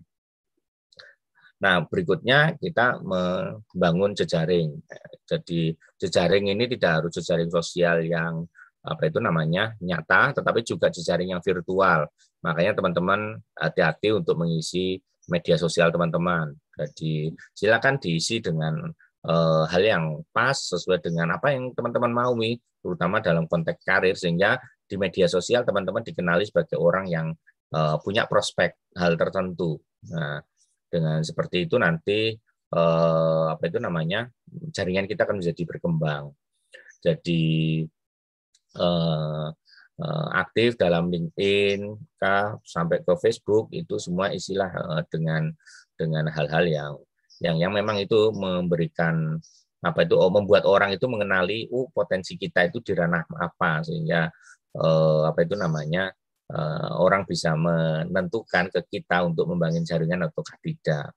Nah, 1.57 1.83
berikutnya 1.89 2.53
kita 2.59 3.01
membangun 3.01 4.13
jejaring. 4.13 4.77
Jadi 5.25 5.73
jejaring 5.97 6.53
ini 6.53 6.69
tidak 6.69 7.01
harus 7.01 7.11
jejaring 7.17 7.49
sosial 7.49 8.05
yang 8.05 8.45
apa 8.87 9.11
itu 9.11 9.19
namanya 9.19 9.75
nyata, 9.83 10.31
tetapi 10.39 10.63
juga 10.63 10.87
jejaring 10.87 11.35
yang 11.35 11.43
virtual. 11.43 12.07
Makanya 12.41 12.73
teman-teman 12.79 13.35
hati-hati 13.53 14.15
untuk 14.15 14.39
mengisi 14.39 14.97
media 15.27 15.59
sosial 15.59 15.91
teman-teman. 15.91 16.55
Jadi 16.79 17.35
silakan 17.51 17.99
diisi 17.99 18.39
dengan 18.39 18.87
uh, 19.27 19.63
hal 19.67 19.83
yang 19.83 20.03
pas 20.31 20.55
sesuai 20.55 21.03
dengan 21.03 21.35
apa 21.35 21.51
yang 21.51 21.75
teman-teman 21.75 22.11
mau 22.15 22.33
terutama 22.79 23.19
dalam 23.19 23.43
konteks 23.49 23.83
karir 23.83 24.15
sehingga 24.15 24.55
di 24.87 24.95
media 24.95 25.27
sosial 25.27 25.67
teman-teman 25.67 25.99
dikenali 26.05 26.47
sebagai 26.47 26.79
orang 26.79 27.05
yang 27.11 27.27
uh, 27.75 27.99
punya 27.99 28.23
prospek 28.23 28.95
hal 28.95 29.19
tertentu. 29.19 29.75
Nah, 30.15 30.39
dengan 30.87 31.19
seperti 31.19 31.67
itu 31.67 31.75
nanti 31.75 32.31
uh, 32.71 33.51
apa 33.51 33.63
itu 33.67 33.83
namanya 33.83 34.31
jaringan 34.71 35.03
kita 35.09 35.27
akan 35.27 35.43
menjadi 35.43 35.63
berkembang. 35.67 36.31
Jadi 37.03 37.83
uh, 38.77 39.49
uh, 40.01 40.27
aktif 40.37 40.77
dalam 40.77 41.09
LinkedIn, 41.09 41.97
sampai 42.63 43.01
ke 43.01 43.13
Facebook 43.19 43.69
itu 43.73 43.97
semua 43.97 44.31
isilah 44.31 44.69
uh, 44.71 45.01
dengan 45.09 45.49
dengan 45.97 46.29
hal-hal 46.29 46.65
yang 46.69 46.93
yang 47.41 47.55
yang 47.61 47.73
memang 47.73 48.01
itu 48.01 48.33
memberikan 48.33 49.37
apa 49.85 50.05
itu 50.05 50.17
oh, 50.17 50.33
membuat 50.33 50.65
orang 50.65 50.89
itu 50.93 51.05
mengenali 51.05 51.69
uh 51.69 51.85
potensi 51.93 52.33
kita 52.33 52.65
itu 52.65 52.81
di 52.81 52.97
ranah 52.97 53.21
apa 53.37 53.85
sehingga 53.85 54.25
uh, 54.73 55.21
apa 55.29 55.45
itu 55.45 55.53
namanya 55.53 56.09
uh, 56.49 56.91
orang 56.97 57.29
bisa 57.29 57.53
menentukan 57.53 58.73
ke 58.73 58.81
kita 58.97 59.21
untuk 59.25 59.49
membangun 59.53 59.85
jaringan 59.85 60.25
atau 60.25 60.41
tidak. 60.65 61.13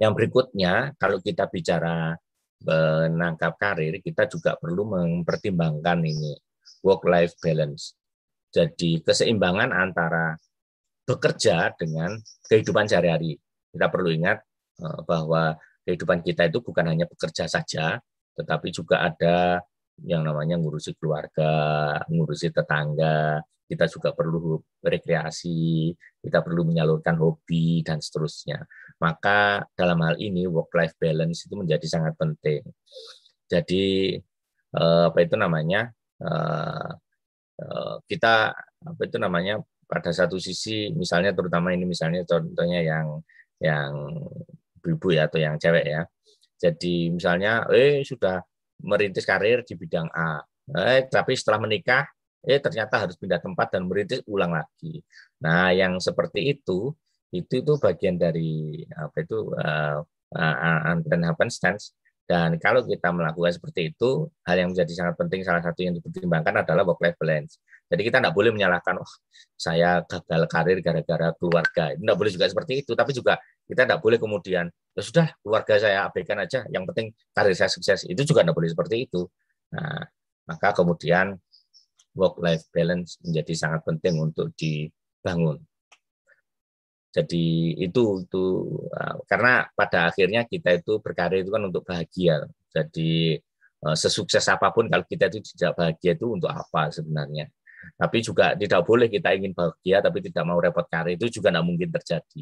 Yang 0.00 0.12
berikutnya 0.16 0.96
kalau 0.96 1.20
kita 1.20 1.44
bicara 1.52 2.16
menangkap 2.60 3.56
karir, 3.56 4.00
kita 4.04 4.28
juga 4.28 4.56
perlu 4.60 4.84
mempertimbangkan 4.84 6.04
ini 6.04 6.36
work-life 6.84 7.36
balance. 7.40 7.96
Jadi 8.50 9.00
keseimbangan 9.00 9.70
antara 9.70 10.34
bekerja 11.06 11.72
dengan 11.78 12.18
kehidupan 12.46 12.86
sehari-hari. 12.86 13.38
Kita 13.70 13.86
perlu 13.88 14.10
ingat 14.10 14.38
eh, 14.82 15.00
bahwa 15.06 15.54
kehidupan 15.86 16.20
kita 16.22 16.50
itu 16.50 16.60
bukan 16.60 16.86
hanya 16.90 17.06
bekerja 17.08 17.48
saja, 17.48 17.98
tetapi 18.36 18.68
juga 18.74 19.06
ada 19.06 19.62
yang 20.04 20.24
namanya 20.24 20.56
ngurusi 20.56 20.96
keluarga, 20.96 21.96
ngurusi 22.08 22.52
tetangga, 22.52 23.44
kita 23.70 23.86
juga 23.86 24.10
perlu 24.10 24.58
rekreasi, 24.82 25.94
kita 26.18 26.42
perlu 26.42 26.66
menyalurkan 26.66 27.14
hobi, 27.20 27.86
dan 27.86 28.02
seterusnya. 28.02 28.64
Maka 29.00 29.64
dalam 29.72 29.98
hal 30.04 30.16
ini 30.20 30.44
work-life 30.44 30.94
balance 31.00 31.48
itu 31.48 31.54
menjadi 31.56 31.86
sangat 31.88 32.14
penting. 32.20 32.60
Jadi 33.48 34.16
eh, 34.76 35.04
apa 35.08 35.18
itu 35.24 35.34
namanya 35.40 35.90
eh, 36.20 36.90
eh, 37.64 37.94
kita 38.06 38.54
apa 38.80 39.02
itu 39.04 39.16
namanya 39.20 39.60
pada 39.90 40.14
satu 40.14 40.38
sisi 40.38 40.92
misalnya 40.94 41.34
terutama 41.34 41.74
ini 41.74 41.84
misalnya 41.88 42.22
contohnya 42.28 42.80
yang 42.84 43.06
yang 43.60 43.92
ibu 44.86 45.08
ya 45.12 45.26
atau 45.28 45.38
yang 45.40 45.56
cewek 45.60 45.84
ya. 45.88 46.02
Jadi 46.60 47.10
misalnya 47.12 47.64
eh 47.72 48.04
sudah 48.04 48.40
merintis 48.84 49.24
karir 49.28 49.64
di 49.64 49.74
bidang 49.76 50.08
A, 50.12 50.40
eh 50.76 51.08
tapi 51.08 51.32
setelah 51.36 51.60
menikah 51.64 52.04
eh 52.44 52.60
ternyata 52.60 53.04
harus 53.08 53.16
pindah 53.20 53.40
tempat 53.40 53.68
dan 53.76 53.84
merintis 53.88 54.20
ulang 54.28 54.52
lagi. 54.56 55.04
Nah, 55.44 55.72
yang 55.76 56.00
seperti 56.00 56.56
itu 56.56 56.92
itu 57.30 57.62
itu 57.62 57.72
bagian 57.78 58.18
dari 58.18 58.82
apa 58.94 59.16
itu 59.22 59.54
uh, 59.54 60.02
uh, 60.34 61.48
stance 61.50 61.94
Dan 62.30 62.62
kalau 62.62 62.86
kita 62.86 63.10
melakukan 63.10 63.50
seperti 63.50 63.90
itu, 63.90 64.30
hal 64.46 64.54
yang 64.54 64.70
menjadi 64.70 64.92
sangat 64.94 65.18
penting 65.18 65.42
salah 65.42 65.66
satu 65.66 65.82
yang 65.82 65.98
dipertimbangkan 65.98 66.62
adalah 66.62 66.86
work 66.86 67.02
life 67.02 67.18
balance. 67.18 67.58
Jadi 67.90 68.06
kita 68.06 68.22
tidak 68.22 68.38
boleh 68.38 68.54
menyalahkan, 68.54 69.02
oh 69.02 69.12
saya 69.58 70.06
gagal 70.06 70.46
karir 70.46 70.78
gara-gara 70.78 71.34
keluarga. 71.34 71.90
Tidak 71.90 72.14
boleh 72.14 72.30
juga 72.30 72.46
seperti 72.46 72.86
itu, 72.86 72.94
tapi 72.94 73.10
juga 73.10 73.34
kita 73.66 73.82
tidak 73.82 73.98
boleh 73.98 74.22
kemudian, 74.22 74.70
ya 74.70 75.02
sudah 75.02 75.26
keluarga 75.42 75.74
saya 75.82 76.06
abaikan 76.06 76.38
aja, 76.38 76.62
yang 76.70 76.86
penting 76.86 77.10
karir 77.34 77.50
saya 77.58 77.66
sukses. 77.66 78.06
Itu 78.06 78.22
juga 78.22 78.46
tidak 78.46 78.54
boleh 78.54 78.70
seperti 78.70 79.10
itu. 79.10 79.26
Nah, 79.74 80.06
maka 80.46 80.70
kemudian 80.70 81.34
work 82.14 82.38
life 82.38 82.62
balance 82.70 83.18
menjadi 83.26 83.58
sangat 83.58 83.82
penting 83.82 84.22
untuk 84.22 84.54
dibangun. 84.54 85.58
Jadi 87.10 87.74
itu 87.82 88.22
itu 88.22 88.44
uh, 88.94 89.18
karena 89.26 89.66
pada 89.74 90.14
akhirnya 90.14 90.46
kita 90.46 90.78
itu 90.78 91.02
berkarya 91.02 91.42
itu 91.42 91.50
kan 91.50 91.62
untuk 91.66 91.82
bahagia. 91.82 92.46
Jadi 92.70 93.34
uh, 93.82 93.96
sesukses 93.98 94.46
apa 94.46 94.70
pun 94.70 94.86
kalau 94.86 95.02
kita 95.02 95.26
itu 95.26 95.42
tidak 95.54 95.74
bahagia 95.74 96.14
itu 96.14 96.26
untuk 96.30 96.50
apa 96.54 96.94
sebenarnya. 96.94 97.50
Tapi 97.98 98.16
juga 98.22 98.54
tidak 98.54 98.86
boleh 98.86 99.10
kita 99.10 99.34
ingin 99.34 99.52
bahagia 99.56 99.98
tapi 100.04 100.22
tidak 100.22 100.44
mau 100.46 100.62
repot 100.62 100.86
karir 100.86 101.18
itu 101.18 101.40
juga 101.42 101.50
tidak 101.50 101.66
mungkin 101.66 101.88
terjadi. 101.90 102.40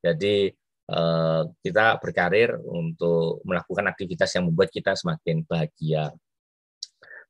Jadi 0.00 0.34
uh, 0.96 1.42
kita 1.60 2.00
berkarir 2.00 2.56
untuk 2.64 3.44
melakukan 3.44 3.84
aktivitas 3.92 4.32
yang 4.32 4.48
membuat 4.48 4.72
kita 4.72 4.96
semakin 4.96 5.44
bahagia. 5.44 6.08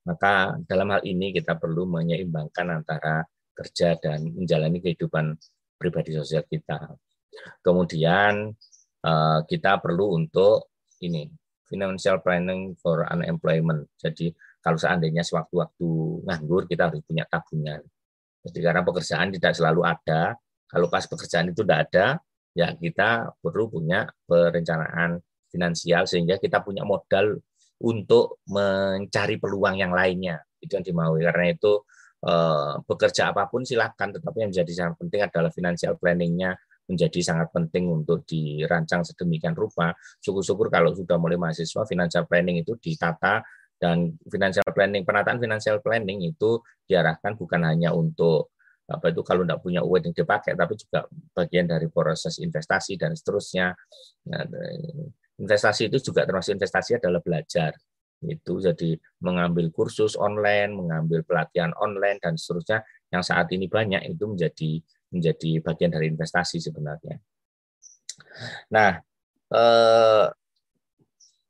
Maka 0.07 0.55
dalam 0.71 0.95
hal 0.95 1.03
ini 1.03 1.35
kita 1.35 1.59
perlu 1.59 1.83
menyeimbangkan 1.91 2.79
antara 2.79 3.27
kerja 3.59 3.99
dan 3.99 4.23
menjalani 4.39 4.79
kehidupan 4.79 5.35
pribadi 5.77 6.17
sosial 6.17 6.43
kita. 6.49 6.97
Kemudian 7.61 8.51
uh, 9.05 9.41
kita 9.45 9.79
perlu 9.79 10.17
untuk 10.17 10.73
ini 11.05 11.29
financial 11.69 12.25
planning 12.25 12.75
for 12.81 13.05
unemployment. 13.13 13.87
Jadi 14.01 14.33
kalau 14.65 14.81
seandainya 14.81 15.23
sewaktu-waktu 15.23 15.89
nganggur 16.27 16.67
kita 16.67 16.91
harus 16.91 17.05
punya 17.05 17.29
tabungan. 17.29 17.85
Jadi 18.47 18.59
karena 18.63 18.83
pekerjaan 18.83 19.29
tidak 19.35 19.53
selalu 19.59 19.83
ada, 19.85 20.39
kalau 20.71 20.87
pas 20.87 21.05
pekerjaan 21.05 21.51
itu 21.51 21.67
tidak 21.67 21.91
ada, 21.91 22.07
ya 22.55 22.73
kita 22.73 23.35
perlu 23.43 23.69
punya 23.69 24.07
perencanaan 24.25 25.19
finansial 25.51 26.07
sehingga 26.07 26.39
kita 26.39 26.63
punya 26.63 26.87
modal 26.87 27.39
untuk 27.83 28.41
mencari 28.49 29.37
peluang 29.37 29.77
yang 29.77 29.93
lainnya. 29.93 30.41
Itu 30.63 30.79
yang 30.79 30.87
dimaui. 30.87 31.27
Karena 31.27 31.53
itu 31.53 31.83
Eh, 31.83 31.96
bekerja 32.83 33.31
apa 33.31 33.47
pun 33.47 33.63
silahkan, 33.63 34.11
tetapi 34.11 34.43
yang 34.43 34.51
menjadi 34.51 34.73
sangat 34.75 34.95
penting 34.99 35.21
adalah 35.23 35.51
financial 35.55 35.95
planningnya 35.95 36.59
menjadi 36.87 37.19
sangat 37.19 37.51
penting 37.51 37.91
untuk 37.91 38.23
dirancang 38.23 39.03
sedemikian 39.03 39.59
rupa. 39.59 39.91
Syukur-syukur 40.23 40.71
kalau 40.71 40.95
sudah 40.95 41.19
mulai 41.19 41.35
mahasiswa, 41.35 41.83
financial 41.83 42.25
planning 42.31 42.63
itu 42.63 42.79
ditata 42.79 43.43
dan 43.77 44.15
financial 44.31 44.67
planning, 44.71 45.03
penataan 45.03 45.43
financial 45.43 45.83
planning 45.83 46.23
itu 46.25 46.63
diarahkan 46.87 47.35
bukan 47.35 47.61
hanya 47.67 47.93
untuk 47.93 48.55
apa 48.87 49.11
itu 49.11 49.19
kalau 49.27 49.43
tidak 49.43 49.59
punya 49.67 49.83
uang 49.83 50.11
yang 50.11 50.15
dipakai, 50.15 50.55
tapi 50.55 50.79
juga 50.79 51.11
bagian 51.35 51.67
dari 51.67 51.91
proses 51.91 52.39
investasi 52.39 52.95
dan 52.95 53.19
seterusnya. 53.19 53.75
Nah, 54.31 54.47
investasi 55.43 55.91
itu 55.91 55.99
juga 55.99 56.23
termasuk 56.23 56.55
investasi 56.55 57.03
adalah 57.03 57.19
belajar 57.19 57.75
itu 58.25 58.65
jadi 58.65 58.97
mengambil 59.21 59.69
kursus 59.69 60.17
online, 60.17 60.73
mengambil 60.73 61.21
pelatihan 61.21 61.77
online 61.77 62.17
dan 62.17 62.41
seterusnya 62.41 62.81
yang 63.13 63.21
saat 63.21 63.53
ini 63.53 63.69
banyak 63.69 64.09
itu 64.09 64.25
menjadi 64.25 64.71
menjadi 65.13 65.51
bagian 65.63 65.93
dari 65.93 66.07
investasi 66.11 66.59
sebenarnya. 66.59 67.21
Nah, 68.73 69.01
eh, 69.53 70.27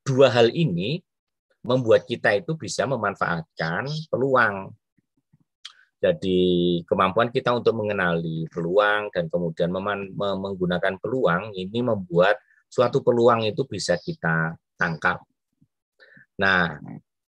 dua 0.02 0.28
hal 0.30 0.50
ini 0.50 1.00
membuat 1.66 2.06
kita 2.06 2.34
itu 2.34 2.54
bisa 2.54 2.86
memanfaatkan 2.86 3.86
peluang. 4.10 4.70
Jadi 5.96 6.82
kemampuan 6.84 7.32
kita 7.32 7.56
untuk 7.56 7.74
mengenali 7.74 8.46
peluang 8.52 9.10
dan 9.10 9.26
kemudian 9.32 9.72
menggunakan 10.14 11.00
peluang 11.00 11.56
ini 11.56 11.80
membuat 11.82 12.38
suatu 12.68 13.00
peluang 13.00 13.48
itu 13.48 13.64
bisa 13.64 13.96
kita 13.96 14.54
tangkap 14.76 15.24
Nah, 16.40 16.76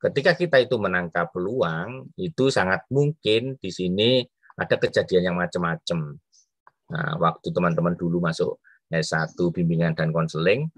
ketika 0.00 0.36
kita 0.36 0.56
itu 0.60 0.76
menangkap 0.76 1.32
peluang, 1.32 2.12
itu 2.20 2.52
sangat 2.52 2.84
mungkin 2.92 3.56
di 3.56 3.70
sini 3.72 4.24
ada 4.56 4.76
kejadian 4.76 5.32
yang 5.32 5.36
macam-macam. 5.40 6.16
Nah, 6.90 7.10
waktu 7.22 7.48
teman-teman 7.54 7.94
dulu 7.96 8.20
masuk 8.20 8.60
S1 8.90 9.38
bimbingan 9.54 9.94
dan 9.94 10.10
konseling, 10.10 10.68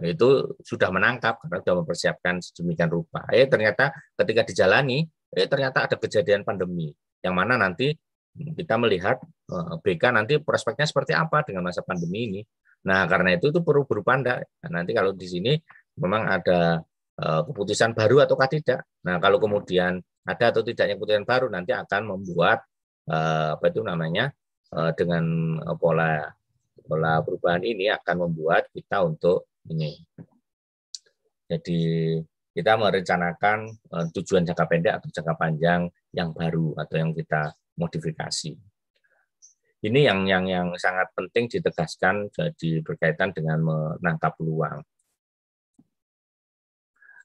itu 0.00 0.56
sudah 0.64 0.88
menangkap 0.88 1.36
karena 1.44 1.60
sudah 1.60 1.74
mempersiapkan 1.84 2.40
sedemikian 2.40 2.88
rupa. 2.88 3.28
Eh 3.28 3.44
ternyata 3.44 3.92
ketika 4.16 4.48
dijalani, 4.48 5.04
eh 5.28 5.44
ternyata 5.44 5.84
ada 5.84 5.96
kejadian 6.00 6.48
pandemi 6.48 6.88
yang 7.20 7.36
mana 7.36 7.60
nanti 7.60 7.92
kita 8.32 8.80
melihat 8.80 9.20
eh, 9.52 9.74
BK 9.84 10.02
nanti 10.16 10.34
prospeknya 10.40 10.88
seperti 10.88 11.12
apa 11.12 11.44
dengan 11.44 11.68
masa 11.68 11.84
pandemi 11.84 12.28
ini. 12.28 12.40
Nah, 12.88 13.06
karena 13.06 13.36
itu 13.36 13.52
itu 13.52 13.60
perlu 13.62 13.86
berpanda. 13.86 14.42
Nah, 14.64 14.70
nanti 14.82 14.90
kalau 14.96 15.14
di 15.14 15.26
sini 15.28 15.52
memang 16.00 16.26
ada 16.26 16.82
keputusan 17.22 17.94
baru 17.94 18.24
ataukah 18.26 18.48
tidak. 18.50 18.80
Nah, 19.06 19.18
kalau 19.22 19.38
kemudian 19.38 20.00
ada 20.22 20.44
atau 20.54 20.62
tidaknya 20.62 20.94
keputusan 20.98 21.26
baru 21.26 21.46
nanti 21.50 21.74
akan 21.74 22.02
membuat 22.14 22.62
eh, 23.10 23.50
apa 23.58 23.64
itu 23.70 23.80
namanya 23.82 24.30
eh, 24.74 24.90
dengan 24.94 25.24
pola 25.78 26.30
pola 26.82 27.22
perubahan 27.22 27.62
ini 27.62 27.90
akan 27.90 28.28
membuat 28.28 28.70
kita 28.74 29.02
untuk 29.06 29.50
ini. 29.70 30.02
Jadi 31.46 31.80
kita 32.52 32.76
merencanakan 32.76 33.80
tujuan 34.12 34.44
jangka 34.44 34.64
pendek 34.68 34.92
atau 35.00 35.08
jangka 35.08 35.34
panjang 35.36 35.88
yang 36.12 36.32
baru 36.36 36.76
atau 36.76 36.96
yang 37.00 37.12
kita 37.16 37.52
modifikasi. 37.76 38.52
Ini 39.82 40.00
yang 40.06 40.30
yang 40.30 40.44
yang 40.46 40.68
sangat 40.78 41.10
penting 41.16 41.50
ditegaskan 41.50 42.30
jadi 42.30 42.84
berkaitan 42.86 43.34
dengan 43.34 43.58
menangkap 43.64 44.36
peluang. 44.38 44.84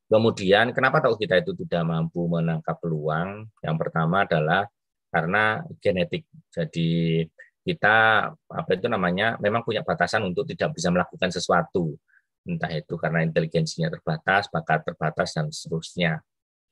Kemudian 0.07 0.71
kenapa 0.71 1.03
tahu 1.03 1.19
kita 1.19 1.43
itu 1.43 1.51
tidak 1.67 1.84
mampu 1.84 2.23
menangkap 2.31 2.79
peluang? 2.79 3.43
Yang 3.59 3.75
pertama 3.75 4.23
adalah 4.23 4.63
karena 5.11 5.63
genetik. 5.84 6.23
Jadi 6.47 7.23
kita 7.67 7.95
apa 8.31 8.69
itu 8.71 8.88
namanya 8.88 9.35
memang 9.43 9.67
punya 9.67 9.84
batasan 9.84 10.23
untuk 10.23 10.47
tidak 10.47 10.71
bisa 10.71 10.88
melakukan 10.88 11.27
sesuatu. 11.27 11.99
Entah 12.47 12.71
itu 12.71 12.95
karena 12.95 13.27
inteligensinya 13.27 13.91
terbatas, 13.91 14.47
bakat 14.47 14.88
terbatas 14.88 15.35
dan 15.35 15.51
seterusnya. 15.51 16.23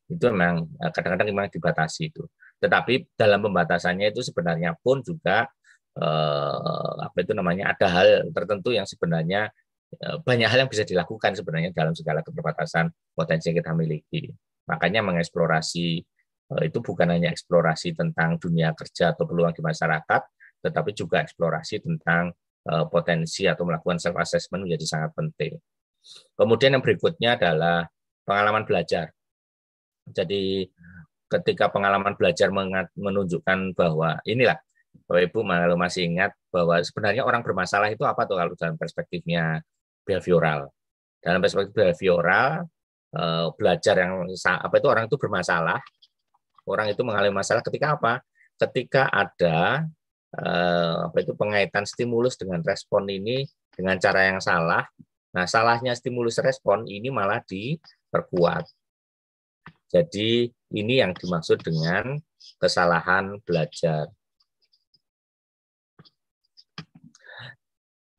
Itu 0.07 0.31
memang 0.31 0.71
eh, 0.79 0.91
kadang-kadang 0.95 1.27
memang 1.35 1.51
dibatasi 1.51 2.15
itu. 2.15 2.23
Tetapi 2.63 3.19
dalam 3.19 3.43
pembatasannya 3.43 4.15
itu 4.15 4.23
sebenarnya 4.23 4.79
pun 4.79 5.03
juga 5.03 5.43
eh, 5.99 6.91
apa 7.03 7.17
itu 7.19 7.35
namanya 7.35 7.75
ada 7.75 7.87
hal 7.91 8.07
tertentu 8.31 8.71
yang 8.71 8.87
sebenarnya 8.87 9.51
banyak 10.23 10.47
hal 10.49 10.59
yang 10.65 10.71
bisa 10.71 10.83
dilakukan 10.83 11.35
sebenarnya 11.35 11.71
dalam 11.71 11.93
segala 11.95 12.21
keterbatasan 12.25 12.89
potensi 13.13 13.51
yang 13.51 13.57
kita 13.61 13.71
miliki. 13.75 14.29
Makanya 14.69 15.05
mengeksplorasi 15.05 15.87
eh, 16.53 16.63
itu 16.65 16.79
bukan 16.81 17.07
hanya 17.13 17.29
eksplorasi 17.29 17.93
tentang 17.93 18.41
dunia 18.41 18.73
kerja 18.73 19.13
atau 19.13 19.29
peluang 19.29 19.53
di 19.53 19.61
masyarakat, 19.61 20.21
tetapi 20.65 20.91
juga 20.97 21.21
eksplorasi 21.21 21.85
tentang 21.85 22.33
eh, 22.69 22.85
potensi 22.89 23.45
atau 23.45 23.63
melakukan 23.63 24.01
self 24.01 24.17
assessment 24.17 24.65
menjadi 24.65 24.85
sangat 24.85 25.11
penting. 25.13 25.53
Kemudian 26.37 26.77
yang 26.77 26.83
berikutnya 26.85 27.37
adalah 27.37 27.89
pengalaman 28.25 28.65
belajar. 28.65 29.09
Jadi 30.05 30.69
ketika 31.25 31.73
pengalaman 31.73 32.13
belajar 32.13 32.53
menunjukkan 32.93 33.73
bahwa 33.73 34.21
inilah 34.29 34.61
Bapak 35.05 35.27
Ibu 35.27 35.39
kalau 35.43 35.77
masih 35.77 36.07
ingat 36.07 36.31
bahwa 36.53 36.79
sebenarnya 36.79 37.27
orang 37.27 37.43
bermasalah 37.43 37.91
itu 37.91 38.07
apa 38.07 38.23
tuh 38.23 38.39
kalau 38.39 38.53
dalam 38.55 38.79
perspektifnya 38.79 39.59
behavioral. 40.05 40.69
Dalam 41.19 41.41
perspektif 41.41 41.73
behavioral, 41.73 42.69
eh, 43.17 43.47
belajar 43.57 43.95
yang 43.97 44.29
apa 44.29 44.75
itu 44.77 44.87
orang 44.87 45.09
itu 45.09 45.17
bermasalah, 45.17 45.81
orang 46.69 46.93
itu 46.93 47.01
mengalami 47.01 47.33
masalah 47.33 47.65
ketika 47.65 47.97
apa? 47.97 48.13
Ketika 48.55 49.09
ada 49.09 49.83
eh, 50.37 50.97
apa 51.09 51.17
itu 51.19 51.33
pengaitan 51.33 51.83
stimulus 51.83 52.37
dengan 52.37 52.61
respon 52.61 53.09
ini 53.09 53.43
dengan 53.73 53.99
cara 53.99 54.31
yang 54.31 54.39
salah. 54.39 54.85
Nah, 55.35 55.43
salahnya 55.43 55.91
stimulus 55.91 56.39
respon 56.39 56.87
ini 56.87 57.11
malah 57.11 57.43
diperkuat. 57.43 58.63
Jadi 59.91 60.47
ini 60.75 60.93
yang 61.03 61.11
dimaksud 61.11 61.59
dengan 61.59 62.15
kesalahan 62.59 63.39
belajar. 63.43 64.07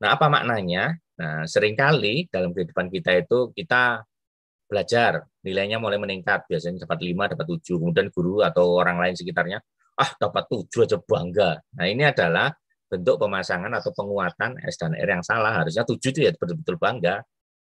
Nah, 0.01 0.09
apa 0.13 0.29
maknanya? 0.29 0.97
Nah, 1.17 1.43
sering 1.49 1.73
kali 1.73 2.29
dalam 2.29 2.53
kehidupan 2.53 2.93
kita 2.93 3.17
itu 3.17 3.49
kita 3.57 4.05
belajar, 4.67 5.25
nilainya 5.41 5.81
mulai 5.81 5.97
meningkat, 5.97 6.45
biasanya 6.45 6.85
dapat 6.85 6.99
5, 7.01 7.31
dapat 7.33 7.45
7, 7.47 7.79
kemudian 7.81 8.07
guru 8.13 8.43
atau 8.43 8.77
orang 8.77 8.99
lain 9.01 9.15
sekitarnya, 9.17 9.57
ah 9.97 10.11
dapat 10.19 10.45
7 10.51 10.85
aja 10.85 10.97
bangga. 11.01 11.57
Nah, 11.79 11.85
ini 11.89 12.03
adalah 12.05 12.53
bentuk 12.87 13.19
pemasangan 13.19 13.71
atau 13.73 13.91
penguatan 13.91 14.61
S 14.63 14.79
dan 14.79 14.95
R 14.95 15.09
yang 15.19 15.23
salah. 15.25 15.63
Harusnya 15.63 15.83
7 15.83 15.99
itu 16.13 16.19
ya 16.23 16.31
betul-betul 16.35 16.77
bangga. 16.79 17.23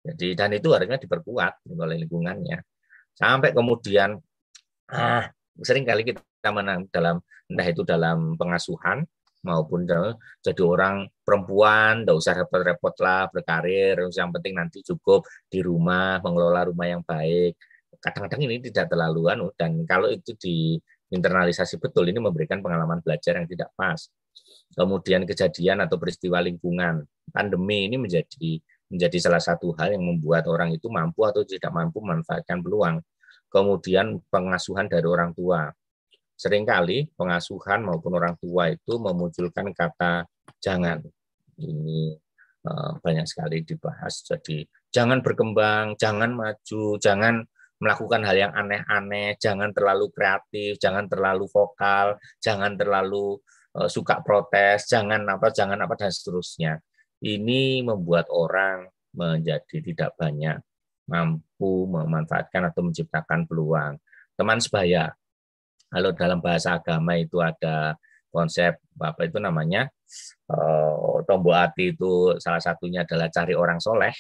Jadi 0.07 0.39
dan 0.39 0.55
itu 0.55 0.71
harusnya 0.71 1.01
diperkuat 1.03 1.67
oleh 1.67 1.97
lingkungannya. 2.07 2.63
Sampai 3.17 3.51
kemudian 3.51 4.15
ah 4.93 5.27
sering 5.59 5.83
kali 5.83 6.07
kita 6.07 6.51
menang 6.53 6.87
dalam 6.95 7.19
entah 7.51 7.67
itu 7.67 7.83
dalam 7.83 8.39
pengasuhan 8.39 9.03
maupun 9.47 9.87
jadi 10.43 10.63
orang 10.67 11.07
perempuan, 11.23 12.03
tidak 12.03 12.17
usah 12.19 12.35
repot-repot 12.43 12.95
lah 12.99 13.31
berkarir, 13.31 14.03
yang 14.11 14.35
penting 14.35 14.59
nanti 14.59 14.83
cukup 14.83 15.23
di 15.47 15.63
rumah, 15.63 16.19
mengelola 16.21 16.67
rumah 16.67 16.87
yang 16.91 17.03
baik. 17.07 17.55
Kadang-kadang 18.03 18.43
ini 18.45 18.59
tidak 18.67 18.91
terlalu 18.91 19.31
anu 19.31 19.47
dan 19.55 19.87
kalau 19.87 20.11
itu 20.11 20.35
di 20.37 20.77
internalisasi 21.15 21.79
betul 21.79 22.11
ini 22.11 22.19
memberikan 22.19 22.59
pengalaman 22.59 22.99
belajar 23.01 23.39
yang 23.39 23.47
tidak 23.47 23.71
pas. 23.79 24.11
Kemudian 24.75 25.25
kejadian 25.25 25.81
atau 25.87 25.97
peristiwa 25.97 26.43
lingkungan, 26.43 27.07
pandemi 27.31 27.89
ini 27.89 27.97
menjadi 27.97 28.61
menjadi 28.87 29.19
salah 29.19 29.43
satu 29.43 29.75
hal 29.79 29.95
yang 29.99 30.05
membuat 30.05 30.47
orang 30.47 30.71
itu 30.75 30.87
mampu 30.87 31.27
atau 31.27 31.43
tidak 31.43 31.71
mampu 31.75 31.99
memanfaatkan 32.03 32.63
peluang. 32.63 33.03
Kemudian 33.51 34.21
pengasuhan 34.31 34.87
dari 34.91 35.07
orang 35.07 35.33
tua, 35.33 35.71
sering 36.37 36.69
kali 36.69 37.09
pengasuhan 37.17 37.83
maupun 37.83 38.13
orang 38.15 38.37
tua 38.37 38.71
itu 38.71 39.01
memunculkan 39.01 39.73
kata 39.73 40.29
jangan. 40.61 41.01
Ini 41.57 42.15
uh, 42.69 43.01
banyak 43.01 43.25
sekali 43.25 43.65
dibahas. 43.65 44.21
Jadi 44.23 44.69
jangan 44.93 45.25
berkembang, 45.25 45.97
jangan 45.97 46.37
maju, 46.37 47.01
jangan 47.01 47.41
melakukan 47.77 48.25
hal 48.25 48.37
yang 48.37 48.53
aneh-aneh, 48.57 49.37
jangan 49.37 49.73
terlalu 49.73 50.09
kreatif, 50.13 50.81
jangan 50.81 51.09
terlalu 51.09 51.45
vokal, 51.49 52.17
jangan 52.41 52.77
terlalu 52.77 53.37
uh, 53.77 53.89
suka 53.89 54.21
protes, 54.25 54.89
jangan 54.89 55.25
apa, 55.29 55.53
jangan 55.53 55.81
apa 55.81 55.97
dan 55.97 56.13
seterusnya. 56.13 56.81
Ini 57.21 57.81
membuat 57.85 58.29
orang 58.29 58.89
menjadi 59.17 59.81
tidak 59.81 60.13
banyak 60.21 60.61
mampu 61.09 61.89
memanfaatkan 61.89 62.69
atau 62.69 62.85
menciptakan 62.85 63.49
peluang. 63.49 63.97
Teman 64.37 64.61
sebaya, 64.61 65.17
kalau 65.87 66.11
dalam 66.13 66.39
bahasa 66.43 66.79
agama 66.79 67.15
itu 67.17 67.39
ada 67.41 67.95
konsep 68.31 68.77
apa 69.01 69.21
itu 69.25 69.39
namanya 69.41 69.89
uh, 70.53 71.23
tombol 71.25 71.57
hati 71.57 71.97
itu 71.97 72.37
salah 72.43 72.61
satunya 72.61 73.07
adalah 73.07 73.33
cari 73.33 73.55
orang 73.57 73.81
soleh 73.81 74.13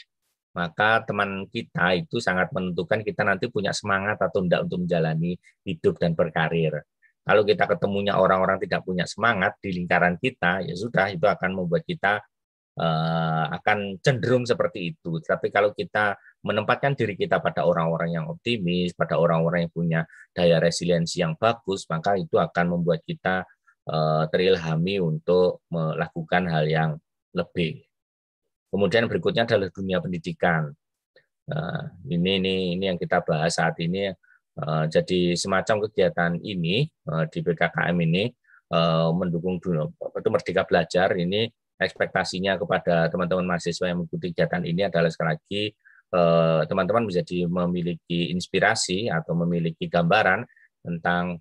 maka 0.57 1.05
teman 1.05 1.45
kita 1.53 2.01
itu 2.01 2.17
sangat 2.17 2.49
menentukan 2.49 3.05
kita 3.05 3.29
nanti 3.29 3.53
punya 3.53 3.77
semangat 3.77 4.17
atau 4.17 4.41
tidak 4.41 4.65
untuk 4.65 4.89
menjalani 4.89 5.37
hidup 5.69 6.01
dan 6.01 6.17
berkarir. 6.17 6.81
Kalau 7.21 7.45
kita 7.45 7.69
ketemunya 7.69 8.17
orang-orang 8.17 8.57
tidak 8.65 8.81
punya 8.81 9.05
semangat 9.05 9.61
di 9.61 9.77
lingkaran 9.77 10.17
kita, 10.17 10.65
ya 10.65 10.73
sudah 10.73 11.13
itu 11.13 11.29
akan 11.29 11.61
membuat 11.61 11.85
kita 11.85 12.25
uh, 12.81 13.45
akan 13.53 14.01
cenderung 14.01 14.49
seperti 14.49 14.97
itu. 14.97 15.21
Tapi 15.21 15.53
kalau 15.53 15.77
kita 15.77 16.17
menempatkan 16.47 16.95
diri 16.95 17.19
kita 17.19 17.43
pada 17.43 17.67
orang-orang 17.67 18.15
yang 18.15 18.25
optimis, 18.31 18.95
pada 18.95 19.19
orang-orang 19.19 19.67
yang 19.67 19.73
punya 19.75 20.01
daya 20.31 20.63
resiliensi 20.63 21.19
yang 21.19 21.35
bagus, 21.35 21.91
maka 21.91 22.15
itu 22.15 22.39
akan 22.39 22.79
membuat 22.79 23.03
kita 23.03 23.43
uh, 23.91 24.25
terilhami 24.31 25.03
untuk 25.03 25.67
melakukan 25.75 26.47
hal 26.47 26.65
yang 26.71 26.91
lebih. 27.35 27.83
Kemudian 28.71 29.11
berikutnya 29.11 29.43
adalah 29.43 29.67
dunia 29.75 29.99
pendidikan. 29.99 30.71
Uh, 31.47 31.83
ini 32.07 32.39
ini 32.39 32.55
ini 32.79 32.85
yang 32.95 32.99
kita 32.99 33.27
bahas 33.27 33.59
saat 33.59 33.75
ini. 33.83 34.15
Uh, 34.57 34.89
jadi 34.89 35.37
semacam 35.37 35.85
kegiatan 35.85 36.41
ini 36.41 36.89
di 37.29 37.39
BKKM 37.45 37.97
ini 38.09 38.33
mendukung 39.15 39.63
dunia, 39.63 39.87
itu 39.87 40.27
Merdeka 40.33 40.67
Belajar 40.67 41.15
ini 41.15 41.47
ekspektasinya 41.79 42.59
kepada 42.59 43.07
teman-teman 43.13 43.47
mahasiswa 43.47 43.87
yang 43.87 44.03
mengikuti 44.03 44.33
kegiatan 44.33 44.65
ini 44.65 44.89
adalah 44.89 45.07
sekali 45.07 45.37
lagi 45.37 45.63
Eh, 46.17 46.63
teman-teman 46.65 47.05
bisa 47.05 47.21
memiliki 47.29 48.33
inspirasi 48.33 49.13
atau 49.13 49.37
memiliki 49.37 49.85
gambaran 49.85 50.49
tentang 50.81 51.37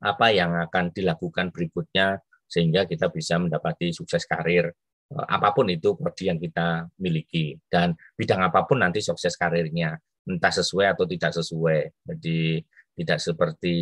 apa 0.00 0.26
yang 0.32 0.56
akan 0.56 0.88
dilakukan 0.96 1.52
berikutnya 1.52 2.16
sehingga 2.48 2.88
kita 2.88 3.12
bisa 3.12 3.36
mendapati 3.36 3.92
sukses 3.92 4.24
karir 4.24 4.72
eh, 5.12 5.26
apa 5.28 5.52
pun 5.52 5.68
itu 5.68 6.00
prodi 6.00 6.32
yang 6.32 6.40
kita 6.40 6.88
miliki. 6.96 7.60
Dan 7.68 7.92
bidang 8.16 8.40
apa 8.40 8.64
pun 8.64 8.80
nanti 8.80 9.04
sukses 9.04 9.36
karirnya 9.36 10.00
entah 10.24 10.52
sesuai 10.54 10.96
atau 10.96 11.04
tidak 11.04 11.36
sesuai. 11.36 11.80
Jadi 12.08 12.64
tidak 12.96 13.18
seperti 13.20 13.76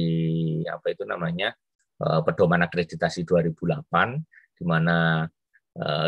apa 0.67 0.87
itu 0.99 1.07
namanya 1.07 1.55
eh, 2.03 2.21
pedoman 2.27 2.67
akreditasi 2.67 3.23
2008 3.23 4.59
di 4.59 4.65
mana 4.67 5.23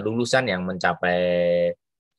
lulusan 0.02 0.50
yang 0.50 0.66
mencapai 0.66 1.70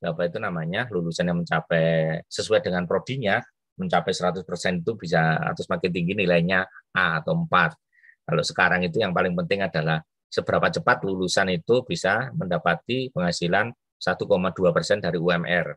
apa 0.01 0.25
itu 0.25 0.41
namanya 0.41 0.89
lulusan 0.89 1.29
yang 1.29 1.37
mencapai 1.45 2.19
sesuai 2.25 2.65
dengan 2.65 2.89
prodinya 2.89 3.37
mencapai 3.77 4.11
100% 4.13 4.45
itu 4.81 4.91
bisa 4.97 5.41
atau 5.41 5.61
semakin 5.65 5.89
tinggi 5.89 6.13
nilainya 6.13 6.65
A 6.93 7.23
atau 7.23 7.33
4. 7.33 8.27
Kalau 8.27 8.43
sekarang 8.45 8.81
itu 8.85 9.01
yang 9.01 9.15
paling 9.15 9.33
penting 9.33 9.65
adalah 9.65 10.03
seberapa 10.29 10.69
cepat 10.69 11.01
lulusan 11.03 11.49
itu 11.51 11.81
bisa 11.81 12.29
mendapati 12.37 13.09
penghasilan 13.11 13.73
1,2 13.97 14.75
persen 14.75 14.97
dari 15.01 15.17
UMR. 15.17 15.73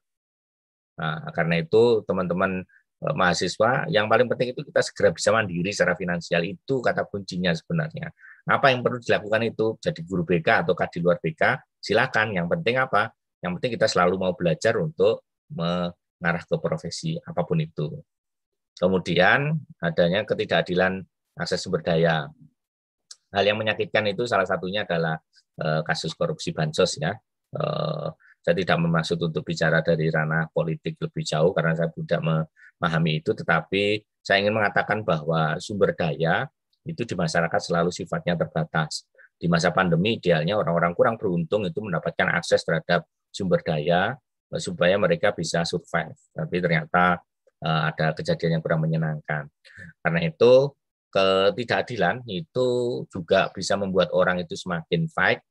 Nah, 0.95 1.27
karena 1.35 1.59
itu 1.59 2.07
teman-teman 2.07 2.63
eh, 3.03 3.15
mahasiswa 3.19 3.89
yang 3.91 4.07
paling 4.07 4.31
penting 4.31 4.55
itu 4.55 4.63
kita 4.63 4.81
segera 4.85 5.11
bisa 5.11 5.35
mandiri 5.35 5.75
secara 5.75 5.99
finansial 5.99 6.43
itu 6.47 6.79
kata 6.79 7.09
kuncinya 7.11 7.51
sebenarnya. 7.51 8.15
Apa 8.47 8.71
yang 8.71 8.85
perlu 8.85 9.01
dilakukan 9.01 9.43
itu 9.49 9.75
jadi 9.81 10.01
guru 10.05 10.23
BK 10.23 10.69
atau 10.69 10.77
di 10.77 10.99
luar 11.03 11.19
BK 11.19 11.43
silakan. 11.81 12.37
Yang 12.37 12.47
penting 12.55 12.77
apa? 12.79 13.11
Yang 13.45 13.61
penting 13.61 13.73
kita 13.77 13.87
selalu 13.93 14.17
mau 14.17 14.33
belajar 14.33 14.81
untuk 14.81 15.29
mengarah 15.53 16.41
ke 16.49 16.57
profesi 16.57 17.21
apa 17.21 17.45
pun 17.45 17.61
itu. 17.61 17.93
Kemudian 18.81 19.61
adanya 19.85 20.25
ketidakadilan 20.25 21.05
akses 21.37 21.61
sumber 21.61 21.85
daya. 21.85 22.33
Hal 23.37 23.45
yang 23.45 23.61
menyakitkan 23.61 24.09
itu 24.09 24.25
salah 24.25 24.49
satunya 24.49 24.89
adalah 24.89 25.21
eh, 25.61 25.85
kasus 25.85 26.17
korupsi 26.17 26.57
bansos 26.57 26.97
ya. 26.97 27.13
Eh, 27.53 28.09
saya 28.45 28.55
tidak 28.57 28.77
memaksud 28.81 29.21
untuk 29.21 29.45
bicara 29.45 29.85
dari 29.85 30.09
ranah 30.09 30.49
politik 30.53 31.01
lebih 31.01 31.25
jauh 31.25 31.53
karena 31.53 31.73
saya 31.77 31.89
tidak 31.93 32.21
memahami 32.21 33.25
itu, 33.25 33.33
tetapi 33.33 34.05
saya 34.21 34.41
ingin 34.45 34.57
mengatakan 34.57 35.01
bahwa 35.05 35.57
sumber 35.61 35.93
daya 35.93 36.49
itu 36.85 37.09
di 37.09 37.15
masyarakat 37.17 37.61
selalu 37.61 37.89
sifatnya 37.93 38.37
terbatas. 38.37 39.09
Di 39.35 39.49
masa 39.49 39.73
pandemi 39.73 40.21
idealnya 40.21 40.61
orang-orang 40.61 40.93
kurang 40.93 41.17
beruntung 41.17 41.65
itu 41.65 41.81
mendapatkan 41.81 42.37
akses 42.37 42.63
terhadap 42.63 43.09
sumber 43.35 43.59
daya 43.67 44.15
eh, 44.55 44.63
supaya 44.63 44.95
mereka 44.95 45.35
bisa 45.35 45.67
survive. 45.67 46.15
Tapi 46.31 46.57
ternyata 46.63 47.19
uh, 47.67 47.83
ada 47.91 48.15
kejadian 48.15 48.59
yang 48.59 48.63
kurang 48.63 48.87
menyenangkan. 48.87 49.51
Karena 49.99 50.21
itu 50.23 50.71
ketidakadilan 51.11 52.23
itu 52.27 53.03
juga 53.11 53.51
bisa 53.51 53.75
membuat 53.75 54.15
orang 54.15 54.43
itu 54.43 54.55
semakin 54.55 55.11
fight. 55.11 55.43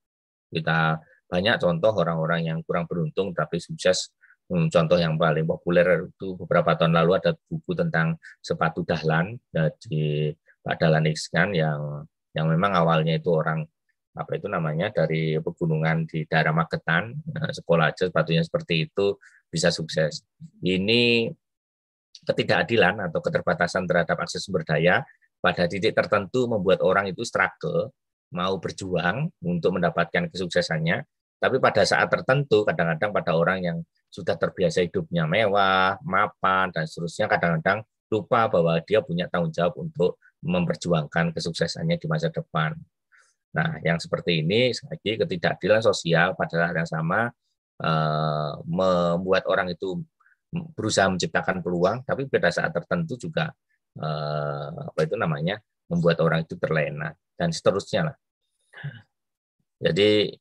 Kita 0.48 1.00
banyak 1.28 1.56
contoh 1.60 1.92
orang-orang 1.98 2.48
yang 2.48 2.60
kurang 2.64 2.88
beruntung 2.88 3.36
tapi 3.36 3.60
sukses. 3.60 4.12
Hmm, 4.52 4.68
contoh 4.68 5.00
yang 5.00 5.16
paling 5.16 5.48
populer 5.48 6.04
itu 6.12 6.36
beberapa 6.36 6.76
tahun 6.76 7.00
lalu 7.00 7.16
ada 7.16 7.32
buku 7.48 7.72
tentang 7.80 8.20
sepatu 8.44 8.84
dahlan 8.84 9.40
dari 9.48 10.36
Pak 10.60 10.84
Dahlan 10.84 11.08
Iskan 11.08 11.56
yang 11.56 12.04
yang 12.36 12.52
memang 12.52 12.76
awalnya 12.76 13.16
itu 13.16 13.32
orang 13.32 13.64
apa 14.14 14.38
itu 14.38 14.46
namanya 14.46 14.94
dari 14.94 15.42
pegunungan 15.42 16.06
di 16.06 16.26
daerah 16.30 16.54
Magetan 16.54 17.14
eh, 17.14 17.52
sekolah 17.54 17.94
aja 17.94 18.10
sepatunya 18.10 18.46
seperti 18.46 18.90
itu 18.90 19.18
bisa 19.50 19.70
sukses. 19.74 20.26
Ini 20.62 21.30
ketidakadilan 22.24 23.10
atau 23.10 23.20
keterbatasan 23.20 23.90
terhadap 23.90 24.18
akses 24.22 24.46
sumber 24.46 24.64
daya 24.64 25.04
pada 25.44 25.68
titik 25.68 25.92
tertentu 25.92 26.48
membuat 26.48 26.80
orang 26.86 27.12
itu 27.12 27.26
struggle 27.28 27.92
mau 28.34 28.58
berjuang 28.58 29.30
untuk 29.44 29.76
mendapatkan 29.78 30.32
kesuksesannya 30.32 31.04
tapi 31.44 31.60
pada 31.60 31.84
saat 31.84 32.08
tertentu 32.08 32.64
kadang-kadang 32.64 33.12
pada 33.12 33.36
orang 33.36 33.60
yang 33.60 33.78
sudah 34.08 34.40
terbiasa 34.40 34.80
hidupnya 34.88 35.28
mewah, 35.28 36.00
mapan 36.08 36.72
dan 36.72 36.88
seterusnya 36.88 37.28
kadang-kadang 37.28 37.84
lupa 38.08 38.48
bahwa 38.48 38.80
dia 38.80 39.04
punya 39.04 39.28
tanggung 39.28 39.52
jawab 39.52 39.76
untuk 39.76 40.24
memperjuangkan 40.40 41.36
kesuksesannya 41.36 42.00
di 42.00 42.08
masa 42.08 42.32
depan. 42.32 42.80
Nah, 43.54 43.78
yang 43.86 44.02
seperti 44.02 44.42
ini, 44.42 44.74
lagi 44.74 45.12
ketidakadilan 45.22 45.82
sosial 45.86 46.34
pada 46.34 46.54
saat 46.58 46.74
yang 46.74 46.90
sama 46.90 47.30
eh, 47.82 48.52
membuat 48.66 49.46
orang 49.46 49.70
itu 49.74 50.02
berusaha 50.54 51.10
menciptakan 51.10 51.62
peluang, 51.62 52.02
tapi 52.06 52.26
pada 52.30 52.50
saat 52.50 52.74
tertentu 52.74 53.18
juga 53.18 53.54
eh, 53.98 54.70
apa 54.90 55.00
itu 55.06 55.16
namanya 55.18 55.62
membuat 55.90 56.18
orang 56.26 56.46
itu 56.46 56.58
terlena 56.58 57.14
dan 57.38 57.54
seterusnya 57.54 58.10
lah. 58.10 58.18
Jadi, 59.84 60.34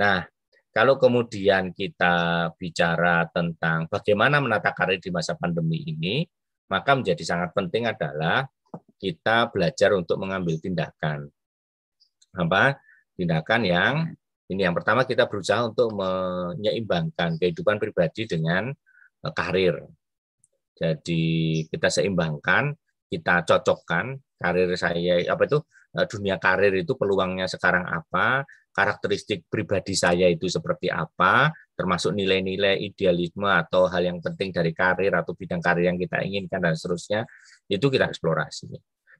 nah 0.00 0.24
kalau 0.70 0.96
kemudian 0.96 1.74
kita 1.74 2.48
bicara 2.54 3.26
tentang 3.34 3.90
bagaimana 3.90 4.38
menata 4.38 4.70
karir 4.70 5.02
di 5.02 5.10
masa 5.12 5.34
pandemi 5.34 5.82
ini, 5.82 6.22
maka 6.70 6.94
menjadi 6.94 7.20
sangat 7.26 7.50
penting 7.52 7.90
adalah 7.90 8.46
kita 8.96 9.50
belajar 9.50 9.90
untuk 9.98 10.22
mengambil 10.22 10.56
tindakan 10.62 11.26
apa 12.36 12.78
tindakan 13.18 13.62
yang 13.66 13.96
Ini 14.50 14.66
yang 14.66 14.74
pertama 14.74 15.06
kita 15.06 15.30
berusaha 15.30 15.62
untuk 15.62 15.94
menyeimbangkan 15.94 17.38
kehidupan 17.38 17.78
pribadi 17.78 18.26
dengan 18.26 18.74
eh, 19.22 19.30
karir. 19.30 19.78
Jadi 20.74 21.24
kita 21.70 21.86
seimbangkan, 21.86 22.74
kita 23.06 23.46
cocokkan 23.46 24.18
karir 24.42 24.74
saya 24.74 25.22
apa 25.30 25.46
itu 25.46 25.62
eh, 25.94 26.06
dunia 26.10 26.42
karir 26.42 26.74
itu 26.82 26.98
peluangnya 26.98 27.46
sekarang 27.46 27.86
apa, 27.86 28.42
karakteristik 28.74 29.46
pribadi 29.46 29.94
saya 29.94 30.26
itu 30.26 30.50
seperti 30.50 30.90
apa, 30.90 31.54
termasuk 31.78 32.10
nilai-nilai 32.10 32.80
idealisme 32.80 33.46
atau 33.46 33.86
hal 33.86 34.02
yang 34.02 34.18
penting 34.18 34.50
dari 34.50 34.74
karir 34.74 35.14
atau 35.14 35.30
bidang 35.36 35.62
karir 35.62 35.90
yang 35.90 35.98
kita 35.98 36.26
inginkan 36.26 36.58
dan 36.58 36.74
seterusnya, 36.74 37.22
itu 37.70 37.86
kita 37.86 38.10
eksplorasi. 38.10 38.66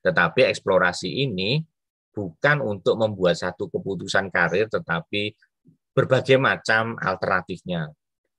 Tetapi 0.00 0.48
eksplorasi 0.48 1.22
ini 1.28 1.60
bukan 2.10 2.62
untuk 2.62 2.98
membuat 2.98 3.38
satu 3.38 3.70
keputusan 3.70 4.28
karir, 4.30 4.66
tetapi 4.66 5.34
berbagai 5.94 6.38
macam 6.38 6.98
alternatifnya. 6.98 7.90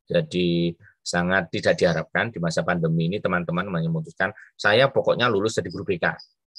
Jadi 0.08 0.76
sangat 1.02 1.50
tidak 1.50 1.80
diharapkan 1.82 2.30
di 2.30 2.38
masa 2.38 2.62
pandemi 2.62 3.10
ini 3.10 3.18
teman-teman 3.18 3.66
memutuskan 3.66 4.30
saya 4.54 4.92
pokoknya 4.94 5.26
lulus 5.32 5.58
jadi 5.58 5.70
guru 5.72 5.88
BK. 5.88 6.06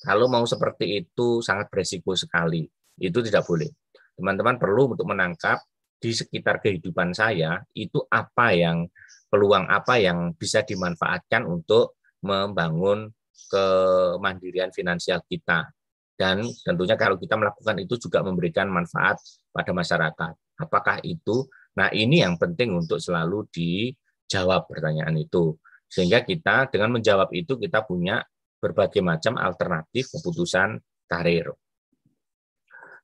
Kalau 0.03 0.27
mau 0.27 0.43
seperti 0.43 1.05
itu 1.05 1.39
sangat 1.45 1.71
beresiko 1.71 2.19
sekali. 2.19 2.67
Itu 2.99 3.23
tidak 3.23 3.47
boleh. 3.47 3.71
Teman-teman 4.19 4.59
perlu 4.59 4.93
untuk 4.93 5.07
menangkap 5.07 5.63
di 6.03 6.11
sekitar 6.11 6.59
kehidupan 6.59 7.15
saya 7.15 7.63
itu 7.79 8.03
apa 8.11 8.51
yang 8.51 8.91
peluang 9.31 9.71
apa 9.71 10.03
yang 10.03 10.35
bisa 10.35 10.67
dimanfaatkan 10.67 11.47
untuk 11.47 12.03
membangun 12.27 13.15
kemandirian 13.47 14.75
finansial 14.75 15.23
kita. 15.25 15.71
Dan 16.13 16.45
tentunya 16.45 16.95
kalau 16.95 17.17
kita 17.19 17.35
melakukan 17.35 17.77
itu 17.83 17.99
juga 17.99 18.23
memberikan 18.23 18.69
manfaat 18.69 19.19
pada 19.51 19.73
masyarakat. 19.73 20.33
Apakah 20.61 21.01
itu? 21.03 21.49
Nah, 21.75 21.89
ini 21.91 22.21
yang 22.21 22.37
penting 22.37 22.77
untuk 22.77 23.01
selalu 23.01 23.49
di 23.49 23.91
jawab 24.29 24.69
pertanyaan 24.69 25.17
itu. 25.19 25.57
Sehingga 25.89 26.25
kita 26.25 26.73
dengan 26.73 26.97
menjawab 27.01 27.33
itu 27.37 27.57
kita 27.57 27.85
punya 27.85 28.21
berbagai 28.63 29.03
macam 29.03 29.37
alternatif 29.37 30.09
keputusan 30.13 30.79
karir. 31.11 31.53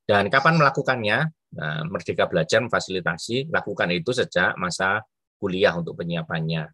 Dan 0.08 0.32
kapan 0.32 0.56
melakukannya? 0.56 1.18
Nah, 1.48 1.84
Merdeka 1.88 2.28
Belajar 2.28 2.60
memfasilitasi 2.64 3.48
lakukan 3.52 3.88
itu 3.92 4.12
sejak 4.12 4.56
masa 4.56 5.04
kuliah 5.36 5.76
untuk 5.76 5.96
penyiapannya. 6.00 6.68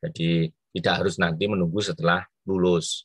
Jadi 0.00 0.48
tidak 0.76 0.94
harus 1.04 1.16
nanti 1.20 1.44
menunggu 1.48 1.80
setelah 1.84 2.24
lulus. 2.48 3.04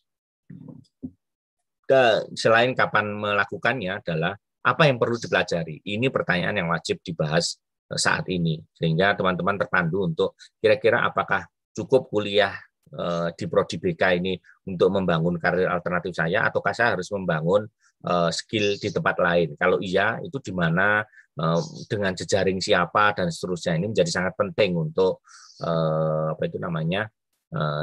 Selain 2.34 2.74
kapan 2.74 3.14
melakukannya 3.14 4.02
adalah 4.02 4.34
apa 4.66 4.90
yang 4.90 4.98
perlu 4.98 5.22
dipelajari. 5.22 5.86
Ini 5.86 6.10
pertanyaan 6.10 6.58
yang 6.58 6.70
wajib 6.74 6.98
dibahas 7.06 7.62
saat 7.94 8.26
ini. 8.34 8.58
Sehingga 8.74 9.14
teman-teman 9.14 9.62
terpandu 9.62 10.10
untuk 10.10 10.34
kira-kira 10.58 11.06
apakah 11.06 11.46
cukup 11.78 12.10
kuliah 12.10 12.58
eh, 12.90 13.30
di 13.38 13.46
prodi 13.46 13.78
BK 13.78 14.04
ini 14.18 14.34
untuk 14.66 14.90
membangun 14.90 15.38
karir 15.38 15.70
alternatif 15.70 16.18
saya 16.18 16.50
ataukah 16.50 16.74
saya 16.74 16.98
harus 16.98 17.14
membangun 17.14 17.70
eh, 18.10 18.32
skill 18.34 18.82
di 18.82 18.90
tempat 18.90 19.22
lain? 19.22 19.54
Kalau 19.54 19.78
iya 19.78 20.18
itu 20.26 20.42
di 20.42 20.50
mana 20.50 21.06
eh, 21.38 21.62
dengan 21.86 22.18
jejaring 22.18 22.58
siapa 22.58 23.14
dan 23.14 23.30
seterusnya. 23.30 23.78
Ini 23.78 23.86
menjadi 23.94 24.10
sangat 24.10 24.34
penting 24.34 24.74
untuk 24.74 25.22
apa 25.56 26.52
itu 26.52 26.60
namanya 26.60 27.08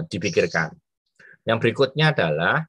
dipikirkan. 0.05 0.77
Yang 1.49 1.59
berikutnya 1.65 2.13
adalah 2.13 2.61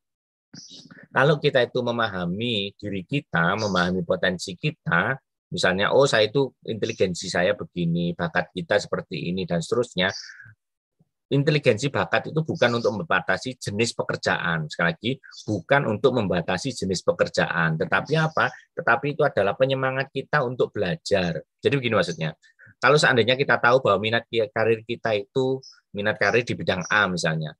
kalau 1.09 1.41
kita 1.41 1.65
itu 1.65 1.79
memahami 1.81 2.73
diri 2.77 3.01
kita 3.05 3.57
memahami 3.57 4.05
potensi 4.05 4.53
kita 4.53 5.17
Misalnya, 5.53 5.93
oh 5.93 6.09
saya 6.09 6.25
itu 6.25 6.49
inteligensi 6.65 7.29
saya 7.29 7.53
begini, 7.53 8.17
bakat 8.17 8.49
kita 8.49 8.81
seperti 8.81 9.29
ini, 9.29 9.45
dan 9.45 9.61
seterusnya. 9.61 10.09
Inteligensi 11.29 11.93
bakat 11.93 12.33
itu 12.33 12.41
bukan 12.41 12.81
untuk 12.81 12.93
membatasi 12.97 13.61
jenis 13.61 13.93
pekerjaan. 13.93 14.65
Sekali 14.65 14.89
lagi, 14.97 15.11
bukan 15.45 15.81
untuk 15.93 16.17
membatasi 16.17 16.73
jenis 16.73 17.05
pekerjaan. 17.05 17.77
Tetapi 17.77 18.13
apa? 18.17 18.49
Tetapi 18.73 19.13
itu 19.13 19.21
adalah 19.21 19.53
penyemangat 19.53 20.09
kita 20.09 20.41
untuk 20.41 20.73
belajar. 20.73 21.37
Jadi 21.61 21.73
begini 21.77 22.01
maksudnya. 22.01 22.33
Kalau 22.81 22.97
seandainya 22.97 23.37
kita 23.37 23.61
tahu 23.61 23.79
bahwa 23.81 24.01
minat 24.01 24.25
karir 24.29 24.81
kita 24.83 25.15
itu 25.15 25.61
minat 25.93 26.17
karir 26.17 26.43
di 26.43 26.53
bidang 26.57 26.83
A 26.89 27.07
misalnya. 27.07 27.53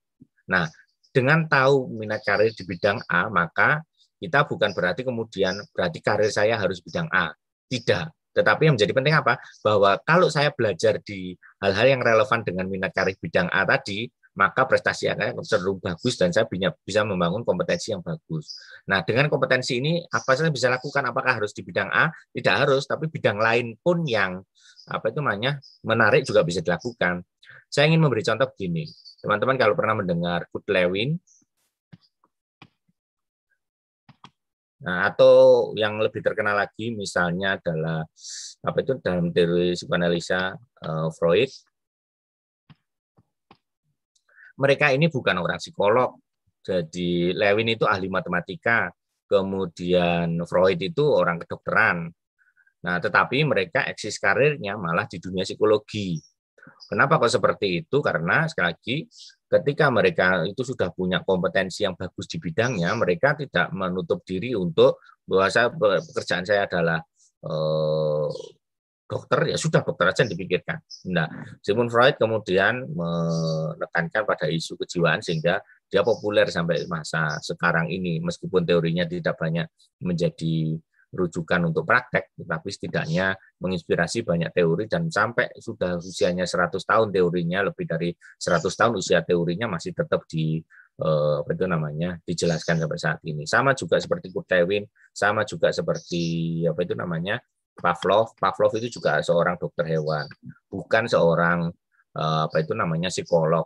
Nah, 0.49 0.67
dengan 1.13 1.45
tahu 1.45 1.93
minat 1.93 2.25
karir 2.25 2.51
di 2.51 2.65
bidang 2.65 2.97
A, 3.05 3.29
maka 3.29 3.85
kita 4.17 4.49
bukan 4.49 4.73
berarti 4.73 5.05
kemudian 5.05 5.53
berarti 5.71 6.01
karir 6.01 6.33
saya 6.33 6.57
harus 6.57 6.81
bidang 6.81 7.05
A. 7.13 7.29
Tidak. 7.69 8.33
Tetapi 8.33 8.65
yang 8.65 8.73
menjadi 8.73 8.93
penting 8.97 9.13
apa? 9.13 9.37
Bahwa 9.61 10.01
kalau 10.01 10.27
saya 10.33 10.49
belajar 10.49 10.97
di 11.05 11.37
hal-hal 11.61 11.85
yang 11.85 12.01
relevan 12.01 12.41
dengan 12.41 12.65
minat 12.65 12.89
karir 12.89 13.13
bidang 13.21 13.45
A 13.53 13.61
tadi, 13.61 14.09
maka 14.33 14.65
prestasi 14.65 15.13
akan 15.13 15.45
cenderung 15.45 15.77
bagus 15.77 16.17
dan 16.17 16.33
saya 16.33 16.49
bisa 16.81 17.05
membangun 17.05 17.45
kompetensi 17.45 17.93
yang 17.93 18.01
bagus. 18.01 18.57
Nah, 18.89 19.05
dengan 19.05 19.29
kompetensi 19.29 19.77
ini 19.77 20.01
apa 20.09 20.33
saya 20.33 20.49
bisa 20.49 20.73
lakukan? 20.73 21.05
Apakah 21.05 21.37
harus 21.37 21.53
di 21.53 21.61
bidang 21.61 21.89
A? 21.93 22.09
Tidak 22.33 22.53
harus, 22.53 22.89
tapi 22.89 23.07
bidang 23.07 23.37
lain 23.37 23.77
pun 23.77 24.01
yang 24.09 24.41
apa 24.89 25.13
itu 25.13 25.21
namanya 25.21 25.61
menarik 25.85 26.25
juga 26.25 26.41
bisa 26.41 26.59
dilakukan. 26.65 27.21
Saya 27.69 27.89
ingin 27.89 28.01
memberi 28.01 28.25
contoh 28.25 28.49
begini. 28.49 28.89
Teman-teman 29.21 29.55
kalau 29.55 29.73
pernah 29.77 29.95
mendengar 30.01 30.49
Kurt 30.49 30.67
Lewin, 30.67 31.21
Nah, 34.83 35.07
atau 35.07 35.71
yang 35.79 35.95
lebih 35.95 36.19
terkenal 36.19 36.59
lagi 36.59 36.91
misalnya 36.91 37.55
adalah 37.55 38.03
apa 38.67 38.77
itu 38.83 38.99
dalam 38.99 39.31
teori 39.31 39.79
psikoanalisa 39.79 40.59
uh, 40.59 41.07
Freud. 41.15 41.47
Mereka 44.59 44.93
ini 44.93 45.09
bukan 45.09 45.35
orang 45.41 45.59
psikolog. 45.59 46.17
Jadi 46.63 47.35
Lewin 47.35 47.75
itu 47.75 47.83
ahli 47.83 48.07
matematika, 48.07 48.87
kemudian 49.27 50.39
Freud 50.47 50.79
itu 50.79 51.03
orang 51.03 51.41
kedokteran. 51.43 52.07
Nah, 52.83 52.97
tetapi 52.99 53.43
mereka 53.47 53.87
eksis 53.87 54.19
karirnya 54.19 54.75
malah 54.79 55.07
di 55.07 55.19
dunia 55.19 55.43
psikologi. 55.43 56.19
Kenapa 56.87 57.19
kok 57.19 57.31
seperti 57.31 57.83
itu? 57.83 57.99
Karena 57.99 58.47
sekali 58.47 58.67
lagi 58.71 58.97
ketika 59.51 59.85
mereka 59.91 60.27
itu 60.47 60.63
sudah 60.63 60.89
punya 60.95 61.19
kompetensi 61.21 61.83
yang 61.83 61.93
bagus 61.93 62.25
di 62.25 62.37
bidangnya, 62.39 62.95
mereka 62.95 63.35
tidak 63.35 63.69
menutup 63.75 64.23
diri 64.23 64.55
untuk 64.55 65.03
bahwa 65.27 65.47
saya 65.51 65.67
pekerjaan 65.75 66.43
saya 66.47 66.65
adalah 66.67 66.99
eh, 67.43 68.29
dokter 69.03 69.53
ya 69.53 69.57
sudah 69.59 69.83
dokter 69.83 70.09
aja 70.09 70.23
yang 70.25 70.31
dipikirkan. 70.33 70.79
Nah, 71.11 71.27
Sigmund 71.59 71.91
Freud 71.91 72.15
kemudian 72.17 72.87
menekankan 72.87 74.23
pada 74.23 74.47
isu 74.49 74.79
kejiwaan 74.79 75.19
sehingga 75.19 75.59
dia 75.91 76.01
populer 76.01 76.49
sampai 76.49 76.89
masa 76.89 77.37
sekarang 77.43 77.91
ini 77.91 78.17
meskipun 78.23 78.65
teorinya 78.65 79.05
tidak 79.05 79.37
banyak 79.37 79.69
menjadi 80.01 80.81
rujukan 81.13 81.61
untuk 81.69 81.85
praktek, 81.85 82.33
tetapi 82.33 82.67
setidaknya 82.73 83.37
menginspirasi 83.61 84.25
banyak 84.25 84.49
teori 84.49 84.89
dan 84.89 85.13
sampai 85.13 85.53
sudah 85.61 86.01
usianya 86.01 86.49
100 86.49 86.81
tahun 86.81 87.13
teorinya, 87.13 87.69
lebih 87.69 87.85
dari 87.85 88.09
100 88.17 88.65
tahun 88.73 88.93
usia 88.97 89.21
teorinya 89.21 89.69
masih 89.69 89.93
tetap 89.93 90.25
di 90.25 90.57
eh, 90.97 91.35
apa 91.45 91.49
itu 91.53 91.65
namanya 91.69 92.17
dijelaskan 92.25 92.81
sampai 92.81 92.97
saat 92.99 93.19
ini. 93.29 93.45
Sama 93.45 93.77
juga 93.77 94.01
seperti 94.01 94.33
Kurt 94.33 94.49
Lewin, 94.49 94.89
sama 95.13 95.45
juga 95.45 95.69
seperti 95.69 96.65
apa 96.65 96.81
itu 96.81 96.97
namanya 96.97 97.37
Pavlov. 97.73 98.37
Pavlov 98.37 98.71
itu 98.77 98.99
juga 98.99 99.19
seorang 99.21 99.57
dokter 99.57 99.85
hewan, 99.89 100.29
bukan 100.69 101.03
seorang 101.09 101.69
eh, 102.17 102.41
apa 102.47 102.57
itu 102.61 102.73
namanya 102.77 103.09
psikolog. 103.09 103.65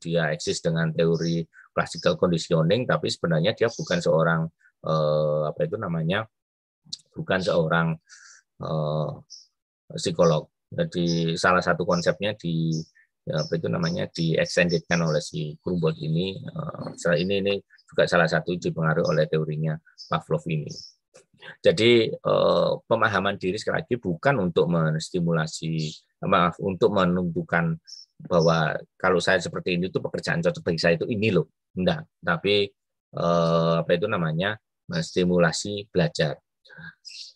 Dia 0.00 0.32
eksis 0.32 0.60
dengan 0.64 0.92
teori 0.92 1.44
classical 1.72 2.16
conditioning, 2.20 2.84
tapi 2.84 3.08
sebenarnya 3.08 3.52
dia 3.56 3.68
bukan 3.72 3.98
seorang 4.00 4.40
eh, 4.84 5.42
apa 5.48 5.60
itu 5.64 5.76
namanya 5.80 6.26
bukan 7.16 7.40
seorang 7.42 7.88
psikolog. 9.94 10.50
Jadi 10.66 11.38
salah 11.38 11.62
satu 11.62 11.86
konsepnya 11.86 12.34
di 12.34 12.74
apa 13.28 13.54
itu 13.54 13.68
namanya 13.70 14.08
di 14.10 14.34
extendedkan 14.34 14.98
oleh 15.04 15.22
si 15.22 15.54
Grunwald 15.62 15.94
ini. 16.02 16.34
Ini 16.98 17.34
ini 17.44 17.54
juga 17.86 18.04
salah 18.10 18.26
satu 18.26 18.58
dipengaruhi 18.58 19.06
oleh 19.06 19.24
teorinya 19.30 19.78
Pavlov 20.10 20.42
ini. 20.50 20.97
Jadi 21.62 22.10
uh, 22.10 22.78
pemahaman 22.84 23.38
diri 23.38 23.56
sekali 23.56 23.82
lagi 23.82 23.94
bukan 23.96 24.42
untuk 24.42 24.66
menstimulasi 24.70 25.90
maaf 26.26 26.58
untuk 26.58 26.90
menentukan 26.90 27.78
bahwa 28.26 28.74
kalau 28.98 29.22
saya 29.22 29.38
seperti 29.38 29.78
ini 29.78 29.86
itu 29.86 30.02
pekerjaan 30.02 30.42
cocok 30.42 30.66
bagi 30.66 30.80
saya 30.82 30.98
itu 30.98 31.06
ini 31.06 31.30
loh 31.30 31.46
enggak 31.78 32.02
tapi 32.18 32.66
eh, 33.14 33.74
apa 33.78 33.90
itu 33.94 34.10
namanya 34.10 34.58
menstimulasi 34.90 35.86
belajar 35.86 36.34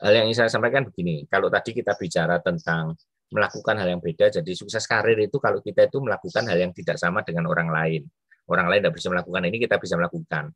hal 0.02 0.12
yang 0.12 0.24
ingin 0.30 0.46
saya 0.46 0.50
sampaikan 0.50 0.86
begini, 0.86 1.26
kalau 1.30 1.48
tadi 1.50 1.74
kita 1.74 1.94
bicara 1.98 2.38
tentang 2.42 2.94
melakukan 3.32 3.74
hal 3.80 3.88
yang 3.88 4.02
beda, 4.02 4.28
jadi 4.28 4.52
sukses 4.52 4.84
karir 4.84 5.16
itu 5.24 5.40
kalau 5.40 5.64
kita 5.64 5.88
itu 5.88 5.98
melakukan 6.02 6.44
hal 6.44 6.58
yang 6.58 6.72
tidak 6.76 7.00
sama 7.00 7.24
dengan 7.24 7.48
orang 7.48 7.72
lain. 7.72 8.02
Orang 8.44 8.68
lain 8.68 8.84
tidak 8.84 8.98
bisa 8.98 9.08
melakukan 9.08 9.42
ini, 9.48 9.56
kita 9.62 9.80
bisa 9.80 9.94
melakukan. 9.96 10.52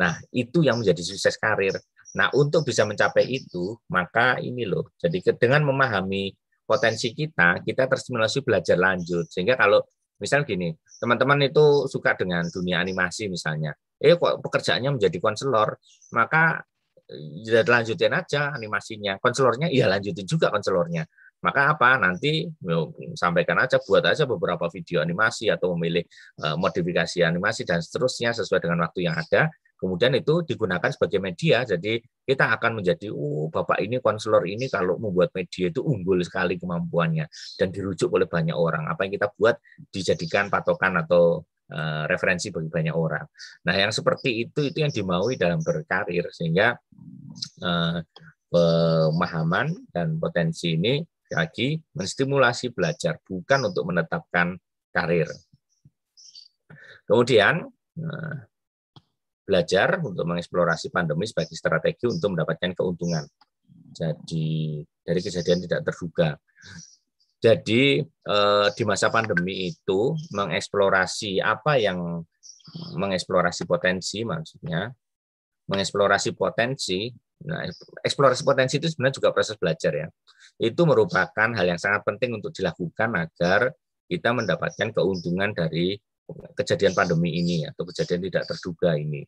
Nah, 0.00 0.12
itu 0.32 0.64
yang 0.64 0.80
menjadi 0.80 1.02
sukses 1.02 1.36
karir. 1.36 1.76
Nah, 2.16 2.32
untuk 2.32 2.64
bisa 2.64 2.88
mencapai 2.88 3.28
itu, 3.28 3.76
maka 3.92 4.40
ini 4.40 4.64
loh. 4.64 4.96
Jadi 4.96 5.20
dengan 5.36 5.68
memahami 5.68 6.32
potensi 6.64 7.12
kita, 7.12 7.60
kita 7.60 7.84
terstimulasi 7.86 8.40
belajar 8.40 8.80
lanjut. 8.80 9.28
Sehingga 9.28 9.54
kalau 9.60 9.84
misal 10.16 10.48
gini, 10.48 10.72
teman-teman 10.96 11.44
itu 11.44 11.84
suka 11.86 12.16
dengan 12.16 12.48
dunia 12.48 12.80
animasi 12.80 13.28
misalnya, 13.28 13.76
eh 14.00 14.16
kok 14.16 14.40
pekerjaannya 14.40 14.96
menjadi 14.96 15.18
konselor, 15.20 15.76
maka 16.16 16.64
ya 17.44 17.62
lanjutin 17.62 18.12
aja 18.16 18.50
animasinya. 18.56 19.20
Konselornya, 19.20 19.68
iya 19.68 19.86
lanjutin 19.86 20.24
juga 20.24 20.48
konselornya. 20.48 21.04
Maka 21.44 21.76
apa? 21.76 22.00
Nanti 22.00 22.48
sampaikan 23.12 23.60
aja, 23.60 23.76
buat 23.84 24.02
aja 24.08 24.24
beberapa 24.24 24.66
video 24.72 25.04
animasi 25.04 25.52
atau 25.52 25.76
memilih 25.76 26.02
eh, 26.42 26.56
modifikasi 26.56 27.22
animasi 27.22 27.68
dan 27.68 27.84
seterusnya 27.84 28.32
sesuai 28.32 28.64
dengan 28.64 28.82
waktu 28.88 29.04
yang 29.04 29.14
ada 29.20 29.52
kemudian 29.76 30.12
itu 30.16 30.42
digunakan 30.42 30.88
sebagai 30.88 31.20
media. 31.20 31.62
Jadi 31.62 32.00
kita 32.24 32.50
akan 32.56 32.82
menjadi, 32.82 33.12
oh 33.12 33.52
bapak 33.52 33.78
ini 33.84 34.00
konselor 34.00 34.48
ini 34.48 34.66
kalau 34.72 34.96
membuat 34.96 35.30
media 35.36 35.70
itu 35.70 35.84
unggul 35.84 36.20
sekali 36.24 36.56
kemampuannya 36.56 37.28
dan 37.60 37.68
dirujuk 37.70 38.10
oleh 38.10 38.26
banyak 38.26 38.56
orang. 38.56 38.88
Apa 38.90 39.06
yang 39.06 39.14
kita 39.14 39.28
buat 39.36 39.56
dijadikan 39.92 40.48
patokan 40.48 41.04
atau 41.04 41.44
uh, 41.70 42.04
referensi 42.10 42.50
bagi 42.50 42.70
banyak 42.72 42.94
orang. 42.96 43.26
Nah 43.68 43.74
yang 43.76 43.92
seperti 43.92 44.48
itu 44.48 44.72
itu 44.72 44.78
yang 44.82 44.92
dimaui 44.92 45.38
dalam 45.38 45.62
berkarir 45.62 46.28
sehingga 46.32 46.74
uh, 47.62 47.98
pemahaman 48.46 49.74
dan 49.90 50.16
potensi 50.16 50.78
ini 50.78 51.02
lagi 51.26 51.74
menstimulasi 51.98 52.70
belajar 52.70 53.18
bukan 53.26 53.70
untuk 53.70 53.90
menetapkan 53.90 54.54
karir. 54.94 55.26
Kemudian 57.06 57.66
nah, 57.98 58.46
belajar 59.46 60.02
untuk 60.02 60.26
mengeksplorasi 60.26 60.90
pandemi 60.90 61.30
sebagai 61.30 61.54
strategi 61.54 62.10
untuk 62.10 62.34
mendapatkan 62.34 62.74
keuntungan. 62.74 63.22
Jadi 63.94 64.82
dari 64.82 65.20
kejadian 65.22 65.62
tidak 65.64 65.80
terduga. 65.86 66.34
Jadi 67.38 68.02
eh, 68.02 68.66
di 68.74 68.82
masa 68.82 69.08
pandemi 69.08 69.70
itu 69.70 70.12
mengeksplorasi 70.34 71.38
apa 71.38 71.78
yang 71.78 72.26
mengeksplorasi 72.98 73.62
potensi 73.64 74.26
maksudnya 74.26 74.90
mengeksplorasi 75.70 76.34
potensi. 76.34 77.10
Nah, 77.46 77.68
eksplorasi 78.00 78.42
potensi 78.46 78.80
itu 78.80 78.88
sebenarnya 78.88 79.16
juga 79.20 79.30
proses 79.34 79.60
belajar 79.60 79.92
ya. 79.92 80.08
Itu 80.56 80.88
merupakan 80.88 81.48
hal 81.52 81.66
yang 81.68 81.76
sangat 81.76 82.06
penting 82.06 82.38
untuk 82.38 82.54
dilakukan 82.54 83.12
agar 83.12 83.74
kita 84.06 84.30
mendapatkan 84.32 84.94
keuntungan 84.94 85.52
dari 85.52 85.98
kejadian 86.58 86.92
pandemi 86.92 87.38
ini 87.38 87.66
atau 87.66 87.86
kejadian 87.86 88.26
tidak 88.26 88.44
terduga 88.50 88.98
ini. 88.98 89.22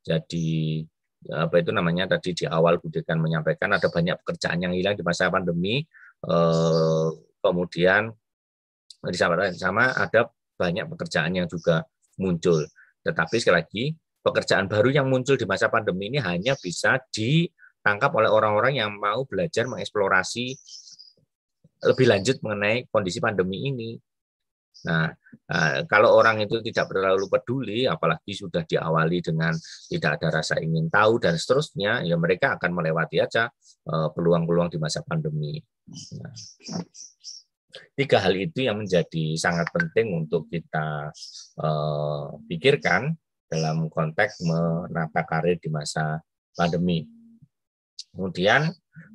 Jadi 0.00 0.80
apa 1.28 1.60
itu 1.60 1.68
namanya 1.68 2.16
tadi 2.16 2.32
di 2.32 2.44
awal 2.48 2.80
Budekan 2.80 3.20
menyampaikan 3.20 3.68
ada 3.76 3.92
banyak 3.92 4.16
pekerjaan 4.24 4.64
yang 4.64 4.72
hilang 4.72 4.96
di 4.96 5.04
masa 5.04 5.28
pandemi. 5.28 5.84
Eh, 6.24 7.08
kemudian 7.40 8.12
di 9.00 9.16
sama, 9.16 9.52
sama 9.56 9.92
ada 9.96 10.28
banyak 10.56 10.88
pekerjaan 10.88 11.32
yang 11.36 11.48
juga 11.48 11.84
muncul. 12.20 12.64
Tetapi 13.04 13.36
sekali 13.40 13.56
lagi 13.56 13.84
pekerjaan 14.20 14.68
baru 14.68 14.92
yang 14.92 15.08
muncul 15.08 15.36
di 15.36 15.48
masa 15.48 15.72
pandemi 15.72 16.12
ini 16.12 16.20
hanya 16.20 16.52
bisa 16.60 17.00
ditangkap 17.08 18.12
oleh 18.12 18.28
orang-orang 18.28 18.76
yang 18.76 18.92
mau 18.96 19.24
belajar 19.24 19.64
mengeksplorasi 19.68 20.52
lebih 21.80 22.06
lanjut 22.12 22.36
mengenai 22.44 22.84
kondisi 22.92 23.24
pandemi 23.24 23.72
ini. 23.72 23.96
Nah, 24.80 25.12
eh, 25.52 25.84
kalau 25.84 26.16
orang 26.16 26.40
itu 26.40 26.64
tidak 26.64 26.88
terlalu 26.88 27.28
peduli, 27.28 27.84
apalagi 27.84 28.32
sudah 28.32 28.64
diawali 28.64 29.20
dengan 29.20 29.52
tidak 29.92 30.20
ada 30.20 30.40
rasa 30.40 30.56
ingin 30.62 30.88
tahu 30.88 31.20
dan 31.20 31.36
seterusnya, 31.36 32.00
ya 32.04 32.16
mereka 32.16 32.56
akan 32.56 32.70
melewati 32.72 33.20
aja 33.20 33.52
eh, 33.84 34.08
peluang-peluang 34.14 34.72
di 34.72 34.78
masa 34.80 35.04
pandemi. 35.04 35.60
Nah, 36.16 36.32
tiga 37.94 38.18
hal 38.24 38.34
itu 38.34 38.64
yang 38.66 38.80
menjadi 38.80 39.36
sangat 39.36 39.68
penting 39.68 40.16
untuk 40.16 40.48
kita 40.48 41.12
eh, 41.60 42.26
pikirkan 42.48 43.12
dalam 43.50 43.90
konteks 43.90 44.46
menata 44.46 45.26
karir 45.26 45.58
di 45.60 45.68
masa 45.68 46.22
pandemi. 46.54 47.02
Kemudian 48.10 48.70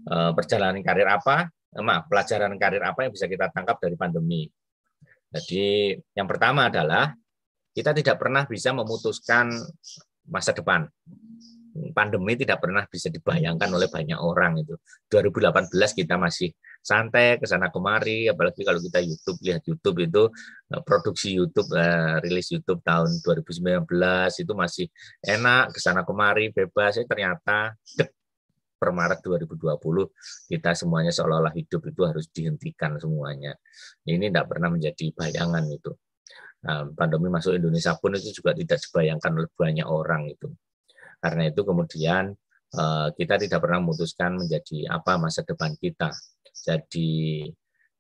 perjalanan 0.08 0.80
karir 0.80 1.08
apa? 1.08 1.52
Maaf, 1.76 2.08
pelajaran 2.08 2.56
karir 2.56 2.84
apa 2.84 3.08
yang 3.08 3.12
bisa 3.12 3.28
kita 3.28 3.52
tangkap 3.52 3.80
dari 3.80 3.96
pandemi? 4.00 4.48
Jadi 5.36 5.92
yang 6.16 6.28
pertama 6.32 6.72
adalah 6.72 7.12
kita 7.76 7.92
tidak 7.92 8.16
pernah 8.16 8.48
bisa 8.48 8.72
memutuskan 8.72 9.52
masa 10.32 10.56
depan. 10.56 10.88
Pandemi 11.92 12.40
tidak 12.40 12.64
pernah 12.64 12.88
bisa 12.88 13.12
dibayangkan 13.12 13.68
oleh 13.68 13.92
banyak 13.92 14.16
orang 14.16 14.64
itu. 14.64 14.80
2018 15.12 15.68
kita 15.92 16.16
masih 16.16 16.56
santai 16.80 17.36
ke 17.36 17.44
sana 17.44 17.68
kemari, 17.68 18.32
apalagi 18.32 18.64
kalau 18.64 18.80
kita 18.80 19.04
YouTube 19.04 19.40
lihat 19.44 19.62
YouTube 19.68 19.98
itu 20.08 20.24
eh, 20.72 20.82
produksi 20.88 21.36
YouTube 21.36 21.68
eh, 21.76 22.24
rilis 22.24 22.48
YouTube 22.56 22.80
tahun 22.80 23.20
2019 23.20 23.92
itu 24.40 24.54
masih 24.56 24.88
enak 25.20 25.76
ke 25.76 25.80
sana 25.84 26.08
kemari 26.08 26.56
bebas. 26.56 26.96
Ya, 26.96 27.04
ternyata 27.04 27.76
per 28.86 28.94
Maret 28.94 29.20
2020 29.26 30.54
kita 30.54 30.78
semuanya 30.78 31.10
seolah-olah 31.10 31.58
hidup 31.58 31.90
itu 31.90 32.02
harus 32.06 32.30
dihentikan 32.30 33.02
semuanya. 33.02 33.58
Ini 34.06 34.30
tidak 34.30 34.54
pernah 34.54 34.70
menjadi 34.70 35.10
bayangan 35.10 35.66
itu. 35.74 35.90
Nah, 36.70 36.86
pandemi 36.94 37.34
masuk 37.34 37.58
Indonesia 37.58 37.98
pun 37.98 38.14
itu 38.14 38.30
juga 38.30 38.54
tidak 38.54 38.78
dibayangkan 38.86 39.32
oleh 39.34 39.50
banyak 39.58 39.88
orang 39.90 40.30
itu. 40.30 40.54
Karena 41.18 41.50
itu 41.50 41.62
kemudian 41.66 42.30
eh, 42.78 43.08
kita 43.18 43.42
tidak 43.42 43.58
pernah 43.66 43.82
memutuskan 43.82 44.38
menjadi 44.38 44.94
apa 44.94 45.18
masa 45.18 45.42
depan 45.42 45.74
kita. 45.82 46.14
Jadi 46.54 47.50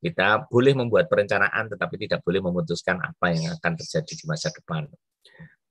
kita 0.05 0.45
boleh 0.45 0.77
membuat 0.77 1.09
perencanaan 1.09 1.65
tetapi 1.65 1.97
tidak 2.05 2.21
boleh 2.21 2.45
memutuskan 2.45 3.01
apa 3.01 3.33
yang 3.33 3.57
akan 3.57 3.73
terjadi 3.73 4.13
di 4.13 4.25
masa 4.29 4.53
depan. 4.53 4.85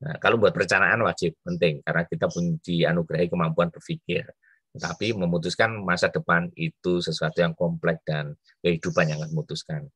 Nah, 0.03 0.19
kalau 0.19 0.43
buat 0.43 0.51
perencanaan 0.51 0.99
wajib 1.07 1.39
penting 1.47 1.79
karena 1.87 2.03
kita 2.03 2.27
pun 2.27 2.59
dianugerahi 2.59 3.31
kemampuan 3.31 3.71
berpikir 3.71 4.27
tapi 4.75 5.15
memutuskan 5.15 5.71
masa 5.87 6.11
depan 6.11 6.51
itu 6.59 6.99
sesuatu 6.99 7.39
yang 7.39 7.55
kompleks 7.55 8.03
dan 8.03 8.35
kehidupan 8.59 9.07
yang 9.07 9.21
memutuskan. 9.31 9.87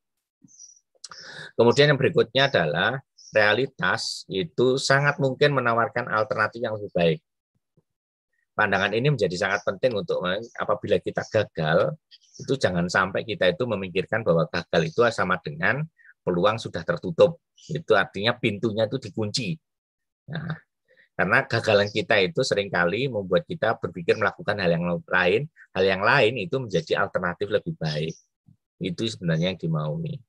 Kemudian 1.58 1.90
yang 1.90 1.98
berikutnya 1.98 2.46
adalah 2.46 3.02
realitas 3.34 4.22
itu 4.30 4.78
sangat 4.78 5.18
mungkin 5.18 5.58
menawarkan 5.58 6.06
alternatif 6.06 6.62
yang 6.62 6.78
lebih 6.78 6.92
baik. 6.94 7.18
Pandangan 8.54 8.90
ini 8.94 9.14
menjadi 9.14 9.36
sangat 9.38 9.62
penting 9.62 9.94
untuk 9.94 10.22
apabila 10.58 10.98
kita 10.98 11.22
gagal, 11.30 11.94
itu 12.38 12.54
jangan 12.58 12.86
sampai 12.90 13.22
kita 13.22 13.50
itu 13.50 13.66
memikirkan 13.66 14.26
bahwa 14.26 14.46
gagal 14.50 14.82
itu 14.94 15.00
sama 15.14 15.38
dengan 15.42 15.82
peluang 16.22 16.58
sudah 16.58 16.82
tertutup. 16.82 17.38
Itu 17.70 17.94
artinya 17.94 18.34
pintunya 18.34 18.86
itu 18.86 18.98
dikunci. 18.98 19.54
Nah, 20.30 20.58
karena 21.18 21.42
gagalan 21.50 21.90
kita 21.90 22.14
itu 22.22 22.46
sering 22.46 22.70
kali 22.70 23.10
membuat 23.10 23.42
kita 23.42 23.74
berpikir 23.74 24.14
melakukan 24.14 24.54
hal 24.62 24.70
yang 24.70 24.86
lain, 25.02 25.50
hal 25.74 25.82
yang 25.82 25.98
lain 25.98 26.38
itu 26.38 26.62
menjadi 26.62 27.02
alternatif 27.02 27.50
lebih 27.50 27.74
baik. 27.74 28.14
Itu 28.78 29.02
sebenarnya 29.02 29.50
yang 29.50 29.58
dimaui. 29.58 30.22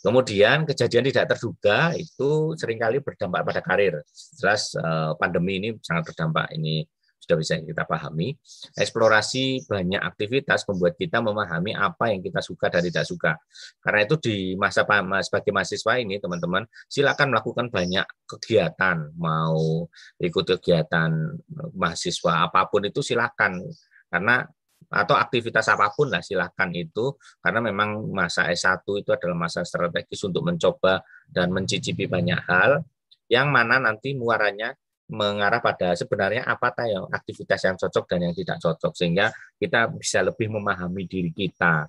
Kemudian 0.00 0.64
kejadian 0.64 1.12
tidak 1.12 1.36
terduga 1.36 1.92
itu 2.00 2.56
sering 2.56 2.80
kali 2.80 3.04
berdampak 3.04 3.44
pada 3.44 3.60
karir. 3.60 4.00
Jelas 4.40 4.72
eh, 4.72 5.12
pandemi 5.20 5.60
ini 5.60 5.68
sangat 5.84 6.16
berdampak 6.16 6.48
ini 6.56 6.88
sudah 7.28 7.36
bisa 7.44 7.60
kita 7.60 7.84
pahami. 7.84 8.32
Eksplorasi 8.72 9.68
banyak 9.68 10.00
aktivitas 10.00 10.64
membuat 10.64 10.96
kita 10.96 11.20
memahami 11.20 11.76
apa 11.76 12.08
yang 12.08 12.24
kita 12.24 12.40
suka 12.40 12.72
dan 12.72 12.80
tidak 12.80 13.04
suka. 13.04 13.36
Karena 13.84 14.08
itu 14.08 14.16
di 14.16 14.36
masa 14.56 14.88
sebagai 15.20 15.52
mahasiswa 15.52 15.92
ini, 16.00 16.16
teman-teman, 16.16 16.64
silakan 16.88 17.36
melakukan 17.36 17.68
banyak 17.68 18.08
kegiatan, 18.24 19.12
mau 19.20 19.84
ikut 20.16 20.44
kegiatan 20.56 21.36
mahasiswa 21.76 22.48
apa 22.48 22.64
pun 22.72 22.88
itu 22.88 23.04
silakan. 23.04 23.60
Karena 24.08 24.40
atau 24.88 25.20
aktivitas 25.20 25.68
apa 25.68 25.92
pun 25.92 26.08
lah 26.08 26.24
silakan 26.24 26.72
itu 26.72 27.12
karena 27.44 27.60
memang 27.60 28.08
masa 28.08 28.48
S1 28.48 28.80
itu 29.04 29.12
adalah 29.12 29.36
masa 29.36 29.60
strategis 29.60 30.24
untuk 30.24 30.48
mencoba 30.48 31.04
dan 31.28 31.52
mencicipi 31.52 32.08
banyak 32.08 32.40
hal 32.48 32.80
yang 33.28 33.52
mana 33.52 33.76
nanti 33.76 34.16
muaranya 34.16 34.72
mengarah 35.08 35.64
pada 35.64 35.96
sebenarnya 35.96 36.44
apa 36.44 36.72
yang 36.84 37.08
aktivitas 37.08 37.64
yang 37.64 37.76
cocok 37.80 38.04
dan 38.04 38.28
yang 38.28 38.34
tidak 38.36 38.60
cocok 38.60 38.92
sehingga 38.92 39.32
kita 39.56 39.88
bisa 39.96 40.20
lebih 40.20 40.52
memahami 40.52 41.08
diri 41.08 41.32
kita. 41.32 41.88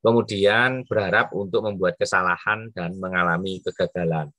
Kemudian 0.00 0.84
berharap 0.88 1.32
untuk 1.36 1.64
membuat 1.64 1.96
kesalahan 2.00 2.72
dan 2.72 2.96
mengalami 2.96 3.60
kegagalan. 3.60 4.32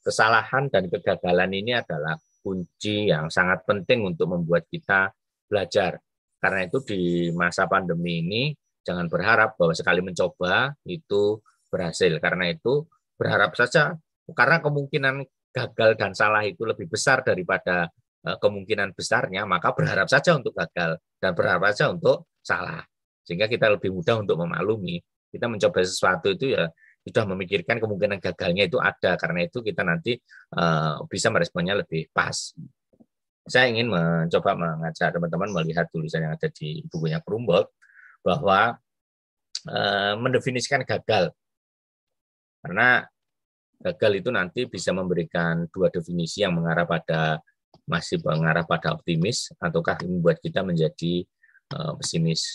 Kesalahan 0.00 0.68
dan 0.68 0.88
kegagalan 0.88 1.52
ini 1.52 1.76
adalah 1.76 2.16
kunci 2.40 3.08
yang 3.08 3.28
sangat 3.32 3.64
penting 3.64 4.04
untuk 4.04 4.32
membuat 4.32 4.68
kita 4.68 5.12
belajar. 5.48 6.00
Karena 6.40 6.68
itu 6.68 6.80
di 6.84 7.32
masa 7.32 7.64
pandemi 7.64 8.20
ini 8.20 8.42
jangan 8.84 9.08
berharap 9.08 9.56
bahwa 9.56 9.72
sekali 9.72 10.00
mencoba 10.04 10.72
itu 10.84 11.40
berhasil. 11.72 12.20
Karena 12.20 12.52
itu 12.52 12.84
berharap 13.16 13.56
saja 13.56 13.96
karena 14.32 14.60
kemungkinan 14.64 15.24
gagal 15.54 15.94
dan 15.94 16.10
salah 16.18 16.42
itu 16.42 16.66
lebih 16.66 16.90
besar 16.90 17.22
daripada 17.22 17.86
eh, 18.26 18.36
kemungkinan 18.42 18.92
besarnya, 18.98 19.46
maka 19.46 19.70
berharap 19.70 20.10
saja 20.10 20.34
untuk 20.34 20.52
gagal 20.58 20.98
dan 21.22 21.30
berharap 21.38 21.70
saja 21.70 21.94
untuk 21.94 22.26
salah. 22.42 22.82
Sehingga 23.22 23.46
kita 23.46 23.70
lebih 23.72 23.94
mudah 23.94 24.20
untuk 24.20 24.36
memaklumi. 24.42 25.00
Kita 25.30 25.46
mencoba 25.46 25.80
sesuatu 25.82 26.34
itu 26.34 26.54
ya 26.54 26.68
sudah 27.04 27.24
memikirkan 27.28 27.76
kemungkinan 27.82 28.16
gagalnya 28.16 28.64
itu 28.64 28.80
ada 28.80 29.20
karena 29.20 29.44
itu 29.44 29.60
kita 29.60 29.84
nanti 29.84 30.16
uh, 30.56 31.04
bisa 31.04 31.28
meresponnya 31.28 31.76
lebih 31.76 32.08
pas. 32.10 32.56
Saya 33.44 33.68
ingin 33.68 33.92
mencoba 33.92 34.56
mengajak 34.56 35.12
teman-teman 35.12 35.52
melihat 35.52 35.84
tulisan 35.92 36.24
yang 36.24 36.32
ada 36.32 36.48
di 36.48 36.80
bukunya 36.88 37.20
Krumboldt 37.20 37.76
bahwa 38.24 38.80
uh, 39.68 40.14
mendefinisikan 40.16 40.80
gagal 40.88 41.28
karena 42.64 43.04
gagal 43.80 44.12
itu 44.24 44.30
nanti 44.30 44.60
bisa 44.68 44.94
memberikan 44.94 45.66
dua 45.70 45.90
definisi 45.90 46.44
yang 46.44 46.56
mengarah 46.56 46.86
pada 46.86 47.42
masih 47.84 48.22
mengarah 48.22 48.64
pada 48.64 48.94
optimis 48.96 49.52
ataukah 49.60 50.00
membuat 50.06 50.40
kita 50.40 50.64
menjadi 50.64 51.26
uh, 51.74 51.92
pesimis 51.98 52.54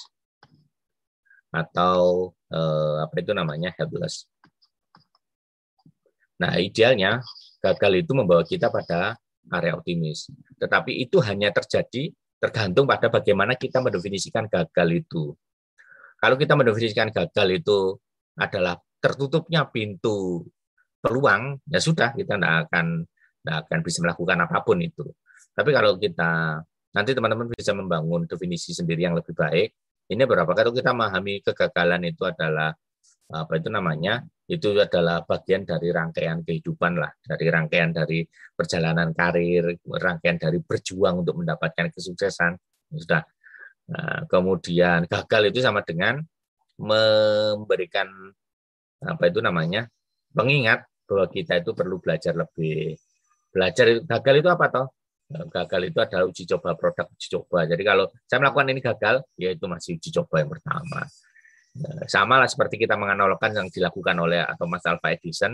atau 1.50 2.32
uh, 2.54 3.04
apa 3.04 3.16
itu 3.22 3.32
namanya 3.34 3.74
helpless. 3.78 4.30
Nah, 6.40 6.56
idealnya 6.56 7.20
gagal 7.60 8.06
itu 8.06 8.12
membawa 8.16 8.48
kita 8.48 8.72
pada 8.72 9.20
area 9.52 9.76
optimis. 9.76 10.32
Tetapi 10.56 10.96
itu 11.04 11.20
hanya 11.20 11.52
terjadi 11.52 12.14
tergantung 12.40 12.88
pada 12.88 13.12
bagaimana 13.12 13.60
kita 13.60 13.84
mendefinisikan 13.84 14.48
gagal 14.48 15.04
itu. 15.04 15.36
Kalau 16.20 16.36
kita 16.40 16.56
mendefinisikan 16.56 17.12
gagal 17.12 17.48
itu 17.60 18.00
adalah 18.40 18.80
tertutupnya 19.04 19.68
pintu 19.68 20.48
peluang, 21.00 21.64
ya 21.68 21.80
sudah 21.80 22.12
kita 22.14 22.36
tidak 22.36 22.54
akan 22.68 23.08
tidak 23.40 23.58
akan 23.66 23.80
bisa 23.82 23.98
melakukan 24.04 24.38
apa 24.44 24.58
pun 24.62 24.78
itu. 24.84 25.06
Tapi 25.56 25.70
kalau 25.72 25.96
kita 25.96 26.60
nanti 26.96 27.12
teman-teman 27.16 27.48
bisa 27.52 27.72
membangun 27.72 28.28
definisi 28.28 28.76
sendiri 28.76 29.08
yang 29.08 29.16
lebih 29.16 29.34
baik, 29.36 29.70
ini 30.12 30.24
berapa 30.26 30.52
kalau 30.52 30.72
kita 30.76 30.92
memahami 30.92 31.40
kegagalan 31.46 32.04
itu 32.10 32.26
adalah 32.26 32.74
apa 33.30 33.62
itu 33.62 33.70
namanya 33.70 34.26
itu 34.50 34.74
adalah 34.74 35.22
bagian 35.22 35.62
dari 35.62 35.94
rangkaian 35.94 36.42
kehidupan 36.42 36.98
lah, 36.98 37.14
dari 37.22 37.46
rangkaian 37.54 37.94
dari 37.94 38.26
perjalanan 38.58 39.14
karir, 39.14 39.78
rangkaian 39.86 40.42
dari 40.42 40.58
berjuang 40.58 41.22
untuk 41.22 41.38
mendapatkan 41.38 41.94
kesuksesan. 41.94 42.58
Sudah. 42.98 43.22
Nah, 43.94 44.26
kemudian 44.26 45.06
gagal 45.06 45.54
itu 45.54 45.62
sama 45.62 45.86
dengan 45.86 46.18
memberikan 46.82 48.10
apa 49.06 49.30
itu 49.30 49.40
namanya 49.40 49.86
pengingat 50.34 50.86
bahwa 51.10 51.26
kita 51.30 51.62
itu 51.62 51.72
perlu 51.74 51.98
belajar 51.98 52.34
lebih. 52.38 52.98
Belajar 53.50 53.86
gagal 54.06 54.36
itu 54.46 54.50
apa 54.50 54.66
toh? 54.70 54.88
Gagal 55.30 55.82
itu 55.94 56.00
adalah 56.02 56.26
uji 56.26 56.44
coba 56.50 56.74
produk 56.74 57.06
uji 57.14 57.28
coba. 57.34 57.66
Jadi 57.70 57.84
kalau 57.86 58.06
saya 58.26 58.38
melakukan 58.42 58.68
ini 58.74 58.82
gagal, 58.82 59.16
ya 59.38 59.50
itu 59.54 59.66
masih 59.70 59.98
uji 59.98 60.10
coba 60.14 60.42
yang 60.42 60.50
pertama. 60.50 61.02
Eh, 61.78 62.06
sama 62.10 62.42
lah 62.42 62.50
seperti 62.50 62.82
kita 62.82 62.98
menganalogkan 62.98 63.54
yang 63.54 63.70
dilakukan 63.70 64.18
oleh 64.18 64.42
atau 64.42 64.66
Mas 64.66 64.82
Alpha 64.90 65.14
Edison 65.14 65.54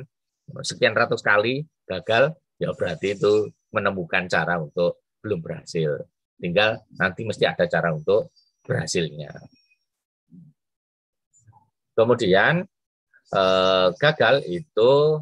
sekian 0.63 0.93
ratus 0.93 1.19
kali 1.19 1.65
gagal 1.83 2.33
ya 2.61 2.71
berarti 2.71 3.17
itu 3.17 3.49
menemukan 3.73 4.29
cara 4.29 4.61
untuk 4.61 5.03
belum 5.19 5.41
berhasil 5.41 6.05
tinggal 6.39 6.79
nanti 6.95 7.25
mesti 7.25 7.43
ada 7.43 7.65
cara 7.67 7.91
untuk 7.91 8.31
berhasilnya 8.63 9.33
kemudian 11.97 12.63
eh, 13.33 13.87
gagal 13.97 14.35
itu 14.45 15.21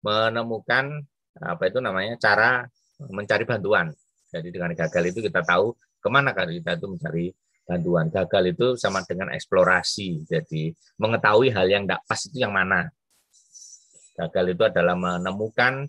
menemukan 0.00 1.04
apa 1.38 1.62
itu 1.68 1.78
namanya 1.78 2.16
cara 2.16 2.64
mencari 2.98 3.44
bantuan 3.46 3.92
jadi 4.30 4.48
dengan 4.48 4.70
gagal 4.74 5.04
itu 5.10 5.20
kita 5.26 5.42
tahu 5.42 5.74
ke 6.00 6.08
mana 6.08 6.32
kan 6.32 6.48
kita 6.48 6.78
itu 6.78 6.86
mencari 6.88 7.26
bantuan. 7.70 8.10
Gagal 8.10 8.54
itu 8.54 8.66
sama 8.74 9.06
dengan 9.06 9.30
eksplorasi. 9.30 10.26
Jadi 10.26 10.74
mengetahui 10.98 11.54
hal 11.54 11.66
yang 11.70 11.82
tidak 11.86 12.02
pas 12.06 12.20
itu 12.26 12.42
yang 12.42 12.50
mana. 12.50 12.90
Gagal 14.18 14.58
itu 14.58 14.62
adalah 14.66 14.98
menemukan 14.98 15.86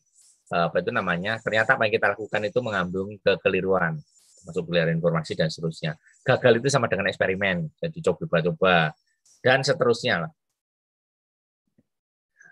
eh, 0.54 0.66
apa 0.70 0.78
itu 0.78 0.94
namanya. 0.94 1.42
Ternyata 1.42 1.78
apa 1.78 1.90
yang 1.90 1.94
kita 1.98 2.08
lakukan 2.14 2.42
itu 2.46 2.60
mengandung 2.62 3.10
kekeliruan, 3.22 3.98
masuk 4.46 4.70
keliruan 4.70 4.94
informasi 4.94 5.34
dan 5.34 5.50
seterusnya. 5.50 5.98
Gagal 6.22 6.62
itu 6.62 6.68
sama 6.70 6.86
dengan 6.86 7.10
eksperimen. 7.10 7.66
Jadi 7.82 7.98
coba-coba 8.06 8.94
dan 9.42 9.66
seterusnya. 9.66 10.30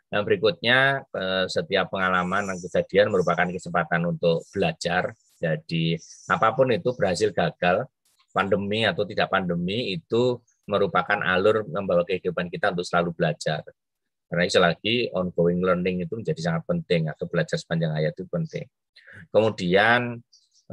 Yang 0.09 0.23
berikutnya, 0.25 1.05
eh, 1.05 1.45
setiap 1.45 1.93
pengalaman 1.93 2.49
dan 2.49 2.57
kejadian 2.57 3.13
merupakan 3.13 3.45
kesempatan 3.45 4.09
untuk 4.09 4.41
belajar. 4.49 5.13
Jadi 5.37 5.95
apa 6.27 6.51
pun 6.57 6.73
itu 6.73 6.89
berhasil 6.97 7.29
gagal, 7.29 7.85
pandemi 8.33 8.83
atau 8.83 9.05
tidak 9.05 9.29
pandemi 9.29 9.93
itu 9.95 10.41
merupakan 10.65 11.17
alur 11.21 11.65
membawa 11.65 12.05
kehidupan 12.05 12.49
kita 12.49 12.73
untuk 12.73 12.85
selalu 12.85 13.09
belajar. 13.13 13.61
Karena 14.29 14.43
itu 14.45 14.59
lagi 14.61 14.95
ongoing 15.09 15.61
learning 15.61 16.05
itu 16.05 16.13
menjadi 16.13 16.41
sangat 16.41 16.63
penting 16.69 17.09
atau 17.09 17.25
belajar 17.25 17.57
sepanjang 17.57 17.93
hayat 17.97 18.13
itu 18.13 18.25
penting. 18.29 18.65
Kemudian 19.29 20.21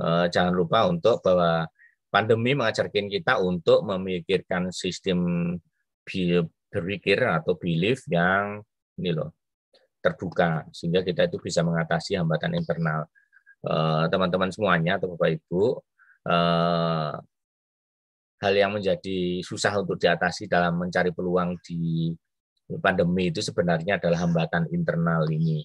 eh, 0.01 0.27
jangan 0.33 0.53
lupa 0.53 0.89
untuk 0.89 1.21
bahwa 1.21 1.69
pandemi 2.09 2.57
mengajarkan 2.57 3.13
kita 3.13 3.41
untuk 3.45 3.85
memikirkan 3.85 4.73
sistem 4.73 5.53
berpikir 6.71 7.19
atau 7.21 7.59
belief 7.59 8.05
yang 8.09 8.65
ini 9.01 9.11
loh 9.13 9.31
terbuka 10.01 10.63
sehingga 10.71 11.03
kita 11.03 11.27
itu 11.27 11.43
bisa 11.43 11.67
mengatasi 11.67 12.15
hambatan 12.15 12.55
internal. 12.55 13.11
Eh, 13.67 14.05
teman-teman 14.13 14.51
semuanya 14.55 14.95
atau 15.01 15.17
Bapak 15.17 15.31
Ibu 15.43 15.63
eh, 16.31 17.13
hal 18.37 18.53
yang 18.55 18.71
menjadi 18.77 19.41
susah 19.43 19.73
untuk 19.81 19.99
diatasi 19.99 20.47
dalam 20.47 20.77
mencari 20.79 21.11
peluang 21.11 21.59
di 21.65 22.13
pandemi 22.79 23.31
itu 23.33 23.41
sebenarnya 23.43 23.99
adalah 23.99 24.27
hambatan 24.27 24.71
internal 24.71 25.27
ini. 25.31 25.65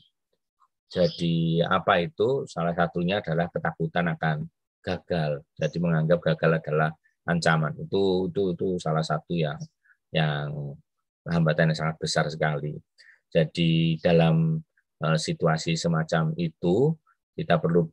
Jadi 0.91 1.63
apa 1.63 2.03
itu? 2.03 2.43
Salah 2.49 2.75
satunya 2.75 3.23
adalah 3.23 3.47
ketakutan 3.47 4.11
akan 4.11 4.37
gagal. 4.83 5.45
Jadi 5.55 5.77
menganggap 5.79 6.19
gagal 6.19 6.51
adalah 6.63 6.89
ancaman. 7.29 7.73
Itu 7.79 8.27
itu 8.33 8.41
itu 8.55 8.67
salah 8.81 9.03
satu 9.05 9.31
yang 9.35 9.59
yang 10.11 10.75
hambatan 11.29 11.71
yang 11.71 11.79
sangat 11.79 11.97
besar 12.01 12.25
sekali. 12.27 12.75
Jadi 13.31 13.95
dalam 14.03 14.59
uh, 15.01 15.17
situasi 15.17 15.79
semacam 15.79 16.35
itu 16.35 16.91
kita 17.31 17.57
perlu 17.57 17.87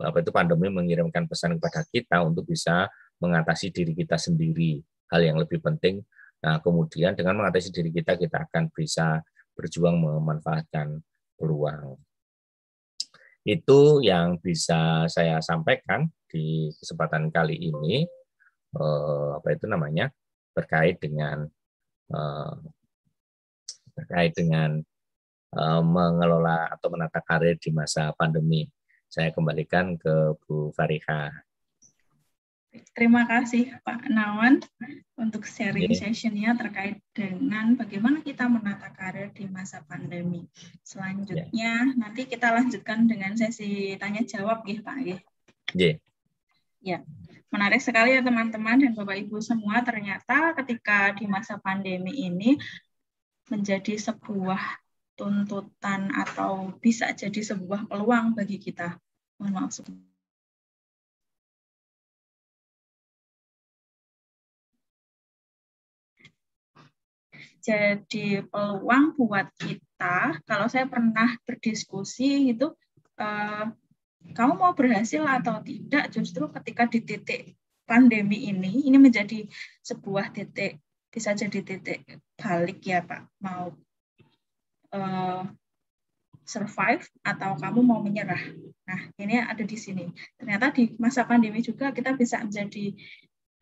apa 0.00 0.24
itu 0.24 0.32
pandemi 0.32 0.72
mengirimkan 0.72 1.28
pesan 1.28 1.60
kepada 1.60 1.84
kita 1.92 2.24
untuk 2.24 2.48
bisa 2.48 2.88
mengatasi 3.20 3.70
diri 3.70 3.92
kita 3.94 4.18
sendiri, 4.18 4.82
hal 5.12 5.22
yang 5.22 5.38
lebih 5.38 5.62
penting. 5.62 6.02
Nah, 6.42 6.58
kemudian 6.58 7.14
dengan 7.14 7.38
mengatasi 7.38 7.70
diri 7.70 7.94
kita, 7.94 8.18
kita 8.18 8.50
akan 8.50 8.72
bisa 8.74 9.22
berjuang 9.54 10.02
memanfaatkan 10.02 10.98
peluang. 11.38 11.94
Itu 13.46 14.02
yang 14.02 14.42
bisa 14.42 15.06
saya 15.06 15.38
sampaikan 15.38 16.10
di 16.26 16.70
kesempatan 16.74 17.30
kali 17.30 17.58
ini. 17.58 18.06
Eh, 18.72 19.30
apa 19.38 19.48
itu 19.54 19.70
namanya? 19.70 20.10
Berkait 20.50 20.98
dengan 20.98 21.46
eh, 22.10 22.54
berkait 23.96 24.32
dengan 24.36 24.80
eh, 25.56 25.82
mengelola 25.84 26.72
atau 26.72 26.88
menata 26.92 27.20
karir 27.24 27.56
di 27.60 27.70
masa 27.70 28.12
pandemi. 28.16 28.68
Saya 29.12 29.28
kembalikan 29.28 30.00
ke 30.00 30.36
Bu 30.40 30.72
Fariha. 30.72 31.32
Terima 32.96 33.28
kasih 33.28 33.76
Pak 33.84 34.08
Nawan 34.08 34.64
untuk 35.20 35.44
sharing 35.44 35.92
Oke. 35.92 36.00
sessionnya 36.00 36.56
terkait 36.56 37.04
dengan 37.12 37.76
bagaimana 37.76 38.24
kita 38.24 38.48
menata 38.48 38.88
karir 38.96 39.28
di 39.36 39.44
masa 39.44 39.84
pandemi. 39.84 40.48
Selanjutnya 40.80 41.92
nanti 42.00 42.24
kita 42.24 42.48
lanjutkan 42.48 43.04
dengan 43.04 43.36
sesi 43.36 43.92
tanya 44.00 44.24
jawab 44.24 44.64
ya 44.64 44.80
Pak 44.80 44.98
ya. 45.04 45.18
J. 45.76 45.80
Ya, 46.80 47.04
menarik 47.52 47.84
sekali 47.84 48.16
ya 48.16 48.24
teman-teman 48.24 48.80
dan 48.80 48.96
Bapak 48.96 49.20
Ibu 49.20 49.44
semua. 49.44 49.84
Ternyata 49.84 50.56
ketika 50.56 51.12
di 51.12 51.28
masa 51.28 51.60
pandemi 51.60 52.24
ini 52.24 52.56
menjadi 53.52 54.00
sebuah 54.00 54.80
tuntutan 55.12 56.08
atau 56.16 56.72
bisa 56.80 57.12
jadi 57.12 57.40
sebuah 57.44 57.84
peluang 57.84 58.32
bagi 58.32 58.56
kita. 58.56 58.96
Mohon 59.36 59.68
maaf. 59.68 59.84
Jadi 67.62 68.42
peluang 68.50 69.14
buat 69.14 69.46
kita, 69.54 70.42
kalau 70.42 70.66
saya 70.66 70.90
pernah 70.90 71.38
berdiskusi 71.46 72.50
itu, 72.50 72.74
eh, 73.22 73.70
kamu 74.34 74.52
mau 74.58 74.74
berhasil 74.74 75.22
atau 75.22 75.62
tidak, 75.62 76.10
justru 76.10 76.50
ketika 76.58 76.90
di 76.90 77.00
titik 77.06 77.42
pandemi 77.86 78.50
ini, 78.50 78.82
ini 78.82 78.98
menjadi 78.98 79.46
sebuah 79.86 80.34
titik, 80.34 80.82
bisa 81.12 81.36
jadi 81.36 81.60
titik 81.60 82.00
balik 82.40 82.80
ya 82.80 83.04
Pak, 83.04 83.28
mau 83.44 83.76
eh, 84.96 85.44
survive 86.48 87.04
atau 87.22 87.54
kamu 87.60 87.80
mau 87.84 88.00
menyerah. 88.02 88.40
Nah, 88.88 89.00
ini 89.20 89.38
ada 89.38 89.62
di 89.62 89.78
sini. 89.78 90.10
Ternyata 90.40 90.74
di 90.74 90.96
masa 90.98 91.22
pandemi 91.22 91.62
juga 91.62 91.94
kita 91.94 92.16
bisa 92.18 92.42
menjadi 92.42 92.96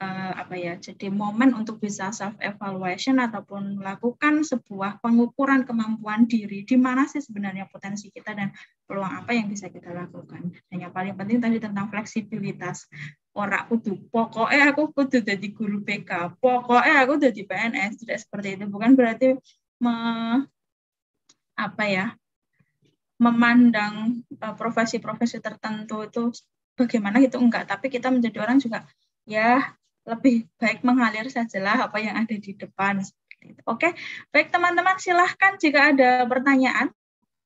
uh, 0.00 0.32
apa 0.34 0.56
ya? 0.56 0.74
Jadi 0.80 1.12
momen 1.12 1.52
untuk 1.52 1.78
bisa 1.78 2.10
self 2.10 2.34
evaluation 2.40 3.20
ataupun 3.20 3.78
melakukan 3.78 4.42
sebuah 4.42 4.98
pengukuran 5.04 5.68
kemampuan 5.68 6.24
diri 6.24 6.64
di 6.64 6.76
mana 6.80 7.04
sih 7.06 7.20
sebenarnya 7.20 7.68
potensi 7.68 8.08
kita 8.08 8.32
dan 8.32 8.50
peluang 8.88 9.22
apa 9.22 9.36
yang 9.36 9.46
bisa 9.46 9.68
kita 9.68 9.92
lakukan. 9.92 10.50
Dan 10.72 10.76
yang 10.88 10.92
paling 10.92 11.14
penting 11.14 11.38
tadi 11.38 11.60
tentang 11.60 11.92
fleksibilitas. 11.92 12.88
Ora 13.30 13.62
kudu 13.68 14.10
pokoknya 14.10 14.74
aku 14.74 14.90
kudu 14.90 15.22
jadi 15.22 15.46
guru 15.54 15.86
PK, 15.86 16.34
pokoknya 16.42 17.06
aku 17.06 17.14
jadi 17.22 17.40
PNS, 17.46 18.02
tidak 18.02 18.18
seperti 18.26 18.58
itu. 18.58 18.64
Bukan 18.66 18.98
berarti 18.98 19.38
me, 19.78 19.94
apa 21.54 21.84
ya 21.86 22.06
memandang 23.20 24.24
uh, 24.40 24.54
profesi-profesi 24.56 25.44
tertentu 25.44 26.08
itu 26.08 26.32
bagaimana 26.72 27.20
itu 27.20 27.36
enggak 27.36 27.68
tapi 27.68 27.92
kita 27.92 28.08
menjadi 28.08 28.40
orang 28.40 28.56
juga 28.56 28.88
ya 29.28 29.76
lebih 30.08 30.48
baik 30.56 30.80
mengalir 30.86 31.28
sajalah 31.28 31.88
apa 31.88 31.98
yang 32.00 32.16
ada 32.16 32.36
di 32.36 32.52
depan. 32.56 33.00
Oke 33.64 33.96
baik 34.32 34.52
teman-teman 34.52 35.00
silahkan 35.00 35.56
jika 35.56 35.96
ada 35.96 36.28
pertanyaan 36.28 36.92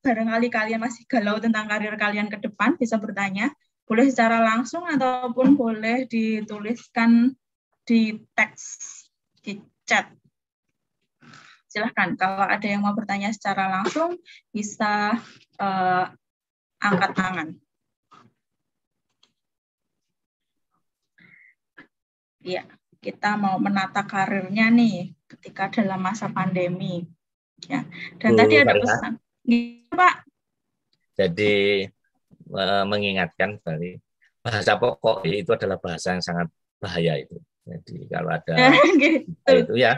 barangkali 0.05 0.49
kalian 0.53 0.83
masih 0.83 1.09
galau 1.09 1.41
tentang 1.41 1.65
karir 1.65 1.97
kalian 1.97 2.29
ke 2.29 2.39
depan 2.39 2.77
bisa 2.77 3.01
bertanya. 3.01 3.51
Boleh 3.85 4.09
secara 4.09 4.41
langsung 4.41 4.89
ataupun 4.89 5.61
boleh 5.61 6.09
dituliskan 6.09 7.37
di 7.85 8.17
teks 8.33 8.65
di 9.45 9.61
chat. 9.85 10.09
Silahkan 11.69 12.17
kalau 12.17 12.49
ada 12.49 12.65
yang 12.65 12.81
mau 12.81 12.97
bertanya 12.97 13.29
secara 13.35 13.69
langsung 13.69 14.17
bisa 14.49 15.21
uh, 15.61 16.05
angkat 16.81 17.13
tangan. 17.13 17.49
Ya, 22.45 22.69
kita 23.01 23.41
mau 23.41 23.57
menata 23.57 24.05
karirnya 24.05 24.69
nih 24.69 25.17
ketika 25.25 25.73
dalam 25.73 26.05
masa 26.05 26.29
pandemi. 26.29 27.09
Ya, 27.65 27.89
dan 28.21 28.37
Bu, 28.37 28.39
tadi 28.45 28.55
ada 28.61 28.75
pesan. 28.77 29.13
Iya, 29.49 29.89
Pak. 29.97 30.15
Jadi 31.15 31.55
mengingatkan 32.85 33.57
tadi 33.65 33.97
bahasa 34.45 34.77
pokok 34.77 35.25
itu 35.25 35.49
adalah 35.57 35.81
bahasa 35.81 36.13
yang 36.13 36.21
sangat 36.21 36.53
bahaya 36.77 37.17
itu. 37.17 37.41
Jadi 37.65 37.97
kalau 38.13 38.29
ada 38.29 38.55
gitu. 39.01 39.25
itu 39.49 39.75
ya, 39.81 39.97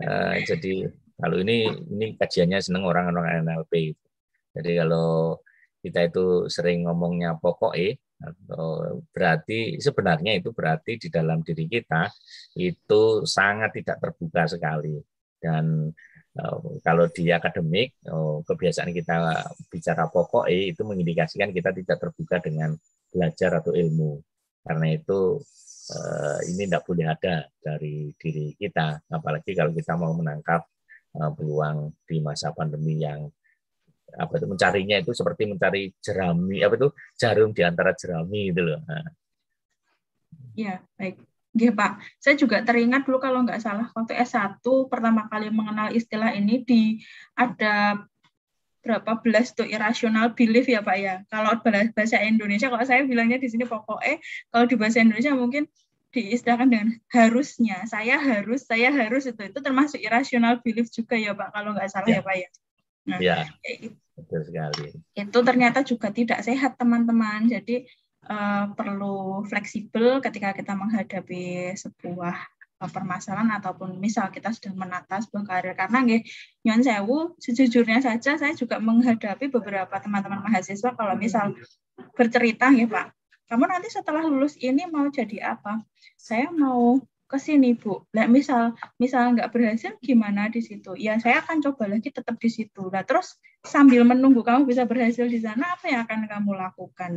uh, 0.00 0.34
jadi 0.40 0.88
kalau 1.20 1.36
ini 1.44 1.68
ini 1.68 2.16
kajiannya 2.16 2.64
seneng 2.64 2.88
orang-orang 2.88 3.44
NLP. 3.44 3.92
Jadi 4.56 4.70
kalau 4.80 5.36
kita 5.84 6.08
itu 6.08 6.48
sering 6.48 6.88
ngomongnya 6.88 7.36
pokok 7.36 7.76
eh 7.76 8.00
berarti 9.12 9.76
sebenarnya 9.80 10.40
itu 10.40 10.50
berarti 10.54 10.96
di 10.96 11.08
dalam 11.12 11.44
diri 11.44 11.68
kita 11.68 12.08
itu 12.58 13.24
sangat 13.28 13.76
tidak 13.76 14.00
terbuka 14.00 14.48
sekali. 14.48 14.96
Dan 15.40 15.92
uh, 16.40 16.58
kalau 16.80 17.04
di 17.12 17.28
akademik 17.28 18.00
uh, 18.08 18.40
kebiasaan 18.46 18.90
kita 18.96 19.44
bicara 19.68 20.08
pokok 20.08 20.48
eh 20.48 20.72
itu 20.72 20.82
mengindikasikan 20.86 21.52
kita 21.52 21.70
tidak 21.76 22.00
terbuka 22.00 22.40
dengan 22.40 22.72
belajar 23.12 23.60
atau 23.60 23.72
ilmu. 23.76 24.20
Karena 24.64 24.86
itu 24.96 25.40
ini 26.48 26.64
tidak 26.64 26.88
boleh 26.88 27.12
ada 27.12 27.44
dari 27.60 28.08
diri 28.16 28.56
kita. 28.56 29.04
Apalagi 29.12 29.52
kalau 29.52 29.68
kita 29.76 30.00
mau 30.00 30.16
menangkap 30.16 30.64
peluang 31.12 31.92
di 32.08 32.24
masa 32.24 32.56
pandemi 32.56 33.04
yang 33.04 33.28
apa 34.14 34.32
itu 34.38 34.46
mencarinya 34.46 34.96
itu 35.02 35.10
seperti 35.10 35.50
mencari 35.50 35.90
jerami 35.98 36.62
apa 36.62 36.74
itu 36.78 36.88
jarum 37.18 37.50
di 37.50 37.62
antara 37.66 37.92
jerami 37.92 38.54
itu 38.54 38.60
loh. 38.62 38.80
Nah. 38.86 39.06
Ya, 40.54 40.82
baik. 40.98 41.18
Ya, 41.54 41.70
Pak. 41.70 42.02
Saya 42.18 42.34
juga 42.34 42.62
teringat 42.66 43.06
dulu 43.06 43.22
kalau 43.22 43.46
nggak 43.46 43.62
salah 43.62 43.86
waktu 43.94 44.18
S1 44.18 44.58
pertama 44.90 45.30
kali 45.30 45.54
mengenal 45.54 45.94
istilah 45.94 46.34
ini 46.34 46.66
di 46.66 46.98
ada 47.38 48.02
berapa 48.84 49.16
belas 49.22 49.54
tuh 49.56 49.64
irrational 49.64 50.34
belief 50.34 50.66
ya 50.66 50.82
Pak 50.82 50.96
ya. 50.98 51.14
Kalau 51.30 51.58
bahasa 51.64 52.18
Indonesia 52.22 52.66
kalau 52.66 52.82
saya 52.82 53.06
bilangnya 53.06 53.38
di 53.38 53.46
sini 53.46 53.64
pokoknya 53.66 54.18
kalau 54.50 54.66
di 54.66 54.74
bahasa 54.74 54.98
Indonesia 55.02 55.32
mungkin 55.34 55.70
diistilahkan 56.14 56.70
dengan 56.70 56.88
harusnya 57.10 57.82
saya 57.90 58.22
harus 58.22 58.62
saya 58.70 58.94
harus 58.94 59.26
itu 59.26 59.50
itu 59.50 59.58
termasuk 59.58 59.98
irrational 59.98 60.62
belief 60.62 60.86
juga 60.94 61.18
ya 61.18 61.34
pak 61.34 61.50
kalau 61.50 61.74
nggak 61.74 61.90
salah 61.90 62.06
ya, 62.06 62.22
ya 62.22 62.22
pak 62.22 62.36
ya 62.38 62.48
nah 63.04 63.18
ya, 63.18 63.36
betul 64.14 64.40
sekali. 64.46 64.88
Itu 65.14 65.38
ternyata 65.42 65.82
juga 65.82 66.10
tidak 66.10 66.40
sehat 66.46 66.78
teman-teman. 66.78 67.50
Jadi 67.50 67.86
uh, 68.30 68.70
perlu 68.72 69.42
fleksibel 69.46 70.22
ketika 70.22 70.54
kita 70.54 70.72
menghadapi 70.74 71.74
sebuah 71.74 72.36
uh, 72.80 72.90
permasalahan 72.90 73.58
ataupun 73.58 73.98
misal 73.98 74.30
kita 74.30 74.54
sudah 74.54 74.72
menata 74.74 75.20
sebuah 75.20 75.44
karir. 75.44 75.74
Karena 75.74 76.02
nggih 76.02 76.22
nyon 76.64 76.82
sewu 76.82 77.18
sejujurnya 77.38 78.00
saja 78.00 78.38
saya 78.38 78.54
juga 78.54 78.78
menghadapi 78.80 79.50
beberapa 79.50 79.94
teman-teman 79.98 80.42
mahasiswa 80.46 80.94
kalau 80.94 81.14
misal 81.18 81.52
bercerita 82.14 82.70
ya 82.70 82.86
Pak. 82.86 83.12
Kamu 83.44 83.68
nanti 83.68 83.92
setelah 83.92 84.24
lulus 84.24 84.56
ini 84.56 84.88
mau 84.88 85.04
jadi 85.12 85.52
apa? 85.54 85.84
Saya 86.16 86.48
mau 86.48 86.96
ke 87.34 87.38
sini 87.42 87.74
Bu. 87.74 88.06
Nah, 88.14 88.30
misal 88.30 88.78
misal 89.02 89.34
nggak 89.34 89.50
berhasil 89.50 89.98
gimana 89.98 90.46
di 90.46 90.62
situ? 90.62 90.94
Ya 90.94 91.18
saya 91.18 91.42
akan 91.42 91.58
coba 91.66 91.90
lagi 91.90 92.14
tetap 92.14 92.38
di 92.38 92.46
situ. 92.46 92.86
Nah 92.94 93.02
terus 93.02 93.34
sambil 93.66 94.06
menunggu 94.06 94.46
kamu 94.46 94.70
bisa 94.70 94.86
berhasil 94.86 95.26
di 95.26 95.42
sana, 95.42 95.74
apa 95.74 95.90
yang 95.90 96.06
akan 96.06 96.30
kamu 96.30 96.50
lakukan? 96.54 97.12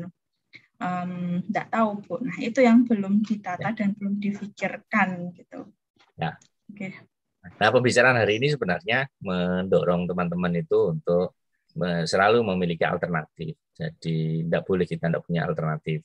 Um, 0.81 1.45
tahu 1.53 2.01
Bu. 2.01 2.15
Nah 2.25 2.37
itu 2.41 2.65
yang 2.65 2.89
belum 2.89 3.21
ditata 3.21 3.77
dan 3.77 3.93
belum 3.93 4.17
difikirkan 4.17 5.37
gitu. 5.37 5.69
Ya. 6.17 6.33
Oke. 6.73 6.89
Okay. 6.89 6.91
Nah 7.61 7.69
pembicaraan 7.69 8.17
hari 8.17 8.41
ini 8.41 8.49
sebenarnya 8.49 9.05
mendorong 9.21 10.09
teman-teman 10.09 10.57
itu 10.57 10.97
untuk 10.97 11.37
selalu 12.09 12.41
memiliki 12.41 12.81
alternatif. 12.81 13.53
Jadi 13.77 14.41
tidak 14.41 14.65
boleh 14.65 14.89
kita 14.89 15.13
tidak 15.13 15.21
punya 15.29 15.45
alternatif 15.45 16.01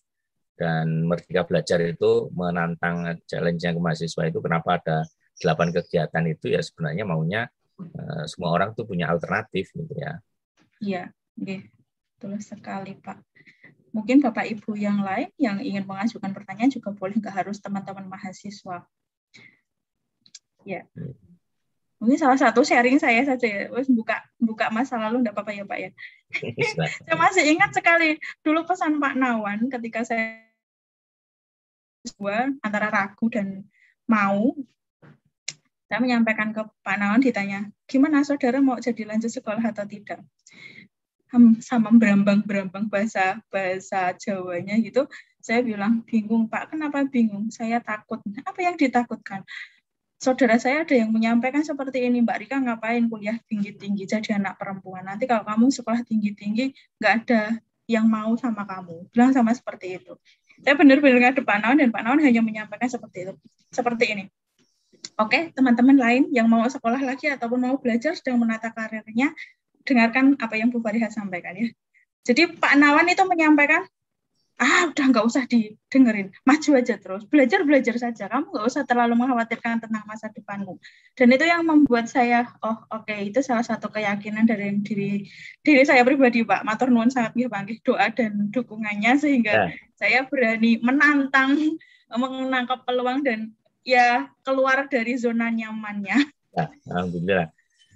dan 0.62 1.10
Merdeka 1.10 1.42
Belajar 1.42 1.82
itu 1.82 2.30
menantang 2.38 3.18
challenge-nya 3.26 3.74
ke 3.74 3.80
mahasiswa 3.82 4.22
itu 4.30 4.38
kenapa 4.38 4.78
ada 4.78 5.02
delapan 5.42 5.74
kegiatan 5.74 6.24
itu 6.30 6.54
ya 6.54 6.62
sebenarnya 6.62 7.02
maunya 7.02 7.50
uh, 7.82 8.24
semua 8.30 8.54
orang 8.54 8.70
tuh 8.78 8.86
punya 8.86 9.10
alternatif 9.10 9.74
gitu 9.74 9.90
ya. 9.98 10.22
Iya, 10.78 11.02
okay. 11.34 11.66
betul 12.14 12.38
sekali 12.38 12.94
Pak. 12.94 13.18
Mungkin 13.90 14.22
Bapak 14.22 14.46
Ibu 14.46 14.78
yang 14.78 15.02
lain 15.02 15.34
yang 15.34 15.58
ingin 15.58 15.82
mengajukan 15.82 16.30
pertanyaan 16.30 16.70
juga 16.70 16.94
boleh 16.94 17.18
nggak 17.18 17.42
harus 17.42 17.58
teman-teman 17.58 18.06
mahasiswa. 18.06 18.86
Ya. 20.62 20.86
Hmm. 20.94 21.18
Mungkin 21.98 22.18
salah 22.18 22.38
satu 22.38 22.66
sharing 22.66 22.98
saya 22.98 23.22
saja 23.22 23.46
ya, 23.46 23.62
Wes 23.70 23.86
buka 23.86 24.22
buka 24.38 24.70
masa 24.74 24.98
lalu 24.98 25.22
enggak 25.22 25.38
apa-apa 25.38 25.52
ya 25.54 25.64
Pak 25.66 25.78
ya. 25.78 25.90
saya 27.06 27.14
masih 27.18 27.44
ingat 27.50 27.70
sekali 27.74 28.18
dulu 28.42 28.62
pesan 28.66 28.98
Pak 29.02 29.14
Nawan 29.18 29.70
ketika 29.70 30.02
saya 30.02 30.51
dua 32.02 32.50
antara 32.62 32.90
ragu 32.90 33.30
dan 33.30 33.62
mau 34.10 34.54
saya 35.86 36.00
menyampaikan 36.00 36.56
ke 36.56 36.62
Pak 36.82 36.96
Nawan 36.98 37.22
ditanya 37.22 37.68
gimana 37.86 38.26
saudara 38.26 38.58
mau 38.58 38.80
jadi 38.80 39.06
lanjut 39.06 39.30
sekolah 39.30 39.62
atau 39.62 39.86
tidak 39.86 40.20
sama 41.64 41.88
berambang-berambang 41.96 42.92
bahasa 42.92 43.40
bahasa 43.48 44.12
Jawanya 44.18 44.76
gitu 44.82 45.08
saya 45.40 45.64
bilang 45.64 46.04
bingung 46.04 46.50
Pak 46.50 46.74
kenapa 46.74 47.06
bingung 47.08 47.48
saya 47.48 47.80
takut 47.80 48.20
apa 48.44 48.60
yang 48.60 48.76
ditakutkan 48.76 49.46
saudara 50.22 50.54
saya 50.54 50.86
ada 50.86 50.94
yang 50.94 51.10
menyampaikan 51.10 51.66
seperti 51.66 52.06
ini, 52.06 52.22
Mbak 52.22 52.46
Rika 52.46 52.56
ngapain 52.62 53.10
kuliah 53.10 53.42
tinggi-tinggi 53.50 54.06
jadi 54.06 54.38
anak 54.38 54.54
perempuan. 54.54 55.02
Nanti 55.02 55.26
kalau 55.26 55.42
kamu 55.42 55.66
sekolah 55.74 56.06
tinggi-tinggi, 56.06 56.70
nggak 57.02 57.14
ada 57.26 57.58
yang 57.90 58.06
mau 58.06 58.30
sama 58.38 58.62
kamu. 58.62 59.10
Bilang 59.10 59.34
sama 59.34 59.50
seperti 59.50 59.98
itu. 59.98 60.14
Saya 60.62 60.74
benar-benar 60.78 61.18
ngadep 61.18 61.42
Pak 61.42 61.58
Nawan 61.58 61.76
dan 61.82 61.90
Pak 61.90 62.02
Nawan 62.06 62.20
hanya 62.22 62.40
menyampaikan 62.40 62.86
seperti 62.86 63.26
itu. 63.26 63.32
Seperti 63.74 64.04
ini. 64.14 64.24
Oke, 65.18 65.50
teman-teman 65.52 65.98
lain 65.98 66.22
yang 66.30 66.46
mau 66.46 66.62
sekolah 66.62 67.02
lagi 67.02 67.26
ataupun 67.26 67.58
mau 67.58 67.74
belajar 67.76 68.14
sedang 68.14 68.38
menata 68.38 68.70
karirnya, 68.70 69.34
dengarkan 69.82 70.38
apa 70.38 70.54
yang 70.54 70.70
Bu 70.70 70.78
Fariha 70.78 71.10
sampaikan 71.10 71.58
ya. 71.58 71.68
Jadi 72.22 72.54
Pak 72.54 72.78
Nawan 72.78 73.10
itu 73.10 73.26
menyampaikan 73.26 73.82
ah 74.60 74.90
udah 74.92 75.04
nggak 75.08 75.26
usah 75.26 75.44
didengerin. 75.48 76.30
Maju 76.44 76.70
aja 76.78 76.94
terus. 77.00 77.24
Belajar 77.26 77.64
belajar 77.64 77.96
saja. 77.98 78.28
Kamu 78.28 78.52
nggak 78.52 78.66
usah 78.68 78.82
terlalu 78.84 79.16
mengkhawatirkan 79.18 79.82
tentang 79.82 80.04
masa 80.04 80.28
depanmu. 80.28 80.76
Dan 81.16 81.32
itu 81.32 81.44
yang 81.48 81.64
membuat 81.64 82.06
saya 82.12 82.46
oh 82.62 82.78
oke 82.92 83.08
okay, 83.08 83.32
itu 83.32 83.40
salah 83.40 83.64
satu 83.64 83.88
keyakinan 83.88 84.44
dari 84.46 84.76
diri 84.84 85.26
diri 85.64 85.82
saya 85.82 86.06
pribadi 86.06 86.44
pak. 86.44 86.62
Matur 86.62 86.92
nuwun 86.92 87.08
sangat 87.08 87.34
panggil 87.34 87.80
doa 87.82 88.06
dan 88.12 88.52
dukungannya 88.52 89.12
sehingga 89.18 89.52
ya. 89.52 89.66
saya 89.98 90.20
berani 90.28 90.78
menantang 90.78 91.78
menangkap 92.12 92.84
peluang 92.84 93.24
dan 93.24 93.50
ya 93.82 94.28
keluar 94.46 94.86
dari 94.86 95.16
zona 95.18 95.48
nyamannya. 95.50 96.28
Ya, 96.52 96.68
alhamdulillah. 96.92 97.48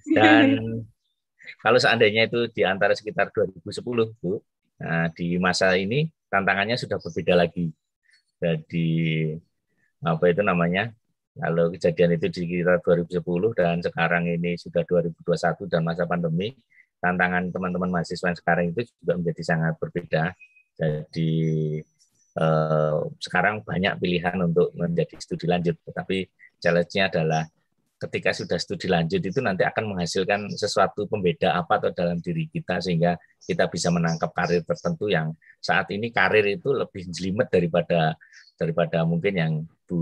Dan 0.07 0.47
kalau 1.61 1.78
seandainya 1.78 2.27
itu 2.27 2.51
di 2.51 2.62
antara 2.66 2.95
sekitar 2.95 3.31
2010 3.31 4.16
Bu, 4.19 4.41
nah, 4.81 5.11
di 5.12 5.37
masa 5.39 5.74
ini 5.77 6.11
tantangannya 6.31 6.77
sudah 6.78 6.98
berbeda 7.01 7.35
lagi. 7.39 7.70
Jadi 8.40 8.89
apa 10.05 10.24
itu 10.28 10.43
namanya? 10.44 10.93
Kalau 11.36 11.69
kejadian 11.69 12.16
itu 12.16 12.27
di 12.32 12.39
sekitar 12.48 12.81
2010 12.81 13.53
dan 13.53 13.77
sekarang 13.85 14.24
ini 14.24 14.57
sudah 14.57 14.81
2021 14.89 15.69
dan 15.69 15.85
masa 15.85 16.09
pandemi, 16.09 16.57
tantangan 16.97 17.53
teman-teman 17.53 17.93
mahasiswa 17.93 18.32
yang 18.32 18.39
sekarang 18.40 18.65
itu 18.73 18.89
juga 19.05 19.12
menjadi 19.20 19.43
sangat 19.44 19.74
berbeda. 19.77 20.32
Jadi 20.81 21.32
eh, 22.40 22.98
sekarang 23.20 23.61
banyak 23.69 24.01
pilihan 24.01 24.36
untuk 24.40 24.73
menjadi 24.73 25.15
studi 25.20 25.44
lanjut, 25.44 25.77
tetapi 25.85 26.24
challenge-nya 26.57 27.12
adalah 27.12 27.44
ketika 27.97 28.31
sudah 28.36 28.60
studi 28.60 28.93
lanjut 28.93 29.24
itu 29.24 29.40
nanti 29.40 29.64
akan 29.64 29.97
menghasilkan 29.97 30.52
sesuatu 30.52 31.09
pembeda 31.09 31.56
apa 31.56 31.81
atau 31.81 31.90
dalam 31.97 32.20
diri 32.20 32.44
kita 32.52 32.77
sehingga 32.77 33.16
kita 33.40 33.73
bisa 33.73 33.89
menangkap 33.89 34.36
karir 34.36 34.60
tertentu 34.68 35.09
yang 35.09 35.32
saat 35.64 35.89
ini 35.89 36.12
karir 36.12 36.44
itu 36.44 36.77
lebih 36.77 37.09
jelimet 37.09 37.48
daripada 37.48 38.12
daripada 38.56 39.05
mungkin 39.05 39.35
yang 39.36 39.52
Bu 39.86 40.01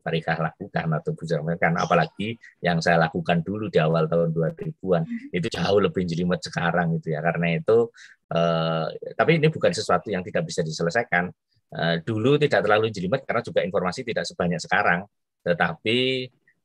Farikah 0.00 0.38
lakukan 0.38 0.86
atau 1.02 1.10
Bu 1.12 1.26
kan 1.58 1.74
apalagi 1.74 2.38
yang 2.62 2.78
saya 2.78 3.08
lakukan 3.08 3.42
dulu 3.42 3.66
di 3.66 3.82
awal 3.82 4.06
tahun 4.06 4.30
2000-an 4.30 5.02
itu 5.34 5.46
jauh 5.50 5.80
lebih 5.82 6.06
jelimet 6.06 6.40
sekarang 6.44 6.94
itu 6.94 7.10
ya. 7.10 7.20
Karena 7.24 7.58
itu 7.58 7.90
eh, 8.30 8.86
tapi 9.18 9.42
ini 9.42 9.50
bukan 9.50 9.72
sesuatu 9.74 10.12
yang 10.12 10.22
tidak 10.22 10.46
bisa 10.46 10.62
diselesaikan. 10.62 11.26
Eh, 11.66 11.96
dulu 12.06 12.38
tidak 12.38 12.62
terlalu 12.62 12.94
jelimet 12.94 13.26
karena 13.26 13.42
juga 13.42 13.60
informasi 13.66 14.06
tidak 14.06 14.24
sebanyak 14.28 14.62
sekarang. 14.62 15.02
Tetapi 15.42 15.98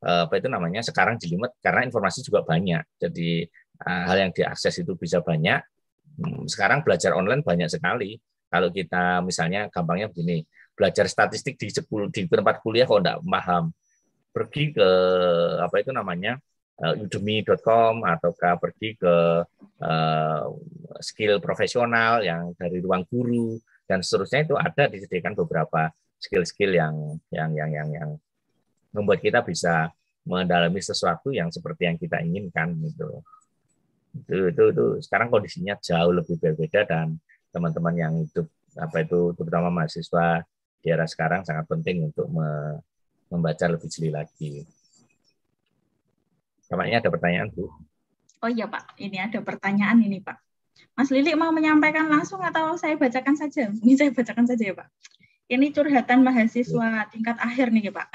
apa 0.02 0.34
itu 0.41 0.49
namanya 0.49 0.82
sekarang 0.82 1.22
jelimet 1.22 1.53
karena 1.61 1.86
informasi 1.86 2.26
juga 2.26 2.41
banyak. 2.41 2.82
Jadi 2.98 3.45
eh, 3.82 4.03
hal 4.10 4.18
yang 4.18 4.32
diakses 4.34 4.82
itu 4.82 4.98
bisa 4.98 5.22
banyak. 5.22 5.61
Hmm, 6.22 6.45
sekarang 6.49 6.82
belajar 6.82 7.14
online 7.14 7.45
banyak 7.45 7.69
sekali. 7.69 8.18
Kalau 8.52 8.68
kita 8.68 9.23
misalnya 9.23 9.72
gampangnya 9.72 10.11
begini, 10.11 10.44
belajar 10.76 11.07
statistik 11.07 11.56
di 11.56 11.72
10 11.72 11.88
di 12.11 12.28
tempat 12.28 12.60
kuliah 12.60 12.84
kok 12.84 12.99
enggak 12.99 13.23
paham, 13.23 13.72
pergi 14.36 14.76
ke 14.76 14.90
apa 15.64 15.76
itu 15.80 15.95
namanya 15.95 16.36
uh, 16.84 16.95
udemy.com 16.99 18.03
ataukah 18.03 18.60
pergi 18.60 18.99
ke 18.99 19.15
uh, 19.80 20.44
skill 20.99 21.40
profesional 21.40 22.19
yang 22.26 22.52
dari 22.60 22.84
ruang 22.84 23.07
guru 23.07 23.56
dan 23.88 24.03
seterusnya 24.03 24.48
itu 24.48 24.56
ada 24.60 24.88
disediakan 24.88 25.36
beberapa 25.36 25.91
skill-skill 26.22 26.72
yang 26.76 26.95
yang 27.34 27.52
yang 27.56 27.72
yang 27.72 27.90
yang 27.91 28.10
membuat 28.91 29.19
kita 29.23 29.43
bisa 29.43 29.89
mendalami 30.27 30.80
sesuatu 30.80 31.34
yang 31.34 31.49
seperti 31.49 31.89
yang 31.89 31.97
kita 31.97 32.22
inginkan 32.22 32.77
gitu. 32.85 33.26
Itu, 34.11 34.51
itu, 34.51 34.63
itu 34.76 34.85
sekarang 35.07 35.31
kondisinya 35.31 35.80
jauh 35.80 36.11
lebih 36.11 36.38
berbeda 36.38 36.84
dan 36.84 37.18
teman-teman 37.51 37.95
yang 37.95 38.13
hidup 38.19 38.47
apa 38.80 39.03
itu 39.03 39.35
terutama 39.35 39.68
mahasiswa 39.68 40.47
di 40.80 40.88
era 40.88 41.03
sekarang 41.03 41.43
sangat 41.43 41.68
penting 41.68 42.07
untuk 42.07 42.27
me, 42.31 42.80
membaca 43.31 43.65
lebih 43.68 43.88
jeli 43.88 44.11
lagi. 44.11 44.63
Kamarnya 46.68 47.03
ada 47.03 47.11
pertanyaan 47.11 47.51
Bu? 47.51 47.68
Oh 48.41 48.49
iya 48.49 48.65
Pak, 48.65 48.95
ini 48.97 49.19
ada 49.19 49.39
pertanyaan 49.43 49.99
ini 50.01 50.23
Pak. 50.23 50.39
Mas 50.95 51.11
Lili 51.11 51.35
mau 51.35 51.51
menyampaikan 51.53 52.07
langsung 52.07 52.41
atau 52.41 52.76
saya 52.76 52.95
bacakan 52.95 53.35
saja? 53.38 53.69
Ini 53.69 53.93
saya 53.95 54.09
bacakan 54.11 54.47
saja 54.47 54.63
ya 54.72 54.76
Pak. 54.76 54.88
Ini 55.51 55.68
curhatan 55.76 56.23
mahasiswa 56.23 57.11
tingkat 57.11 57.38
akhir 57.38 57.76
nih 57.76 57.91
Pak. 57.91 58.07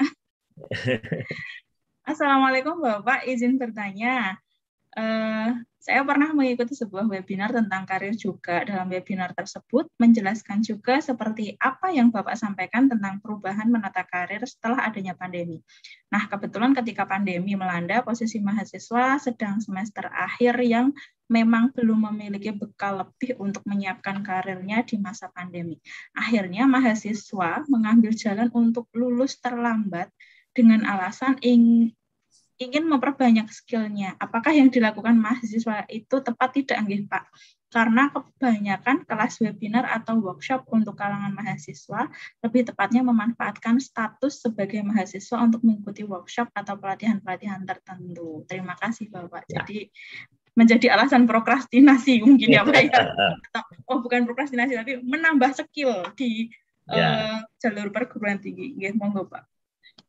Assalamualaikum 2.09 2.79
Bapak, 2.81 3.27
izin 3.27 3.59
bertanya. 3.61 4.39
Uh, 4.97 5.53
saya 5.77 6.03
pernah 6.03 6.35
mengikuti 6.35 6.75
sebuah 6.75 7.07
webinar 7.07 7.53
tentang 7.55 7.87
karir 7.87 8.11
juga. 8.17 8.65
Dalam 8.65 8.91
webinar 8.91 9.31
tersebut 9.31 9.87
menjelaskan 10.01 10.59
juga 10.59 10.99
seperti 10.99 11.55
apa 11.61 11.93
yang 11.95 12.11
Bapak 12.11 12.35
sampaikan 12.35 12.91
tentang 12.91 13.23
perubahan 13.23 13.71
menata 13.71 14.03
karir 14.03 14.43
setelah 14.43 14.83
adanya 14.83 15.15
pandemi. 15.15 15.63
Nah, 16.11 16.27
kebetulan 16.27 16.75
ketika 16.75 17.07
pandemi 17.07 17.55
melanda, 17.55 18.03
posisi 18.03 18.43
mahasiswa 18.43 19.15
sedang 19.21 19.63
semester 19.63 20.11
akhir 20.11 20.59
yang 20.59 20.91
memang 21.31 21.71
belum 21.71 22.11
memiliki 22.11 22.51
bekal 22.51 23.07
lebih 23.07 23.39
untuk 23.39 23.63
menyiapkan 23.63 24.23
karirnya 24.27 24.83
di 24.83 24.99
masa 24.99 25.31
pandemi. 25.31 25.79
Akhirnya 26.11 26.67
mahasiswa 26.67 27.63
mengambil 27.71 28.11
jalan 28.11 28.51
untuk 28.51 28.91
lulus 28.91 29.39
terlambat 29.39 30.11
dengan 30.57 30.81
alasan 30.89 31.37
ing, 31.45 31.93
ingin 32.57 32.83
memperbanyak 32.89 33.45
skillnya. 33.53 34.17
Apakah 34.17 34.49
yang 34.57 34.73
dilakukan 34.73 35.13
mahasiswa 35.13 35.85
itu 35.93 36.15
tepat 36.25 36.49
tidak, 36.57 36.81
Anggih, 36.81 37.05
Pak? 37.05 37.29
Karena 37.67 38.09
kebanyakan 38.09 39.03
kelas 39.03 39.43
webinar 39.43 39.85
atau 39.85 40.17
workshop 40.23 40.65
untuk 40.71 40.95
kalangan 40.95 41.35
mahasiswa 41.35 42.07
lebih 42.39 42.63
tepatnya 42.63 43.03
memanfaatkan 43.03 43.77
status 43.77 44.39
sebagai 44.39 44.81
mahasiswa 44.87 45.37
untuk 45.43 45.61
mengikuti 45.67 46.07
workshop 46.07 46.47
atau 46.55 46.79
pelatihan-pelatihan 46.79 47.67
tertentu. 47.67 48.47
Terima 48.47 48.73
kasih, 48.79 49.11
Bapak. 49.11 49.45
Ya. 49.51 49.61
Jadi 49.61 49.91
menjadi 50.57 50.97
alasan 50.97 51.29
prokrastinasi 51.29 52.25
mungkin 52.25 52.49
ya 52.49 52.65
Pak 52.65 52.81
ya. 52.89 53.03
Oh 53.87 54.01
bukan 54.01 54.25
prokrastinasi 54.25 54.73
tapi 54.73 54.99
menambah 55.05 55.53
skill 55.53 56.11
di 56.17 56.49
ya. 56.89 57.37
uh, 57.37 57.39
jalur 57.61 57.93
perguruan 57.93 58.41
tinggi. 58.41 58.73
Nggih, 58.73 58.97
monggo 58.97 59.29
Pak. 59.29 59.43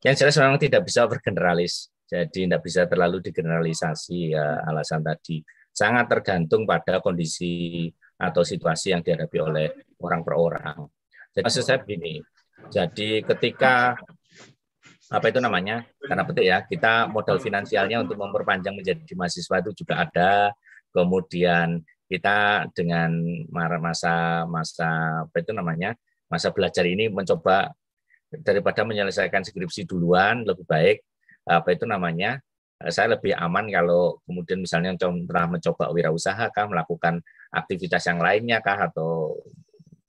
Yang 0.05 0.15
jelas 0.23 0.37
memang 0.39 0.61
tidak 0.61 0.83
bisa 0.87 1.07
bergeneralis. 1.07 1.91
Jadi 2.09 2.49
tidak 2.49 2.65
bisa 2.65 2.89
terlalu 2.89 3.21
digeneralisasi 3.21 4.33
ya, 4.33 4.65
alasan 4.65 5.05
tadi. 5.05 5.45
Sangat 5.75 6.09
tergantung 6.09 6.65
pada 6.65 7.05
kondisi 7.05 7.87
atau 8.19 8.43
situasi 8.43 8.97
yang 8.97 9.05
dihadapi 9.05 9.39
oleh 9.39 9.69
orang 10.01 10.25
per 10.25 10.35
orang. 10.35 10.79
Jadi 11.37 11.45
maksud 11.45 11.63
saya 11.63 11.79
begini, 11.79 12.19
jadi 12.73 13.23
ketika 13.23 13.95
apa 15.09 15.27
itu 15.31 15.39
namanya? 15.39 15.87
Karena 16.03 16.25
penting 16.27 16.47
ya, 16.49 16.59
kita 16.67 17.07
modal 17.13 17.39
finansialnya 17.39 18.03
untuk 18.03 18.19
memperpanjang 18.19 18.75
menjadi 18.75 19.13
mahasiswa 19.15 19.61
itu 19.63 19.85
juga 19.85 20.03
ada. 20.03 20.51
Kemudian 20.91 21.85
kita 22.09 22.67
dengan 22.73 23.13
masa 23.79 24.49
masa 24.49 25.23
apa 25.29 25.37
itu 25.39 25.53
namanya? 25.53 25.93
masa 26.29 26.53
belajar 26.53 26.85
ini 26.85 27.09
mencoba 27.09 27.73
daripada 28.29 28.85
menyelesaikan 28.85 29.45
skripsi 29.45 29.89
duluan 29.89 30.45
lebih 30.45 30.69
baik 30.69 31.01
apa 31.49 31.73
itu 31.73 31.89
namanya 31.89 32.41
eh, 32.85 32.93
saya 32.93 33.17
lebih 33.17 33.33
aman 33.33 33.73
kalau 33.73 34.21
kemudian 34.29 34.61
misalnya 34.61 34.97
pernah 35.01 35.59
mencoba 35.59 35.89
wirausaha 35.93 36.53
kah 36.53 36.67
melakukan 36.69 37.25
aktivitas 37.49 38.05
yang 38.05 38.21
lainnya 38.21 38.61
kah 38.61 38.89
atau 38.93 39.41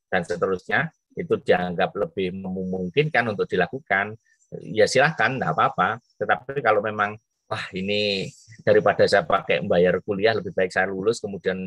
dan 0.09 0.25
seterusnya 0.25 0.89
itu 1.19 1.35
dianggap 1.41 1.93
lebih 1.95 2.33
memungkinkan 2.33 3.33
untuk 3.33 3.45
dilakukan. 3.45 4.17
Ya 4.65 4.89
silahkan 4.89 5.37
tidak 5.37 5.53
apa-apa. 5.53 6.01
Tetapi 6.17 6.63
kalau 6.65 6.81
memang 6.81 7.19
wah 7.49 7.65
ini 7.73 8.29
daripada 8.65 9.05
saya 9.05 9.25
pakai 9.25 9.61
membayar 9.61 9.97
kuliah 10.01 10.33
lebih 10.37 10.53
baik 10.53 10.69
saya 10.69 10.89
lulus 10.89 11.17
kemudian 11.17 11.57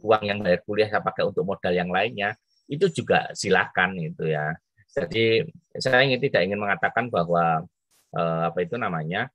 uang 0.00 0.24
yang 0.24 0.40
bayar 0.40 0.60
kuliah 0.64 0.88
saya 0.88 1.04
pakai 1.04 1.28
untuk 1.28 1.44
modal 1.44 1.76
yang 1.76 1.92
lainnya 1.92 2.32
itu 2.72 2.88
juga 2.88 3.28
silahkan 3.36 3.92
itu 4.00 4.32
ya 4.32 4.56
jadi 4.90 5.46
saya 5.78 6.02
ingin 6.02 6.20
tidak 6.22 6.42
ingin 6.46 6.60
mengatakan 6.60 7.06
bahwa 7.08 7.62
eh, 8.14 8.42
apa 8.50 8.58
itu 8.62 8.74
namanya 8.74 9.30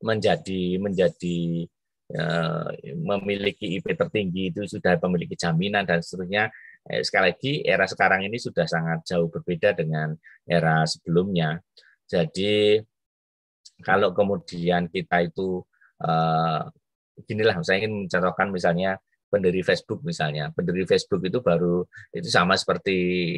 menjadi 0.00 0.78
menjadi 0.80 1.66
eh, 2.14 2.70
memiliki 2.96 3.66
IP 3.78 3.86
tertinggi 3.98 4.54
itu 4.54 4.62
sudah 4.66 4.96
memiliki 5.06 5.34
jaminan 5.38 5.84
dan 5.86 6.00
seterusnya. 6.02 6.50
Eh, 6.88 7.04
sekali 7.04 7.34
lagi 7.34 7.52
era 7.60 7.84
sekarang 7.84 8.24
ini 8.24 8.40
sudah 8.40 8.64
sangat 8.64 9.04
jauh 9.04 9.28
berbeda 9.28 9.76
dengan 9.76 10.16
era 10.48 10.86
sebelumnya. 10.88 11.60
Jadi 12.08 12.80
kalau 13.84 14.12
kemudian 14.16 14.88
kita 14.88 15.26
itu 15.26 15.60
eh, 16.00 16.62
inilah 17.28 17.60
saya 17.60 17.84
ingin 17.84 18.06
mencontohkan 18.06 18.48
misalnya 18.48 18.96
pendiri 19.30 19.62
Facebook 19.62 20.02
misalnya. 20.02 20.50
Pendiri 20.50 20.84
Facebook 20.84 21.22
itu 21.22 21.38
baru 21.40 21.86
itu 22.10 22.28
sama 22.28 22.58
seperti 22.58 22.96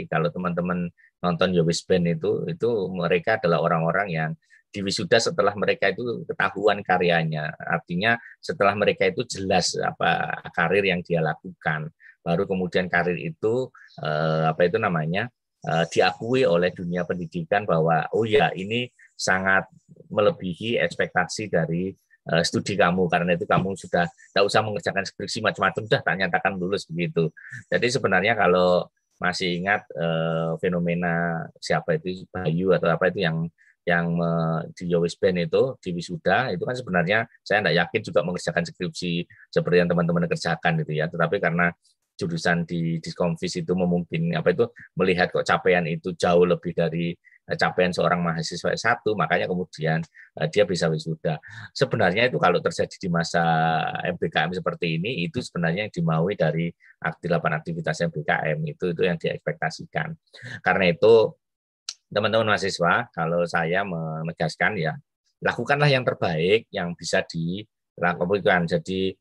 kalau 0.08 0.32
teman-teman 0.32 0.88
nonton 1.20 1.52
Yowis 1.52 1.84
Band 1.84 2.08
itu 2.08 2.48
itu 2.48 2.68
mereka 2.90 3.36
adalah 3.38 3.60
orang-orang 3.60 4.08
yang 4.10 4.30
diwisuda 4.72 5.20
setelah 5.20 5.52
mereka 5.52 5.92
itu 5.92 6.24
ketahuan 6.24 6.80
karyanya. 6.80 7.52
Artinya 7.60 8.16
setelah 8.40 8.72
mereka 8.72 9.04
itu 9.04 9.22
jelas 9.28 9.76
apa 9.76 10.42
karir 10.56 10.82
yang 10.88 11.04
dia 11.04 11.20
lakukan. 11.20 11.92
Baru 12.24 12.48
kemudian 12.48 12.88
karir 12.88 13.20
itu 13.20 13.68
eh, 14.00 14.44
apa 14.48 14.64
itu 14.64 14.80
namanya? 14.80 15.28
Eh, 15.62 15.84
diakui 15.94 16.42
oleh 16.42 16.74
dunia 16.74 17.06
pendidikan 17.06 17.62
bahwa 17.62 18.08
oh 18.10 18.26
ya 18.26 18.50
ini 18.50 18.90
sangat 19.14 19.68
melebihi 20.10 20.80
ekspektasi 20.82 21.46
dari 21.52 21.94
studi 22.46 22.78
kamu 22.78 23.10
karena 23.10 23.34
itu 23.34 23.44
kamu 23.44 23.74
sudah 23.74 24.06
tidak 24.06 24.44
usah 24.46 24.62
mengerjakan 24.62 25.02
skripsi 25.02 25.42
macam-macam 25.42 25.82
sudah 25.86 26.00
tak 26.02 26.14
nyatakan 26.18 26.52
lulus 26.54 26.86
begitu. 26.86 27.34
Jadi 27.66 27.86
sebenarnya 27.90 28.38
kalau 28.38 28.86
masih 29.22 29.62
ingat 29.62 29.86
eh, 29.94 30.58
fenomena 30.58 31.46
siapa 31.62 31.94
itu 31.94 32.26
Bayu 32.30 32.74
atau 32.74 32.90
apa 32.90 33.10
itu 33.10 33.22
yang 33.22 33.46
yang 33.82 34.14
me, 34.14 34.62
di 34.78 34.86
Yowis 34.94 35.18
Band 35.18 35.42
itu 35.42 35.74
di 35.82 35.90
wisuda 35.90 36.54
itu 36.54 36.62
kan 36.62 36.74
sebenarnya 36.78 37.26
saya 37.42 37.66
tidak 37.66 37.74
yakin 37.82 38.00
juga 38.06 38.20
mengerjakan 38.22 38.62
skripsi 38.62 39.26
seperti 39.50 39.76
yang 39.82 39.90
teman-teman 39.90 40.30
kerjakan 40.30 40.72
gitu 40.86 40.92
ya 40.94 41.10
tetapi 41.10 41.42
karena 41.42 41.74
jurusan 42.14 42.62
di 42.62 43.02
diskonvis 43.02 43.58
itu 43.58 43.72
memungkinkan 43.74 44.38
apa 44.38 44.54
itu 44.54 44.70
melihat 44.94 45.34
kok 45.34 45.42
capaian 45.42 45.82
itu 45.90 46.14
jauh 46.14 46.46
lebih 46.46 46.70
dari 46.76 47.10
eh, 47.10 47.31
capaian 47.58 47.90
seorang 47.90 48.22
mahasiswa 48.22 48.70
S1 48.70 49.02
makanya 49.18 49.50
kemudian 49.50 49.98
uh, 50.38 50.46
dia 50.46 50.62
bisa 50.62 50.86
wisuda. 50.86 51.42
Sebenarnya 51.74 52.30
itu 52.30 52.38
kalau 52.38 52.62
terjadi 52.62 52.96
di 52.96 53.08
masa 53.10 53.42
MBKM 54.14 54.54
seperti 54.54 55.02
ini 55.02 55.26
itu 55.26 55.42
sebenarnya 55.42 55.88
yang 55.88 55.92
dimaui 55.92 56.38
dari 56.38 56.70
delapan 57.18 57.58
aktivitas 57.58 58.06
MBKM 58.06 58.58
itu 58.62 58.84
itu 58.94 59.02
yang 59.02 59.18
diekspektasikan. 59.18 60.14
Karena 60.62 60.94
itu 60.94 61.34
teman-teman 62.12 62.54
mahasiswa, 62.54 63.08
kalau 63.10 63.42
saya 63.48 63.82
menegaskan 63.88 64.76
ya, 64.76 64.92
lakukanlah 65.40 65.88
yang 65.88 66.04
terbaik 66.04 66.68
yang 66.68 66.92
bisa 66.92 67.24
dilakukan. 67.24 68.68
Jadi 68.68 69.16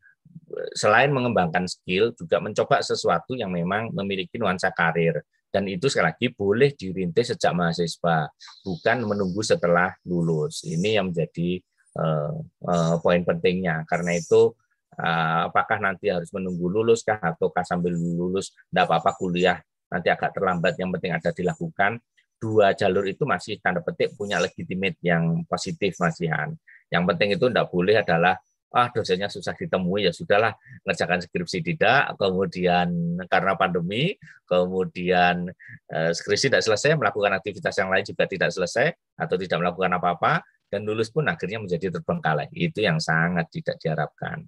selain 0.76 1.10
mengembangkan 1.10 1.66
skill, 1.66 2.12
juga 2.14 2.44
mencoba 2.44 2.84
sesuatu 2.84 3.34
yang 3.34 3.50
memang 3.50 3.90
memiliki 3.96 4.36
nuansa 4.38 4.70
karir. 4.76 5.24
Dan 5.52 5.68
itu 5.68 5.92
sekali 5.92 6.16
lagi 6.16 6.28
boleh 6.32 6.72
dirintis 6.72 7.36
sejak 7.36 7.52
mahasiswa, 7.52 8.32
bukan 8.64 8.98
menunggu 9.04 9.44
setelah 9.44 9.92
lulus. 10.08 10.64
Ini 10.64 10.98
yang 10.98 11.12
menjadi 11.12 11.60
uh, 12.00 12.40
uh, 12.72 12.96
poin 13.04 13.22
pentingnya. 13.28 13.84
Karena 13.84 14.16
itu 14.16 14.56
uh, 14.96 15.52
apakah 15.52 15.84
nanti 15.84 16.08
harus 16.08 16.32
menunggu 16.32 16.72
lulus 16.72 17.04
kah 17.04 17.20
ataukah 17.20 17.64
sambil 17.68 17.96
lulus 17.96 18.56
tidak 18.72 18.88
apa-apa 18.88 19.12
kuliah 19.20 19.60
nanti 19.92 20.08
agak 20.08 20.32
terlambat 20.32 20.80
yang 20.80 20.88
penting 20.96 21.12
ada 21.12 21.36
dilakukan 21.36 22.00
dua 22.42 22.74
jalur 22.74 23.06
itu 23.06 23.28
masih 23.28 23.62
tanda 23.62 23.86
petik 23.86 24.18
punya 24.18 24.42
legitimate 24.42 24.98
yang 25.06 25.46
positif 25.46 25.94
Mas 26.02 26.18
Ihan. 26.24 26.58
Yang 26.90 27.04
penting 27.14 27.30
itu 27.38 27.46
tidak 27.54 27.70
boleh 27.70 28.02
adalah 28.02 28.34
ah 28.72 28.88
dosennya 28.90 29.28
susah 29.28 29.52
ditemui 29.54 30.08
ya 30.08 30.16
sudahlah 30.16 30.56
ngerjakan 30.88 31.20
skripsi 31.24 31.60
tidak 31.60 32.16
kemudian 32.16 33.20
karena 33.28 33.54
pandemi 33.60 34.16
kemudian 34.48 35.52
eh, 35.92 36.12
skripsi 36.16 36.48
tidak 36.48 36.64
selesai 36.64 36.96
melakukan 36.96 37.36
aktivitas 37.36 37.76
yang 37.76 37.92
lain 37.92 38.08
juga 38.08 38.24
tidak 38.26 38.50
selesai 38.56 38.96
atau 39.20 39.36
tidak 39.36 39.58
melakukan 39.60 39.92
apa-apa 40.00 40.44
dan 40.72 40.88
lulus 40.88 41.12
pun 41.12 41.28
akhirnya 41.28 41.60
menjadi 41.60 42.00
terbengkalai 42.00 42.48
itu 42.56 42.80
yang 42.80 42.96
sangat 42.96 43.52
tidak 43.52 43.76
diharapkan. 43.84 44.48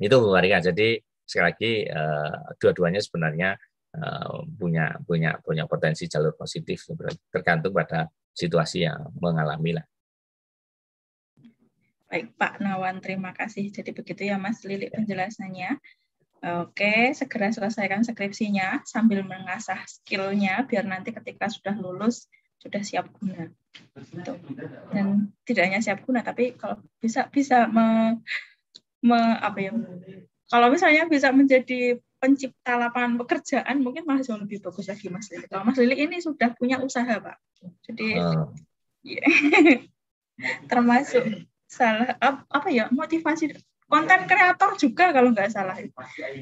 Itu 0.00 0.18
Bu 0.18 0.34
Maria 0.34 0.58
jadi 0.58 0.98
sekali 1.22 1.44
lagi 1.46 1.72
eh, 1.86 2.34
dua-duanya 2.58 2.98
sebenarnya 2.98 3.54
Eh, 3.90 4.38
punya 4.54 4.94
punya 5.02 5.34
punya 5.42 5.66
potensi 5.66 6.06
jalur 6.06 6.38
positif 6.38 6.86
tergantung 7.26 7.74
pada 7.74 8.06
situasi 8.30 8.86
yang 8.86 9.10
mengalami 9.18 9.74
lah. 9.74 9.82
Baik 12.10 12.34
Pak 12.34 12.58
Nawan, 12.58 12.98
terima 12.98 13.30
kasih. 13.30 13.70
Jadi 13.70 13.94
begitu 13.94 14.26
ya 14.26 14.34
Mas 14.34 14.66
Lili 14.66 14.90
penjelasannya. 14.90 15.78
Oke, 16.40 17.14
segera 17.14 17.54
selesaikan 17.54 18.02
skripsinya 18.02 18.82
sambil 18.82 19.22
mengasah 19.22 19.78
skillnya 19.86 20.66
biar 20.66 20.88
nanti 20.88 21.14
ketika 21.14 21.46
sudah 21.46 21.76
lulus 21.78 22.26
sudah 22.58 22.82
siap 22.82 23.12
guna. 23.14 23.46
Gitu. 23.94 24.32
Dan 24.90 25.30
tidak 25.46 25.62
hanya 25.70 25.80
siap 25.84 26.02
guna, 26.02 26.26
tapi 26.26 26.58
kalau 26.58 26.82
bisa 26.98 27.30
bisa 27.30 27.70
me, 27.70 28.18
me, 29.04 29.20
apa 29.38 29.58
ya? 29.62 29.72
Kalau 30.50 30.66
misalnya 30.72 31.06
bisa 31.06 31.30
menjadi 31.30 32.00
pencipta 32.20 32.76
lapangan 32.76 33.16
pekerjaan 33.22 33.80
mungkin 33.80 34.04
masih 34.04 34.36
lebih 34.36 34.60
bagus 34.60 34.90
lagi 34.90 35.08
Mas 35.08 35.30
Lili. 35.32 35.46
Kalau 35.46 35.62
Mas 35.62 35.78
Lili 35.78 35.96
ini 36.04 36.18
sudah 36.20 36.52
punya 36.52 36.82
usaha 36.82 37.20
Pak, 37.20 37.36
jadi 37.84 38.08
uh. 38.20 38.48
ya, 39.04 39.24
termasuk 40.72 41.48
salah 41.70 42.18
apa 42.50 42.68
ya 42.74 42.90
motivasi 42.90 43.54
konten 43.86 44.26
kreator 44.26 44.74
juga 44.74 45.14
kalau 45.14 45.30
nggak 45.30 45.50
salah 45.54 45.78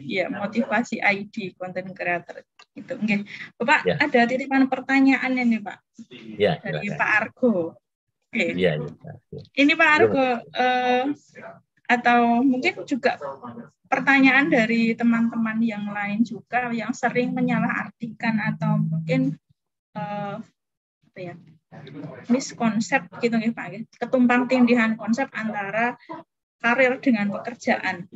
ya 0.05 0.33
motivasi 0.33 1.05
ID 1.05 1.53
konten 1.61 1.93
kreator 1.93 2.41
itu 2.73 2.93
okay. 2.97 3.29
Bapak 3.61 3.85
ya. 3.85 3.95
ada 4.01 4.21
titipan 4.25 4.65
pertanyaan 4.73 5.37
ini 5.37 5.61
Pak 5.61 5.79
ya, 6.41 6.57
dari 6.65 6.89
ya, 6.89 6.97
Pak 6.97 7.11
Argo 7.21 7.77
Oke. 8.29 8.53
Okay. 8.53 8.61
Ya, 8.61 8.77
ya, 8.77 8.93
ya. 9.33 9.41
Ini 9.57 9.73
Pak 9.73 9.89
Argo 9.89 10.29
uh, 10.37 11.05
atau 11.89 12.21
mungkin 12.45 12.85
juga 12.85 13.17
pertanyaan 13.89 14.53
dari 14.53 14.93
teman-teman 14.93 15.57
yang 15.65 15.89
lain 15.89 16.21
juga 16.29 16.69
yang 16.69 16.93
sering 16.93 17.33
menyalahartikan 17.33 18.37
atau 18.53 18.77
mungkin 18.77 19.33
uh, 19.97 20.37
apa 21.09 21.19
ya 21.19 21.35
miskonsep 22.33 23.05
gitu 23.21 23.37
nih 23.37 23.53
Pak 23.53 23.93
ketumpang 24.01 24.49
tindihan 24.49 24.97
konsep 24.97 25.29
antara 25.37 26.01
karir 26.59 26.97
dengan 26.99 27.29
pekerjaan 27.29 28.09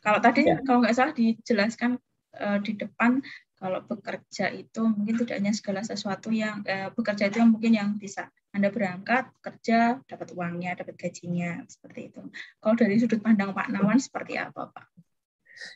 kalau 0.00 0.18
tadi 0.22 0.46
ya. 0.46 0.62
kalau 0.62 0.86
nggak 0.86 0.94
salah 0.94 1.14
dijelaskan 1.14 1.98
uh, 2.38 2.58
di 2.62 2.78
depan 2.78 3.18
kalau 3.56 3.82
bekerja 3.82 4.52
itu 4.52 4.84
mungkin 4.84 5.16
tidak 5.24 5.42
hanya 5.42 5.52
segala 5.56 5.80
sesuatu 5.82 6.30
yang 6.30 6.62
uh, 6.68 6.94
bekerja 6.94 7.26
itu 7.26 7.42
yang 7.42 7.50
mungkin 7.50 7.72
yang 7.74 7.90
bisa 7.98 8.30
anda 8.56 8.72
berangkat 8.72 9.28
kerja 9.44 10.00
dapat 10.08 10.32
uangnya, 10.32 10.80
dapat 10.80 10.96
gajinya 10.96 11.60
seperti 11.68 12.08
itu. 12.08 12.24
Kalau 12.56 12.72
dari 12.72 12.96
sudut 12.96 13.20
pandang 13.20 13.52
Pak 13.52 13.68
Nawan 13.68 14.00
seperti 14.00 14.40
apa, 14.40 14.72
Pak? 14.72 14.86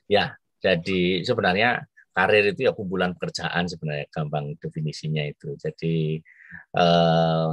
Ya, 0.08 0.40
jadi 0.64 1.20
sebenarnya 1.20 1.84
karir 2.10 2.44
itu 2.52 2.66
ya 2.66 2.72
kumpulan 2.74 3.14
pekerjaan 3.16 3.66
sebenarnya 3.70 4.06
gampang 4.10 4.54
definisinya 4.58 5.22
itu. 5.26 5.54
Jadi 5.56 6.18
eh, 6.76 7.48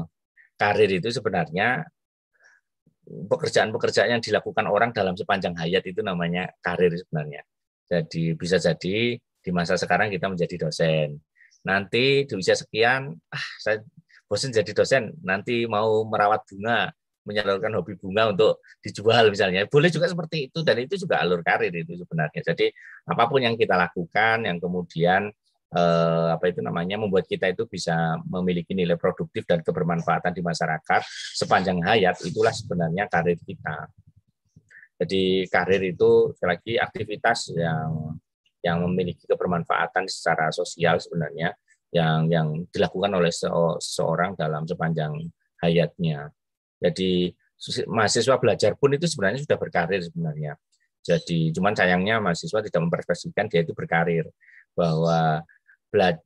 karir 0.58 0.92
itu 0.92 1.10
sebenarnya 1.14 1.86
pekerjaan-pekerjaan 3.08 4.20
yang 4.20 4.24
dilakukan 4.24 4.68
orang 4.68 4.92
dalam 4.92 5.16
sepanjang 5.16 5.56
hayat 5.56 5.84
itu 5.88 6.04
namanya 6.04 6.52
karir 6.60 6.92
sebenarnya. 6.92 7.42
Jadi 7.88 8.36
bisa 8.36 8.60
jadi 8.60 9.16
di 9.16 9.52
masa 9.56 9.80
sekarang 9.80 10.12
kita 10.12 10.28
menjadi 10.28 10.68
dosen. 10.68 11.16
Nanti 11.64 12.28
di 12.28 12.34
usia 12.36 12.56
sekian, 12.56 13.16
ah 13.32 13.46
saya 13.64 13.80
bosan 14.28 14.52
jadi 14.52 14.72
dosen, 14.76 15.16
nanti 15.24 15.64
mau 15.64 16.04
merawat 16.04 16.44
bunga, 16.52 16.92
menyalurkan 17.28 17.76
hobi 17.76 18.00
bunga 18.00 18.32
untuk 18.32 18.64
dijual 18.80 19.28
misalnya. 19.28 19.68
Boleh 19.68 19.92
juga 19.92 20.08
seperti 20.08 20.48
itu 20.48 20.64
dan 20.64 20.80
itu 20.80 20.96
juga 20.96 21.20
alur 21.20 21.44
karir 21.44 21.76
itu 21.76 22.00
sebenarnya. 22.00 22.42
Jadi 22.42 22.72
apa 23.12 23.24
pun 23.28 23.44
yang 23.44 23.60
kita 23.60 23.76
lakukan 23.76 24.48
yang 24.48 24.58
kemudian 24.64 25.28
eh, 25.76 26.28
apa 26.32 26.48
itu 26.48 26.64
namanya 26.64 26.96
membuat 26.96 27.28
kita 27.28 27.52
itu 27.52 27.68
bisa 27.68 28.16
memiliki 28.24 28.72
nilai 28.72 28.96
produktif 28.96 29.44
dan 29.44 29.60
kebermanfaatan 29.60 30.32
di 30.32 30.40
masyarakat 30.40 31.02
sepanjang 31.36 31.84
hayat 31.84 32.16
itulah 32.24 32.56
sebenarnya 32.56 33.12
karir 33.12 33.36
kita. 33.44 33.92
Jadi 34.98 35.46
karir 35.52 35.84
itu 35.94 36.34
sekali 36.34 36.50
lagi 36.58 36.74
aktivitas 36.80 37.54
yang 37.54 38.18
yang 38.66 38.82
memiliki 38.82 39.30
kebermanfaatan 39.30 40.10
secara 40.10 40.50
sosial 40.50 40.98
sebenarnya 40.98 41.54
yang 41.94 42.28
yang 42.28 42.48
dilakukan 42.74 43.12
oleh 43.16 43.32
seorang 43.80 44.36
dalam 44.36 44.68
sepanjang 44.68 45.14
hayatnya. 45.62 46.34
Jadi 46.78 47.34
mahasiswa 47.90 48.36
belajar 48.38 48.78
pun 48.78 48.94
itu 48.94 49.10
sebenarnya 49.10 49.42
sudah 49.42 49.58
berkarir 49.58 50.02
sebenarnya. 50.06 50.54
Jadi 51.02 51.56
cuman 51.56 51.74
sayangnya 51.74 52.22
mahasiswa 52.22 52.60
tidak 52.62 52.82
mempersepsikan 52.84 53.48
dia 53.50 53.66
itu 53.66 53.74
berkarir 53.74 54.30
bahwa 54.78 55.42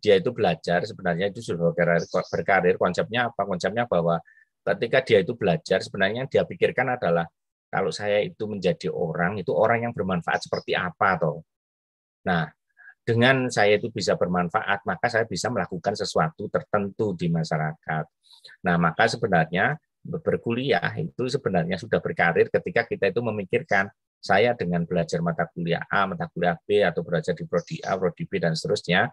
dia 0.01 0.19
itu 0.19 0.33
belajar 0.33 0.83
sebenarnya 0.83 1.31
itu 1.31 1.39
sudah 1.39 1.71
berkarir, 1.71 2.03
berkarir 2.09 2.75
konsepnya 2.75 3.31
apa 3.31 3.47
konsepnya 3.47 3.87
bahwa 3.87 4.19
ketika 4.65 4.99
dia 5.05 5.19
itu 5.23 5.37
belajar 5.37 5.79
sebenarnya 5.79 6.27
dia 6.27 6.43
pikirkan 6.43 6.97
adalah 6.97 7.29
kalau 7.71 7.93
saya 7.93 8.19
itu 8.19 8.49
menjadi 8.49 8.91
orang 8.91 9.39
itu 9.39 9.53
orang 9.55 9.87
yang 9.87 9.93
bermanfaat 9.95 10.43
seperti 10.43 10.75
apa 10.75 11.15
toh 11.15 11.45
nah 12.27 12.51
dengan 13.01 13.49
saya 13.49 13.81
itu 13.81 13.89
bisa 13.89 14.13
bermanfaat, 14.13 14.85
maka 14.85 15.09
saya 15.09 15.25
bisa 15.25 15.49
melakukan 15.49 15.97
sesuatu 15.97 16.45
tertentu 16.53 17.17
di 17.17 17.33
masyarakat. 17.33 18.05
Nah, 18.61 18.75
maka 18.77 19.09
sebenarnya 19.09 19.73
berkuliah 20.01 20.91
itu 20.97 21.29
sebenarnya 21.29 21.77
sudah 21.77 22.01
berkarir 22.01 22.49
ketika 22.49 22.89
kita 22.89 23.13
itu 23.13 23.21
memikirkan 23.21 23.89
saya 24.21 24.53
dengan 24.53 24.85
belajar 24.85 25.17
mata 25.25 25.49
kuliah 25.49 25.81
A, 25.89 26.05
mata 26.05 26.29
kuliah 26.29 26.57
B, 26.61 26.85
atau 26.85 27.01
belajar 27.01 27.33
di 27.33 27.45
prodi 27.49 27.81
A, 27.81 27.97
prodi 27.97 28.29
B, 28.29 28.37
dan 28.37 28.53
seterusnya, 28.53 29.09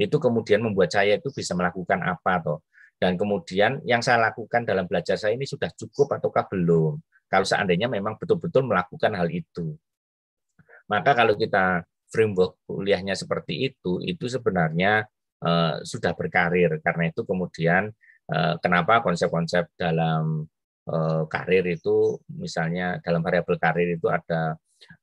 itu 0.00 0.16
kemudian 0.16 0.64
membuat 0.64 0.96
saya 0.96 1.20
itu 1.20 1.28
bisa 1.28 1.52
melakukan 1.52 2.00
apa 2.00 2.40
toh. 2.40 2.58
Dan 2.96 3.20
kemudian 3.20 3.84
yang 3.84 4.00
saya 4.00 4.32
lakukan 4.32 4.64
dalam 4.64 4.88
belajar 4.88 5.20
saya 5.20 5.36
ini 5.36 5.44
sudah 5.44 5.68
cukup 5.76 6.16
ataukah 6.16 6.48
belum? 6.48 6.96
Kalau 7.28 7.44
seandainya 7.44 7.92
memang 7.92 8.16
betul-betul 8.16 8.64
melakukan 8.64 9.12
hal 9.12 9.28
itu. 9.28 9.76
Maka 10.88 11.12
kalau 11.12 11.36
kita 11.36 11.84
framework 12.08 12.56
kuliahnya 12.64 13.12
seperti 13.12 13.68
itu, 13.72 14.00
itu 14.00 14.24
sebenarnya 14.24 15.04
uh, 15.44 15.84
sudah 15.84 16.16
berkarir. 16.16 16.80
Karena 16.80 17.12
itu 17.12 17.20
kemudian 17.28 17.92
kenapa 18.58 19.06
konsep-konsep 19.06 19.70
dalam 19.78 20.42
uh, 20.90 21.22
karir 21.30 21.66
itu, 21.66 22.18
misalnya 22.38 22.98
dalam 23.02 23.20
variabel 23.22 23.58
karir 23.58 23.88
itu 23.98 24.06
ada 24.10 24.54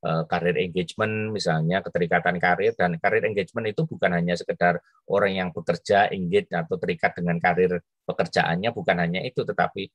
uh, 0.03 0.23
karir 0.27 0.55
engagement 0.59 1.31
misalnya 1.31 1.83
keterikatan 1.83 2.39
karir 2.39 2.71
dan 2.75 2.95
karir 2.99 3.23
engagement 3.27 3.67
itu 3.71 3.83
bukan 3.87 4.11
hanya 4.15 4.35
sekedar 4.39 4.79
orang 5.11 5.33
yang 5.35 5.49
bekerja 5.51 6.11
engage 6.11 6.51
atau 6.51 6.75
terikat 6.79 7.11
dengan 7.19 7.39
karir 7.39 7.79
pekerjaannya 8.07 8.69
bukan 8.71 8.97
hanya 8.99 9.21
itu 9.23 9.43
tetapi 9.43 9.87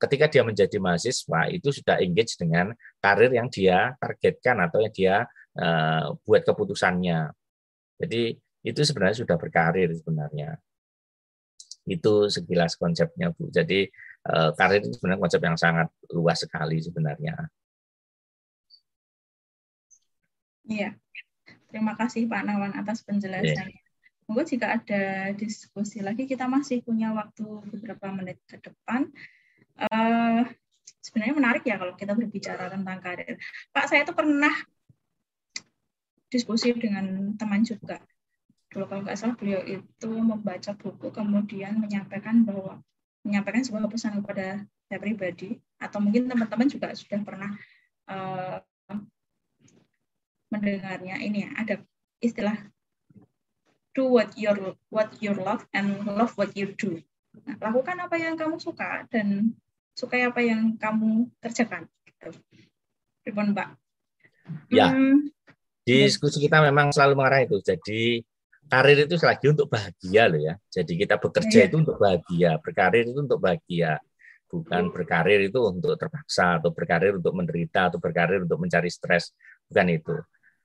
ketika 0.00 0.26
dia 0.32 0.40
menjadi 0.40 0.80
mahasiswa 0.80 1.52
itu 1.52 1.68
sudah 1.68 2.00
engage 2.00 2.40
dengan 2.40 2.72
karir 2.96 3.28
yang 3.28 3.52
dia 3.52 3.92
targetkan 4.00 4.56
atau 4.64 4.80
yang 4.80 4.94
dia 4.94 5.16
buat 6.24 6.48
keputusannya. 6.48 7.28
Jadi 8.00 8.40
itu 8.64 8.80
sebenarnya 8.80 9.20
sudah 9.20 9.36
berkarir 9.36 9.92
sebenarnya 9.92 10.56
itu 11.86 12.26
sekilas 12.26 12.74
konsepnya 12.74 13.30
Bu 13.30 13.48
jadi 13.48 13.86
uh, 14.26 14.50
karir 14.58 14.82
itu 14.82 14.98
sebenarnya 14.98 15.22
konsep 15.22 15.40
yang 15.42 15.56
sangat 15.56 15.88
luas 16.10 16.42
sekali 16.42 16.82
sebenarnya 16.82 17.46
Iya, 20.66 20.98
terima 21.70 21.94
kasih 21.94 22.26
Pak 22.26 22.42
Nawan 22.42 22.74
atas 22.74 23.06
penjelasannya. 23.06 23.70
Yeah. 23.70 23.84
Monggo 24.26 24.42
jika 24.42 24.74
ada 24.74 25.30
diskusi 25.38 26.02
lagi, 26.02 26.26
kita 26.26 26.50
masih 26.50 26.82
punya 26.82 27.14
waktu 27.14 27.46
beberapa 27.70 28.10
menit 28.10 28.42
ke 28.50 28.58
depan. 28.58 29.06
Uh, 29.78 30.42
sebenarnya 30.98 31.34
menarik 31.38 31.62
ya 31.62 31.78
kalau 31.78 31.94
kita 31.94 32.18
berbicara 32.18 32.66
tentang 32.66 32.98
karir. 32.98 33.38
Pak, 33.70 33.86
saya 33.86 34.02
itu 34.02 34.10
pernah 34.10 34.50
diskusi 36.26 36.74
dengan 36.74 37.38
teman 37.38 37.62
juga. 37.62 38.02
Dulu 38.76 38.92
kalau 38.92 39.08
nggak 39.08 39.16
salah 39.16 39.40
beliau 39.40 39.64
itu 39.64 40.10
membaca 40.12 40.76
buku 40.76 41.08
kemudian 41.08 41.80
menyampaikan 41.80 42.44
bahwa 42.44 42.84
menyampaikan 43.24 43.64
sebuah 43.64 43.88
pesan 43.88 44.20
kepada 44.20 44.68
saya 44.84 45.00
pribadi 45.00 45.56
atau 45.80 45.96
mungkin 45.96 46.28
teman-teman 46.28 46.68
juga 46.68 46.92
sudah 46.92 47.24
pernah 47.24 47.56
uh, 48.12 48.60
mendengarnya 50.52 51.16
ini 51.24 51.48
ya 51.48 51.50
ada 51.56 51.74
istilah 52.20 52.52
do 53.96 54.12
what 54.12 54.36
you 54.36 54.52
what 54.92 55.08
you 55.24 55.32
love 55.32 55.64
and 55.72 56.04
love 56.04 56.36
what 56.36 56.52
you 56.52 56.76
do. 56.76 57.00
Nah, 57.48 57.56
lakukan 57.56 57.96
apa 57.96 58.20
yang 58.20 58.36
kamu 58.36 58.60
suka 58.60 59.08
dan 59.08 59.56
sukai 59.96 60.28
apa 60.28 60.44
yang 60.44 60.76
kamu 60.76 61.32
kerjakan. 61.40 61.88
Gitu. 62.04 62.36
Mbak? 63.24 63.68
Ya, 64.68 64.92
hmm, 64.92 65.32
diskusi 65.82 66.44
kita 66.44 66.60
memang 66.60 66.92
selalu 66.92 67.18
mengarah 67.18 67.42
itu. 67.42 67.58
Jadi 67.64 68.20
karir 68.66 68.98
itu 69.06 69.14
selagi 69.16 69.46
untuk 69.54 69.70
bahagia 69.70 70.22
loh 70.30 70.40
ya. 70.42 70.54
Jadi 70.70 70.92
kita 70.98 71.16
bekerja 71.16 71.58
ya. 71.64 71.66
itu 71.70 71.76
untuk 71.80 71.96
bahagia, 71.98 72.50
berkarir 72.60 73.04
itu 73.06 73.20
untuk 73.22 73.38
bahagia. 73.38 74.02
Bukan 74.46 74.94
berkarir 74.94 75.40
itu 75.50 75.58
untuk 75.58 75.98
terpaksa 75.98 76.62
atau 76.62 76.70
berkarir 76.70 77.18
untuk 77.18 77.34
menderita 77.34 77.90
atau 77.90 77.98
berkarir 77.98 78.46
untuk 78.46 78.62
mencari 78.62 78.90
stres. 78.90 79.34
Bukan 79.66 79.86
itu. 79.90 80.14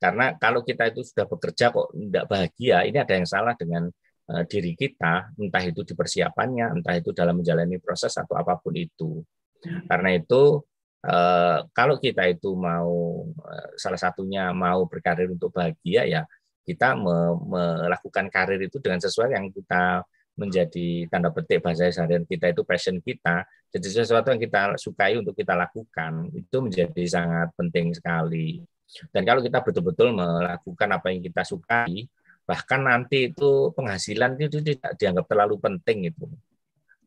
Karena 0.01 0.33
kalau 0.37 0.65
kita 0.65 0.89
itu 0.89 1.05
sudah 1.05 1.25
bekerja 1.29 1.69
kok 1.69 1.93
tidak 1.93 2.25
bahagia, 2.25 2.77
ini 2.89 2.97
ada 2.97 3.13
yang 3.13 3.27
salah 3.29 3.53
dengan 3.53 3.85
uh, 4.33 4.43
diri 4.49 4.73
kita, 4.73 5.33
entah 5.37 5.63
itu 5.65 5.85
di 5.85 5.93
persiapannya, 5.93 6.81
entah 6.81 6.93
itu 6.97 7.13
dalam 7.13 7.37
menjalani 7.37 7.77
proses 7.77 8.13
atau 8.17 8.33
apa 8.33 8.57
pun 8.57 8.73
itu. 8.73 9.21
Karena 9.61 10.17
itu 10.17 10.61
uh, 11.05 11.57
kalau 11.69 12.01
kita 12.01 12.25
itu 12.29 12.53
mau 12.57 13.29
uh, 13.29 13.69
salah 13.77 14.01
satunya 14.01 14.49
mau 14.53 14.89
berkarir 14.89 15.29
untuk 15.29 15.53
bahagia 15.53 16.09
ya 16.09 16.21
kita 16.63 16.93
me 16.97 17.35
melakukan 17.47 18.29
karir 18.29 18.61
itu 18.61 18.77
dengan 18.77 19.01
sesuai 19.01 19.33
yang 19.33 19.49
kita 19.49 20.05
menjadi 20.37 21.11
tanda 21.11 21.29
petik 21.29 21.59
bahasa 21.59 21.91
seharian 21.91 22.23
kita 22.23 22.49
itu 22.53 22.63
passion 22.63 22.97
kita 23.03 23.43
jadi 23.71 23.87
sesuatu 24.03 24.31
yang 24.31 24.41
kita 24.41 24.79
sukai 24.79 25.19
untuk 25.19 25.35
kita 25.35 25.53
lakukan 25.57 26.31
itu 26.31 26.57
menjadi 26.63 27.03
sangat 27.03 27.51
penting 27.59 27.91
sekali 27.91 28.63
dan 29.11 29.21
kalau 29.23 29.39
kita 29.39 29.63
betul-betul 29.63 30.11
melakukan 30.11 30.89
apa 30.91 31.07
yang 31.15 31.23
kita 31.23 31.47
sukai, 31.47 32.07
bahkan 32.43 32.83
nanti 32.83 33.31
itu 33.31 33.71
penghasilan 33.71 34.35
itu 34.35 34.59
tidak 34.59 34.99
dianggap 34.99 35.25
terlalu 35.31 35.55
penting 35.61 36.11
itu. 36.11 36.27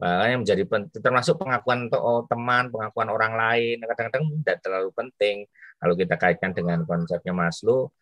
Yang 0.04 0.40
menjadi 0.44 0.64
penting, 0.68 1.00
termasuk 1.00 1.36
pengakuan 1.40 1.88
oh, 1.96 2.24
teman, 2.28 2.68
pengakuan 2.68 3.08
orang 3.08 3.32
lain, 3.36 3.76
kadang-kadang 3.84 4.24
tidak 4.42 4.58
terlalu 4.64 4.90
penting. 4.92 5.36
Kalau 5.80 5.94
kita 5.96 6.14
kaitkan 6.16 6.50
dengan 6.56 6.84
konsepnya 6.88 7.32
Maslow, 7.32 7.92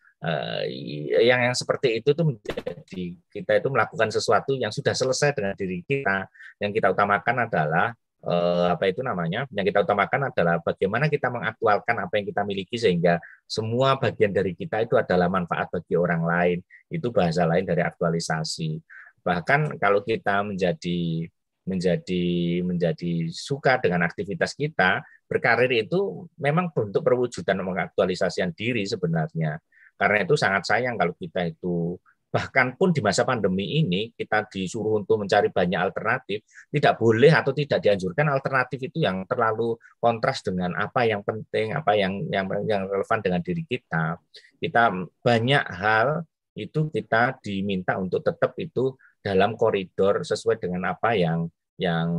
yang 1.27 1.51
yang 1.51 1.55
seperti 1.55 1.99
itu 1.99 2.15
tuh 2.15 2.23
menjadi 2.23 3.03
kita 3.27 3.51
itu 3.59 3.67
melakukan 3.67 4.07
sesuatu 4.07 4.55
yang 4.55 4.71
sudah 4.71 4.95
selesai 4.95 5.35
dengan 5.35 5.51
diri 5.59 5.83
kita. 5.83 6.31
Yang 6.63 6.79
kita 6.79 6.95
utamakan 6.95 7.35
adalah 7.43 7.91
eh, 8.23 8.67
apa 8.71 8.87
itu 8.87 9.03
namanya? 9.03 9.43
Yang 9.51 9.75
kita 9.75 9.79
utamakan 9.83 10.31
adalah 10.31 10.63
bagaimana 10.63 11.11
kita 11.11 11.27
mengaktualkan 11.27 11.95
apa 11.99 12.13
yang 12.15 12.25
kita 12.31 12.41
miliki 12.47 12.79
sehingga 12.79 13.19
semua 13.43 13.99
bagian 13.99 14.31
dari 14.31 14.55
kita 14.55 14.87
itu 14.87 14.95
adalah 14.95 15.27
manfaat 15.27 15.67
bagi 15.75 15.99
orang 15.99 16.23
lain. 16.23 16.57
Itu 16.87 17.11
bahasa 17.11 17.43
lain 17.43 17.67
dari 17.67 17.83
aktualisasi. 17.83 18.79
Bahkan 19.27 19.75
kalau 19.75 20.07
kita 20.07 20.39
menjadi 20.47 21.27
menjadi 21.63 22.59
menjadi 22.63 23.31
suka 23.31 23.79
dengan 23.79 24.03
aktivitas 24.03 24.51
kita 24.51 24.99
berkarir 25.31 25.87
itu 25.87 26.27
memang 26.35 26.67
bentuk 26.75 27.07
perwujudan 27.07 27.55
mengaktualisasikan 27.63 28.51
diri 28.51 28.83
sebenarnya 28.83 29.63
karena 29.99 30.17
itu 30.25 30.35
sangat 30.35 30.63
sayang 30.67 30.95
kalau 30.99 31.13
kita 31.15 31.47
itu 31.49 31.97
bahkan 32.33 32.73
pun 32.73 32.89
di 32.89 32.97
masa 32.97 33.21
pandemi 33.29 33.77
ini 33.77 34.09
kita 34.09 34.49
disuruh 34.49 34.97
untuk 34.97 35.21
mencari 35.21 35.53
banyak 35.53 35.77
alternatif, 35.77 36.41
tidak 36.73 36.97
boleh 36.97 37.29
atau 37.29 37.53
tidak 37.53 37.77
dianjurkan 37.85 38.25
alternatif 38.33 38.89
itu 38.89 39.05
yang 39.05 39.21
terlalu 39.29 39.77
kontras 40.01 40.41
dengan 40.41 40.73
apa 40.73 41.05
yang 41.05 41.21
penting, 41.21 41.77
apa 41.77 41.93
yang 41.93 42.25
yang 42.33 42.49
yang 42.65 42.89
relevan 42.89 43.21
dengan 43.21 43.41
diri 43.45 43.61
kita. 43.69 44.17
Kita 44.57 44.89
banyak 45.21 45.63
hal 45.77 46.25
itu 46.57 46.89
kita 46.89 47.37
diminta 47.37 48.01
untuk 48.01 48.25
tetap 48.25 48.57
itu 48.57 48.97
dalam 49.21 49.53
koridor 49.53 50.25
sesuai 50.25 50.57
dengan 50.57 50.89
apa 50.89 51.13
yang 51.13 51.45
yang 51.77 52.09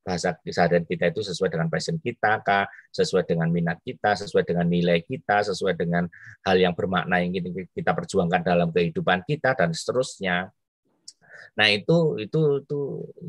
bahasa 0.00 0.32
keseharian 0.40 0.88
kita 0.88 1.12
itu 1.12 1.20
sesuai 1.20 1.52
dengan 1.52 1.68
passion 1.68 2.00
kita, 2.00 2.40
kah? 2.40 2.64
sesuai 2.90 3.28
dengan 3.28 3.52
minat 3.52 3.78
kita, 3.84 4.16
sesuai 4.16 4.48
dengan 4.48 4.66
nilai 4.66 5.04
kita, 5.04 5.44
sesuai 5.46 5.76
dengan 5.76 6.08
hal 6.44 6.56
yang 6.56 6.72
bermakna 6.72 7.20
yang 7.20 7.36
kita 7.70 7.92
perjuangkan 7.92 8.40
dalam 8.42 8.68
kehidupan 8.72 9.22
kita 9.28 9.52
dan 9.54 9.70
seterusnya. 9.76 10.50
Nah 11.58 11.68
itu 11.68 12.16
itu 12.22 12.64
itu 12.64 12.80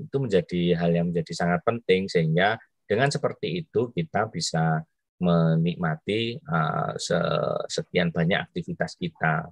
itu 0.07 0.17
menjadi 0.17 0.61
hal 0.79 0.91
yang 0.93 1.05
menjadi 1.11 1.33
sangat 1.33 1.61
penting 1.65 2.07
sehingga 2.07 2.55
dengan 2.85 3.07
seperti 3.11 3.65
itu 3.65 3.89
kita 3.91 4.27
bisa 4.29 4.83
menikmati 5.21 6.35
uh, 6.49 6.97
sekian 7.69 8.09
banyak 8.09 8.41
aktivitas 8.41 8.97
kita. 8.97 9.47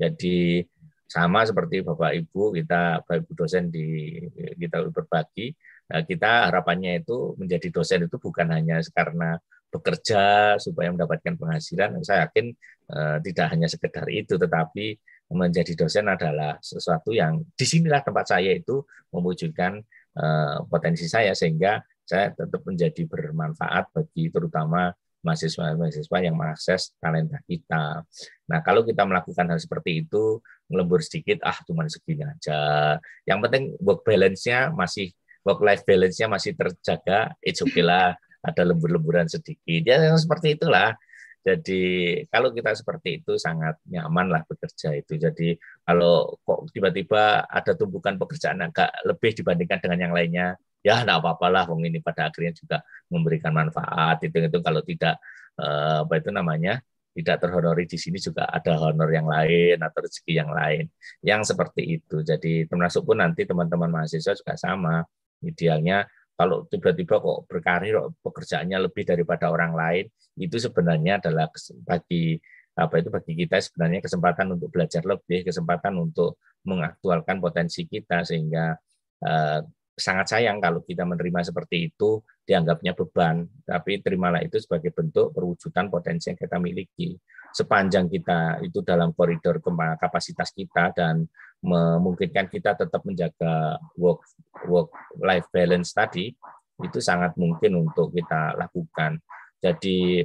Jadi 0.00 0.64
sama 1.10 1.42
seperti 1.42 1.82
Bapak 1.82 2.14
Ibu 2.14 2.54
kita 2.56 3.02
Bapak 3.04 3.26
Ibu 3.26 3.30
dosen 3.34 3.68
di 3.68 4.16
kita 4.56 4.86
berbagi 4.88 5.52
Nah, 5.90 6.06
kita 6.06 6.46
harapannya 6.48 7.02
itu 7.02 7.34
menjadi 7.34 7.68
dosen 7.74 8.06
itu 8.06 8.16
bukan 8.22 8.46
hanya 8.54 8.78
karena 8.94 9.42
bekerja 9.70 10.54
supaya 10.62 10.94
mendapatkan 10.94 11.34
penghasilan. 11.34 11.98
Saya 12.06 12.30
yakin 12.30 12.54
eh, 12.94 13.16
tidak 13.26 13.46
hanya 13.50 13.66
sekedar 13.66 14.06
itu, 14.10 14.38
tetapi 14.38 14.94
menjadi 15.30 15.78
dosen 15.78 16.10
adalah 16.10 16.58
sesuatu 16.62 17.14
yang 17.14 17.42
di 17.54 17.66
sinilah 17.66 18.02
tempat 18.02 18.34
saya 18.34 18.50
itu 18.54 18.82
mewujudkan 19.10 19.82
eh, 20.14 20.58
potensi 20.66 21.06
saya 21.10 21.34
sehingga 21.34 21.82
saya 22.06 22.34
tetap 22.34 22.62
menjadi 22.66 23.06
bermanfaat 23.06 23.94
bagi 23.94 24.30
terutama 24.34 24.90
mahasiswa-mahasiswa 25.20 26.18
yang 26.24 26.34
mengakses 26.34 26.96
talenta 26.96 27.38
kita. 27.44 28.02
Nah, 28.48 28.58
kalau 28.64 28.82
kita 28.82 29.04
melakukan 29.04 29.52
hal 29.52 29.60
seperti 29.60 30.06
itu, 30.06 30.40
melembur 30.66 31.04
sedikit, 31.04 31.44
ah 31.44 31.54
cuma 31.68 31.84
segini 31.86 32.24
aja. 32.24 32.96
Yang 33.28 33.38
penting 33.46 33.64
work 33.84 34.00
balance-nya 34.02 34.72
masih 34.72 35.12
work 35.46 35.60
life 35.64 35.82
balance-nya 35.88 36.26
masih 36.28 36.52
terjaga, 36.56 37.32
it's 37.40 37.60
okay 37.64 37.84
lah, 37.84 38.16
ada 38.44 38.62
lembur-lemburan 38.64 39.28
sedikit. 39.28 39.82
Ya 39.84 40.12
seperti 40.16 40.56
itulah. 40.56 40.96
Jadi 41.40 41.80
kalau 42.28 42.52
kita 42.52 42.76
seperti 42.76 43.24
itu 43.24 43.40
sangat 43.40 43.80
nyaman 43.88 44.28
lah 44.28 44.42
bekerja 44.44 44.92
itu. 44.92 45.16
Jadi 45.16 45.56
kalau 45.88 46.36
kok 46.44 46.68
tiba-tiba 46.68 47.48
ada 47.48 47.72
tumpukan 47.72 48.20
pekerjaan 48.20 48.60
agak 48.60 48.92
lebih 49.08 49.32
dibandingkan 49.40 49.80
dengan 49.80 49.98
yang 50.08 50.12
lainnya, 50.12 50.46
ya 50.84 51.00
enggak 51.00 51.24
apa-apa 51.24 51.46
lah. 51.48 51.64
Wong 51.72 51.88
ini 51.88 52.04
pada 52.04 52.28
akhirnya 52.28 52.52
juga 52.52 52.84
memberikan 53.08 53.56
manfaat. 53.56 54.20
Itu 54.20 54.36
itu 54.36 54.58
kalau 54.60 54.84
tidak 54.84 55.16
eh, 55.56 55.98
apa 56.04 56.14
itu 56.20 56.28
namanya 56.28 56.84
tidak 57.16 57.36
terhonori 57.42 57.84
di 57.90 57.98
sini 57.98 58.18
juga 58.22 58.46
ada 58.46 58.78
honor 58.78 59.10
yang 59.10 59.26
lain 59.26 59.76
atau 59.82 59.98
rezeki 60.06 60.32
yang 60.44 60.50
lain 60.52 60.84
yang 61.24 61.40
seperti 61.40 61.82
itu. 62.00 62.20
Jadi 62.20 62.68
termasuk 62.68 63.08
pun 63.08 63.16
nanti 63.16 63.48
teman-teman 63.48 63.88
mahasiswa 63.88 64.36
juga 64.36 64.54
sama 64.60 65.02
Idealnya 65.40 66.06
kalau 66.40 66.64
tiba-tiba 66.64 67.20
kok 67.20 67.44
berkarir 67.44 68.00
pekerjaannya 68.24 68.88
lebih 68.88 69.04
daripada 69.04 69.52
orang 69.52 69.76
lain, 69.76 70.08
itu 70.40 70.56
sebenarnya 70.56 71.20
adalah 71.20 71.52
bagi 71.84 72.40
apa 72.80 72.96
itu 72.96 73.12
bagi 73.12 73.32
kita 73.36 73.60
sebenarnya 73.60 74.00
kesempatan 74.00 74.56
untuk 74.56 74.72
belajar 74.72 75.04
lebih, 75.04 75.44
kesempatan 75.44 76.00
untuk 76.00 76.40
mengaktualkan 76.64 77.44
potensi 77.44 77.84
kita 77.84 78.24
sehingga 78.24 78.72
uh, 79.20 79.60
sangat 80.00 80.32
sayang 80.32 80.58
kalau 80.58 80.80
kita 80.82 81.04
menerima 81.06 81.52
seperti 81.52 81.92
itu 81.92 82.24
dianggapnya 82.42 82.96
beban, 82.96 83.46
tapi 83.62 84.02
terimalah 84.02 84.42
itu 84.42 84.58
sebagai 84.58 84.90
bentuk 84.90 85.30
perwujudan 85.30 85.86
potensi 85.86 86.32
yang 86.32 86.38
kita 86.40 86.56
miliki. 86.58 87.14
Sepanjang 87.54 88.10
kita 88.10 88.58
itu 88.64 88.82
dalam 88.82 89.14
koridor 89.14 89.62
kapasitas 90.00 90.50
kita 90.50 90.90
dan 90.96 91.28
memungkinkan 91.60 92.48
kita 92.48 92.74
tetap 92.74 93.04
menjaga 93.04 93.76
work 94.00 94.24
work 94.66 94.90
life 95.20 95.46
balance 95.52 95.92
tadi, 95.92 96.32
itu 96.80 96.98
sangat 96.98 97.36
mungkin 97.36 97.86
untuk 97.86 98.10
kita 98.10 98.56
lakukan. 98.56 99.20
Jadi 99.60 100.24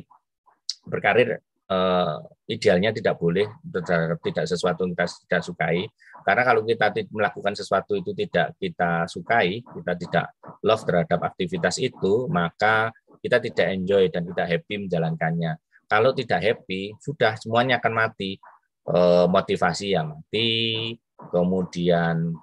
berkarir 0.88 1.44
uh, 1.70 2.24
idealnya 2.46 2.94
tidak 2.94 3.18
boleh 3.18 3.50
terhadap 3.66 4.22
tidak 4.22 4.46
sesuatu 4.46 4.86
yang 4.86 4.94
kita 4.94 5.06
tidak 5.26 5.42
sukai. 5.42 5.78
Karena 6.26 6.44
kalau 6.46 6.62
kita 6.66 6.94
melakukan 7.10 7.54
sesuatu 7.58 7.98
itu 7.98 8.14
tidak 8.14 8.54
kita 8.58 9.06
sukai, 9.10 9.62
kita 9.62 9.94
tidak 9.98 10.26
love 10.62 10.86
terhadap 10.86 11.20
aktivitas 11.26 11.82
itu, 11.82 12.30
maka 12.30 12.94
kita 13.22 13.42
tidak 13.42 13.68
enjoy 13.74 14.10
dan 14.14 14.26
tidak 14.30 14.46
happy 14.46 14.86
menjalankannya. 14.86 15.58
Kalau 15.86 16.14
tidak 16.14 16.42
happy, 16.42 16.94
sudah 17.02 17.38
semuanya 17.38 17.82
akan 17.82 17.94
mati. 17.94 18.38
Uh, 18.86 19.26
motivasi 19.26 19.98
ya 19.98 20.06
mati, 20.06 20.94
kemudian 21.34 22.38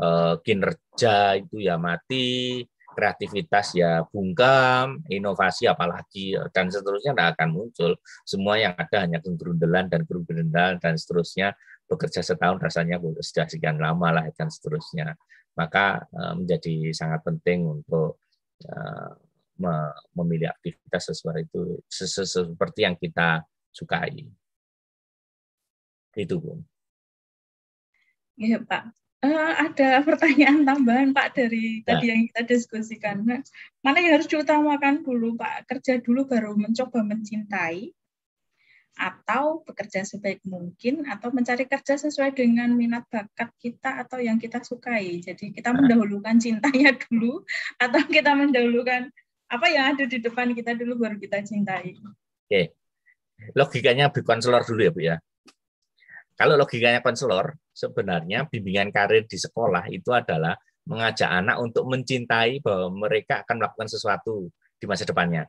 uh, 0.00 0.40
kinerja 0.40 1.36
itu 1.36 1.60
ya 1.60 1.76
mati, 1.76 2.64
kreativitas 2.92 3.74
ya 3.76 4.04
bungkam, 4.08 5.02
inovasi 5.08 5.66
apalagi 5.66 6.36
dan 6.54 6.68
seterusnya 6.68 7.12
tidak 7.16 7.28
akan 7.36 7.48
muncul. 7.52 7.92
Semua 8.22 8.60
yang 8.60 8.74
ada 8.76 9.04
hanya 9.04 9.18
kegerundelan 9.18 9.88
dan 9.88 10.04
kegerundelan 10.04 10.78
dan 10.78 10.94
seterusnya 10.96 11.56
bekerja 11.88 12.24
setahun 12.24 12.62
rasanya 12.62 12.96
sudah 13.20 13.46
sekian 13.48 13.76
lama 13.76 14.08
lah 14.12 14.24
dan 14.36 14.48
seterusnya. 14.48 15.16
Maka 15.58 16.04
eh, 16.08 16.34
menjadi 16.36 16.92
sangat 16.94 17.20
penting 17.24 17.68
untuk 17.68 18.22
eh, 18.64 19.12
memilih 20.16 20.50
aktivitas 20.50 21.12
sesuai 21.14 21.46
itu 21.46 21.78
seperti 21.86 22.80
yang 22.82 22.96
kita 22.98 23.46
sukai. 23.70 24.26
Itu, 26.12 26.36
Bu. 26.42 26.60
Iya, 28.36 28.58
Pak. 28.64 29.01
Uh, 29.22 29.54
ada 29.70 30.02
pertanyaan 30.02 30.66
tambahan 30.66 31.14
Pak 31.14 31.38
dari 31.38 31.78
ya. 31.86 31.94
tadi 31.94 32.10
yang 32.10 32.26
kita 32.26 32.42
diskusikan. 32.42 33.22
Nah, 33.22 33.38
mana 33.78 34.02
yang 34.02 34.18
harus 34.18 34.26
diutamakan 34.26 35.06
dulu 35.06 35.38
Pak? 35.38 35.70
Kerja 35.70 36.02
dulu 36.02 36.26
baru 36.26 36.58
mencoba 36.58 37.06
mencintai 37.06 37.94
atau 38.98 39.64
bekerja 39.64 40.04
sebaik 40.04 40.44
mungkin 40.44 41.08
atau 41.08 41.32
mencari 41.32 41.64
kerja 41.64 41.96
sesuai 41.96 42.36
dengan 42.36 42.74
minat 42.76 43.08
bakat 43.08 43.54
kita 43.56 44.04
atau 44.04 44.18
yang 44.20 44.36
kita 44.36 44.60
sukai. 44.60 45.22
Jadi 45.22 45.54
kita 45.54 45.70
nah. 45.72 45.80
mendahulukan 45.80 46.36
cintanya 46.42 46.92
dulu 47.06 47.46
atau 47.78 48.02
kita 48.10 48.34
mendahulukan 48.36 49.08
apa 49.52 49.66
yang 49.68 49.96
ada 49.96 50.04
di 50.08 50.18
depan 50.18 50.50
kita 50.50 50.74
dulu 50.76 50.98
baru 50.98 51.16
kita 51.16 51.46
cintai. 51.46 51.94
Oke. 52.02 52.74
Logikanya 53.54 54.10
berkonselor 54.10 54.66
dulu 54.66 54.80
ya, 54.82 54.92
Bu 54.92 55.00
ya. 55.02 55.16
Kalau 56.42 56.58
logikanya 56.58 56.98
konselor, 57.06 57.54
sebenarnya 57.70 58.50
bimbingan 58.50 58.90
karir 58.90 59.30
di 59.30 59.38
sekolah 59.38 59.86
itu 59.94 60.10
adalah 60.10 60.58
mengajak 60.90 61.30
anak 61.30 61.62
untuk 61.62 61.86
mencintai 61.86 62.58
bahwa 62.58 63.06
mereka 63.06 63.46
akan 63.46 63.62
melakukan 63.62 63.86
sesuatu 63.86 64.50
di 64.74 64.90
masa 64.90 65.06
depannya. 65.06 65.46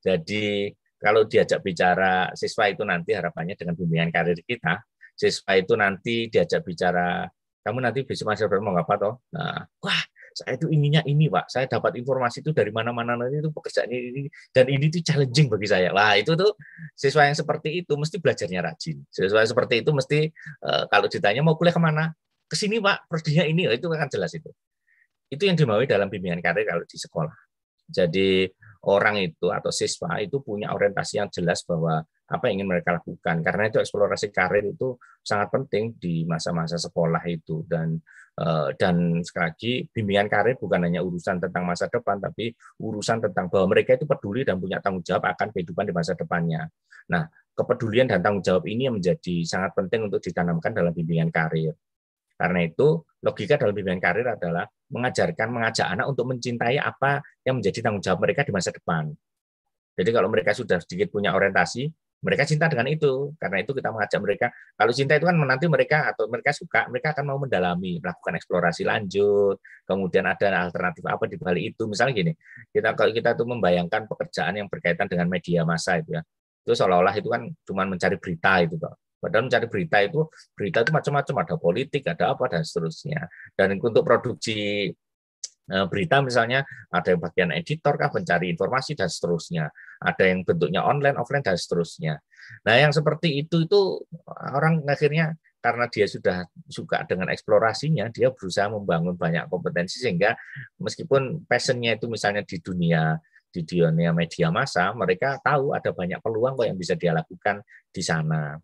Jadi 0.00 0.72
kalau 0.96 1.28
diajak 1.28 1.60
bicara 1.60 2.32
siswa 2.32 2.72
itu 2.72 2.88
nanti 2.88 3.12
harapannya 3.12 3.52
dengan 3.52 3.76
bimbingan 3.76 4.08
karir 4.08 4.40
kita, 4.48 4.80
siswa 5.12 5.52
itu 5.60 5.76
nanti 5.76 6.32
diajak 6.32 6.64
bicara 6.64 7.28
kamu 7.60 7.84
nanti 7.84 8.00
besok 8.08 8.32
masa 8.32 8.48
depan 8.48 8.64
mau 8.64 8.80
apa 8.80 8.96
toh? 8.96 9.14
Nah, 9.36 9.60
wah 9.84 10.00
saya 10.34 10.56
itu 10.56 10.66
inginnya 10.68 11.02
ini 11.04 11.28
pak. 11.28 11.48
Saya 11.48 11.68
dapat 11.68 11.96
informasi 12.00 12.40
itu 12.44 12.50
dari 12.52 12.72
mana-mana. 12.74 13.16
Nanti 13.16 13.40
itu 13.40 13.50
pekerjaan 13.52 13.88
ini 13.90 14.28
dan 14.52 14.66
ini 14.68 14.88
tuh 14.92 15.02
challenging 15.04 15.48
bagi 15.48 15.68
saya. 15.68 15.90
Lah 15.92 16.16
itu 16.16 16.34
tuh 16.34 16.56
siswa 16.96 17.28
yang 17.28 17.36
seperti 17.36 17.84
itu 17.84 17.92
mesti 17.94 18.16
belajarnya 18.18 18.60
rajin. 18.64 18.96
Siswa 19.08 19.40
yang 19.40 19.50
seperti 19.50 19.74
itu 19.84 19.90
mesti 19.92 20.18
uh, 20.64 20.84
kalau 20.88 21.06
ditanya 21.06 21.40
mau 21.44 21.54
kuliah 21.56 21.74
ke 21.74 21.82
mana? 21.82 22.12
Ke 22.48 22.56
sini 22.56 22.80
pak. 22.80 23.08
Prodinya 23.08 23.44
ini. 23.44 23.68
Oh, 23.68 23.74
itu 23.74 23.86
akan 23.88 24.08
jelas 24.08 24.32
itu. 24.34 24.50
Itu 25.28 25.44
yang 25.44 25.56
dimaui 25.60 25.84
dalam 25.84 26.08
bimbingan 26.08 26.40
karir 26.40 26.64
kalau 26.64 26.84
di 26.88 26.96
sekolah. 26.96 27.36
Jadi 27.88 28.44
orang 28.84 29.16
itu 29.20 29.48
atau 29.48 29.72
siswa 29.72 30.20
itu 30.20 30.44
punya 30.44 30.76
orientasi 30.76 31.24
yang 31.24 31.28
jelas 31.32 31.64
bahwa 31.64 32.04
apa 32.28 32.44
yang 32.52 32.60
ingin 32.60 32.68
mereka 32.68 32.92
lakukan. 33.00 33.40
Karena 33.40 33.72
itu 33.72 33.80
eksplorasi 33.80 34.28
karir 34.28 34.64
itu 34.68 35.00
sangat 35.24 35.48
penting 35.48 35.96
di 35.96 36.28
masa-masa 36.28 36.76
sekolah 36.76 37.24
itu. 37.28 37.64
Dan 37.64 37.96
dan 38.78 39.18
sekali 39.26 39.44
lagi 39.50 39.72
bimbingan 39.90 40.30
karir 40.30 40.54
bukan 40.54 40.86
hanya 40.86 41.02
urusan 41.02 41.42
tentang 41.42 41.66
masa 41.66 41.90
depan 41.90 42.22
tapi 42.22 42.54
urusan 42.78 43.18
tentang 43.18 43.50
bahwa 43.50 43.74
mereka 43.74 43.98
itu 43.98 44.06
peduli 44.06 44.46
dan 44.46 44.62
punya 44.62 44.78
tanggung 44.78 45.02
jawab 45.02 45.26
akan 45.26 45.50
kehidupan 45.50 45.90
di 45.90 45.94
masa 45.94 46.14
depannya. 46.14 46.70
Nah, 47.10 47.26
kepedulian 47.58 48.06
dan 48.06 48.22
tanggung 48.22 48.44
jawab 48.46 48.62
ini 48.70 48.86
yang 48.86 48.94
menjadi 48.94 49.42
sangat 49.42 49.74
penting 49.74 50.06
untuk 50.06 50.22
ditanamkan 50.22 50.70
dalam 50.70 50.94
bimbingan 50.94 51.34
karir. 51.34 51.74
Karena 52.38 52.62
itu, 52.62 53.02
logika 53.26 53.58
dalam 53.58 53.74
bimbingan 53.74 53.98
karir 53.98 54.22
adalah 54.30 54.70
mengajarkan, 54.94 55.48
mengajak 55.50 55.86
anak 55.90 56.06
untuk 56.06 56.30
mencintai 56.30 56.78
apa 56.78 57.18
yang 57.42 57.58
menjadi 57.58 57.82
tanggung 57.82 58.04
jawab 58.06 58.22
mereka 58.22 58.46
di 58.46 58.54
masa 58.54 58.70
depan. 58.70 59.10
Jadi 59.98 60.10
kalau 60.14 60.30
mereka 60.30 60.54
sudah 60.54 60.78
sedikit 60.78 61.10
punya 61.10 61.34
orientasi, 61.34 61.90
mereka 62.18 62.42
cinta 62.48 62.66
dengan 62.66 62.86
itu. 62.90 63.32
Karena 63.38 63.62
itu 63.62 63.70
kita 63.76 63.88
mengajak 63.94 64.20
mereka. 64.22 64.46
Kalau 64.74 64.92
cinta 64.94 65.12
itu 65.14 65.26
kan 65.26 65.36
menanti 65.38 65.66
mereka 65.70 66.10
atau 66.10 66.26
mereka 66.26 66.50
suka 66.50 66.90
mereka 66.90 67.14
akan 67.14 67.24
mau 67.28 67.38
mendalami 67.38 68.02
melakukan 68.02 68.34
eksplorasi 68.38 68.82
lanjut. 68.86 69.62
Kemudian 69.86 70.26
ada 70.26 70.68
alternatif 70.68 71.02
apa 71.06 71.24
di 71.30 71.36
balik 71.38 71.64
itu. 71.74 71.86
Misalnya 71.86 72.12
gini 72.16 72.32
kita 72.74 72.94
kalau 72.98 73.12
kita 73.14 73.38
tuh 73.38 73.46
membayangkan 73.46 74.10
pekerjaan 74.10 74.58
yang 74.58 74.68
berkaitan 74.70 75.06
dengan 75.06 75.26
media 75.30 75.62
massa 75.62 75.98
itu 75.98 76.18
ya 76.18 76.22
itu 76.68 76.76
seolah-olah 76.76 77.16
itu 77.16 77.28
kan 77.32 77.48
cuma 77.64 77.88
mencari 77.88 78.20
berita 78.20 78.60
itu 78.60 78.76
toh. 78.76 78.92
Padahal 79.18 79.48
mencari 79.48 79.66
berita 79.72 79.98
itu 80.04 80.20
berita 80.52 80.84
itu 80.84 80.92
macam-macam. 80.92 81.34
Ada 81.42 81.54
politik 81.56 82.02
ada 82.04 82.36
apa 82.36 82.44
dan 82.52 82.62
seterusnya. 82.62 83.24
Dan 83.56 83.80
untuk 83.80 84.04
produksi 84.04 84.92
berita 85.68 86.24
misalnya 86.24 86.64
ada 86.88 87.12
yang 87.12 87.20
bagian 87.20 87.50
editor 87.52 87.94
kah 88.00 88.08
mencari 88.08 88.48
informasi 88.48 88.96
dan 88.96 89.12
seterusnya. 89.12 89.68
Ada 90.00 90.24
yang 90.32 90.42
bentuknya 90.48 90.80
online 90.80 91.20
offline 91.20 91.44
dan 91.44 91.60
seterusnya. 91.60 92.16
Nah 92.64 92.74
yang 92.80 92.92
seperti 92.94 93.44
itu 93.44 93.68
itu 93.68 93.80
orang 94.24 94.80
akhirnya 94.88 95.36
karena 95.58 95.90
dia 95.90 96.06
sudah 96.06 96.46
suka 96.70 97.02
dengan 97.04 97.28
eksplorasinya 97.34 98.08
dia 98.14 98.30
berusaha 98.30 98.70
membangun 98.70 99.18
banyak 99.18 99.50
kompetensi 99.50 99.98
sehingga 99.98 100.38
meskipun 100.78 101.44
passionnya 101.50 101.98
itu 101.98 102.06
misalnya 102.06 102.46
di 102.46 102.62
dunia 102.62 103.18
di 103.50 103.66
dunia 103.66 104.14
media 104.14 104.54
massa 104.54 104.94
mereka 104.94 105.40
tahu 105.42 105.74
ada 105.74 105.90
banyak 105.90 106.22
peluang 106.22 106.54
kok 106.54 106.66
yang 106.68 106.78
bisa 106.78 106.94
dia 106.94 107.10
lakukan 107.10 107.60
di 107.90 108.02
sana. 108.04 108.54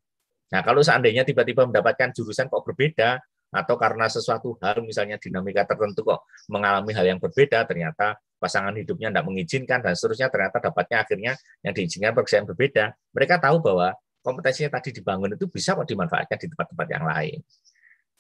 Nah 0.54 0.60
kalau 0.62 0.86
seandainya 0.86 1.26
tiba-tiba 1.26 1.66
mendapatkan 1.66 2.14
jurusan 2.14 2.46
kok 2.46 2.62
berbeda 2.62 3.18
atau 3.54 3.78
karena 3.78 4.10
sesuatu 4.10 4.58
hal 4.58 4.82
misalnya 4.82 5.14
dinamika 5.14 5.62
tertentu 5.62 6.02
kok 6.02 6.26
mengalami 6.50 6.90
hal 6.90 7.06
yang 7.06 7.22
berbeda 7.22 7.62
ternyata 7.70 8.18
pasangan 8.42 8.74
hidupnya 8.74 9.08
tidak 9.14 9.24
mengizinkan 9.24 9.78
dan 9.80 9.94
seterusnya 9.94 10.28
ternyata 10.28 10.58
dapatnya 10.60 10.96
akhirnya 11.00 11.32
yang 11.64 11.72
diizinkan 11.72 12.12
pekerjaan 12.12 12.44
berbeda. 12.44 12.92
Mereka 13.16 13.40
tahu 13.40 13.62
bahwa 13.64 13.96
kompetensinya 14.20 14.76
tadi 14.76 14.92
dibangun 14.92 15.32
itu 15.32 15.48
bisa 15.48 15.72
kok 15.72 15.88
dimanfaatkan 15.88 16.36
di 16.36 16.46
tempat-tempat 16.52 16.86
yang 16.92 17.04
lain. 17.08 17.38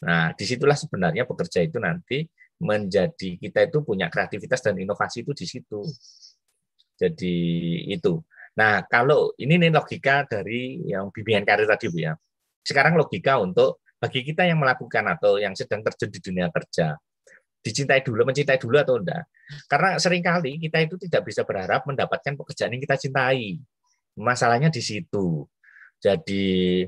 Nah 0.08 0.32
di 0.32 0.44
situlah 0.48 0.78
sebenarnya 0.78 1.28
bekerja 1.28 1.60
itu 1.60 1.76
nanti 1.76 2.24
menjadi 2.56 3.36
kita 3.36 3.68
itu 3.68 3.84
punya 3.84 4.08
kreativitas 4.08 4.64
dan 4.64 4.80
inovasi 4.80 5.28
itu 5.28 5.32
di 5.36 5.44
situ. 5.44 5.84
Jadi 6.96 7.36
itu. 7.92 8.16
Nah 8.56 8.80
kalau 8.88 9.36
ini 9.36 9.60
nih 9.60 9.76
logika 9.76 10.24
dari 10.24 10.88
yang 10.88 11.12
bimbingan 11.12 11.44
karir 11.44 11.68
tadi 11.68 11.92
bu 11.92 11.98
ya. 12.00 12.16
Sekarang 12.64 12.96
logika 12.96 13.36
untuk 13.44 13.83
bagi 14.04 14.20
kita 14.20 14.44
yang 14.44 14.60
melakukan 14.60 15.00
atau 15.16 15.40
yang 15.40 15.56
sedang 15.56 15.80
terjun 15.80 16.12
di 16.12 16.20
dunia 16.20 16.52
kerja 16.52 16.92
dicintai 17.64 18.04
dulu 18.04 18.28
mencintai 18.28 18.60
dulu 18.60 18.76
atau 18.76 19.00
enggak? 19.00 19.24
Karena 19.64 19.96
sering 19.96 20.20
kali 20.20 20.60
kita 20.60 20.84
itu 20.84 21.00
tidak 21.00 21.24
bisa 21.24 21.48
berharap 21.48 21.88
mendapatkan 21.88 22.36
pekerjaan 22.36 22.76
yang 22.76 22.82
kita 22.84 23.00
cintai. 23.00 23.56
Masalahnya 24.20 24.68
di 24.68 24.84
situ. 24.84 25.48
Jadi 25.96 26.84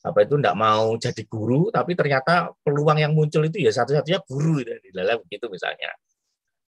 apa 0.00 0.22
itu 0.22 0.38
enggak 0.38 0.54
mau 0.54 0.94
jadi 0.96 1.22
guru 1.26 1.68
tapi 1.68 1.92
ternyata 1.98 2.54
peluang 2.62 3.02
yang 3.02 3.12
muncul 3.12 3.42
itu 3.42 3.58
ya 3.58 3.74
satu-satunya 3.74 4.22
guru. 4.22 4.62
Di 4.62 4.94
dalam 4.94 5.18
begitu 5.26 5.50
misalnya. 5.50 5.90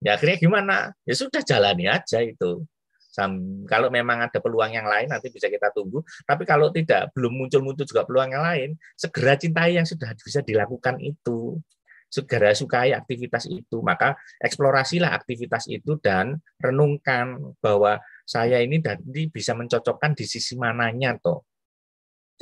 Ya 0.03 0.19
akhirnya 0.19 0.37
gimana? 0.43 0.77
Ya 1.07 1.15
sudah 1.15 1.47
jalani 1.47 1.87
aja 1.87 2.19
itu 2.19 2.67
kalau 3.69 3.93
memang 3.93 4.25
ada 4.25 4.39
peluang 4.41 4.73
yang 4.73 4.89
lain 4.89 5.13
nanti 5.13 5.29
bisa 5.29 5.53
kita 5.53 5.69
tunggu. 5.69 6.01
Tapi 6.25 6.49
kalau 6.49 6.73
tidak 6.73 7.13
belum 7.13 7.45
muncul-muncul 7.45 7.85
juga 7.85 8.09
peluang 8.09 8.33
yang 8.33 8.45
lain, 8.45 8.71
segera 8.97 9.37
cintai 9.37 9.77
yang 9.77 9.85
sudah 9.85 10.17
bisa 10.17 10.41
dilakukan 10.41 10.97
itu. 11.05 11.61
Segera 12.13 12.53
sukai 12.53 12.93
aktivitas 12.93 13.49
itu. 13.49 13.85
Maka 13.85 14.17
eksplorasilah 14.41 15.13
aktivitas 15.13 15.69
itu 15.69 15.97
dan 16.01 16.41
renungkan 16.61 17.57
bahwa 17.61 18.01
saya 18.25 18.61
ini 18.65 18.81
nanti 18.81 19.29
bisa 19.29 19.53
mencocokkan 19.53 20.17
di 20.17 20.25
sisi 20.25 20.57
mananya 20.57 21.17
toh. 21.21 21.45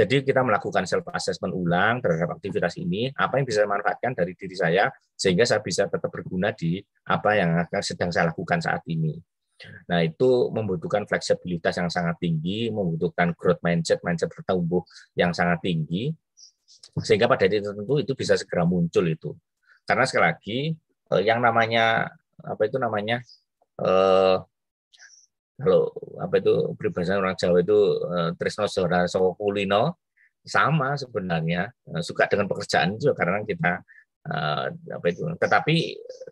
Jadi 0.01 0.25
kita 0.25 0.41
melakukan 0.41 0.89
self 0.89 1.05
assessment 1.13 1.53
ulang 1.53 2.01
terhadap 2.01 2.41
aktivitas 2.41 2.81
ini, 2.81 3.13
apa 3.13 3.37
yang 3.37 3.45
bisa 3.45 3.67
dimanfaatkan 3.69 4.17
dari 4.17 4.33
diri 4.33 4.57
saya 4.57 4.89
sehingga 5.13 5.45
saya 5.45 5.61
bisa 5.61 5.93
tetap 5.93 6.09
berguna 6.09 6.57
di 6.57 6.81
apa 7.11 7.37
yang 7.37 7.51
sedang 7.85 8.09
saya 8.09 8.33
lakukan 8.33 8.65
saat 8.65 8.81
ini. 8.89 9.13
Nah, 9.89 10.01
itu 10.05 10.49
membutuhkan 10.55 11.05
fleksibilitas 11.05 11.77
yang 11.77 11.91
sangat 11.93 12.17
tinggi, 12.21 12.73
membutuhkan 12.73 13.37
growth 13.37 13.61
mindset, 13.61 14.01
mindset 14.01 14.33
bertumbuh 14.33 14.85
yang 15.19 15.37
sangat 15.37 15.61
tinggi, 15.61 16.13
sehingga 17.03 17.29
pada 17.29 17.45
titik 17.45 17.67
tertentu 17.67 17.95
itu 18.01 18.13
bisa 18.17 18.35
segera 18.39 18.65
muncul 18.65 19.05
itu. 19.05 19.31
Karena 19.85 20.05
sekali 20.09 20.25
lagi, 20.25 20.59
eh, 21.13 21.23
yang 21.25 21.45
namanya, 21.45 22.09
apa 22.41 22.63
itu 22.65 22.77
namanya, 22.81 23.21
eh, 23.83 24.37
kalau 25.61 25.93
apa 26.17 26.35
itu 26.41 26.73
peribahasa 26.79 27.21
orang 27.21 27.37
Jawa 27.37 27.61
itu 27.61 27.79
eh, 28.09 28.31
Trisno 28.41 28.65
Saudara 28.65 29.05
Kulino, 29.37 30.01
sama 30.41 30.97
sebenarnya, 30.97 31.69
eh, 31.93 32.03
suka 32.05 32.25
dengan 32.31 32.49
pekerjaan 32.49 32.97
juga 32.97 33.13
karena 33.19 33.45
kita 33.45 33.73
eh, 34.21 34.67
apa 34.97 35.07
itu. 35.09 35.23
Tetapi 35.37 35.77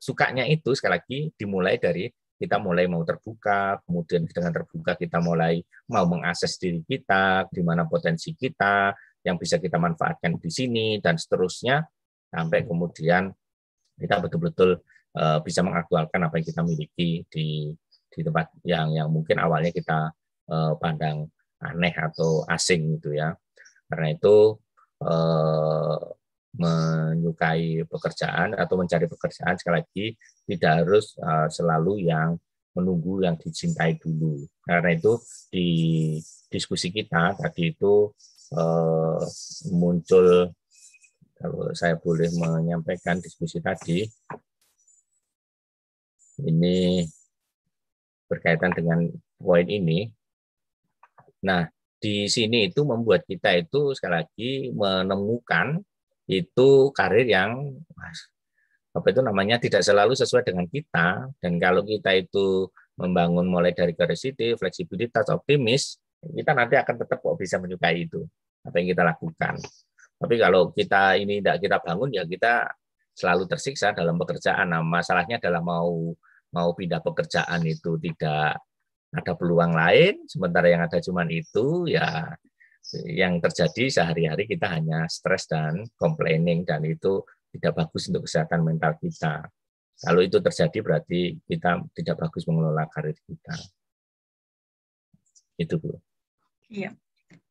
sukanya 0.00 0.44
itu 0.48 0.72
sekali 0.76 0.92
lagi 0.96 1.18
dimulai 1.36 1.76
dari 1.80 2.08
kita 2.38 2.62
mulai 2.62 2.86
mau 2.86 3.02
terbuka, 3.02 3.82
kemudian 3.82 4.24
dengan 4.30 4.54
terbuka 4.54 4.94
kita 4.94 5.18
mulai 5.18 5.58
mau 5.90 6.06
mengakses 6.06 6.54
diri 6.56 6.80
kita, 6.86 7.50
di 7.50 7.60
mana 7.66 7.84
potensi 7.84 8.32
kita 8.32 8.94
yang 9.26 9.36
bisa 9.36 9.58
kita 9.58 9.76
manfaatkan 9.76 10.38
di 10.38 10.48
sini 10.48 10.86
dan 11.02 11.18
seterusnya 11.18 11.82
sampai 12.30 12.62
kemudian 12.62 13.34
kita 13.98 14.22
betul-betul 14.22 14.78
uh, 15.18 15.42
bisa 15.42 15.66
mengaktualkan 15.66 16.22
apa 16.22 16.38
yang 16.38 16.46
kita 16.46 16.62
miliki 16.62 17.26
di 17.26 17.74
di 18.08 18.20
tempat 18.22 18.54
yang 18.62 18.94
yang 18.94 19.10
mungkin 19.10 19.42
awalnya 19.42 19.74
kita 19.74 20.14
uh, 20.48 20.72
pandang 20.78 21.26
aneh 21.58 21.94
atau 21.98 22.46
asing 22.46 22.96
gitu 22.96 23.18
ya. 23.18 23.34
Karena 23.90 24.14
itu 24.14 24.54
uh, 25.02 25.98
menyukai 26.58 27.86
pekerjaan 27.86 28.58
atau 28.58 28.74
mencari 28.74 29.06
pekerjaan 29.06 29.54
sekali 29.54 29.80
lagi 29.80 30.06
tidak 30.44 30.72
harus 30.84 31.14
uh, 31.22 31.46
selalu 31.46 32.04
yang 32.10 32.34
menunggu 32.74 33.22
yang 33.22 33.38
dicintai 33.38 33.96
dulu. 33.98 34.42
Karena 34.62 34.94
itu 34.94 35.18
di 35.50 35.68
diskusi 36.50 36.90
kita 36.90 37.38
tadi 37.38 37.72
itu 37.72 38.10
uh, 38.54 39.22
muncul 39.74 40.50
kalau 41.38 41.70
saya 41.70 41.94
boleh 41.94 42.28
menyampaikan 42.34 43.22
diskusi 43.22 43.62
tadi 43.62 44.02
ini 46.42 47.06
berkaitan 48.26 48.74
dengan 48.74 49.06
poin 49.38 49.66
ini. 49.66 50.10
Nah, 51.42 51.66
di 51.98 52.30
sini 52.30 52.70
itu 52.70 52.86
membuat 52.86 53.26
kita 53.26 53.54
itu 53.58 53.94
sekali 53.94 54.14
lagi 54.22 54.52
menemukan 54.70 55.82
itu 56.28 56.92
karir 56.92 57.24
yang 57.24 57.72
apa 58.92 59.06
itu 59.08 59.20
namanya 59.24 59.56
tidak 59.56 59.80
selalu 59.80 60.12
sesuai 60.12 60.44
dengan 60.44 60.68
kita 60.68 61.32
dan 61.40 61.52
kalau 61.56 61.80
kita 61.82 62.12
itu 62.12 62.68
membangun 62.98 63.46
mulai 63.46 63.70
dari 63.72 63.94
curiosity, 63.94 64.58
fleksibilitas, 64.58 65.30
optimis, 65.30 66.02
kita 66.18 66.50
nanti 66.50 66.74
akan 66.74 66.94
tetap 66.98 67.22
kok 67.22 67.38
bisa 67.38 67.56
menyukai 67.62 68.04
itu 68.04 68.26
apa 68.66 68.74
yang 68.82 68.88
kita 68.90 69.02
lakukan. 69.06 69.54
Tapi 70.18 70.34
kalau 70.34 70.74
kita 70.74 71.14
ini 71.14 71.38
tidak 71.38 71.62
kita 71.62 71.76
bangun 71.78 72.10
ya 72.10 72.26
kita 72.26 72.74
selalu 73.14 73.46
tersiksa 73.46 73.94
dalam 73.94 74.18
pekerjaan. 74.18 74.74
Nah, 74.74 74.82
masalahnya 74.82 75.38
adalah 75.38 75.62
mau 75.62 76.10
mau 76.50 76.70
pindah 76.74 76.98
pekerjaan 77.02 77.62
itu 77.66 77.98
tidak 78.02 78.58
ada 79.08 79.32
peluang 79.38 79.72
lain, 79.72 80.26
sementara 80.28 80.68
yang 80.68 80.82
ada 80.84 81.00
cuman 81.00 81.30
itu 81.32 81.88
ya 81.88 82.34
yang 83.04 83.40
terjadi 83.42 83.92
sehari-hari 83.92 84.48
kita 84.48 84.66
hanya 84.68 85.04
stres 85.08 85.44
dan 85.44 85.84
complaining 86.00 86.64
dan 86.64 86.84
itu 86.88 87.20
tidak 87.52 87.84
bagus 87.84 88.08
untuk 88.08 88.24
kesehatan 88.24 88.64
mental 88.64 88.96
kita. 88.96 89.44
Kalau 89.98 90.20
itu 90.22 90.38
terjadi 90.38 90.78
berarti 90.78 91.36
kita 91.42 91.82
tidak 91.92 92.16
bagus 92.22 92.46
mengelola 92.46 92.86
karir 92.86 93.18
kita. 93.18 93.56
Itu 95.58 95.74
Bu. 95.82 95.98
Iya. 96.70 96.94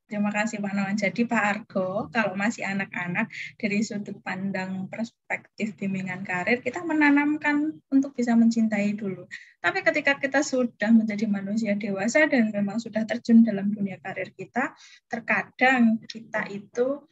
Terima 0.07 0.31
kasih 0.31 0.63
Pak 0.63 0.71
Nawan. 0.71 0.95
Jadi 0.95 1.27
Pak 1.27 1.43
Argo, 1.43 2.07
kalau 2.15 2.31
masih 2.39 2.63
anak-anak 2.63 3.27
dari 3.59 3.83
sudut 3.83 4.15
pandang 4.23 4.87
perspektif 4.87 5.75
bimbingan 5.75 6.23
karir, 6.23 6.63
kita 6.63 6.79
menanamkan 6.79 7.75
untuk 7.91 8.15
bisa 8.15 8.31
mencintai 8.31 8.95
dulu. 8.95 9.27
Tapi 9.59 9.83
ketika 9.83 10.15
kita 10.15 10.39
sudah 10.47 10.95
menjadi 10.95 11.27
manusia 11.27 11.75
dewasa 11.75 12.23
dan 12.31 12.55
memang 12.55 12.79
sudah 12.79 13.03
terjun 13.03 13.43
dalam 13.43 13.67
dunia 13.67 13.99
karir 13.99 14.31
kita, 14.31 14.71
terkadang 15.11 15.99
kita 16.07 16.47
itu 16.55 17.03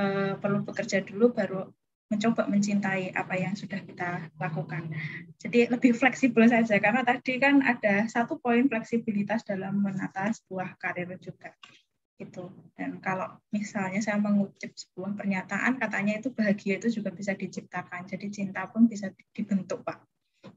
uh, 0.00 0.40
perlu 0.40 0.64
bekerja 0.64 1.04
dulu 1.04 1.36
baru 1.36 1.68
mencoba 2.08 2.48
mencintai 2.48 3.12
apa 3.12 3.36
yang 3.36 3.52
sudah 3.52 3.84
kita 3.84 4.32
lakukan. 4.40 4.88
Jadi 5.36 5.68
lebih 5.68 5.92
fleksibel 5.92 6.48
saja 6.48 6.80
karena 6.80 7.04
tadi 7.04 7.36
kan 7.36 7.60
ada 7.60 8.08
satu 8.08 8.40
poin 8.40 8.64
fleksibilitas 8.64 9.44
dalam 9.44 9.84
menata 9.84 10.32
sebuah 10.32 10.80
karir 10.80 11.12
juga 11.20 11.52
itu 12.18 12.50
dan 12.74 12.98
kalau 12.98 13.30
misalnya 13.54 14.02
saya 14.02 14.18
mengutip 14.18 14.74
sebuah 14.74 15.14
pernyataan 15.14 15.78
katanya 15.78 16.18
itu 16.18 16.34
bahagia 16.34 16.82
itu 16.82 16.98
juga 16.98 17.14
bisa 17.14 17.38
diciptakan. 17.38 18.10
Jadi 18.10 18.26
cinta 18.30 18.66
pun 18.66 18.90
bisa 18.90 19.14
dibentuk 19.30 19.86
pak. 19.86 20.02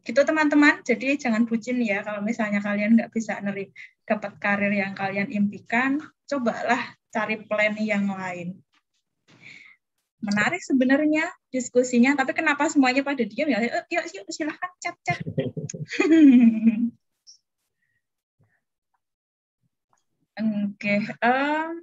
Gitu 0.02 0.22
teman-teman. 0.26 0.82
Jadi 0.82 1.22
jangan 1.22 1.46
bucin 1.46 1.78
ya 1.86 2.02
kalau 2.02 2.26
misalnya 2.26 2.62
kalian 2.66 2.98
nggak 2.98 3.14
bisa 3.14 3.38
neri 3.46 3.70
dapat 4.06 4.42
karir 4.42 4.74
yang 4.74 4.98
kalian 4.98 5.30
impikan 5.30 6.02
cobalah 6.26 6.98
cari 7.14 7.38
plan 7.46 7.78
yang 7.78 8.10
lain. 8.10 8.58
Menarik 10.22 10.62
sebenarnya 10.66 11.30
diskusinya 11.54 12.18
tapi 12.18 12.34
kenapa 12.34 12.70
semuanya 12.70 13.06
pada 13.06 13.22
diam 13.22 13.50
ya? 13.50 13.62
Yuk, 13.62 14.06
yuk 14.14 14.26
silahkan 14.34 14.70
chat 14.82 14.98
chat 15.06 15.22
Oke, 20.42 20.74
okay. 20.74 20.98
um, 21.22 21.78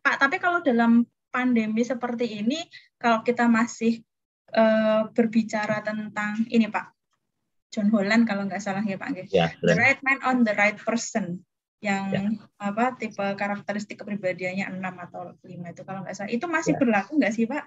Pak. 0.00 0.16
Tapi 0.16 0.36
kalau 0.40 0.64
dalam 0.64 1.04
pandemi 1.28 1.84
seperti 1.84 2.40
ini, 2.40 2.64
kalau 2.96 3.20
kita 3.20 3.44
masih 3.44 4.00
uh, 4.56 5.12
berbicara 5.12 5.84
tentang 5.84 6.48
ini, 6.48 6.72
Pak, 6.72 6.88
John 7.68 7.92
Holland 7.92 8.24
kalau 8.24 8.48
nggak 8.48 8.64
salah 8.64 8.80
ya, 8.80 8.96
Pak. 8.96 9.28
Ya, 9.28 9.52
the 9.60 9.76
right 9.76 10.00
man 10.00 10.24
on 10.24 10.40
the 10.40 10.56
right 10.56 10.80
person, 10.80 11.44
yang 11.84 12.08
ya. 12.08 12.20
apa 12.64 12.96
tipe 12.96 13.20
karakteristik 13.36 14.00
kepribadiannya 14.00 14.64
enam 14.72 14.96
atau 15.04 15.36
lima 15.44 15.76
itu 15.76 15.84
kalau 15.84 16.00
nggak 16.00 16.16
salah, 16.16 16.32
itu 16.32 16.48
masih 16.48 16.72
ya. 16.74 16.78
berlaku 16.80 17.12
nggak 17.20 17.34
sih, 17.36 17.44
Pak? 17.44 17.64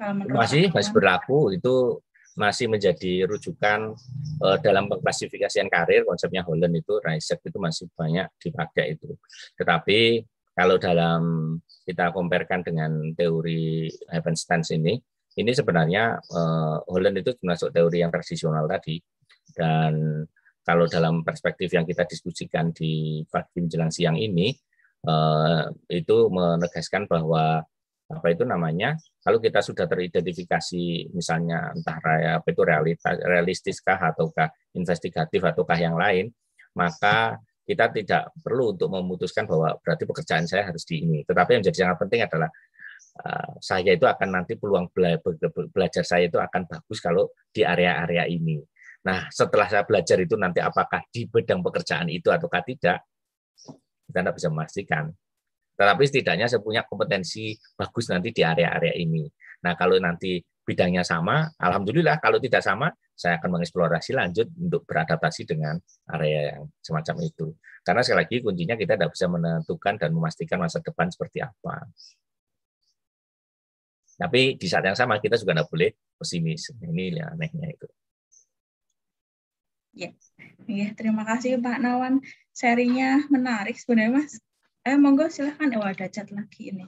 Kalau 0.00 0.12
masih 0.24 0.72
masih 0.72 0.92
berlaku 0.96 1.52
itu 1.52 2.00
masih 2.32 2.66
menjadi 2.68 3.28
rujukan 3.28 3.92
uh, 4.40 4.56
dalam 4.64 4.88
pengklasifikasian 4.88 5.68
karir 5.68 6.08
konsepnya 6.08 6.40
Holland 6.44 6.72
itu 6.72 6.96
RISEC 7.04 7.52
itu 7.52 7.58
masih 7.60 7.86
banyak 7.92 8.28
dipakai 8.40 8.96
itu. 8.96 9.12
Tetapi 9.60 10.24
kalau 10.52 10.76
dalam 10.76 11.22
kita 11.84 12.12
comparekan 12.12 12.60
dengan 12.64 13.12
teori 13.16 13.88
Havenstein 14.08 14.64
ini, 14.80 15.00
ini 15.36 15.50
sebenarnya 15.52 16.20
uh, 16.20 16.76
Holland 16.88 17.20
itu 17.20 17.32
termasuk 17.36 17.72
teori 17.72 18.04
yang 18.04 18.12
tradisional 18.12 18.68
tadi 18.68 19.00
dan 19.56 20.24
kalau 20.62 20.86
dalam 20.86 21.26
perspektif 21.26 21.74
yang 21.74 21.82
kita 21.82 22.06
diskusikan 22.06 22.70
di 22.70 23.24
pagi 23.26 23.58
menjelang 23.58 23.90
siang 23.90 24.14
ini 24.14 24.54
uh, 25.08 25.66
itu 25.90 26.30
menegaskan 26.30 27.10
bahwa 27.10 27.66
apa 28.10 28.26
itu 28.34 28.42
namanya? 28.42 28.98
Kalau 29.22 29.38
kita 29.38 29.62
sudah 29.62 29.86
teridentifikasi 29.86 31.14
misalnya 31.14 31.70
entah 31.72 31.98
apa 32.42 32.46
itu 32.48 32.62
realitas 32.66 33.14
realistiskah 33.22 33.98
ataukah 34.12 34.50
investigatif 34.74 35.40
ataukah 35.44 35.78
yang 35.78 35.94
lain 35.94 36.32
maka 36.76 37.38
kita 37.62 37.94
tidak 37.94 38.22
perlu 38.42 38.74
untuk 38.74 38.90
memutuskan 38.90 39.46
bahwa 39.46 39.78
berarti 39.78 40.02
pekerjaan 40.02 40.44
saya 40.50 40.66
harus 40.66 40.82
di 40.82 41.06
ini. 41.06 41.22
Tetapi 41.22 41.56
yang 41.56 41.60
menjadi 41.62 41.78
sangat 41.86 41.98
penting 42.02 42.20
adalah 42.26 42.50
uh, 43.22 43.50
saya 43.62 43.94
itu 43.94 44.04
akan 44.04 44.28
nanti 44.34 44.58
peluang 44.58 44.90
bela 44.90 45.16
belajar 45.70 46.02
saya 46.02 46.26
itu 46.26 46.42
akan 46.42 46.66
bagus 46.66 46.98
kalau 46.98 47.30
di 47.54 47.62
area-area 47.62 48.26
ini. 48.26 48.58
Nah 49.06 49.30
setelah 49.30 49.70
saya 49.70 49.86
belajar 49.86 50.18
itu 50.18 50.34
nanti 50.34 50.58
apakah 50.58 51.06
di 51.10 51.30
bidang 51.30 51.62
pekerjaan 51.62 52.10
itu 52.10 52.28
ataukah 52.34 52.62
tidak 52.66 53.06
kita 54.10 54.18
tidak 54.28 54.34
bisa 54.36 54.48
memastikan 54.50 55.04
tetapi 55.82 56.06
setidaknya 56.06 56.46
saya 56.46 56.62
punya 56.62 56.86
kompetensi 56.86 57.58
bagus 57.74 58.06
nanti 58.06 58.30
di 58.30 58.46
area-area 58.46 58.94
ini. 58.94 59.26
Nah, 59.66 59.74
kalau 59.74 59.98
nanti 59.98 60.38
bidangnya 60.62 61.02
sama, 61.02 61.50
alhamdulillah. 61.58 62.22
Kalau 62.22 62.38
tidak 62.38 62.62
sama, 62.62 62.86
saya 63.10 63.42
akan 63.42 63.58
mengeksplorasi 63.58 64.14
lanjut 64.14 64.46
untuk 64.62 64.86
beradaptasi 64.86 65.42
dengan 65.42 65.74
area 66.14 66.54
yang 66.54 66.70
semacam 66.78 67.26
itu. 67.26 67.50
Karena 67.82 68.06
sekali 68.06 68.18
lagi 68.22 68.36
kuncinya 68.46 68.78
kita 68.78 68.94
tidak 68.94 69.10
bisa 69.10 69.26
menentukan 69.26 69.94
dan 69.98 70.10
memastikan 70.14 70.62
masa 70.62 70.78
depan 70.78 71.10
seperti 71.10 71.42
apa. 71.42 71.82
Tapi 74.22 74.54
di 74.54 74.66
saat 74.70 74.86
yang 74.86 74.94
sama 74.94 75.18
kita 75.18 75.34
juga 75.34 75.58
tidak 75.58 75.66
boleh 75.66 75.90
pesimis. 76.14 76.70
Ini 76.78 77.26
yang 77.26 77.34
anehnya 77.34 77.74
itu. 77.74 77.90
Ya, 79.98 80.14
ya 80.70 80.94
terima 80.94 81.26
kasih 81.26 81.58
Pak 81.58 81.82
Nawan. 81.82 82.22
Serinya 82.54 83.18
menarik 83.34 83.74
sebenarnya 83.82 84.22
Mas 84.22 84.38
Eh, 84.82 84.98
monggo 84.98 85.30
silahkan. 85.30 85.70
Oh, 85.78 85.86
ada 85.86 86.10
chat 86.10 86.26
lagi 86.34 86.74
ini. 86.74 86.86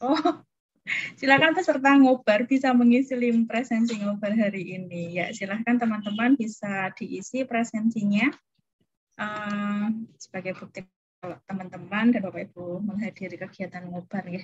Oh, 0.00 0.16
silakan 1.20 1.52
peserta 1.52 1.92
ngobar 2.00 2.48
bisa 2.48 2.72
mengisi 2.72 3.12
link 3.12 3.44
presensi 3.44 4.00
ngobar 4.00 4.32
hari 4.32 4.80
ini. 4.80 5.20
Ya, 5.20 5.28
silahkan 5.36 5.76
teman-teman 5.76 6.40
bisa 6.40 6.88
diisi 6.96 7.44
presensinya 7.44 8.32
uh, 9.20 9.92
sebagai 10.16 10.56
bukti 10.56 10.88
kalau 11.22 11.38
teman-teman 11.46 12.10
dan 12.10 12.20
Bapak 12.24 12.50
Ibu 12.50 12.80
menghadiri 12.80 13.36
kegiatan 13.36 13.86
ngobar 13.92 14.24
ya. 14.26 14.42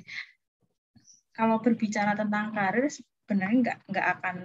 Kalau 1.33 1.59
berbicara 1.65 2.13
tentang 2.15 2.53
karir 2.53 2.87
sebenarnya 2.93 3.57
nggak 3.65 3.79
nggak 3.89 4.07
akan 4.19 4.37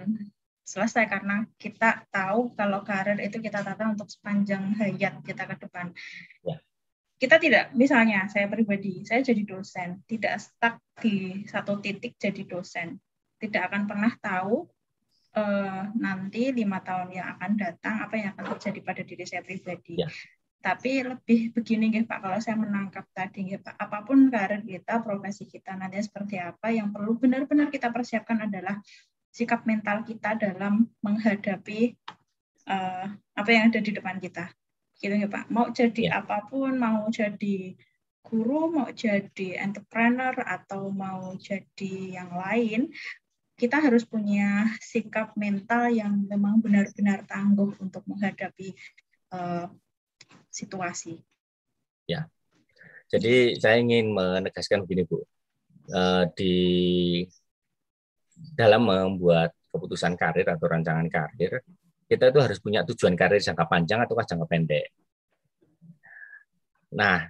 selesai 0.64 1.04
karena 1.12 1.44
kita 1.60 2.08
tahu 2.08 2.56
kalau 2.56 2.80
karir 2.82 3.20
itu 3.20 3.36
kita 3.36 3.60
tata 3.60 3.84
untuk 3.84 4.08
sepanjang 4.08 4.72
hayat 4.80 5.20
kita 5.20 5.44
ke 5.44 5.68
depan. 5.68 5.92
Ya. 6.40 6.56
Kita 7.14 7.38
tidak, 7.38 7.70
misalnya 7.78 8.26
saya 8.26 8.50
pribadi, 8.50 9.06
saya 9.06 9.22
jadi 9.22 9.42
dosen, 9.46 10.02
tidak 10.04 10.42
stuck 10.42 10.82
di 10.98 11.46
satu 11.46 11.78
titik 11.78 12.18
jadi 12.18 12.42
dosen. 12.42 12.98
Tidak 13.38 13.62
akan 13.70 13.86
pernah 13.86 14.12
tahu 14.18 14.66
eh, 15.38 15.82
nanti 15.94 16.50
lima 16.50 16.82
tahun 16.82 17.14
yang 17.14 17.26
akan 17.38 17.52
datang 17.54 17.94
apa 18.02 18.14
yang 18.18 18.28
akan 18.34 18.58
terjadi 18.58 18.80
pada 18.82 19.02
diri 19.06 19.24
saya 19.24 19.42
pribadi. 19.46 20.02
Ya. 20.02 20.10
Tapi 20.64 21.04
lebih 21.04 21.52
begini 21.52 21.92
ya 21.92 22.08
Pak, 22.08 22.18
kalau 22.24 22.40
saya 22.40 22.56
menangkap 22.56 23.04
tadi 23.12 23.52
ya 23.52 23.60
Pak, 23.60 23.76
apa 23.76 24.00
pun 24.00 24.32
karir 24.32 24.64
kita, 24.64 25.04
profesi 25.04 25.44
kita 25.44 25.76
nanti 25.76 26.00
seperti 26.00 26.40
apa, 26.40 26.72
yang 26.72 26.88
perlu 26.88 27.20
benar-benar 27.20 27.68
kita 27.68 27.92
persiapkan 27.92 28.48
adalah 28.48 28.80
sikap 29.28 29.68
mental 29.68 30.08
kita 30.08 30.40
dalam 30.40 30.88
menghadapi 31.04 31.92
uh, 32.64 33.06
apa 33.12 33.50
yang 33.52 33.68
ada 33.68 33.84
di 33.84 33.92
depan 33.92 34.16
kita. 34.16 34.48
Gitu 35.04 35.12
ya 35.20 35.28
Pak. 35.28 35.52
Mau 35.52 35.68
jadi 35.68 36.08
Ya. 36.08 36.24
apa 36.24 36.48
pun, 36.48 36.80
mau 36.80 37.04
jadi 37.12 37.76
guru, 38.24 38.72
mau 38.72 38.88
jadi 38.88 39.60
entrepreneur 39.60 40.32
atau 40.32 40.88
mau 40.88 41.36
jadi 41.36 42.24
yang 42.24 42.32
lain, 42.32 42.88
kita 43.60 43.84
harus 43.84 44.08
punya 44.08 44.64
sikap 44.80 45.36
mental 45.36 45.92
yang 45.92 46.24
memang 46.24 46.64
benar-benar 46.64 47.28
tangguh 47.28 47.76
untuk 47.84 48.00
menghadapi 48.08 48.72
uh, 49.36 49.68
situasi. 50.48 51.20
Jadi 53.04 53.60
saya 53.60 53.78
ingin 53.78 54.10
menegaskan 54.10 54.82
begini 54.82 55.04
Bu, 55.06 55.22
Eh, 55.84 56.24
di 56.32 56.56
dalam 58.56 58.88
membuat 58.88 59.52
keputusan 59.68 60.16
karir 60.16 60.48
atau 60.48 60.64
rancangan 60.64 61.04
karir, 61.12 61.60
kita 62.14 62.30
itu 62.30 62.38
harus 62.38 62.58
punya 62.62 62.86
tujuan 62.86 63.18
karir 63.18 63.42
jangka 63.42 63.66
panjang 63.66 64.06
atau 64.06 64.14
jangka 64.14 64.46
pendek. 64.46 64.86
Nah, 66.94 67.26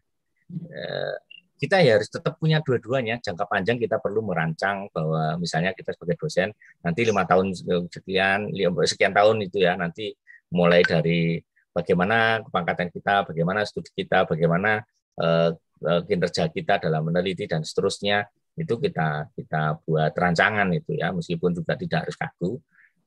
eh, 0.53 1.15
kita 1.57 1.81
ya 1.81 1.97
harus 1.97 2.13
tetap 2.13 2.37
punya 2.37 2.61
dua-duanya. 2.61 3.17
Jangka 3.25 3.49
panjang 3.49 3.81
kita 3.81 3.97
perlu 3.99 4.21
merancang 4.21 4.93
bahwa 4.93 5.41
misalnya 5.41 5.73
kita 5.73 5.97
sebagai 5.97 6.21
dosen 6.21 6.53
nanti 6.85 7.01
lima 7.09 7.25
tahun 7.25 7.57
sekian, 7.89 8.53
sekian 8.85 9.13
tahun 9.17 9.37
itu 9.49 9.65
ya 9.65 9.73
nanti 9.79 10.13
mulai 10.53 10.85
dari 10.85 11.41
bagaimana 11.73 12.45
kepangkatan 12.45 12.93
kita, 12.93 13.25
bagaimana 13.25 13.65
studi 13.65 13.91
kita, 13.97 14.29
bagaimana 14.29 14.85
eh, 15.19 15.51
eh, 15.89 16.03
kinerja 16.05 16.53
kita 16.53 16.85
dalam 16.85 17.09
meneliti 17.09 17.49
dan 17.49 17.65
seterusnya 17.65 18.29
itu 18.55 18.79
kita 18.79 19.35
kita 19.35 19.83
buat 19.83 20.15
rancangan 20.15 20.71
itu 20.71 20.95
ya 20.95 21.11
meskipun 21.11 21.51
juga 21.57 21.75
tidak 21.75 22.07
harus 22.07 22.17
kaku. 22.19 22.61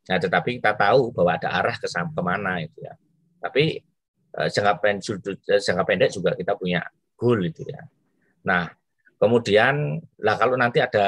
Nah, 0.08 0.18
tetapi 0.18 0.60
kita 0.60 0.72
tahu 0.74 1.12
bahwa 1.12 1.36
ada 1.36 1.50
arah 1.52 1.76
ke 1.76 1.88
ke 1.88 2.22
mana 2.24 2.64
itu 2.64 2.80
ya. 2.80 2.94
Tapi 3.44 3.80
eh, 4.40 4.48
jangka 4.50 4.74
pendek, 4.80 5.20
jangka 5.60 5.84
pendek 5.84 6.10
juga 6.16 6.32
kita 6.36 6.54
punya 6.56 6.82
goal 7.20 7.44
itu 7.44 7.68
ya. 7.68 7.84
Nah, 8.48 8.72
kemudian 9.20 10.00
lah 10.24 10.36
kalau 10.40 10.56
nanti 10.56 10.80
ada 10.80 11.06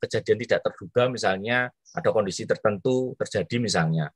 kejadian 0.00 0.38
tidak 0.42 0.60
terduga 0.66 1.12
misalnya 1.12 1.68
ada 1.92 2.08
kondisi 2.10 2.48
tertentu 2.48 3.12
terjadi 3.20 3.60
misalnya 3.60 4.08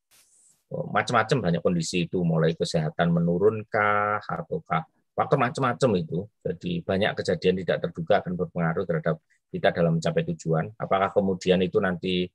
oh, 0.73 0.89
macam-macam 0.89 1.51
banyak 1.51 1.63
kondisi 1.63 2.09
itu 2.09 2.25
mulai 2.25 2.57
kesehatan 2.57 3.13
menurunkah 3.13 4.25
ataukah 4.25 4.83
faktor 5.15 5.39
macam-macam 5.39 5.91
itu. 5.95 6.19
Jadi 6.43 6.83
banyak 6.83 7.13
kejadian 7.15 7.55
tidak 7.63 7.79
terduga 7.87 8.21
akan 8.21 8.33
berpengaruh 8.35 8.85
terhadap 8.85 9.17
kita 9.55 9.69
dalam 9.71 10.03
mencapai 10.03 10.23
tujuan. 10.35 10.75
Apakah 10.75 11.15
kemudian 11.15 11.63
itu 11.63 11.79
nanti 11.79 12.27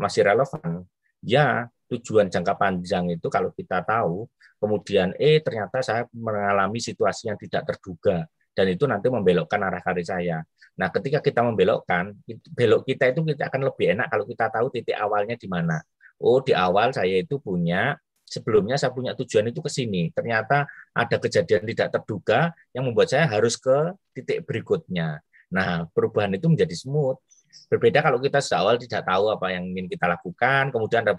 masih 0.00 0.24
relevan? 0.24 0.88
Ya, 1.22 1.70
tujuan 1.86 2.26
jangka 2.28 2.54
panjang 2.58 3.14
itu 3.14 3.26
kalau 3.30 3.54
kita 3.54 3.82
tahu, 3.86 4.26
kemudian 4.58 5.14
eh 5.18 5.38
ternyata 5.38 5.78
saya 5.82 6.02
mengalami 6.14 6.82
situasi 6.82 7.30
yang 7.30 7.38
tidak 7.38 7.62
terduga 7.66 8.26
dan 8.52 8.66
itu 8.68 8.84
nanti 8.84 9.08
membelokkan 9.08 9.60
arah 9.64 9.80
karir 9.80 10.04
saya. 10.04 10.38
Nah, 10.76 10.88
ketika 10.92 11.20
kita 11.20 11.40
membelokkan, 11.44 12.16
belok 12.52 12.88
kita 12.88 13.12
itu 13.12 13.20
kita 13.24 13.48
akan 13.48 13.60
lebih 13.68 13.96
enak 13.96 14.06
kalau 14.08 14.24
kita 14.24 14.48
tahu 14.48 14.66
titik 14.72 14.96
awalnya 14.96 15.36
di 15.36 15.48
mana. 15.48 15.80
Oh, 16.20 16.40
di 16.40 16.52
awal 16.56 16.94
saya 16.94 17.18
itu 17.18 17.36
punya 17.42 17.96
sebelumnya 18.24 18.80
saya 18.80 18.92
punya 18.94 19.12
tujuan 19.12 19.52
itu 19.52 19.60
ke 19.60 19.70
sini. 19.72 20.08
Ternyata 20.16 20.64
ada 20.96 21.16
kejadian 21.20 21.68
tidak 21.68 21.88
terduga 21.92 22.52
yang 22.72 22.88
membuat 22.88 23.12
saya 23.12 23.28
harus 23.28 23.60
ke 23.60 23.92
titik 24.16 24.48
berikutnya. 24.48 25.20
Nah, 25.52 25.84
perubahan 25.92 26.32
itu 26.32 26.48
menjadi 26.48 26.72
smooth. 26.72 27.20
Berbeda 27.68 27.98
kalau 28.04 28.18
kita 28.18 28.38
sejak 28.40 28.82
tidak 28.84 29.02
tahu 29.06 29.32
apa 29.32 29.46
yang 29.52 29.64
ingin 29.70 29.86
kita 29.90 30.06
lakukan, 30.08 30.72
kemudian 30.72 31.02
ada, 31.04 31.12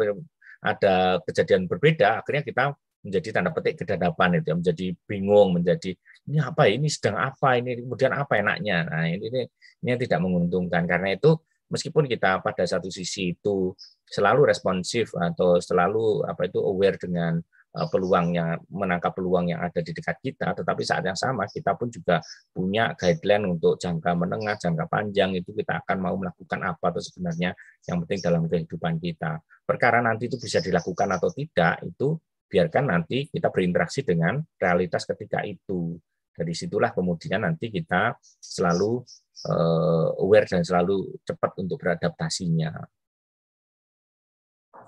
ada 0.63 0.95
kejadian 1.25 1.67
berbeda, 1.67 2.23
akhirnya 2.23 2.43
kita 2.45 2.63
menjadi 3.03 3.27
tanda 3.35 3.51
petik 3.51 3.83
kedadapan 3.83 4.39
itu, 4.39 4.55
menjadi 4.55 4.87
bingung, 5.03 5.59
menjadi 5.59 5.91
ini 6.23 6.39
apa 6.39 6.71
ini 6.71 6.87
sedang 6.87 7.19
apa? 7.19 7.59
Ini 7.59 7.83
kemudian 7.83 8.15
apa 8.15 8.39
enaknya. 8.39 8.87
Nah 8.87 9.05
ini 9.11 9.27
ini, 9.27 9.41
ini 9.83 9.91
tidak 9.99 10.23
menguntungkan. 10.23 10.87
Karena 10.87 11.11
itu 11.11 11.35
meskipun 11.67 12.07
kita 12.07 12.39
pada 12.39 12.63
satu 12.63 12.87
sisi 12.87 13.35
itu 13.35 13.75
selalu 14.07 14.47
responsif 14.47 15.11
atau 15.19 15.59
selalu 15.59 16.23
apa 16.23 16.47
itu 16.47 16.63
aware 16.63 16.95
dengan 16.95 17.43
uh, 17.73 17.87
peluang 17.89 18.37
yang 18.37 18.61
menangkap 18.69 19.13
peluang 19.13 19.49
yang 19.49 19.61
ada 19.61 19.81
di 19.81 19.91
dekat 19.91 20.17
kita, 20.21 20.53
tetapi 20.53 20.81
saat 20.85 21.03
yang 21.05 21.17
sama 21.17 21.49
kita 21.49 21.73
pun 21.73 21.89
juga 21.89 22.21
punya 22.53 22.93
guideline 22.93 23.57
untuk 23.57 23.81
jangka 23.81 24.13
menengah, 24.13 24.55
jangka 24.57 24.85
panjang 24.87 25.33
itu 25.37 25.51
kita 25.51 25.81
akan 25.83 25.97
mau 25.99 26.15
melakukan 26.15 26.59
apa 26.61 26.85
atau 26.93 27.01
sebenarnya 27.01 27.57
yang 27.89 27.97
penting 28.05 28.19
dalam 28.21 28.45
kehidupan 28.45 29.01
kita. 29.01 29.41
Perkara 29.65 29.99
nanti 29.99 30.29
itu 30.29 30.37
bisa 30.37 30.61
dilakukan 30.61 31.09
atau 31.17 31.29
tidak 31.33 31.81
itu 31.81 32.15
biarkan 32.47 32.85
nanti 32.93 33.25
kita 33.33 33.49
berinteraksi 33.49 34.05
dengan 34.05 34.37
realitas 34.61 35.09
ketika 35.09 35.41
itu. 35.41 35.97
Dari 36.33 36.53
situlah 36.53 36.89
kemudian 36.93 37.45
nanti 37.45 37.69
kita 37.69 38.17
selalu 38.41 39.01
uh, 39.49 40.17
aware 40.21 40.49
dan 40.49 40.65
selalu 40.65 41.17
cepat 41.21 41.61
untuk 41.61 41.77
beradaptasinya. 41.81 42.73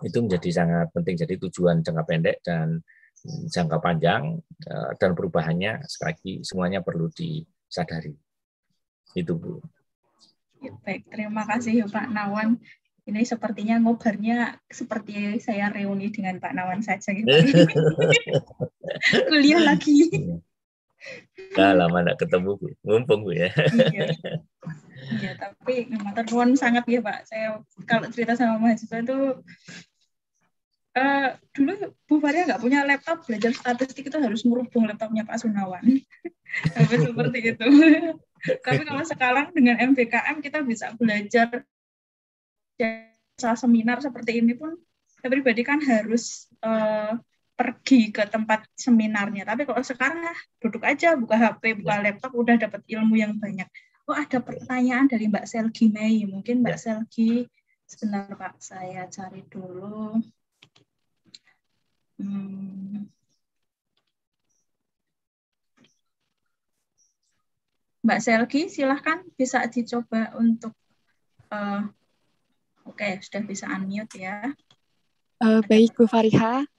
Itu 0.03 0.25
menjadi 0.25 0.49
sangat 0.51 0.91
penting. 0.91 1.15
Jadi 1.15 1.39
tujuan 1.39 1.85
jangka 1.85 2.03
pendek 2.03 2.43
dan 2.43 2.83
jangka 3.25 3.77
panjang 3.81 4.37
uh, 4.69 4.91
dan 4.99 5.17
perubahannya 5.17 5.81
sekali 5.87 6.13
lagi 6.13 6.33
semuanya 6.45 6.79
perlu 6.81 7.09
disadari. 7.11 8.13
Itu 9.15 9.39
Bu. 9.39 9.61
Ya, 10.61 10.73
baik, 10.81 11.07
terima 11.13 11.45
kasih 11.45 11.85
Pak 11.87 12.09
Nawan. 12.09 12.57
Ini 13.05 13.21
sepertinya 13.21 13.77
ngobarnya 13.77 14.57
seperti 14.65 15.37
saya 15.37 15.69
reuni 15.69 16.09
dengan 16.09 16.41
Pak 16.41 16.53
Nawan 16.57 16.81
saja 16.81 17.13
gitu. 17.13 17.29
Kuliah 19.29 19.61
lagi. 19.61 20.09
Nah, 21.55 21.71
lama 21.71 22.01
tidak 22.01 22.17
ketemu 22.25 22.49
Bu. 22.59 22.67
Mumpung 22.83 23.21
Bu 23.23 23.31
ya. 23.31 23.49
iya. 23.93 24.09
Iya, 25.05 25.31
tapi 25.37 25.85
memang 25.85 26.17
ternuan 26.17 26.57
sangat 26.57 26.83
ya 26.89 26.99
Pak. 26.99 27.19
Saya 27.29 27.61
kalau 27.85 28.09
cerita 28.09 28.33
sama 28.33 28.57
mahasiswa 28.57 28.97
itu 29.05 29.17
uh, 30.97 31.29
dulu 31.53 31.73
Bu 32.09 32.15
Faria 32.17 32.49
nggak 32.49 32.61
punya 32.63 32.81
laptop, 32.87 33.21
belajar 33.27 33.53
statistik 33.53 34.09
itu 34.09 34.17
harus 34.17 34.41
merubung 34.47 34.89
laptopnya 34.89 35.23
Pak 35.27 35.37
Sunawan. 35.45 35.83
Sampai 36.73 36.97
seperti 36.97 37.39
itu. 37.53 37.67
tapi 38.65 38.81
kalau 38.85 39.03
sekarang 39.05 39.49
dengan 39.53 39.81
MBKM 39.93 40.37
kita 40.41 40.61
bisa 40.61 40.93
belajar 40.97 41.65
seminar 43.57 43.99
seperti 44.01 44.41
ini 44.41 44.53
pun 44.53 44.77
saya 45.19 45.29
pribadi 45.33 45.65
kan 45.65 45.81
harus 45.81 46.45
uh, 46.61 47.17
pergi 47.55 48.11
ke 48.11 48.27
tempat 48.27 48.67
seminarnya. 48.75 49.47
Tapi 49.47 49.63
kalau 49.63 49.79
sekarang 49.79 50.21
lah 50.27 50.37
duduk 50.59 50.83
aja, 50.83 51.15
buka 51.15 51.35
HP, 51.39 51.79
buka 51.79 52.03
laptop, 52.03 52.31
udah 52.35 52.55
dapat 52.59 52.83
ilmu 52.85 53.15
yang 53.15 53.39
banyak. 53.39 53.67
Oh 54.05 54.13
ada 54.13 54.37
pertanyaan 54.43 55.07
dari 55.07 55.31
Mbak 55.31 55.47
Selgi 55.47 55.89
Mei. 55.89 56.27
Mungkin 56.27 56.61
Mbak 56.61 56.77
Selgi, 56.77 57.47
sebentar 57.87 58.27
Pak, 58.35 58.59
saya 58.59 59.07
cari 59.07 59.41
dulu. 59.47 60.19
Hmm. 62.19 63.07
Mbak 68.05 68.19
Selgi, 68.21 68.61
silahkan 68.69 69.25
bisa 69.33 69.65
dicoba 69.65 70.37
untuk 70.37 70.75
uh, 71.49 71.89
Oke, 72.85 73.17
sudah 73.17 73.41
bisa 73.41 73.65
unmute 73.65 74.21
ya. 74.21 74.53
Uh, 75.41 75.59
baik, 75.65 75.97
Bu 75.97 76.05
Fariha. 76.05 76.69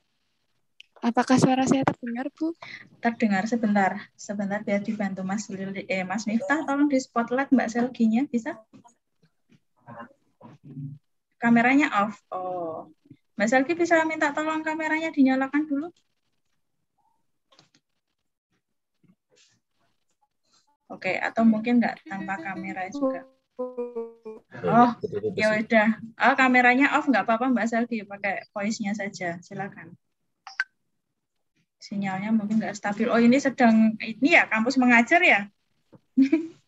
Apakah 1.05 1.37
suara 1.37 1.69
saya 1.69 1.85
terdengar, 1.85 2.33
Bu? 2.33 2.57
Terdengar 3.05 3.45
sebentar, 3.45 4.09
sebentar 4.17 4.65
biar 4.65 4.81
dibantu 4.81 5.21
Mas 5.21 5.47
Lili, 5.53 5.85
eh 5.87 6.03
Mas 6.03 6.25
Miftah, 6.25 6.65
tolong 6.65 6.89
di 6.89 6.97
spotlight 6.97 7.53
Mbak 7.53 7.69
Selginya, 7.69 8.25
bisa? 8.25 8.57
Kameranya 11.37 11.93
off. 12.01 12.17
Oh, 12.33 12.89
Mbak 13.37 13.49
Selgi 13.53 13.73
bisa 13.77 14.01
minta 14.09 14.33
tolong 14.33 14.65
kameranya 14.65 15.13
dinyalakan 15.13 15.69
dulu? 15.69 15.89
Oke, 20.87 21.19
atau 21.19 21.43
mungkin 21.45 21.83
nggak 21.83 22.09
tanpa 22.09 22.41
kamera 22.41 22.89
juga. 22.89 23.27
Oh, 24.65 24.91
ya 25.37 25.61
udah. 25.61 25.89
Oh, 26.25 26.35
kameranya 26.39 26.97
off 26.97 27.05
nggak 27.05 27.29
apa-apa 27.29 27.53
Mbak 27.53 27.67
Selgi, 27.69 28.01
pakai 28.09 28.49
voice-nya 28.57 28.97
saja. 28.97 29.37
Silakan. 29.45 29.93
Sinyalnya 31.87 32.35
mungkin 32.35 32.59
nggak 32.59 32.75
stabil. 32.75 33.07
Oh, 33.07 33.23
ini 33.23 33.39
sedang 33.39 33.95
ini 34.03 34.35
ya 34.35 34.51
kampus 34.51 34.75
mengajar 34.75 35.23
ya? 35.23 35.47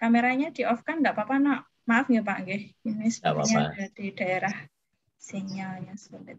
Kameranya 0.00 0.52
di 0.52 0.68
off 0.68 0.84
kan 0.84 1.00
nggak 1.00 1.16
apa-apa, 1.16 1.40
nak. 1.40 1.64
Maaf 1.88 2.12
ya 2.12 2.20
Pak, 2.20 2.44
Nggih. 2.44 2.76
Ini 2.84 3.08
sepertinya 3.08 3.72
ada 3.72 3.88
di 3.96 4.12
daerah 4.12 4.52
sinyalnya 5.16 5.96
sulit. 5.96 6.36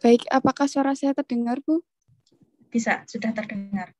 Baik, 0.00 0.24
apakah 0.32 0.64
suara 0.64 0.96
saya 0.96 1.12
terdengar, 1.12 1.60
Bu? 1.60 1.84
Bisa, 2.72 3.04
sudah 3.04 3.32
terdengar. 3.36 3.92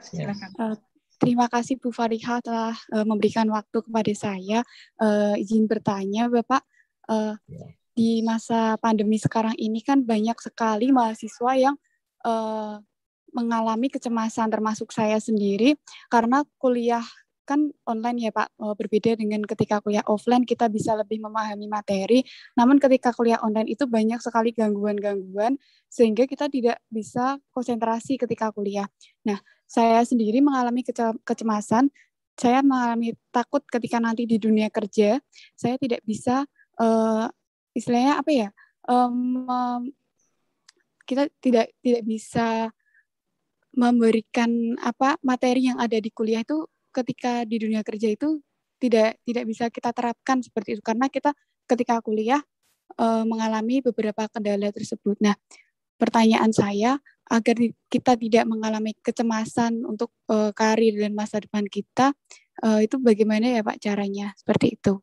Silakan. 0.00 0.48
Eh, 0.56 0.76
terima 1.18 1.46
kasih 1.50 1.76
Bu 1.82 1.90
Fariha 1.90 2.40
telah 2.40 2.74
eh, 2.94 3.06
memberikan 3.06 3.46
waktu 3.50 3.78
kepada 3.84 4.12
saya. 4.14 4.62
Eh, 5.02 5.34
izin 5.42 5.66
bertanya, 5.66 6.30
Bapak, 6.30 6.62
eh, 7.10 7.34
di 7.92 8.22
masa 8.22 8.78
pandemi 8.78 9.18
sekarang 9.18 9.58
ini 9.58 9.82
kan 9.82 10.06
banyak 10.06 10.38
sekali 10.38 10.94
mahasiswa 10.94 11.52
yang 11.58 11.76
eh, 12.24 12.76
mengalami 13.34 13.92
kecemasan, 13.92 14.48
termasuk 14.48 14.88
saya 14.94 15.20
sendiri, 15.20 15.76
karena 16.08 16.42
kuliah 16.56 17.04
kan 17.48 17.72
online 17.88 18.28
ya 18.28 18.32
Pak, 18.32 18.48
Eh, 18.58 18.74
berbeda 18.76 19.14
dengan 19.16 19.40
ketika 19.46 19.80
kuliah 19.80 20.04
offline 20.04 20.42
kita 20.44 20.66
bisa 20.68 20.92
lebih 20.98 21.22
memahami 21.22 21.70
materi, 21.70 22.20
namun 22.58 22.76
ketika 22.76 23.14
kuliah 23.16 23.40
online 23.40 23.70
itu 23.70 23.86
banyak 23.88 24.20
sekali 24.20 24.50
gangguan-gangguan 24.52 25.56
sehingga 25.88 26.26
kita 26.28 26.50
tidak 26.52 26.82
bisa 26.92 27.40
konsentrasi 27.54 28.20
ketika 28.20 28.50
kuliah. 28.52 28.90
Nah, 29.24 29.38
saya 29.68 30.00
sendiri 30.02 30.40
mengalami 30.40 30.80
kece- 30.80 31.20
kecemasan, 31.28 31.92
saya 32.38 32.62
mengalami 32.64 33.12
takut 33.34 33.60
ketika 33.66 33.98
nanti 33.98 34.22
di 34.24 34.38
dunia 34.38 34.70
kerja 34.70 35.18
saya 35.58 35.74
tidak 35.76 36.00
bisa 36.06 36.46
eh, 36.78 37.26
istilahnya 37.74 38.22
apa 38.22 38.30
ya? 38.30 38.48
em, 38.88 39.44
em, 39.44 39.82
kita 41.04 41.28
tidak 41.42 41.66
tidak 41.82 42.02
bisa 42.06 42.48
memberikan 43.74 44.50
apa 44.80 45.20
materi 45.20 45.68
yang 45.68 45.78
ada 45.78 45.98
di 46.00 46.10
kuliah 46.14 46.42
itu 46.42 46.64
ketika 46.94 47.44
di 47.44 47.56
dunia 47.60 47.84
kerja 47.84 48.08
itu 48.12 48.40
tidak 48.80 49.18
tidak 49.26 49.44
bisa 49.44 49.64
kita 49.68 49.90
terapkan 49.92 50.40
seperti 50.40 50.78
itu 50.78 50.82
karena 50.82 51.10
kita 51.10 51.34
ketika 51.68 52.00
kuliah 52.00 52.40
eh, 52.96 53.24
mengalami 53.26 53.82
beberapa 53.84 54.30
kendala 54.30 54.70
tersebut. 54.72 55.18
Nah, 55.20 55.36
pertanyaan 55.98 56.54
saya 56.54 57.02
agar 57.28 57.56
kita 57.92 58.12
tidak 58.16 58.44
mengalami 58.48 58.96
kecemasan 59.04 59.84
untuk 59.84 60.12
eh, 60.32 60.50
karir 60.56 60.96
dan 60.96 61.12
masa 61.12 61.40
depan 61.40 61.64
kita 61.68 62.16
eh, 62.64 62.88
itu 62.88 62.96
bagaimana 63.00 63.48
ya 63.48 63.62
Pak 63.62 63.78
caranya 63.80 64.32
seperti 64.36 64.80
itu? 64.80 65.00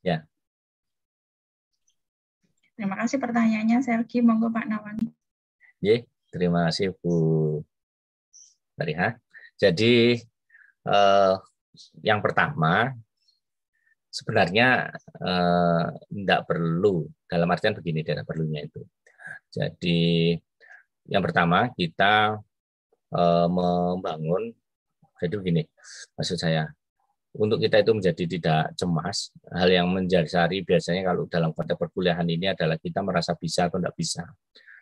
Ya, 0.00 0.24
Terima 2.80 2.96
kasih 2.96 3.20
pertanyaannya, 3.20 3.84
Selgi. 3.84 4.24
Monggo 4.24 4.48
Pak 4.48 4.64
Nawan. 4.64 4.96
Ye, 5.84 6.08
terima 6.32 6.64
kasih 6.72 6.96
Bu 6.96 7.60
Mariha. 8.80 9.20
Jadi 9.60 10.16
eh, 10.88 11.34
yang 12.00 12.24
pertama 12.24 12.88
sebenarnya 14.08 14.96
eh, 15.12 15.84
tidak 15.92 16.40
perlu 16.48 17.04
dalam 17.28 17.52
artian 17.52 17.76
begini 17.76 18.00
tidak 18.00 18.24
perlunya 18.24 18.64
itu. 18.64 18.80
Jadi 19.50 20.38
yang 21.10 21.22
pertama 21.26 21.70
kita 21.74 22.38
eh, 23.14 23.48
membangun 23.50 24.54
jadi 25.20 25.34
begini 25.36 25.62
maksud 26.16 26.38
saya 26.38 26.64
untuk 27.34 27.58
kita 27.58 27.82
itu 27.82 27.92
menjadi 27.92 28.24
tidak 28.26 28.62
cemas 28.78 29.34
hal 29.52 29.68
yang 29.68 29.90
menjadi 29.90 30.58
biasanya 30.62 31.02
kalau 31.12 31.26
dalam 31.26 31.50
konteks 31.50 31.76
perkuliahan 31.76 32.24
ini 32.30 32.54
adalah 32.54 32.78
kita 32.78 33.02
merasa 33.02 33.34
bisa 33.34 33.66
atau 33.68 33.82
tidak 33.82 33.94
bisa 33.98 34.22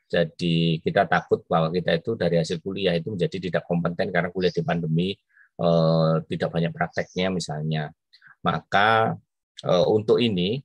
jadi 0.09 0.81
kita 0.81 1.05
takut 1.05 1.45
bahwa 1.45 1.69
kita 1.69 2.01
itu 2.01 2.17
dari 2.17 2.41
hasil 2.41 2.65
kuliah 2.65 2.97
itu 2.97 3.13
menjadi 3.13 3.37
tidak 3.37 3.63
kompeten 3.69 4.09
karena 4.09 4.33
kuliah 4.33 4.49
di 4.49 4.65
pandemi 4.65 5.13
eh, 5.61 6.15
tidak 6.33 6.49
banyak 6.49 6.73
prakteknya 6.73 7.29
misalnya. 7.29 7.93
Maka 8.41 9.13
eh, 9.69 9.87
untuk 9.89 10.17
ini 10.17 10.65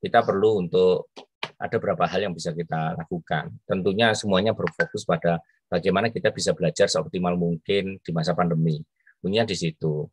kita 0.00 0.24
perlu 0.24 0.64
untuk 0.64 1.12
ada 1.60 1.76
beberapa 1.76 2.08
hal 2.08 2.24
yang 2.24 2.34
bisa 2.34 2.56
kita 2.56 2.96
lakukan. 2.96 3.52
Tentunya 3.68 4.16
semuanya 4.16 4.56
berfokus 4.56 5.04
pada 5.04 5.44
bagaimana 5.68 6.08
kita 6.08 6.32
bisa 6.32 6.56
belajar 6.56 6.88
seoptimal 6.88 7.36
mungkin 7.36 8.00
di 8.00 8.10
masa 8.16 8.32
pandemi. 8.32 8.80
Punya 9.20 9.44
di 9.44 9.52
situ. 9.52 10.08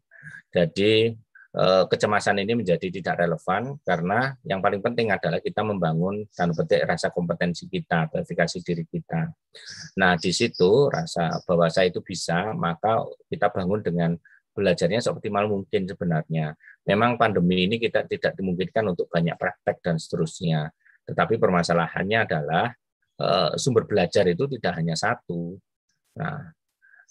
Jadi 0.52 1.16
eh, 1.56 1.84
kecemasan 1.88 2.44
ini 2.44 2.60
menjadi 2.60 2.88
tidak 2.92 3.24
relevan 3.24 3.80
karena 3.88 4.36
yang 4.44 4.60
paling 4.60 4.84
penting 4.84 5.08
adalah 5.16 5.40
kita 5.40 5.64
membangun 5.64 6.28
dan 6.36 6.52
petik 6.52 6.84
rasa 6.84 7.16
kompetensi 7.16 7.72
kita, 7.72 8.12
verifikasi 8.12 8.58
diri 8.60 8.84
kita. 8.84 9.32
Nah, 10.04 10.20
di 10.20 10.36
situ 10.36 10.92
rasa 10.92 11.40
bahwa 11.48 11.72
saya 11.72 11.88
itu 11.88 12.04
bisa, 12.04 12.52
maka 12.52 13.08
kita 13.32 13.48
bangun 13.56 13.80
dengan 13.80 14.12
belajarnya 14.52 15.00
seoptimal 15.00 15.46
mungkin 15.48 15.86
sebenarnya. 15.86 16.58
Memang 16.88 17.20
pandemi 17.20 17.68
ini 17.68 17.76
kita 17.78 18.08
tidak 18.08 18.40
dimungkinkan 18.40 18.96
untuk 18.96 19.12
banyak 19.12 19.36
praktek 19.36 19.84
dan 19.84 20.00
seterusnya. 20.00 20.72
Tetapi 21.04 21.36
permasalahannya 21.36 22.20
adalah 22.24 22.72
eh, 23.20 23.52
sumber 23.60 23.84
belajar 23.84 24.24
itu 24.28 24.48
tidak 24.56 24.74
hanya 24.80 24.96
satu. 24.96 25.60
Nah, 26.18 26.56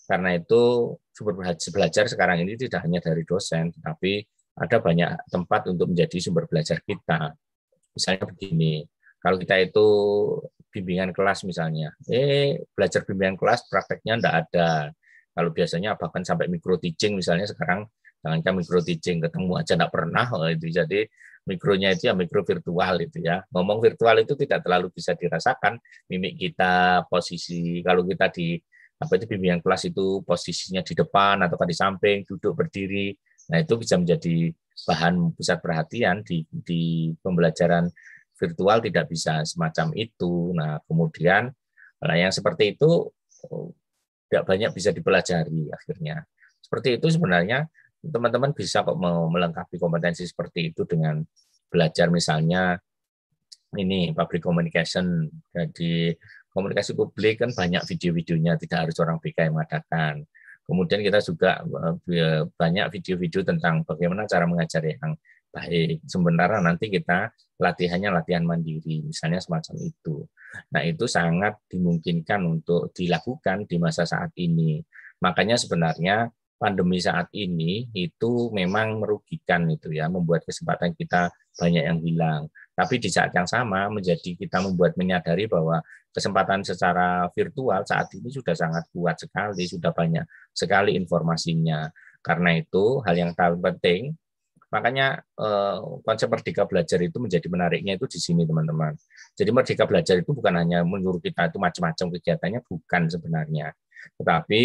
karena 0.09 0.39
itu 0.39 0.95
sumber 1.13 1.35
belajar 1.53 2.05
sekarang 2.09 2.41
ini 2.41 2.57
tidak 2.57 2.81
hanya 2.87 3.05
dari 3.05 3.23
dosen, 3.27 3.75
tapi 3.83 4.25
ada 4.57 4.81
banyak 4.81 5.11
tempat 5.29 5.69
untuk 5.69 5.93
menjadi 5.93 6.17
sumber 6.23 6.49
belajar 6.49 6.81
kita. 6.81 7.37
Misalnya 7.93 8.25
begini, 8.25 8.85
kalau 9.21 9.37
kita 9.37 9.61
itu 9.61 9.87
bimbingan 10.73 11.13
kelas 11.13 11.45
misalnya, 11.45 11.93
eh 12.09 12.61
belajar 12.73 13.05
bimbingan 13.05 13.37
kelas 13.37 13.69
prakteknya 13.69 14.21
enggak 14.21 14.35
ada. 14.47 14.71
Kalau 15.37 15.51
biasanya 15.53 16.01
bahkan 16.01 16.25
sampai 16.25 16.49
micro 16.49 16.81
teaching 16.81 17.13
misalnya 17.17 17.45
sekarang 17.45 17.85
jangankan 18.25 18.53
micro 18.59 18.81
teaching 18.83 19.19
ketemu 19.23 19.53
aja 19.59 19.73
enggak 19.77 19.93
pernah 19.93 20.27
oh, 20.33 20.49
itu. 20.49 20.69
Jadi 20.73 21.07
mikronya 21.47 21.95
itu 21.95 22.11
ya 22.11 22.15
mikro 22.19 22.43
virtual 22.43 22.95
itu 23.01 23.19
ya. 23.23 23.41
Ngomong 23.55 23.79
virtual 23.79 24.17
itu 24.21 24.35
tidak 24.35 24.67
terlalu 24.67 24.91
bisa 24.91 25.15
dirasakan 25.15 25.79
mimik 26.11 26.35
kita, 26.37 27.07
posisi 27.07 27.81
kalau 27.87 28.03
kita 28.03 28.29
di 28.35 28.59
apa 28.97 29.13
itu 29.21 29.29
bimbingan 29.29 29.61
kelas 29.61 29.93
itu 29.93 30.25
posisinya 30.25 30.81
di 30.81 30.95
depan 30.97 31.45
atau 31.45 31.57
di 31.63 31.77
samping, 31.77 32.25
duduk 32.25 32.57
berdiri. 32.57 33.13
Nah, 33.53 33.63
itu 33.63 33.79
bisa 33.79 33.95
menjadi 34.01 34.51
bahan 34.89 35.33
pusat 35.37 35.59
perhatian 35.63 36.21
di 36.27 36.43
di 36.51 37.13
pembelajaran 37.23 37.89
virtual 38.37 38.79
tidak 38.83 39.07
bisa 39.09 39.45
semacam 39.47 39.95
itu. 39.95 40.53
Nah, 40.53 40.83
kemudian 40.85 41.53
nah 41.97 42.17
yang 42.19 42.29
seperti 42.29 42.77
itu 42.77 43.09
oh, 43.49 43.73
tidak 44.29 44.45
banyak 44.45 44.71
bisa 44.75 44.91
dipelajari 44.91 45.71
akhirnya. 45.71 46.27
Seperti 46.61 46.99
itu 46.99 47.07
sebenarnya 47.09 47.71
teman-teman 48.11 48.51
bisa 48.57 48.83
kok 48.87 48.99
mau 48.99 49.27
melengkapi 49.31 49.77
kompetensi 49.77 50.25
seperti 50.27 50.73
itu 50.75 50.83
dengan 50.87 51.23
belajar 51.71 52.09
misalnya 52.09 52.79
ini 53.77 54.15
public 54.17 54.43
communication. 54.43 55.29
Jadi 55.53 56.15
komunikasi 56.51 56.97
publik 56.97 57.45
kan 57.45 57.51
banyak 57.53 57.85
video-videonya, 57.85 58.57
tidak 58.57 58.89
harus 58.89 58.97
orang 59.03 59.21
BK 59.21 59.51
yang 59.51 59.55
mengadakan. 59.61 60.15
Kemudian 60.67 61.01
kita 61.05 61.23
juga 61.23 61.63
eh, 62.11 62.43
banyak 62.49 62.87
video-video 62.91 63.41
tentang 63.47 63.87
bagaimana 63.87 64.27
cara 64.27 64.49
mengajar 64.49 64.83
yang 64.83 65.15
baik. 65.53 66.03
Sebenarnya 66.09 66.61
nanti 66.61 66.91
kita 66.91 67.31
latihannya 67.57 68.11
latihan 68.13 68.45
mandiri, 68.45 69.05
misalnya 69.07 69.41
semacam 69.41 69.75
itu. 69.81 70.27
Nah, 70.73 70.83
itu 70.85 71.05
sangat 71.09 71.57
dimungkinkan 71.69 72.41
untuk 72.45 72.93
dilakukan 72.93 73.65
di 73.65 73.77
masa 73.81 74.05
saat 74.05 74.33
ini. 74.37 74.81
Makanya 75.23 75.57
sebenarnya 75.57 76.29
pandemi 76.57 76.99
saat 77.01 77.29
ini 77.37 77.89
itu 77.93 78.53
memang 78.53 79.01
merugikan 79.01 79.69
itu 79.69 79.93
ya, 79.93 80.09
membuat 80.09 80.45
kesempatan 80.49 80.97
kita 80.97 81.31
banyak 81.57 81.85
yang 81.85 81.99
hilang. 82.01 82.43
Tapi 82.77 83.01
di 83.01 83.09
saat 83.09 83.33
yang 83.33 83.49
sama 83.49 83.89
menjadi 83.89 84.37
kita 84.37 84.61
membuat 84.61 84.97
menyadari 85.01 85.49
bahwa 85.49 85.81
kesempatan 86.13 86.65
secara 86.65 87.29
virtual 87.33 87.85
saat 87.85 88.09
ini 88.17 88.29
sudah 88.33 88.57
sangat 88.57 88.85
kuat 88.93 89.17
sekali, 89.21 89.65
sudah 89.69 89.93
banyak 89.93 90.25
sekali 90.53 90.97
informasinya. 90.97 91.89
Karena 92.21 92.57
itu 92.59 93.01
hal 93.05 93.15
yang 93.17 93.33
paling 93.37 93.63
penting 93.63 94.17
Makanya 94.67 95.23
eh, 95.23 95.79
konsep 96.03 96.27
merdeka 96.27 96.67
belajar 96.67 96.99
itu 96.99 97.17
menjadi 97.23 97.47
menariknya 97.47 97.95
itu 97.95 98.07
di 98.11 98.19
sini 98.19 98.43
teman-teman. 98.43 98.99
Jadi 99.39 99.51
merdeka 99.55 99.87
belajar 99.87 100.19
itu 100.19 100.31
bukan 100.35 100.55
hanya 100.59 100.83
menyuruh 100.83 101.23
kita 101.23 101.49
itu 101.49 101.59
macam-macam 101.63 102.07
kegiatannya, 102.19 102.61
bukan 102.67 103.03
sebenarnya. 103.07 103.67
Tetapi 104.19 104.61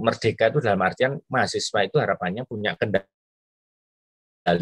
merdeka 0.00 0.48
itu 0.48 0.58
dalam 0.62 0.80
artian 0.80 1.18
mahasiswa 1.26 1.80
itu 1.84 1.96
harapannya 1.98 2.46
punya 2.46 2.78
kendali 2.78 3.08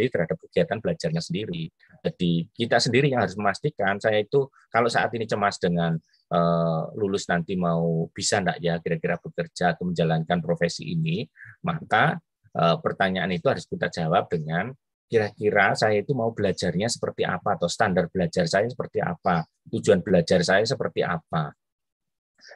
terhadap 0.09 0.36
kegiatan 0.48 0.78
belajarnya 0.81 1.23
sendiri. 1.23 1.69
Jadi 2.02 2.48
kita 2.52 2.81
sendiri 2.81 3.12
yang 3.12 3.23
harus 3.23 3.36
memastikan 3.36 4.01
saya 4.01 4.24
itu 4.24 4.48
kalau 4.73 4.89
saat 4.89 5.12
ini 5.15 5.28
cemas 5.28 5.60
dengan 5.60 5.97
uh, 6.32 6.89
lulus 6.97 7.28
nanti 7.28 7.55
mau 7.55 8.09
bisa 8.10 8.40
enggak 8.40 8.59
ya 8.65 8.74
kira-kira 8.81 9.20
bekerja 9.20 9.77
atau 9.77 9.89
menjalankan 9.89 10.40
profesi 10.40 10.93
ini, 10.93 11.28
maka 11.62 12.19
Eh, 12.59 12.77
pertanyaan 12.82 13.31
itu 13.31 13.47
harus 13.47 13.69
kita 13.70 13.86
jawab 13.86 14.27
dengan 14.27 14.74
kira-kira 15.09 15.78
saya 15.78 16.02
itu 16.02 16.10
mau 16.12 16.35
belajarnya 16.35 16.90
seperti 16.90 17.23
apa 17.23 17.55
atau 17.55 17.70
standar 17.70 18.10
belajar 18.10 18.44
saya 18.51 18.66
seperti 18.69 18.98
apa, 18.98 19.47
tujuan 19.70 20.02
belajar 20.02 20.43
saya 20.43 20.66
seperti 20.66 21.06
apa. 21.06 21.55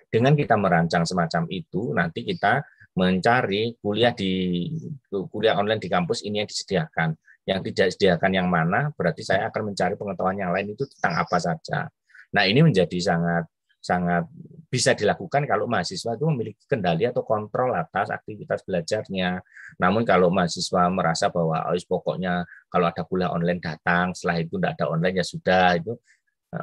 Dengan 0.08 0.32
kita 0.36 0.54
merancang 0.58 1.04
semacam 1.08 1.48
itu, 1.48 1.92
nanti 1.96 2.22
kita 2.22 2.62
mencari 2.92 3.72
kuliah 3.80 4.12
di 4.12 4.68
kuliah 5.08 5.56
online 5.56 5.80
di 5.80 5.88
kampus 5.88 6.24
ini 6.24 6.44
yang 6.44 6.48
disediakan. 6.48 7.16
Yang 7.42 7.58
tidak 7.72 7.86
disediakan 7.90 8.30
yang 8.38 8.46
mana, 8.46 8.94
berarti 8.94 9.26
saya 9.26 9.50
akan 9.50 9.74
mencari 9.74 9.98
pengetahuan 9.98 10.38
yang 10.38 10.54
lain 10.54 10.78
itu 10.78 10.86
tentang 10.86 11.26
apa 11.26 11.36
saja. 11.42 11.90
Nah, 12.32 12.44
ini 12.46 12.62
menjadi 12.62 12.98
sangat 13.02 13.44
sangat 13.82 14.30
bisa 14.70 14.94
dilakukan 14.94 15.42
kalau 15.44 15.66
mahasiswa 15.66 16.14
itu 16.14 16.24
memiliki 16.30 16.62
kendali 16.70 17.02
atau 17.04 17.26
kontrol 17.26 17.74
atas 17.74 18.14
aktivitas 18.14 18.62
belajarnya. 18.62 19.42
Namun 19.82 20.06
kalau 20.06 20.30
mahasiswa 20.30 20.86
merasa 20.86 21.28
bahwa 21.34 21.66
oh, 21.66 21.76
pokoknya 21.76 22.46
kalau 22.70 22.86
ada 22.86 23.02
kuliah 23.02 23.34
online 23.34 23.58
datang, 23.58 24.14
setelah 24.14 24.38
itu 24.38 24.54
tidak 24.56 24.78
ada 24.78 24.86
online 24.86 25.18
ya 25.18 25.26
sudah 25.26 25.68
itu 25.76 25.92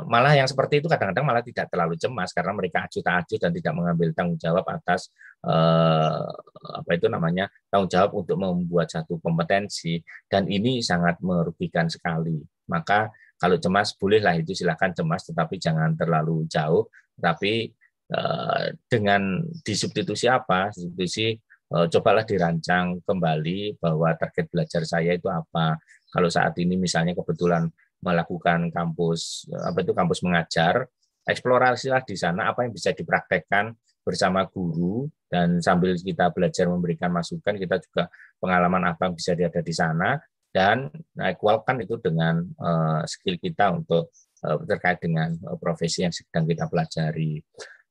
malah 0.05 0.37
yang 0.37 0.45
seperti 0.45 0.83
itu 0.83 0.87
kadang-kadang 0.87 1.25
malah 1.25 1.41
tidak 1.41 1.65
terlalu 1.73 1.97
cemas 1.97 2.29
karena 2.29 2.53
mereka 2.53 2.85
acuh 2.85 3.01
tak 3.01 3.25
acuh 3.25 3.39
dan 3.41 3.51
tidak 3.53 3.73
mengambil 3.73 4.07
tanggung 4.13 4.37
jawab 4.37 4.61
atas 4.69 5.09
eh, 5.41 6.25
apa 6.77 6.91
itu 6.93 7.09
namanya 7.09 7.49
tanggung 7.73 7.89
jawab 7.89 8.13
untuk 8.13 8.37
membuat 8.37 8.93
satu 8.93 9.17
kompetensi 9.17 9.97
dan 10.29 10.45
ini 10.45 10.85
sangat 10.85 11.17
merugikan 11.25 11.89
sekali. 11.89 12.37
Maka 12.69 13.09
kalau 13.41 13.57
cemas 13.57 13.97
bolehlah 13.97 14.37
itu 14.37 14.53
silakan 14.53 14.93
cemas 14.93 15.25
tetapi 15.25 15.57
jangan 15.57 15.97
terlalu 15.97 16.45
jauh 16.45 16.85
tapi 17.17 17.73
Eh, 18.09 18.65
dengan 18.89 19.37
disubstitusi 19.61 20.25
apa? 20.25 20.73
Substitusi 20.73 21.37
eh, 21.69 21.85
cobalah 21.93 22.25
dirancang 22.25 23.05
kembali 23.05 23.77
bahwa 23.77 24.17
target 24.17 24.49
belajar 24.49 24.81
saya 24.81 25.13
itu 25.13 25.29
apa. 25.29 25.77
Kalau 26.09 26.25
saat 26.25 26.57
ini 26.57 26.73
misalnya 26.73 27.13
kebetulan 27.13 27.69
melakukan 27.99 28.71
kampus 28.71 29.47
apa 29.51 29.83
itu 29.83 29.91
kampus 29.91 30.19
mengajar, 30.23 30.87
eksplorasilah 31.27 32.03
di 32.07 32.15
sana 32.15 32.51
apa 32.51 32.63
yang 32.65 32.73
bisa 32.73 32.95
dipraktekkan 32.95 33.75
bersama 34.03 34.47
guru 34.49 35.05
dan 35.29 35.61
sambil 35.61 35.93
kita 35.93 36.33
belajar 36.33 36.65
memberikan 36.65 37.13
masukan 37.13 37.53
kita 37.59 37.77
juga 37.83 38.09
pengalaman 38.41 38.89
apa 38.89 39.05
yang 39.05 39.13
bisa 39.13 39.37
ada 39.37 39.61
di 39.61 39.73
sana 39.75 40.17
dan 40.49 40.89
equalkan 41.21 41.77
itu 41.85 42.01
dengan 42.01 42.41
uh, 42.57 43.05
skill 43.05 43.37
kita 43.37 43.69
untuk 43.69 44.09
uh, 44.41 44.57
terkait 44.65 44.97
dengan 44.97 45.29
uh, 45.45 45.57
profesi 45.61 46.01
yang 46.01 46.13
sedang 46.13 46.49
kita 46.49 46.65
pelajari. 46.65 47.37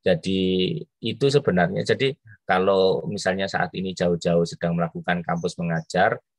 Jadi 0.02 0.74
itu 1.02 1.26
sebenarnya 1.30 1.86
jadi 1.86 2.14
kalau 2.43 3.06
misalnya 3.06 3.47
saat 3.47 3.70
ini 3.78 3.94
jauh-jauh 3.94 4.47
sedang 4.47 4.74
melakukan 4.74 5.20
kampus 5.22 5.59
mengajar, 5.60 6.16
eh, 6.16 6.38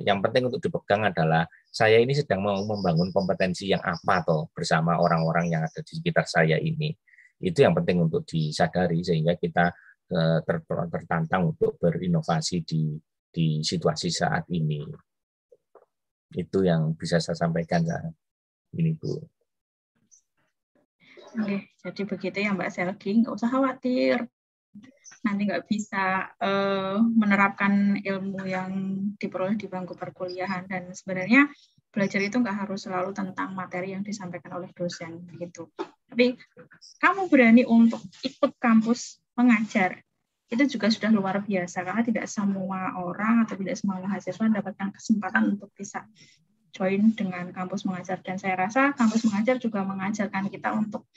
yang 0.00 0.24
penting 0.24 0.48
untuk 0.48 0.64
dipegang 0.64 1.04
adalah 1.04 1.44
saya 1.68 2.00
ini 2.00 2.16
sedang 2.16 2.40
mau 2.40 2.56
membangun 2.64 3.12
kompetensi 3.12 3.68
yang 3.68 3.84
apa 3.84 4.24
toh 4.24 4.48
bersama 4.56 4.96
orang-orang 4.96 5.52
yang 5.52 5.60
ada 5.60 5.80
di 5.84 5.92
sekitar 5.92 6.24
saya 6.24 6.56
ini. 6.56 6.88
Itu 7.36 7.60
yang 7.60 7.76
penting 7.76 8.00
untuk 8.00 8.24
disadari 8.24 9.04
sehingga 9.04 9.36
kita 9.36 9.68
eh, 10.08 10.40
tertantang 10.88 11.52
untuk 11.52 11.76
berinovasi 11.76 12.64
di 12.64 12.96
di 13.28 13.60
situasi 13.60 14.08
saat 14.08 14.48
ini. 14.56 14.80
Itu 16.32 16.64
yang 16.64 16.96
bisa 16.96 17.20
saya 17.20 17.36
sampaikan 17.36 17.84
ini 18.72 18.96
Bu. 18.96 19.20
Oke, 21.36 21.76
jadi 21.84 22.02
begitu 22.08 22.38
ya 22.40 22.56
Mbak 22.56 22.72
Selgi, 22.72 23.20
nggak 23.20 23.36
usah 23.36 23.52
khawatir. 23.52 24.24
Nanti 25.24 25.42
nggak 25.48 25.64
bisa 25.66 26.34
uh, 26.38 26.98
menerapkan 27.02 27.98
ilmu 27.98 28.42
yang 28.46 28.70
diperoleh 29.18 29.58
di 29.58 29.66
bangku 29.66 29.98
perkuliahan. 29.98 30.66
Dan 30.70 30.94
sebenarnya 30.94 31.50
belajar 31.90 32.20
itu 32.22 32.36
nggak 32.38 32.66
harus 32.66 32.86
selalu 32.86 33.10
tentang 33.16 33.56
materi 33.56 33.96
yang 33.96 34.04
disampaikan 34.06 34.58
oleh 34.60 34.70
dosen 34.76 35.24
begitu. 35.26 35.66
Tapi 36.06 36.38
kamu 37.02 37.26
berani 37.26 37.62
untuk 37.66 38.00
ikut 38.22 38.54
kampus 38.60 39.18
mengajar 39.34 40.00
itu 40.46 40.78
juga 40.78 40.86
sudah 40.90 41.10
luar 41.10 41.42
biasa. 41.42 41.82
Karena 41.82 42.02
tidak 42.06 42.26
semua 42.30 42.94
orang 43.00 43.46
atau 43.46 43.58
tidak 43.58 43.74
semua 43.78 43.98
mahasiswa 43.98 44.46
mendapatkan 44.46 44.94
kesempatan 44.94 45.58
untuk 45.58 45.74
bisa 45.74 46.06
join 46.76 47.16
dengan 47.16 47.50
kampus 47.50 47.88
mengajar. 47.88 48.20
Dan 48.20 48.36
saya 48.36 48.54
rasa 48.54 48.92
kampus 48.92 49.24
mengajar 49.26 49.56
juga 49.56 49.82
mengajarkan 49.82 50.52
kita 50.52 50.76
untuk 50.76 51.08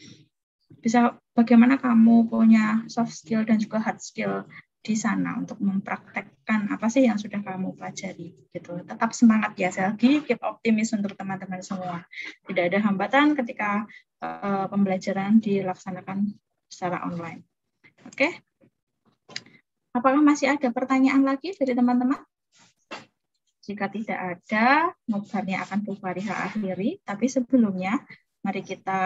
bisa 0.77 1.17
bagaimana 1.33 1.81
kamu 1.81 2.29
punya 2.29 2.85
soft 2.85 3.17
skill 3.17 3.41
dan 3.41 3.57
juga 3.57 3.81
hard 3.81 3.99
skill 3.99 4.45
di 4.79 4.95
sana 4.95 5.35
untuk 5.35 5.59
mempraktekkan 5.59 6.71
apa 6.71 6.87
sih 6.87 7.03
yang 7.03 7.19
sudah 7.19 7.43
kamu 7.43 7.75
pelajari 7.75 8.31
gitu. 8.55 8.79
Tetap 8.87 9.11
semangat 9.11 9.57
ya 9.59 9.73
Selgi, 9.73 10.23
keep 10.23 10.39
optimis 10.39 10.95
untuk 10.95 11.19
teman-teman 11.19 11.59
semua. 11.59 12.07
Tidak 12.47 12.63
ada 12.71 12.79
hambatan 12.79 13.35
ketika 13.35 13.83
uh, 14.23 14.65
pembelajaran 14.71 15.43
dilaksanakan 15.43 16.31
secara 16.71 17.03
online. 17.03 17.43
Oke. 18.07 18.15
Okay? 18.15 18.31
Apakah 19.89 20.21
masih 20.21 20.53
ada 20.53 20.69
pertanyaan 20.71 21.25
lagi 21.25 21.51
dari 21.57 21.75
teman-teman? 21.75 22.21
Jika 23.65 23.89
tidak 23.91 24.17
ada, 24.17 24.95
nobarnya 25.05 25.65
akan 25.65 25.85
Bu 25.85 25.93
Fariha 25.97 26.49
akhiri. 26.49 27.01
Tapi 27.03 27.25
sebelumnya, 27.27 27.99
mari 28.39 28.61
kita, 28.63 29.03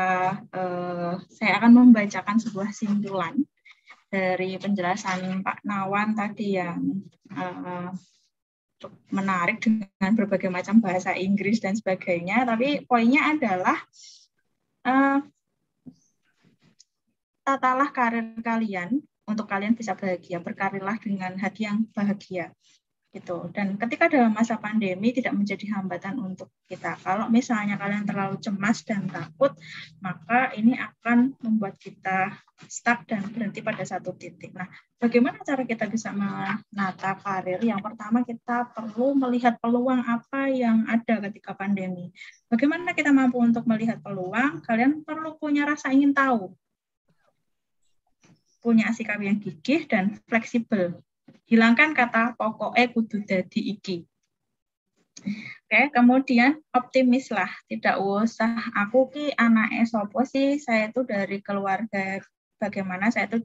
eh, 0.54 1.14
saya 1.34 1.54
akan 1.58 1.72
membacakan 1.74 2.38
sebuah 2.38 2.70
simpulan 2.70 3.34
dari 4.14 4.62
penjelasan 4.62 5.42
Pak 5.42 5.66
Nawan 5.66 6.14
tadi 6.14 6.62
yang 6.62 6.80
eh, 7.34 7.90
menarik 9.10 9.64
dengan 9.64 10.12
berbagai 10.14 10.52
macam 10.52 10.84
bahasa 10.84 11.16
Inggris 11.18 11.64
dan 11.64 11.74
sebagainya. 11.74 12.46
Tapi 12.46 12.86
poinnya 12.86 13.34
adalah 13.34 13.78
eh, 14.86 15.20
tatalah 17.44 17.90
karir 17.90 18.38
kalian 18.46 19.02
untuk 19.26 19.50
kalian 19.50 19.74
bisa 19.74 19.98
bahagia. 19.98 20.38
Berkarirlah 20.44 21.02
dengan 21.02 21.34
hati 21.42 21.66
yang 21.66 21.90
bahagia 21.96 22.54
gitu. 23.14 23.54
Dan 23.54 23.78
ketika 23.78 24.10
dalam 24.10 24.34
masa 24.34 24.58
pandemi 24.58 25.14
tidak 25.14 25.38
menjadi 25.38 25.78
hambatan 25.78 26.18
untuk 26.18 26.50
kita. 26.66 26.98
Kalau 27.06 27.30
misalnya 27.30 27.78
kalian 27.78 28.10
terlalu 28.10 28.42
cemas 28.42 28.82
dan 28.82 29.06
takut, 29.06 29.54
maka 30.02 30.50
ini 30.58 30.74
akan 30.74 31.38
membuat 31.46 31.78
kita 31.78 32.34
stuck 32.66 33.06
dan 33.06 33.22
berhenti 33.30 33.62
pada 33.62 33.86
satu 33.86 34.18
titik. 34.18 34.58
Nah, 34.58 34.66
bagaimana 34.98 35.46
cara 35.46 35.62
kita 35.62 35.86
bisa 35.86 36.10
menata 36.10 37.14
karir? 37.22 37.62
Yang 37.62 37.86
pertama 37.86 38.26
kita 38.26 38.74
perlu 38.74 39.14
melihat 39.14 39.62
peluang 39.62 40.02
apa 40.02 40.50
yang 40.50 40.90
ada 40.90 41.22
ketika 41.30 41.54
pandemi. 41.54 42.10
Bagaimana 42.50 42.98
kita 42.98 43.14
mampu 43.14 43.38
untuk 43.38 43.70
melihat 43.70 44.02
peluang? 44.02 44.66
Kalian 44.66 45.06
perlu 45.06 45.38
punya 45.38 45.70
rasa 45.70 45.94
ingin 45.94 46.18
tahu 46.18 46.50
punya 48.64 48.88
sikap 48.96 49.20
yang 49.20 49.44
gigih 49.44 49.84
dan 49.92 50.16
fleksibel 50.24 51.04
hilangkan 51.48 51.92
kata 51.92 52.36
pokoknya 52.40 52.86
kudu 52.92 53.18
dadi 53.28 53.62
iki. 53.76 53.98
Oke, 55.24 55.82
kemudian 55.96 56.60
optimis 56.76 57.32
lah, 57.32 57.48
tidak 57.72 57.96
usah 58.02 58.60
aku 58.76 59.08
ki 59.08 59.26
anak 59.40 59.72
sopo 59.88 60.28
sih, 60.28 60.60
saya 60.60 60.92
itu 60.92 61.08
dari 61.08 61.40
keluarga 61.40 62.20
bagaimana 62.60 63.08
saya 63.12 63.32
itu 63.32 63.40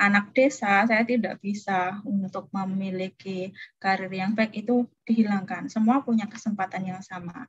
anak 0.00 0.32
desa, 0.32 0.84
saya 0.88 1.04
tidak 1.04 1.40
bisa 1.40 2.00
untuk 2.04 2.48
memiliki 2.52 3.52
karir 3.80 4.12
yang 4.12 4.32
baik 4.32 4.52
itu 4.56 4.88
dihilangkan. 5.04 5.68
Semua 5.68 6.04
punya 6.04 6.28
kesempatan 6.28 6.84
yang 6.84 7.00
sama. 7.04 7.48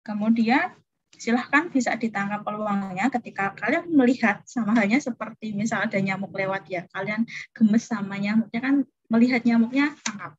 Kemudian 0.00 0.76
silahkan 1.16 1.68
bisa 1.68 1.96
ditangkap 2.00 2.40
peluangnya 2.40 3.12
ketika 3.12 3.52
kalian 3.52 3.92
melihat 3.92 4.40
sama 4.48 4.72
halnya 4.72 4.96
seperti 5.02 5.52
misal 5.52 5.84
ada 5.84 6.00
nyamuk 6.00 6.32
lewat 6.32 6.64
ya 6.70 6.88
kalian 6.88 7.28
gemes 7.52 7.84
sama 7.84 8.16
nyamuknya 8.16 8.60
kan 8.62 8.74
melihat 9.10 9.42
nyamuknya 9.42 9.92
tangkap 10.06 10.32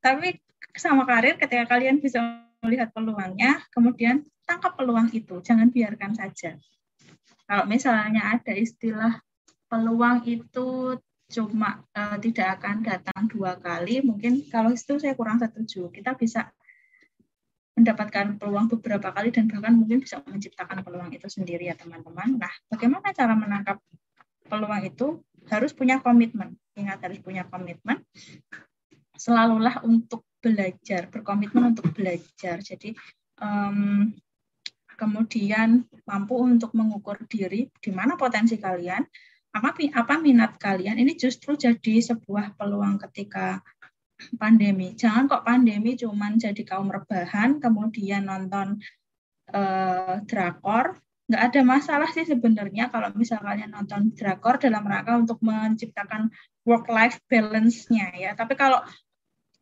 tapi 0.00 0.40
sama 0.76 1.04
karir 1.04 1.36
ketika 1.36 1.68
kalian 1.68 2.00
bisa 2.00 2.18
melihat 2.64 2.90
peluangnya 2.90 3.62
kemudian 3.70 4.24
tangkap 4.48 4.74
peluang 4.74 5.12
itu 5.12 5.38
jangan 5.44 5.68
biarkan 5.70 6.16
saja 6.16 6.56
kalau 7.46 7.64
misalnya 7.70 8.34
ada 8.34 8.52
istilah 8.58 9.22
peluang 9.70 10.26
itu 10.26 10.98
cuma 11.26 11.82
uh, 11.94 12.18
tidak 12.22 12.58
akan 12.58 12.86
datang 12.86 13.26
dua 13.26 13.58
kali, 13.58 14.02
mungkin 14.02 14.46
kalau 14.46 14.70
itu 14.70 14.98
saya 14.98 15.14
kurang 15.18 15.42
setuju. 15.42 15.90
Kita 15.90 16.14
bisa 16.14 16.50
mendapatkan 17.76 18.40
peluang 18.40 18.72
beberapa 18.72 19.12
kali 19.12 19.34
dan 19.34 19.50
bahkan 19.52 19.76
mungkin 19.76 20.00
bisa 20.00 20.22
menciptakan 20.24 20.80
peluang 20.80 21.12
itu 21.12 21.26
sendiri 21.28 21.68
ya 21.68 21.74
teman-teman. 21.76 22.40
Nah, 22.40 22.52
bagaimana 22.72 23.10
cara 23.12 23.34
menangkap 23.36 23.78
peluang 24.48 24.82
itu? 24.86 25.20
Harus 25.46 25.72
punya 25.72 26.02
komitmen. 26.02 26.58
Ingat 26.76 27.06
harus 27.06 27.20
punya 27.22 27.46
komitmen. 27.46 28.02
Selalulah 29.16 29.80
untuk 29.86 30.26
belajar, 30.42 31.08
berkomitmen 31.08 31.72
untuk 31.74 31.90
belajar. 31.96 32.60
Jadi 32.60 32.92
um, 33.40 34.12
kemudian 34.96 35.84
mampu 36.08 36.40
untuk 36.40 36.72
mengukur 36.72 37.20
diri 37.28 37.68
di 37.80 37.90
mana 37.92 38.16
potensi 38.16 38.56
kalian, 38.56 39.02
apa 39.56 39.72
apa 39.72 40.14
minat 40.20 40.60
kalian. 40.60 41.00
Ini 41.00 41.16
justru 41.16 41.56
jadi 41.56 42.00
sebuah 42.00 42.56
peluang 42.60 43.00
ketika 43.08 43.60
pandemi. 44.40 44.96
Jangan 44.96 45.28
kok 45.28 45.44
pandemi 45.44 45.96
cuman 45.96 46.40
jadi 46.40 46.62
kaum 46.64 46.88
rebahan, 46.88 47.60
kemudian 47.60 48.28
nonton 48.28 48.80
uh, 49.52 50.20
drakor. 50.24 50.96
Nggak 51.26 51.42
ada 51.42 51.60
masalah 51.66 52.08
sih 52.14 52.22
sebenarnya 52.22 52.86
kalau 52.86 53.10
misalnya 53.18 53.66
nonton 53.66 54.14
drakor 54.14 54.62
dalam 54.62 54.86
rangka 54.86 55.18
untuk 55.18 55.42
menciptakan 55.42 56.30
work-life 56.62 57.18
balance-nya 57.26 58.14
ya. 58.14 58.30
Tapi 58.38 58.54
kalau 58.54 58.78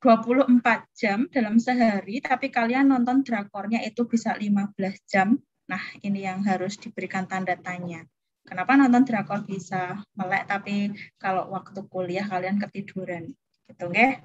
24 0.05 0.61
jam 0.93 1.25
dalam 1.33 1.57
sehari, 1.57 2.21
tapi 2.21 2.53
kalian 2.53 2.93
nonton 2.93 3.25
drakornya 3.25 3.81
itu 3.81 4.05
bisa 4.05 4.37
15 4.37 4.77
jam. 5.09 5.41
Nah, 5.65 5.81
ini 6.05 6.29
yang 6.29 6.45
harus 6.45 6.77
diberikan 6.77 7.25
tanda 7.25 7.57
tanya. 7.57 8.05
Kenapa 8.45 8.77
nonton 8.77 9.09
drakor 9.09 9.49
bisa 9.49 10.05
melek, 10.13 10.45
tapi 10.45 10.93
kalau 11.17 11.49
waktu 11.49 11.81
kuliah 11.89 12.29
kalian 12.29 12.61
ketiduran? 12.61 13.33
Gitu, 13.65 13.85
okay? 13.89 14.21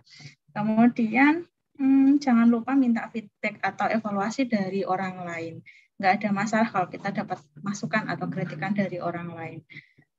Kemudian, 0.52 1.48
hmm, 1.80 2.20
jangan 2.20 2.52
lupa 2.52 2.76
minta 2.76 3.08
feedback 3.08 3.64
atau 3.64 3.88
evaluasi 3.88 4.52
dari 4.52 4.84
orang 4.84 5.24
lain. 5.24 5.64
Nggak 6.00 6.12
ada 6.24 6.30
masalah 6.32 6.68
kalau 6.72 6.88
kita 6.88 7.12
dapat 7.12 7.44
masukan 7.60 8.08
atau 8.08 8.26
kritikan 8.32 8.72
dari 8.72 9.04
orang 9.04 9.36
lain. 9.36 9.60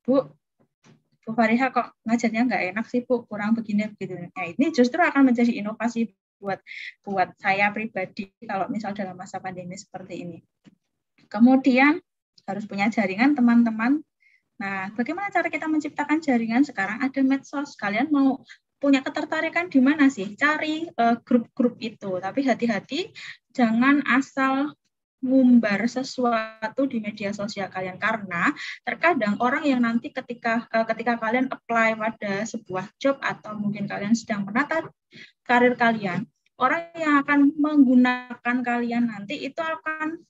Bu, 0.05 0.29
Bu 1.25 1.31
Fariha 1.33 1.73
kok 1.73 1.97
ngajarnya 2.05 2.43
nggak 2.47 2.63
enak 2.77 2.87
sih 2.87 3.01
Bu, 3.03 3.25
kurang 3.25 3.57
begini 3.57 3.89
begitu. 3.89 4.21
Nah 4.21 4.45
ini 4.45 4.71
justru 4.77 5.01
akan 5.01 5.33
menjadi 5.33 5.57
inovasi 5.57 6.13
buat 6.41 6.61
buat 7.05 7.37
saya 7.37 7.69
pribadi 7.73 8.33
kalau 8.45 8.69
misal 8.73 8.97
dalam 8.97 9.17
masa 9.17 9.41
pandemi 9.41 9.77
seperti 9.77 10.25
ini. 10.25 10.39
Kemudian 11.29 12.01
harus 12.49 12.65
punya 12.67 12.91
jaringan 12.91 13.37
teman-teman. 13.37 14.03
Nah, 14.61 14.93
bagaimana 14.93 15.33
cara 15.33 15.47
kita 15.49 15.71
menciptakan 15.71 16.19
jaringan 16.21 16.67
sekarang? 16.67 17.01
Ada 17.01 17.23
medsos. 17.23 17.79
Kalian 17.79 18.11
mau 18.11 18.43
punya 18.81 19.01
ketertarikan 19.01 19.71
di 19.71 19.79
mana 19.79 20.11
sih? 20.11 20.35
Cari 20.35 20.91
eh, 20.91 21.17
grup-grup 21.23 21.79
uh, 21.79 21.81
itu. 21.81 22.11
Tapi 22.19 22.41
hati-hati, 22.45 23.15
jangan 23.55 24.03
asal 24.05 24.75
ngumbar 25.21 25.85
sesuatu 25.85 26.89
di 26.89 27.01
media 27.01 27.33
sosial 27.33 27.69
kalian. 27.69 27.97
Karena 28.01 28.53
terkadang 28.85 29.37
orang 29.41 29.65
yang 29.65 29.85
nanti 29.85 30.13
ketika 30.13 30.69
uh, 30.73 30.85
ketika 30.89 31.21
kalian 31.21 31.49
apply 31.53 31.97
pada 31.97 32.45
sebuah 32.49 32.89
job 32.97 33.21
atau 33.21 33.57
mungkin 33.57 33.85
kalian 33.85 34.17
sedang 34.17 34.49
menata 34.49 34.89
karir 35.45 35.75
kalian 35.75 36.29
orang 36.61 36.93
yang 36.95 37.15
akan 37.25 37.57
menggunakan 37.57 38.57
kalian 38.61 39.09
nanti 39.09 39.49
itu 39.49 39.59
akan 39.59 40.21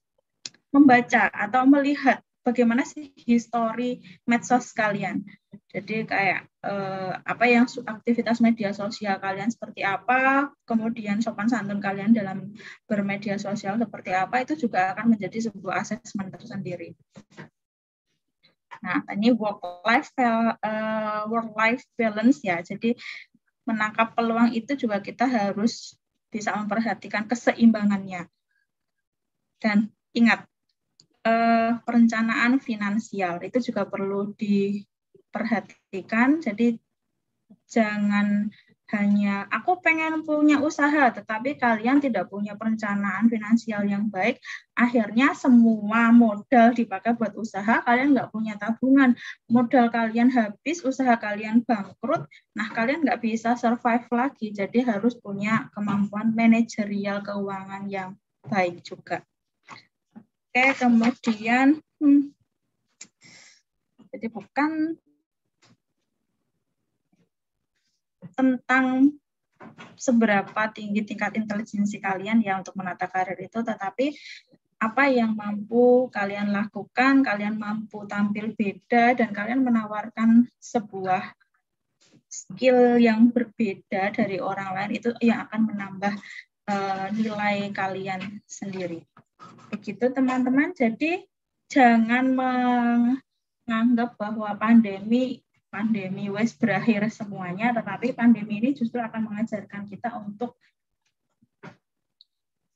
membaca 0.70 1.26
atau 1.34 1.66
melihat 1.66 2.22
bagaimana 2.46 2.86
sih 2.86 3.10
histori 3.26 3.98
medsos 4.24 4.70
kalian 4.70 5.26
jadi 5.70 6.02
kayak 6.02 6.40
eh, 6.66 7.12
apa 7.14 7.44
yang 7.46 7.70
aktivitas 7.70 8.42
media 8.42 8.74
sosial 8.74 9.22
kalian 9.22 9.54
seperti 9.54 9.86
apa, 9.86 10.50
kemudian 10.66 11.22
sopan 11.22 11.46
santun 11.46 11.78
kalian 11.78 12.10
dalam 12.10 12.50
bermedia 12.90 13.38
sosial 13.38 13.78
seperti 13.78 14.10
apa 14.10 14.42
itu 14.42 14.58
juga 14.58 14.90
akan 14.98 15.14
menjadi 15.14 15.46
sebuah 15.46 15.86
asesmen 15.86 16.26
tersendiri. 16.34 16.98
Nah, 18.82 19.06
ini 19.14 19.30
work 19.30 19.62
life 19.86 20.10
uh, 20.18 20.58
eh, 20.58 21.22
work 21.30 21.54
life 21.54 21.86
balance 21.94 22.42
ya. 22.42 22.58
Jadi 22.66 22.98
menangkap 23.62 24.18
peluang 24.18 24.50
itu 24.50 24.74
juga 24.74 24.98
kita 24.98 25.30
harus 25.30 25.94
bisa 26.34 26.50
memperhatikan 26.58 27.30
keseimbangannya. 27.30 28.26
Dan 29.62 29.86
ingat 30.18 30.50
uh, 31.22 31.78
perencanaan 31.86 32.58
finansial 32.58 33.38
itu 33.46 33.70
juga 33.70 33.86
perlu 33.86 34.34
di 34.34 34.82
perhatikan. 35.32 36.42
Jadi 36.42 36.76
jangan 37.70 38.50
hanya 38.90 39.46
aku 39.54 39.78
pengen 39.78 40.26
punya 40.26 40.58
usaha, 40.58 41.14
tetapi 41.14 41.54
kalian 41.54 42.02
tidak 42.02 42.26
punya 42.26 42.58
perencanaan 42.58 43.30
finansial 43.30 43.86
yang 43.86 44.10
baik, 44.10 44.42
akhirnya 44.74 45.30
semua 45.38 46.10
modal 46.10 46.74
dipakai 46.74 47.14
buat 47.14 47.30
usaha, 47.38 47.86
kalian 47.86 48.18
nggak 48.18 48.34
punya 48.34 48.58
tabungan, 48.58 49.14
modal 49.46 49.94
kalian 49.94 50.34
habis, 50.34 50.82
usaha 50.82 51.14
kalian 51.22 51.62
bangkrut, 51.62 52.26
nah 52.50 52.66
kalian 52.74 53.06
nggak 53.06 53.22
bisa 53.22 53.54
survive 53.54 54.10
lagi, 54.10 54.50
jadi 54.50 54.82
harus 54.82 55.14
punya 55.14 55.70
kemampuan 55.70 56.34
manajerial 56.34 57.22
keuangan 57.22 57.86
yang 57.86 58.18
baik 58.42 58.82
juga. 58.82 59.22
Oke, 60.50 60.66
kemudian, 60.74 61.78
hmm, 62.02 62.34
jadi 64.10 64.26
bukan 64.34 64.98
tentang 68.32 69.14
seberapa 69.96 70.62
tinggi 70.72 71.04
tingkat 71.04 71.36
intelijensi 71.36 72.00
kalian 72.00 72.40
ya 72.40 72.56
untuk 72.56 72.72
menata 72.80 73.04
karir 73.06 73.36
itu, 73.36 73.60
tetapi 73.60 74.16
apa 74.80 75.04
yang 75.12 75.36
mampu 75.36 76.08
kalian 76.08 76.56
lakukan, 76.56 77.20
kalian 77.20 77.60
mampu 77.60 78.08
tampil 78.08 78.56
beda, 78.56 79.12
dan 79.12 79.28
kalian 79.36 79.60
menawarkan 79.60 80.48
sebuah 80.56 81.36
skill 82.30 82.96
yang 82.96 83.28
berbeda 83.28 84.14
dari 84.16 84.40
orang 84.40 84.72
lain 84.72 84.90
itu 84.96 85.12
yang 85.20 85.44
akan 85.44 85.68
menambah 85.68 86.14
uh, 86.70 87.06
nilai 87.12 87.68
kalian 87.76 88.40
sendiri. 88.48 89.04
Begitu 89.68 90.08
teman-teman, 90.08 90.72
jadi 90.72 91.28
jangan 91.68 92.32
menganggap 92.32 94.16
bahwa 94.16 94.56
pandemi 94.56 95.44
pandemi 95.70 96.26
wes 96.28 96.52
berakhir 96.58 97.06
semuanya, 97.14 97.70
tetapi 97.70 98.12
pandemi 98.12 98.58
ini 98.58 98.74
justru 98.74 98.98
akan 98.98 99.30
mengajarkan 99.30 99.86
kita 99.86 100.10
untuk 100.18 100.58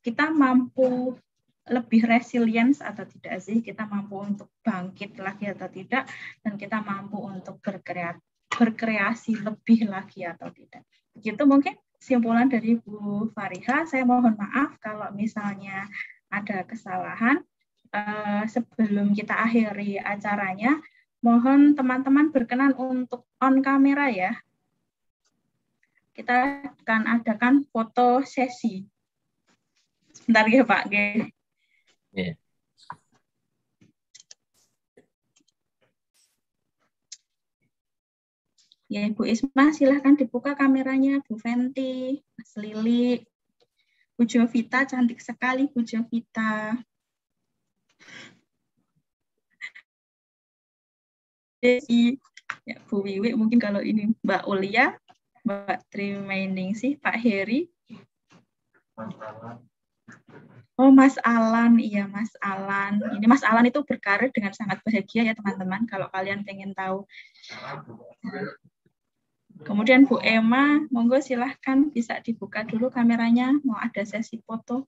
kita 0.05 0.31
mampu 0.31 1.19
lebih 1.65 2.05
resilience 2.05 2.85
atau 2.85 3.09
tidak 3.09 3.41
sih, 3.41 3.65
kita 3.65 3.89
mampu 3.89 4.21
untuk 4.21 4.53
bangkit 4.61 5.17
lagi 5.17 5.49
atau 5.49 5.67
tidak, 5.67 6.05
dan 6.45 6.55
kita 6.61 6.85
mampu 6.85 7.19
untuk 7.25 7.57
berkreasi, 7.65 8.21
berkreasi 8.53 9.33
lebih 9.41 9.89
lagi 9.89 10.29
atau 10.29 10.53
tidak. 10.53 10.85
Begitu 11.17 11.43
mungkin 11.49 11.75
simpulan 11.97 12.53
dari 12.53 12.77
Bu 12.77 13.33
Fariha. 13.33 13.89
Saya 13.89 14.05
mohon 14.05 14.37
maaf 14.37 14.77
kalau 14.77 15.09
misalnya 15.17 15.89
ada 16.29 16.63
kesalahan. 16.69 17.41
Uh, 17.95 18.43
sebelum 18.51 19.15
kita 19.15 19.39
akhiri 19.39 20.03
acaranya, 20.03 20.83
Mohon 21.25 21.73
teman-teman 21.73 22.29
berkenan 22.29 22.77
untuk 22.77 23.25
on 23.41 23.65
kamera 23.65 24.13
ya. 24.13 24.37
Kita 26.13 26.69
akan 26.85 27.09
adakan 27.09 27.65
foto 27.73 28.21
sesi. 28.29 28.85
Sebentar 30.13 30.45
ya 30.53 30.69
Pak. 30.69 30.85
Yeah. 30.93 32.37
Ya, 38.93 39.09
Bu 39.11 39.25
Isma, 39.25 39.73
silahkan 39.73 40.15
dibuka 40.15 40.53
kameranya. 40.53 41.25
Bu 41.25 41.41
Fenti, 41.41 42.21
Mas 42.37 42.53
Lili, 42.61 43.25
Bu 44.15 44.29
Jovita, 44.29 44.85
cantik 44.85 45.19
sekali 45.19 45.67
Bu 45.73 45.83
Jovita. 45.83 46.79
Desi, 51.65 52.21
ya, 52.69 52.77
Bu 52.85 53.01
Wiwi, 53.01 53.33
mungkin 53.33 53.57
kalau 53.57 53.81
ini 53.81 54.13
Mbak 54.21 54.45
Ulia, 54.45 54.93
Mbak 55.49 55.89
Trimaining 55.89 56.77
sih, 56.77 57.01
Pak 57.01 57.17
Heri. 57.17 57.73
Oh, 60.77 60.93
Mas 60.93 61.17
Alan, 61.25 61.81
iya 61.81 62.05
Mas 62.05 62.37
Alan. 62.45 63.01
Ini 63.17 63.25
Mas 63.25 63.41
Alan 63.47 63.65
itu 63.65 63.81
berkarir 63.81 64.29
dengan 64.29 64.53
sangat 64.53 64.85
bahagia 64.85 65.25
ya 65.25 65.33
teman-teman. 65.33 65.89
Kalau 65.89 66.13
kalian 66.13 66.45
pengen 66.45 66.77
tahu. 66.77 67.09
Kemudian 69.65 70.05
Bu 70.05 70.21
Emma, 70.21 70.85
monggo 70.93 71.17
silahkan 71.23 71.89
bisa 71.95 72.21
dibuka 72.21 72.67
dulu 72.67 72.93
kameranya. 72.93 73.57
Mau 73.65 73.79
ada 73.81 74.05
sesi 74.05 74.43
foto. 74.43 74.85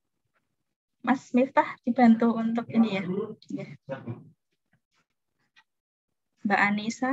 Mas 1.07 1.31
Miftah 1.33 1.79
dibantu 1.87 2.35
untuk 2.35 2.67
ini 2.69 2.99
ya. 2.99 3.05
ya. 3.63 3.67
Mbak 6.47 6.63
Anissa. 6.63 7.11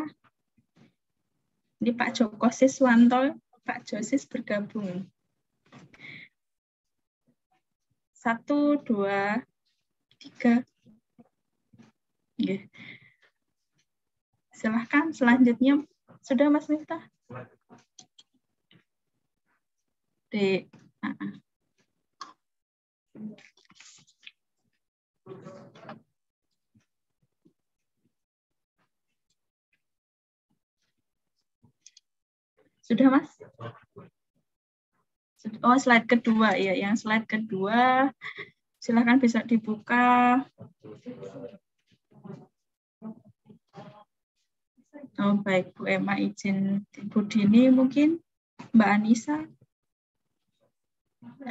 Ini 1.81 1.91
Pak 1.97 2.13
Joko 2.13 2.53
Siswanto, 2.53 3.33
Pak 3.65 3.81
Josis 3.81 4.29
bergabung. 4.29 5.09
Satu, 8.13 8.77
dua, 8.85 9.41
tiga. 10.21 10.61
Oke. 12.37 12.69
Silahkan 14.53 15.09
selanjutnya. 15.09 15.81
Sudah 16.21 16.53
Mas 16.53 16.69
Miftah? 16.69 17.01
D. 20.29 20.69
Ah, 21.01 21.17
ah. 21.17 21.33
Sudah, 32.83 33.07
Mas? 33.07 33.31
Oh, 35.63 35.75
slide 35.79 36.07
kedua 36.07 36.59
ya. 36.59 36.75
Yang 36.75 37.07
slide 37.07 37.27
kedua 37.27 38.11
silahkan 38.83 39.19
bisa 39.19 39.39
dibuka. 39.43 40.43
Oh, 45.23 45.39
baik 45.39 45.71
Bu 45.71 45.87
Emma 45.87 46.19
izin 46.19 46.83
Bu 47.07 47.23
Dini 47.23 47.71
mungkin 47.71 48.19
Mbak 48.75 48.89
Anissa. 48.91 49.37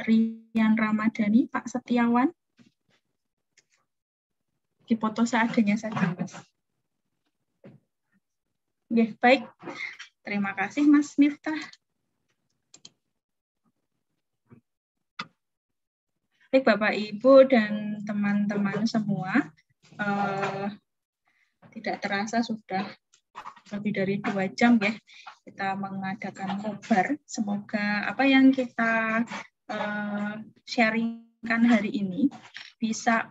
Rian 0.05 0.77
Ramadhani, 0.77 1.49
Pak 1.49 1.65
Setiawan. 1.65 2.29
Di 4.85 4.93
foto 4.93 5.25
seadanya 5.25 5.73
saja, 5.79 6.13
Mas. 6.13 6.37
Oke, 8.93 9.17
baik. 9.17 9.49
Terima 10.23 10.55
kasih, 10.55 10.87
Mas 10.87 11.19
Miftah. 11.19 11.59
Baik, 16.47 16.63
Bapak, 16.63 16.95
Ibu, 16.95 17.33
dan 17.51 17.99
teman-teman 18.07 18.87
semua, 18.87 19.51
eh, 19.99 20.67
tidak 21.75 21.97
terasa 21.99 22.39
sudah 22.39 22.87
lebih 23.73 23.91
dari 23.91 24.15
dua 24.21 24.45
jam 24.53 24.77
ya 24.77 24.93
kita 25.43 25.75
mengadakan 25.75 26.61
nobar. 26.61 27.19
Semoga 27.27 28.07
apa 28.07 28.23
yang 28.23 28.55
kita 28.55 29.27
eh, 29.67 30.33
sharingkan 30.63 31.61
hari 31.67 31.99
ini 31.99 32.31
bisa 32.79 33.27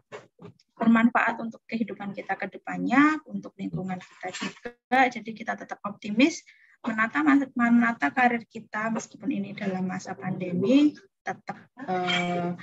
bermanfaat 0.76 1.40
untuk 1.40 1.64
kehidupan 1.64 2.12
kita 2.12 2.36
ke 2.36 2.52
depannya, 2.52 3.16
untuk 3.30 3.56
lingkungan 3.56 3.96
kita 3.96 4.28
juga. 4.34 4.98
Jadi 5.08 5.30
kita 5.32 5.56
tetap 5.56 5.78
optimis 5.86 6.42
menata 6.82 7.22
menata 7.54 8.08
karir 8.10 8.42
kita 8.46 8.90
meskipun 8.90 9.30
ini 9.30 9.54
dalam 9.54 9.86
masa 9.86 10.18
pandemi 10.18 10.90
tetap 11.22 11.58
eh, 11.86 12.58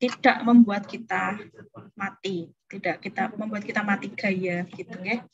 tidak 0.00 0.36
membuat 0.44 0.84
kita 0.84 1.40
mati, 1.96 2.52
tidak 2.68 3.00
kita 3.00 3.32
membuat 3.36 3.64
kita 3.64 3.80
mati 3.80 4.12
gaya 4.12 4.64
gitu 4.68 4.92
ya. 5.00 5.24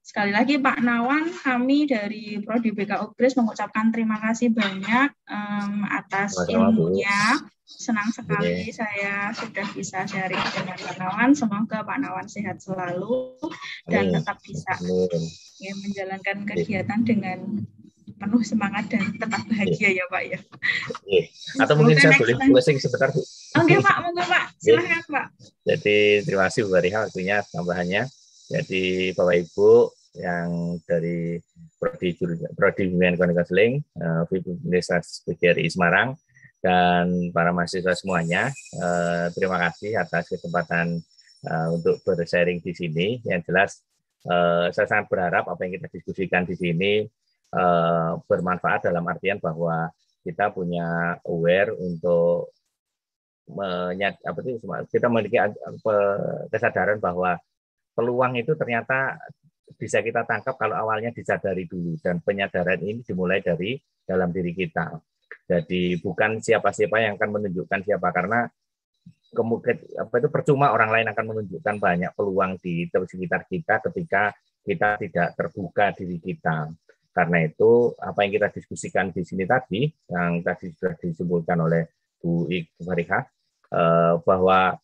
Sekali 0.00 0.32
lagi 0.32 0.60
Pak 0.60 0.84
Nawan, 0.84 1.32
kami 1.40 1.88
dari 1.88 2.36
Prodi 2.44 2.72
BK 2.72 3.00
Ugris 3.00 3.32
mengucapkan 3.32 3.88
terima 3.88 4.20
kasih 4.20 4.52
banyak 4.52 5.08
um, 5.24 5.88
atas 5.88 6.36
ilmunya. 6.48 7.40
Senang 7.78 8.08
sekali 8.12 8.68
saya 8.70 9.32
sudah 9.32 9.66
bisa 9.72 10.04
sharing 10.04 10.44
dengan 10.52 10.78
Pak 10.78 10.96
Nawan. 11.00 11.30
Semoga 11.32 11.80
Pak 11.84 11.98
Nawan 12.02 12.26
sehat 12.28 12.60
selalu 12.60 13.38
dan 13.88 14.10
Amin. 14.10 14.14
tetap 14.20 14.38
bisa 14.44 14.72
Amin. 14.78 15.22
ya, 15.62 15.72
menjalankan 15.80 16.36
kegiatan 16.46 17.00
dengan 17.02 17.38
penuh 18.22 18.42
semangat 18.46 18.86
dan 18.86 19.10
tetap 19.18 19.42
bahagia 19.50 19.88
ya 19.98 20.04
Pak 20.06 20.22
ya. 20.22 20.38
Oke. 20.94 21.20
Atau 21.58 21.74
mungkin 21.74 21.96
saya 21.98 22.14
boleh 22.14 22.36
closing 22.38 22.78
sebentar, 22.78 23.10
Bu. 23.10 23.22
Oke 23.58 23.74
Pak, 23.82 23.96
monggo 24.06 24.22
Pak, 24.22 24.44
silahkan 24.62 25.02
Pak. 25.10 25.26
Jadi 25.66 25.98
terima 26.22 26.46
kasih 26.46 26.66
Bu 26.66 26.70
Fariha 26.78 26.98
waktunya 27.10 27.36
tambahannya. 27.50 28.02
Jadi 28.52 29.10
Bapak 29.16 29.34
Ibu 29.48 29.70
yang 30.20 30.76
dari 30.84 31.40
Prodi 31.80 32.14
Prodi 32.52 32.82
Bimbingan 32.92 33.16
Konseling, 33.18 33.80
eh, 33.80 34.22
Universitas 34.62 35.24
PGRI 35.26 35.66
Semarang 35.72 36.14
dan 36.62 37.34
para 37.34 37.50
mahasiswa 37.50 37.90
semuanya, 37.98 38.54
eh, 38.78 39.26
terima 39.34 39.58
kasih 39.68 39.98
atas 39.98 40.30
kesempatan 40.30 41.02
eh, 41.42 41.68
untuk 41.74 41.98
bersharing 42.06 42.62
di 42.62 42.72
sini. 42.72 43.18
Yang 43.26 43.40
jelas 43.50 43.70
eh, 44.30 44.66
saya 44.70 44.86
sangat 44.86 45.10
berharap 45.10 45.50
apa 45.50 45.58
yang 45.66 45.82
kita 45.82 45.90
diskusikan 45.90 46.46
di 46.46 46.54
sini 46.54 46.92
eh, 47.50 48.12
bermanfaat 48.30 48.86
dalam 48.86 49.02
artian 49.10 49.42
bahwa 49.42 49.90
kita 50.22 50.54
punya 50.54 51.18
aware 51.26 51.74
untuk 51.74 52.54
menyat, 53.50 54.22
apa 54.22 54.38
itu, 54.46 54.62
kita 54.86 55.10
memiliki 55.10 55.34
kesadaran 56.46 57.02
bahwa 57.02 57.34
peluang 57.98 58.38
itu 58.38 58.54
ternyata 58.54 59.18
bisa 59.74 59.98
kita 59.98 60.22
tangkap 60.22 60.54
kalau 60.54 60.78
awalnya 60.78 61.10
disadari 61.10 61.66
dulu 61.66 61.98
dan 61.98 62.22
penyadaran 62.22 62.78
ini 62.78 63.02
dimulai 63.02 63.42
dari 63.42 63.82
dalam 64.06 64.30
diri 64.30 64.54
kita. 64.54 64.94
Jadi 65.52 66.00
bukan 66.00 66.40
siapa-siapa 66.40 66.96
yang 66.96 67.20
akan 67.20 67.30
menunjukkan 67.36 67.80
siapa 67.84 68.08
karena 68.08 68.48
kemudian 69.32 69.76
apa 70.00 70.14
itu 70.20 70.28
percuma 70.32 70.72
orang 70.72 70.88
lain 70.92 71.06
akan 71.12 71.24
menunjukkan 71.28 71.76
banyak 71.76 72.10
peluang 72.16 72.56
di 72.60 72.88
sekitar 72.88 73.44
kita 73.48 73.84
ketika 73.90 74.32
kita 74.64 74.96
tidak 74.96 75.28
terbuka 75.36 75.92
diri 75.92 76.16
kita. 76.22 76.72
Karena 77.12 77.44
itu 77.44 77.92
apa 78.00 78.24
yang 78.24 78.32
kita 78.40 78.48
diskusikan 78.48 79.12
di 79.12 79.20
sini 79.20 79.44
tadi 79.44 79.84
yang 80.08 80.40
tadi 80.40 80.72
sudah 80.72 80.96
disebutkan 80.96 81.60
oleh 81.60 81.84
Bu 82.16 82.48
Ibu 82.48 82.80
Fariha 82.80 83.20
eh, 83.68 84.14
bahwa 84.24 84.80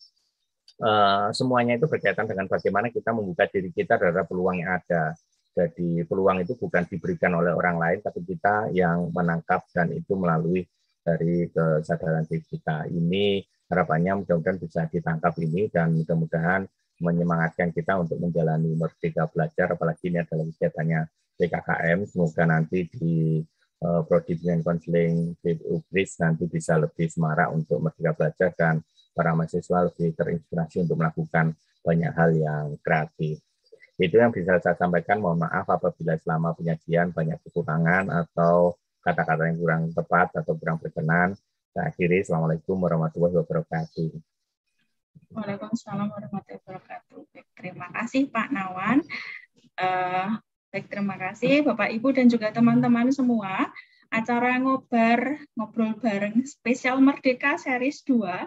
eh, 0.77 1.27
semuanya 1.33 1.81
itu 1.81 1.89
berkaitan 1.89 2.29
dengan 2.29 2.45
bagaimana 2.45 2.93
kita 2.93 3.17
membuka 3.17 3.49
diri 3.49 3.73
kita 3.73 3.97
terhadap 3.97 4.29
peluang 4.29 4.61
yang 4.61 4.77
ada. 4.77 5.17
Jadi 5.57 6.07
peluang 6.07 6.45
itu 6.45 6.55
bukan 6.55 6.87
diberikan 6.87 7.35
oleh 7.35 7.51
orang 7.51 7.77
lain, 7.81 7.99
tapi 8.05 8.23
kita 8.23 8.71
yang 8.71 9.11
menangkap 9.11 9.67
dan 9.75 9.91
itu 9.91 10.15
melalui 10.15 10.63
dari 11.03 11.49
kesadaran 11.51 12.29
diri 12.29 12.45
kita. 12.47 12.87
Ini 12.87 13.43
harapannya 13.69 14.25
mudah-mudahan 14.25 14.59
bisa 14.61 14.87
ditangkap 14.87 15.35
ini 15.41 15.69
dan 15.73 15.97
mudah-mudahan 15.97 16.69
menyemangatkan 16.99 17.71
kita 17.71 17.95
untuk 17.99 18.19
menjalani 18.19 18.75
Merdeka 18.75 19.31
Belajar, 19.31 19.75
apalagi 19.75 20.11
ini 20.11 20.19
adalah 20.23 20.45
kegiatannya 20.51 21.01
PKKM. 21.39 21.99
Semoga 22.11 22.43
nanti 22.47 22.79
di 22.91 23.39
uh, 23.87 24.03
Prodi 24.03 24.35
Bimbingan 24.35 24.63
Konseling 24.67 25.39
UGRIS 25.47 26.19
nanti 26.23 26.45
bisa 26.51 26.75
lebih 26.75 27.07
semarak 27.07 27.55
untuk 27.55 27.79
Merdeka 27.79 28.13
Belajar 28.19 28.51
dan 28.59 28.75
para 29.15 29.35
mahasiswa 29.35 29.91
lebih 29.91 30.15
terinspirasi 30.15 30.87
untuk 30.87 30.99
melakukan 30.99 31.55
banyak 31.83 32.13
hal 32.15 32.31
yang 32.35 32.67
kreatif. 32.83 33.43
Itu 33.99 34.15
yang 34.23 34.31
bisa 34.31 34.63
saya 34.63 34.79
sampaikan. 34.79 35.19
Mohon 35.19 35.51
maaf 35.51 35.67
apabila 35.67 36.15
selama 36.23 36.55
penyajian 36.55 37.11
banyak 37.11 37.43
kekurangan 37.43 38.07
atau 38.07 38.79
kata-kata 39.03 39.51
yang 39.51 39.59
kurang 39.59 39.83
tepat 39.91 40.31
atau 40.39 40.55
kurang 40.55 40.79
berkenan. 40.79 41.35
Saya 41.75 41.91
akhiri. 41.91 42.23
Assalamualaikum 42.23 42.79
warahmatullahi 42.79 43.43
wabarakatuh. 43.43 44.11
Waalaikumsalam 45.35 46.09
warahmatullahi 46.15 46.63
wabarakatuh. 46.63 47.19
Baik, 47.35 47.47
terima 47.59 47.91
kasih 47.91 48.31
Pak 48.31 48.49
Nawan. 48.55 49.03
Eh, 49.79 50.29
baik, 50.71 50.87
terima 50.87 51.19
kasih 51.19 51.67
Bapak 51.67 51.91
Ibu 51.91 52.09
dan 52.15 52.31
juga 52.31 52.55
teman-teman 52.55 53.11
semua. 53.11 53.67
Acara 54.15 54.57
ngobar 54.63 55.43
ngobrol 55.59 55.99
bareng 55.99 56.47
spesial 56.47 57.03
Merdeka 57.03 57.59
series 57.59 58.07
2 58.07 58.47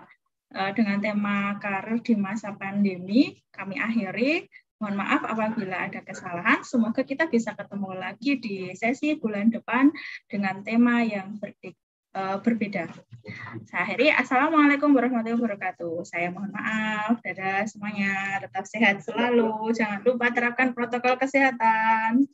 eh, 0.58 0.72
dengan 0.80 0.98
tema 1.04 1.60
karir 1.60 2.00
di 2.00 2.16
masa 2.16 2.56
pandemi 2.56 3.36
kami 3.52 3.78
akhiri. 3.78 4.48
Mohon 4.82 4.98
maaf 4.98 5.22
apabila 5.30 5.78
ada 5.78 6.02
kesalahan. 6.02 6.66
Semoga 6.66 7.06
kita 7.06 7.30
bisa 7.30 7.54
ketemu 7.54 7.94
lagi 7.94 8.42
di 8.42 8.74
sesi 8.74 9.14
bulan 9.14 9.54
depan 9.54 9.94
dengan 10.26 10.66
tema 10.66 11.06
yang 11.06 11.38
berdik- 11.38 11.78
eh, 12.18 12.38
berbeda. 12.42 12.90
Saya 13.70 13.86
akhiri. 13.86 14.10
Assalamualaikum 14.10 14.90
warahmatullahi 14.90 15.38
wabarakatuh. 15.38 16.02
Saya 16.02 16.34
mohon 16.34 16.50
maaf. 16.50 17.22
Dadah 17.22 17.70
semuanya. 17.70 18.42
Tetap 18.42 18.66
sehat 18.66 19.06
selalu. 19.06 19.70
Jangan 19.78 20.02
lupa 20.02 20.34
terapkan 20.34 20.74
protokol 20.74 21.14
kesehatan. 21.22 22.26